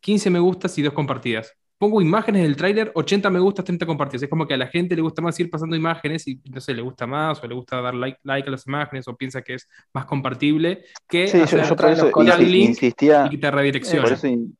15 0.00 0.28
me 0.30 0.38
gustas 0.38 0.76
y 0.78 0.82
2 0.82 0.92
compartidas. 0.92 1.54
Pongo 1.78 2.02
imágenes 2.02 2.42
del 2.42 2.56
tráiler, 2.56 2.92
80 2.94 3.30
me 3.30 3.38
gustas, 3.40 3.64
30 3.64 3.86
compartidas. 3.86 4.24
Es 4.24 4.28
como 4.28 4.46
que 4.46 4.52
a 4.52 4.58
la 4.58 4.66
gente 4.66 4.94
le 4.94 5.00
gusta 5.00 5.22
más 5.22 5.40
ir 5.40 5.48
pasando 5.48 5.74
imágenes 5.76 6.28
y 6.28 6.38
no 6.50 6.60
sé, 6.60 6.74
le 6.74 6.82
gusta 6.82 7.06
más 7.06 7.42
o 7.42 7.46
le 7.46 7.54
gusta 7.54 7.80
dar 7.80 7.94
like, 7.94 8.18
like 8.22 8.46
a 8.46 8.50
las 8.50 8.66
imágenes 8.66 9.08
o 9.08 9.16
piensa 9.16 9.40
que 9.40 9.54
es 9.54 9.66
más 9.94 10.04
compartible 10.04 10.84
que 11.08 11.26
Sí, 11.26 11.38
yo, 11.38 11.44
hacer 11.44 11.64
yo 11.64 11.76
por 11.76 11.90
eso 11.90 12.10
link 12.38 12.68
insistía, 12.68 13.24
y 13.26 13.30
que 13.30 13.38
te 13.38 13.50
redirecciona. 13.50 14.02
por 14.02 14.12
eso, 14.12 14.26
in- 14.26 14.58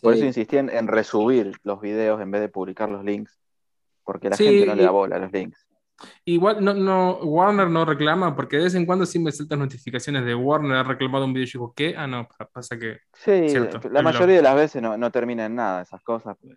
por 0.00 0.12
Sí. 0.12 0.18
eso 0.20 0.26
insistía 0.26 0.60
en, 0.60 0.70
en 0.70 0.86
resubir 0.86 1.52
los 1.64 1.80
videos 1.80 2.20
en 2.20 2.30
vez 2.30 2.40
de 2.40 2.48
publicar 2.48 2.88
los 2.88 3.04
links, 3.04 3.40
porque 4.04 4.30
la 4.30 4.36
Sí, 4.36 4.44
gente 4.44 4.66
no 4.66 4.76
le 4.76 4.84
da 4.84 4.90
bola 4.92 5.16
a 5.16 5.18
los 5.18 5.32
links. 5.32 5.66
Igual 6.24 6.64
no, 6.64 6.74
no, 6.74 7.16
Warner 7.18 7.68
no 7.68 7.84
reclama, 7.84 8.34
porque 8.36 8.56
de 8.58 8.64
vez 8.64 8.74
en 8.74 8.86
cuando 8.86 9.06
sí 9.06 9.18
me 9.18 9.32
saltan 9.32 9.58
notificaciones 9.60 10.24
de 10.24 10.34
Warner 10.34 10.76
ha 10.78 10.82
reclamado 10.82 11.24
un 11.24 11.32
video 11.32 11.44
y 11.44 11.50
yo 11.50 11.58
digo, 11.60 11.72
¿qué? 11.76 11.94
Ah, 11.96 12.06
no, 12.06 12.28
pa- 12.28 12.46
pasa 12.46 12.78
que. 12.78 12.98
Sí, 13.14 13.48
Cierto, 13.48 13.88
la 13.90 14.02
mayoría 14.02 14.36
de 14.36 14.42
las 14.42 14.54
veces 14.56 14.80
no, 14.82 14.96
no 14.96 15.10
termina 15.10 15.46
en 15.46 15.54
nada 15.56 15.82
esas 15.82 16.02
cosas, 16.02 16.36
pues, 16.40 16.56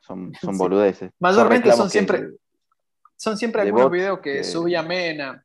son, 0.00 0.32
son 0.40 0.54
Sí. 0.54 0.58
boludeces. 0.58 1.10
Mayormente 1.18 1.72
son 1.72 1.86
que- 1.86 1.90
siempre- 1.92 2.28
Son 3.16 3.36
siempre 3.36 3.60
algunos 3.62 3.84
bots 3.86 3.92
videos 3.92 4.18
que 4.20 4.32
que- 4.38 4.44
subía 4.44 4.82
Mena. 4.82 5.44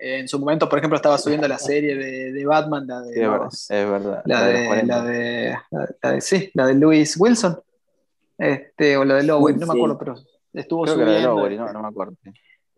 En 0.00 0.28
su 0.28 0.38
momento, 0.38 0.68
por 0.68 0.78
ejemplo, 0.78 0.96
estaba 0.96 1.16
subiendo 1.18 1.46
la 1.48 1.58
serie 1.58 1.96
de, 1.96 2.32
de 2.32 2.46
Batman, 2.46 2.86
la 2.86 3.00
de, 3.02 3.14
Sí, 3.14 3.20
los- 3.20 3.70
es 3.70 3.90
verdad. 3.90 4.22
la, 4.26 4.40
la 4.40 4.46
de 4.46 4.52
los 4.52 4.60
de, 4.62 4.66
40. 4.68 4.96
la, 4.96 5.04
de, 5.04 5.56
la- 5.70 5.88
la 6.02 6.10
de- 6.12 6.20
sí, 6.20 6.50
la 6.54 6.66
de 6.66 6.74
Lewis 6.74 7.16
Wilson. 7.18 7.60
Este, 8.36 8.96
o 8.96 9.04
la 9.04 9.14
de 9.16 9.22
Lowery, 9.24 9.58
no 9.58 9.66
me 9.66 9.72
Sí. 9.72 9.78
acuerdo, 9.78 9.98
pero 9.98 10.14
estuvo 10.52 10.84
Creo 10.84 10.94
que 10.96 11.02
era 11.02 11.10
de 11.10 11.16
subiendo. 11.18 11.36
Lowery, 11.36 11.56
no, 11.56 11.64
este, 11.64 11.72
no 11.74 11.82
me 11.82 11.88
acuerdo. 11.88 12.14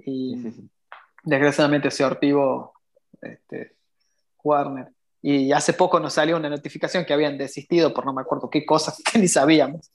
Y 0.07 0.37
Sí, 0.37 0.43
sí, 0.43 0.53
sí. 0.53 0.71
desgraciadamente 1.25 1.91
se 1.91 2.05
ortivo 2.05 2.73
este, 3.23 3.77
Warner. 4.43 4.89
Y 5.23 5.53
hace 5.53 5.75
poco 5.75 6.01
nos 6.01 6.15
salió 6.15 6.37
una 6.37 6.49
notificación 6.49 7.05
que 7.05 7.13
habían 7.13 7.37
desistido 7.37 7.93
por 7.93 8.07
no 8.07 8.13
me 8.15 8.23
acuerdo 8.23 8.49
qué 8.49 8.65
cosas 8.65 9.03
que 9.13 9.19
ni 9.19 9.29
sabíamos. 9.29 9.91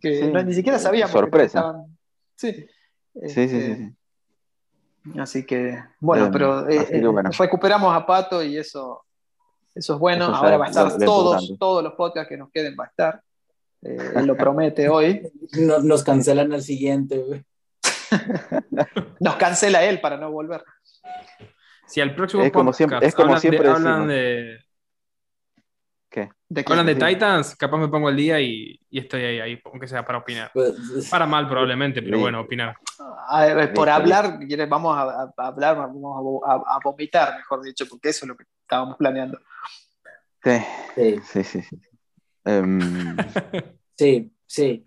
que 0.00 0.20
Sí, 0.20 0.32
no- 0.32 0.42
ni 0.42 0.54
siquiera 0.54 0.78
sabíamos 0.78 1.12
sorpresa. 1.12 1.60
que 1.60 1.66
estaban. 1.68 1.98
Sí. 2.36 2.52
Sí, 2.52 2.66
sí, 2.66 3.40
Este, 3.40 3.48
sí, 3.48 3.74
sí. 5.04 5.20
Así 5.20 5.44
que, 5.46 5.78
bueno, 6.00 6.26
Em, 6.26 6.32
pero 6.32 6.68
eh, 6.68 6.86
eh, 6.90 7.06
bueno. 7.06 7.30
recuperamos 7.38 7.94
a 7.94 8.04
Pato 8.06 8.42
y 8.42 8.56
eso, 8.56 9.04
eso 9.74 9.94
es 9.94 10.00
bueno. 10.00 10.24
Eso 10.24 10.34
Ahora 10.34 10.56
va 10.56 10.64
a 10.64 10.68
es 10.70 10.76
estar 10.76 10.92
lo- 10.92 10.98
lo 10.98 11.04
todos, 11.04 11.32
importante. 11.42 11.58
todos 11.60 11.84
los 11.84 11.92
podcasts 11.92 12.28
que 12.28 12.36
nos 12.38 12.50
queden 12.50 12.74
va 12.78 12.84
a 12.84 12.88
estar. 12.88 13.22
Eh, 13.82 14.12
él 14.16 14.26
lo 14.26 14.34
promete 14.36 14.88
hoy. 14.88 15.30
No- 15.52 15.78
nos 15.80 16.02
cancelan 16.02 16.52
al 16.52 16.62
siguiente, 16.62 17.18
güey. 17.18 17.44
Nos 19.20 19.36
cancela 19.36 19.82
él 19.84 20.00
para 20.00 20.16
no 20.16 20.30
volver. 20.30 20.62
Si 21.86 22.00
al 22.00 22.14
próximo 22.14 22.42
Es 22.42 22.52
como 22.52 22.66
podcast 22.70 22.76
siempre- 22.78 23.06
es 23.06 23.14
como 23.14 23.26
hablan, 23.28 23.40
siempre 23.40 23.62
de, 23.68 23.74
hablan 23.74 24.06
decimos. 24.08 24.08
de, 24.08 24.58
¿Qué? 26.10 26.30
Hablan 26.66 26.86
de. 26.86 26.94
Titans, 26.94 27.56
capaz 27.56 27.76
me 27.78 27.88
pongo 27.88 28.08
al 28.08 28.16
día 28.16 28.40
y, 28.40 28.78
y 28.88 28.98
estoy 29.00 29.22
ahí, 29.24 29.40
ahí, 29.40 29.60
aunque 29.64 29.88
sea 29.88 30.04
para 30.04 30.18
opinar. 30.18 30.50
Pues, 30.54 31.08
Para 31.10 31.26
mal 31.26 31.48
probablemente, 31.48 32.00
pero 32.02 32.18
bueno, 32.20 32.40
opinar. 32.40 32.76
A 33.28 33.46
ver, 33.46 33.72
por 33.74 33.88
hablar, 33.88 34.38
vamos 34.68 34.96
a, 34.96 35.32
hablar, 35.36 35.76
vamos 35.76 36.16
a, 36.16 36.20
vo- 36.20 36.40
a- 36.46 36.76
a 36.76 36.78
vomitar, 36.84 37.36
mejor 37.36 37.62
dicho, 37.62 37.86
porque 37.88 38.10
eso 38.10 38.24
es 38.24 38.28
lo 38.28 38.36
que 38.36 38.44
estábamos 38.62 38.96
planeando. 38.96 39.38
Sí, 40.42 40.58
sí, 40.94 41.20
sí, 41.24 41.44
sí. 41.44 41.62
sí. 41.62 41.80
Em, 42.44 43.16
sí, 43.98 44.32
sí. 44.46 44.84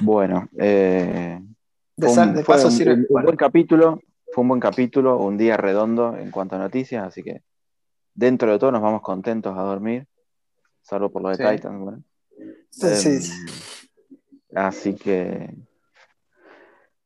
bueno, 0.00 0.48
eh, 0.58 1.38
De, 1.96 2.06
un, 2.08 2.34
de 2.34 2.44
paso 2.44 2.66
un- 2.66 2.72
sirve. 2.72 2.92
un- 2.94 3.00
un 3.00 3.06
bueno, 3.08 3.24
buen 3.26 3.36
capítulo, 3.36 4.00
fue 4.32 4.42
un 4.42 4.48
buen 4.48 4.60
capítulo, 4.60 5.16
un 5.18 5.36
día 5.36 5.56
redondo 5.56 6.16
en 6.16 6.30
cuanto 6.30 6.56
a 6.56 6.58
noticias, 6.58 7.06
así 7.06 7.22
que 7.22 7.42
dentro 8.14 8.50
de 8.50 8.58
todo 8.58 8.72
nos 8.72 8.82
vamos 8.82 9.02
contentos 9.02 9.56
a 9.56 9.62
dormir, 9.62 10.06
salvo 10.82 11.10
por 11.10 11.22
lo 11.22 11.28
de 11.30 11.36
Sí. 11.36 11.42
Titans, 11.44 11.80
bueno. 11.80 12.02
sí, 12.70 12.86
Em, 12.86 13.20
sí. 13.20 13.32
Así 14.54 14.94
que 14.94 15.54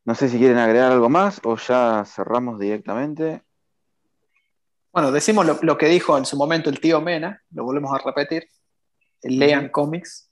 no 0.04 0.14
sé 0.14 0.28
si 0.28 0.38
quieren 0.38 0.58
agregar 0.58 0.92
algo 0.92 1.08
más 1.10 1.40
o 1.44 1.56
ya 1.56 2.04
cerramos 2.06 2.58
directamente. 2.58 3.42
Bueno, 4.92 5.12
decimos 5.12 5.46
lo, 5.46 5.58
lo 5.62 5.76
que 5.78 5.86
dijo 5.86 6.16
en 6.16 6.24
su 6.24 6.36
momento 6.36 6.70
el 6.70 6.80
tío 6.80 7.00
Mena, 7.00 7.42
lo 7.52 7.64
volvemos 7.64 7.92
a 7.94 7.98
repetir. 8.02 8.48
Lean 9.22 9.68
cómics, 9.68 10.27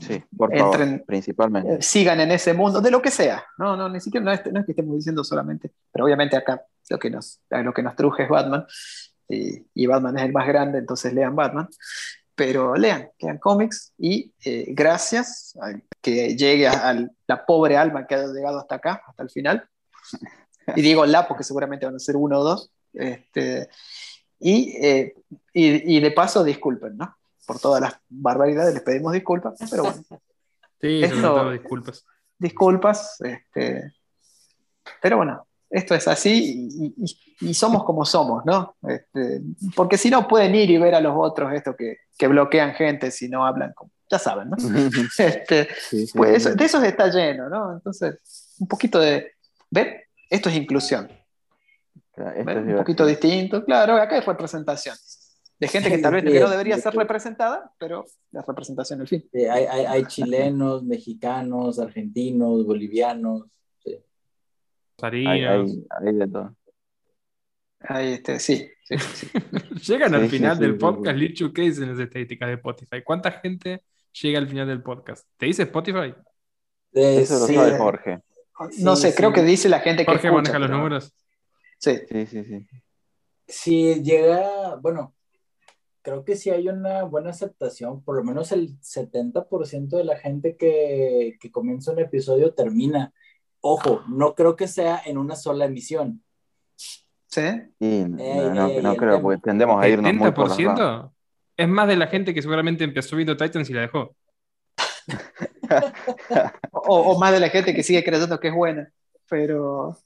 Sí, 0.00 0.22
por 0.36 0.56
favor, 0.56 0.78
Entren- 0.80 1.04
principalmente. 1.06 1.74
eh, 1.74 1.82
sigan 1.82 2.20
en 2.20 2.30
ese 2.32 2.52
mundo, 2.54 2.80
de 2.80 2.90
lo 2.90 3.00
que 3.00 3.10
sea. 3.10 3.44
No, 3.58 3.76
no, 3.76 3.88
ni 3.88 4.00
siquiera 4.00 4.24
no 4.24 4.32
es, 4.32 4.40
no 4.52 4.60
es 4.60 4.66
que 4.66 4.72
estemos 4.72 4.96
diciendo 4.96 5.22
solamente, 5.24 5.72
pero 5.92 6.04
obviamente 6.04 6.36
acá 6.36 6.62
lo 6.90 6.98
que 6.98 7.10
nos, 7.10 7.40
lo 7.50 7.72
que 7.72 7.82
nos 7.82 7.96
truje 7.96 8.24
es 8.24 8.28
Batman, 8.28 8.66
y, 9.28 9.66
y 9.74 9.86
Batman 9.86 10.18
es 10.18 10.24
el 10.24 10.32
más 10.32 10.46
grande, 10.46 10.78
entonces 10.78 11.12
lean 11.12 11.34
Batman. 11.34 11.68
Pero 12.38 12.74
lean, 12.76 13.08
lean 13.18 13.38
cómics 13.38 13.94
y 13.96 14.30
eh, 14.44 14.66
gracias 14.68 15.56
a 15.58 15.72
que 16.02 16.36
llegue 16.36 16.68
a, 16.68 16.90
a 16.90 17.08
la 17.26 17.46
pobre 17.46 17.78
alma 17.78 18.06
que 18.06 18.14
ha 18.14 18.26
llegado 18.26 18.58
hasta 18.58 18.74
acá, 18.74 19.02
hasta 19.06 19.22
el 19.22 19.30
final. 19.30 19.66
Y 20.76 20.82
digo 20.82 21.06
la 21.06 21.26
porque 21.26 21.44
seguramente 21.44 21.86
van 21.86 21.94
a 21.94 21.98
ser 21.98 22.14
uno 22.16 22.40
o 22.40 22.44
dos. 22.44 22.70
Este, 22.92 23.70
y, 24.38 24.76
eh, 24.84 25.14
y, 25.54 25.96
y 25.96 26.00
de 26.00 26.10
paso, 26.10 26.44
disculpen, 26.44 26.98
¿no? 26.98 27.16
Por 27.46 27.58
todas 27.60 27.80
las 27.80 27.94
barbaridades 28.08 28.74
les 28.74 28.82
pedimos 28.82 29.12
disculpas, 29.12 29.54
pero 29.70 29.84
bueno, 29.84 30.02
Sí, 30.80 31.02
Esto- 31.02 31.50
disculpas. 31.50 32.04
disculpas. 32.38 33.16
Este, 33.22 33.94
pero 35.00 35.16
bueno, 35.16 35.46
esto 35.70 35.94
es 35.94 36.06
así 36.06 36.68
y, 36.78 36.94
y- 37.02 37.48
y 37.50 37.54
somos 37.54 37.84
como 37.84 38.04
somos, 38.04 38.44
¿no? 38.44 38.76
Este, 38.86 39.40
porque 39.74 39.96
si 39.98 40.10
no 40.10 40.28
pueden 40.28 40.54
ir 40.54 40.70
y 40.70 40.76
ver 40.78 40.94
a 40.94 41.00
los 41.00 41.14
otros 41.16 41.52
esto 41.54 41.74
que, 41.74 41.96
que 42.18 42.28
bloquean 42.28 42.74
gente 42.74 43.10
si 43.10 43.28
no 43.28 43.46
hablan, 43.46 43.72
como, 43.74 43.90
ya 44.10 44.18
saben, 44.18 44.50
¿no? 44.50 44.56
Este, 45.18 45.68
Sí, 45.80 46.06
sí, 46.06 46.16
pues 46.18 46.30
sí, 46.42 46.48
eso- 46.48 46.54
de 46.56 46.64
esos 46.64 46.84
está 46.84 47.08
lleno, 47.08 47.48
¿no? 47.48 47.72
Entonces, 47.74 48.54
un 48.58 48.68
poquito 48.68 48.98
de, 49.00 49.32
¿ven? 49.70 49.96
Esto 50.28 50.48
es 50.50 50.56
inclusión. 50.56 51.08
Claro, 52.12 52.30
esto 52.32 52.50
es 52.50 52.56
Un 52.66 52.76
poquito 52.76 53.06
distinto, 53.06 53.64
claro, 53.64 53.94
acá 53.96 54.14
hay 54.16 54.20
representación. 54.20 54.96
De 55.58 55.68
gente 55.68 55.90
que 55.90 55.98
tal 55.98 56.12
vez 56.14 56.24
Sí, 56.26 56.32
que 56.32 56.40
no 56.40 56.50
debería 56.50 56.78
ser 56.78 56.94
representada, 56.94 57.72
pero 57.78 58.04
la 58.30 58.42
representación 58.42 59.00
al 59.00 59.08
fin. 59.08 59.26
Sí, 59.32 59.44
hay, 59.46 59.64
hay, 59.64 59.84
hay 59.86 60.04
chilenos, 60.06 60.84
mexicanos, 60.84 61.78
argentinos, 61.78 62.66
bolivianos. 62.66 63.44
sí. 63.84 63.96
Hay, 65.02 65.26
hay- 65.44 65.86
hay 65.90 66.14
de 66.14 66.26
todo. 66.28 66.54
Ahí, 67.80 68.14
este, 68.14 68.38
sí, 68.40 68.68
sí, 68.84 68.98
sí. 68.98 69.28
Llegan 69.92 70.14
al 70.14 70.28
final 70.28 70.56
sí, 70.56 70.62
del 70.62 70.72
sí, 70.72 70.78
podcast, 70.78 71.16
sí. 71.18 71.20
Lichu, 71.28 71.52
¿qué 71.52 71.62
dicen 71.62 71.90
las 71.90 71.98
estadísticas 72.00 72.48
de 72.48 72.54
Spotify? 72.54 73.02
¿Cuánta 73.04 73.30
gente 73.30 73.82
llega 74.22 74.38
al 74.38 74.48
final 74.48 74.66
del 74.66 74.82
podcast? 74.82 75.26
¿Te 75.36 75.46
dice 75.46 75.64
Spotify? 75.64 76.14
Eh, 76.92 77.20
Eso 77.20 77.38
lo 77.38 77.46
sabe 77.46 77.76
Jorge. 77.78 78.20
No 78.78 78.96
Sí, 78.96 79.02
sé, 79.02 79.10
sí. 79.10 79.16
creo 79.18 79.32
que 79.32 79.42
dice 79.42 79.68
la 79.68 79.80
gente 79.80 80.04
que 80.04 80.10
Jorge 80.10 80.28
escucha, 80.28 80.42
maneja 80.42 80.58
los 80.58 80.70
números. 80.70 81.14
Sí, 81.78 81.98
Sí, 82.10 82.26
sí, 82.26 82.44
sí. 82.44 82.66
Si 83.46 84.02
llega, 84.02 84.76
bueno, 84.76 85.14
creo 86.06 86.24
que 86.24 86.36
sí 86.36 86.50
hay 86.50 86.68
una 86.68 87.02
buena 87.02 87.30
aceptación, 87.30 88.00
por 88.04 88.14
lo 88.14 88.22
menos 88.22 88.52
el 88.52 88.78
70% 88.80 89.88
de 89.96 90.04
la 90.04 90.16
gente 90.16 90.56
que, 90.56 91.36
que 91.40 91.50
comienza 91.50 91.90
un 91.90 91.98
episodio 91.98 92.54
termina. 92.54 93.12
Ojo, 93.60 94.04
no 94.08 94.36
creo 94.36 94.54
que 94.54 94.68
sea 94.68 95.02
en 95.04 95.18
una 95.18 95.34
sola 95.34 95.64
emisión. 95.64 96.22
sí. 97.26 97.42
Y 97.80 98.04
no, 98.04 98.80
no- 98.82 98.96
creo, 98.96 99.20
porque 99.20 99.40
tendemos 99.42 99.82
a 99.82 99.88
irnos 99.88 100.14
muy 100.14 100.30
por 100.30 100.48
las 100.48 100.56
ramas. 100.56 100.78
¿70%? 100.78 101.10
Es 101.56 101.68
más 101.68 101.88
de 101.88 101.96
la 101.96 102.06
gente 102.06 102.32
que 102.32 102.40
seguramente 102.40 102.84
empezó 102.84 103.16
viendo 103.16 103.36
Titans 103.36 103.68
y 103.68 103.72
la 103.72 103.80
dejó. 103.80 104.14
O, 106.70 107.00
o 107.14 107.18
más 107.18 107.32
de 107.32 107.40
la 107.40 107.48
gente 107.48 107.74
que 107.74 107.82
sigue 107.82 108.04
creyendo 108.04 108.38
que 108.38 108.46
es 108.46 108.54
buena. 108.54 108.88
Pero 109.28 109.98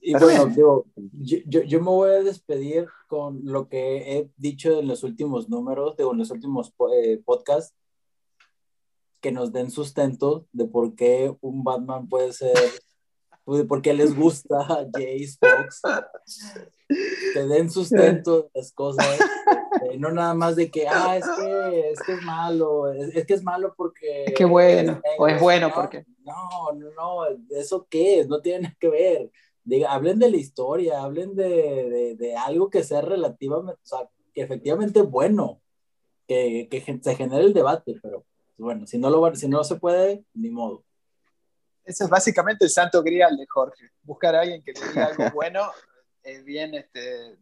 Y 0.00 0.12
bueno, 0.14 0.46
digo, 0.46 0.84
yo, 1.12 1.38
yo, 1.46 1.62
yo 1.62 1.78
me 1.80 1.86
voy 1.86 2.10
a 2.10 2.22
despedir 2.22 2.86
con 3.08 3.40
lo 3.44 3.68
que 3.68 4.16
he 4.18 4.30
dicho 4.36 4.78
en 4.80 4.88
los 4.88 5.02
últimos 5.02 5.48
números, 5.48 5.96
de 5.96 6.04
en 6.04 6.18
los 6.18 6.30
últimos 6.30 6.72
eh, 6.92 7.20
podcasts, 7.24 7.74
que 9.20 9.32
nos 9.32 9.52
den 9.52 9.70
sustento 9.70 10.46
de 10.52 10.66
por 10.66 10.94
qué 10.94 11.34
un 11.40 11.64
Batman 11.64 12.08
puede 12.08 12.32
ser, 12.32 12.54
de 13.46 13.64
por 13.64 13.80
qué 13.82 13.94
les 13.94 14.14
gusta 14.14 14.60
a 14.60 14.84
Jace 14.92 15.36
Fox, 15.40 15.80
que 17.32 17.40
den 17.44 17.70
sustento 17.70 18.42
de 18.42 18.50
las 18.54 18.72
cosas, 18.72 19.06
este, 19.82 19.96
no 19.98 20.10
nada 20.10 20.34
más 20.34 20.56
de 20.56 20.70
que, 20.70 20.86
ah, 20.88 21.16
es 21.16 21.24
que 21.38 21.90
es, 21.90 22.02
que 22.02 22.12
es 22.12 22.22
malo, 22.22 22.92
es, 22.92 23.16
es 23.16 23.26
que 23.26 23.34
es 23.34 23.42
malo 23.42 23.74
porque... 23.76 24.24
Es 24.26 24.34
que 24.34 24.44
bueno, 24.44 25.00
o 25.18 25.26
es 25.26 25.32
negro". 25.34 25.42
bueno 25.42 25.68
No, 25.68 25.74
porque- 25.74 26.04
No, 26.24 26.72
no, 26.74 26.90
no, 26.90 27.26
¿eso 27.50 27.86
qué 27.88 28.20
es? 28.20 28.28
No 28.28 28.40
tiene 28.40 28.60
nada 28.60 28.76
que 28.78 28.88
ver 28.88 29.30
diga, 29.64 29.92
hablen 29.92 30.18
de 30.18 30.30
la 30.30 30.36
historia, 30.36 31.02
hablen 31.02 31.34
de, 31.34 31.48
de, 31.48 32.16
de, 32.16 32.36
algo 32.36 32.70
que 32.70 32.82
sea 32.82 33.00
relativamente, 33.00 33.80
o 33.82 33.86
sea, 33.86 34.08
que 34.32 34.42
efectivamente 34.42 35.02
bueno, 35.02 35.60
que, 36.26 36.68
que 36.70 36.80
se 37.02 37.16
genere 37.16 37.44
el 37.44 37.54
debate, 37.54 37.98
pero 38.02 38.24
bueno, 38.56 38.86
si 38.86 38.98
no, 38.98 39.10
lo, 39.10 39.34
si 39.34 39.48
no 39.48 39.64
se 39.64 39.76
puede, 39.76 40.24
ni 40.34 40.50
modo. 40.50 40.84
Ese 41.84 42.04
es 42.04 42.10
básicamente 42.10 42.64
el 42.64 42.70
santo 42.70 43.02
grial 43.02 43.36
de 43.36 43.46
Jorge, 43.46 43.90
buscar 44.02 44.34
a 44.34 44.40
alguien 44.42 44.62
que 44.62 44.72
le 44.72 44.88
diga 44.88 45.06
algo 45.06 45.24
bueno, 45.34 45.70
eh, 46.22 46.42
bien, 46.42 46.74
este, 46.74 47.36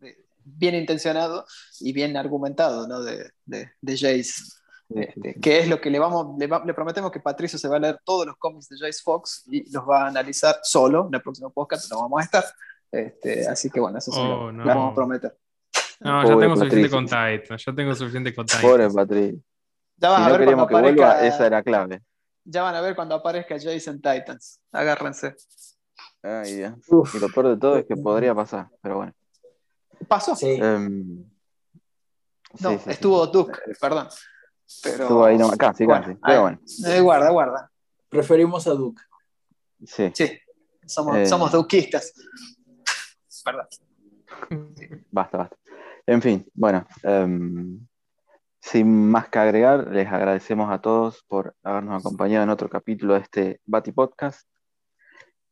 bien 0.44 0.74
intencionado 0.74 1.44
y 1.80 1.92
bien 1.92 2.16
argumentado, 2.16 2.86
¿no? 2.88 3.02
De, 3.02 3.30
de, 3.44 3.70
de 3.80 3.92
Jace. 3.96 4.61
Este, 4.94 5.40
que 5.40 5.60
es 5.60 5.68
lo 5.68 5.80
que 5.80 5.90
le 5.90 5.98
vamos, 5.98 6.38
le, 6.38 6.46
va, 6.46 6.62
le, 6.64 6.74
prometemos 6.74 7.10
que 7.10 7.20
Patricio 7.20 7.58
se 7.58 7.68
va 7.68 7.76
a 7.76 7.80
leer 7.80 8.00
todos 8.04 8.26
los 8.26 8.36
cómics 8.36 8.68
de 8.68 8.76
Jace 8.78 9.02
Fox 9.02 9.44
y 9.50 9.70
los 9.72 9.88
va 9.88 10.04
a 10.04 10.08
analizar 10.08 10.56
solo 10.62 11.06
en 11.08 11.14
el 11.14 11.22
próximo 11.22 11.50
podcast, 11.50 11.90
no 11.90 12.02
vamos 12.02 12.20
a 12.20 12.24
estar. 12.24 12.44
Este, 12.90 13.46
así 13.48 13.70
que 13.70 13.80
bueno, 13.80 13.98
eso 13.98 14.12
sí 14.12 14.20
oh, 14.20 14.24
lo, 14.24 14.52
no. 14.52 14.64
lo 14.64 14.68
vamos 14.68 14.92
a 14.92 14.94
prometer. 14.94 15.38
No, 16.00 16.28
ya 16.28 16.38
tengo 16.38 16.56
suficiente 16.56 16.90
con 16.90 17.04
Titan, 17.06 17.58
ya 17.58 17.74
tengo 17.74 17.94
suficiente 17.94 18.34
con 18.34 18.46
Titan. 18.46 18.62
Pobre 18.62 18.90
Patricio. 18.90 19.40
Ya 19.96 20.10
van 20.10 20.18
si 20.18 20.22
a 20.22 20.26
no 20.26 20.32
ver 20.32 20.40
queríamos 20.40 20.68
que 20.68 20.74
aparezca, 20.74 21.06
vuelva, 21.06 21.26
esa 21.26 21.46
era 21.46 21.62
clave. 21.62 22.02
Ya 22.44 22.62
van 22.62 22.74
a 22.74 22.80
ver 22.80 22.96
cuando 22.96 23.14
aparezca 23.14 23.56
Jason 23.60 24.00
Titans. 24.00 24.60
Agárrense. 24.72 25.36
Ay. 26.22 26.64
Y 26.64 27.18
lo 27.18 27.28
peor 27.28 27.48
de 27.48 27.56
todo 27.56 27.76
es 27.76 27.86
que 27.86 27.96
podría 27.96 28.34
pasar, 28.34 28.68
pero 28.80 28.96
bueno. 28.96 29.12
¿Pasó? 30.08 30.34
Sí. 30.34 30.60
Um, 30.60 31.24
no, 32.60 32.70
sí, 32.70 32.78
sí, 32.84 32.90
estuvo 32.90 33.24
sí. 33.26 33.30
Duke, 33.32 33.58
perdón. 33.80 34.08
Pero... 34.82 35.04
Estuvo 35.04 35.24
ahí, 35.24 35.38
no, 35.38 35.50
casi, 35.52 35.84
bueno, 35.84 36.02
casi. 36.02 36.18
Pero 36.24 36.42
bueno. 36.42 36.60
Eh, 36.86 37.00
guarda, 37.00 37.30
guarda. 37.30 37.70
Preferimos 38.08 38.66
a 38.66 38.70
Duke. 38.70 39.02
Sí. 39.84 40.10
Sí, 40.14 40.38
somos, 40.86 41.16
Eh. 41.16 41.26
somos 41.26 41.52
duquistas. 41.52 42.12
Perdón. 43.44 43.66
Basta, 45.10 45.38
basta. 45.38 45.56
En 46.06 46.22
fin, 46.22 46.46
bueno. 46.54 46.86
Um, 47.02 47.86
sin 48.60 49.10
más 49.10 49.28
que 49.28 49.38
agregar, 49.40 49.88
les 49.88 50.06
agradecemos 50.06 50.70
a 50.70 50.80
todos 50.80 51.24
por 51.26 51.54
habernos 51.64 52.00
acompañado 52.00 52.44
en 52.44 52.50
otro 52.50 52.68
capítulo 52.68 53.14
de 53.14 53.20
este 53.20 53.60
Bati 53.64 53.90
Podcast. 53.92 54.48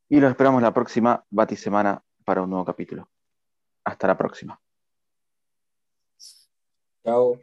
Y 0.09 0.21
los 0.21 0.31
esperamos 0.31 0.63
la 0.63 0.73
próxima 0.73 1.25
Bati 1.31 1.57
Semana 1.57 2.03
para 2.25 2.43
un 2.43 2.51
nuevo 2.51 2.65
capítulo. 2.65 3.09
Hasta 3.85 4.07
la 4.07 4.17
próxima. 4.17 4.61
Chao. 7.05 7.39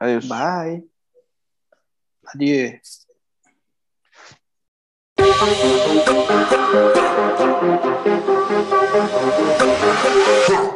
Adiós. 0.00 0.26
Bye. 0.26 0.84
Adiós. 2.34 3.08
Yeah. 10.48 10.74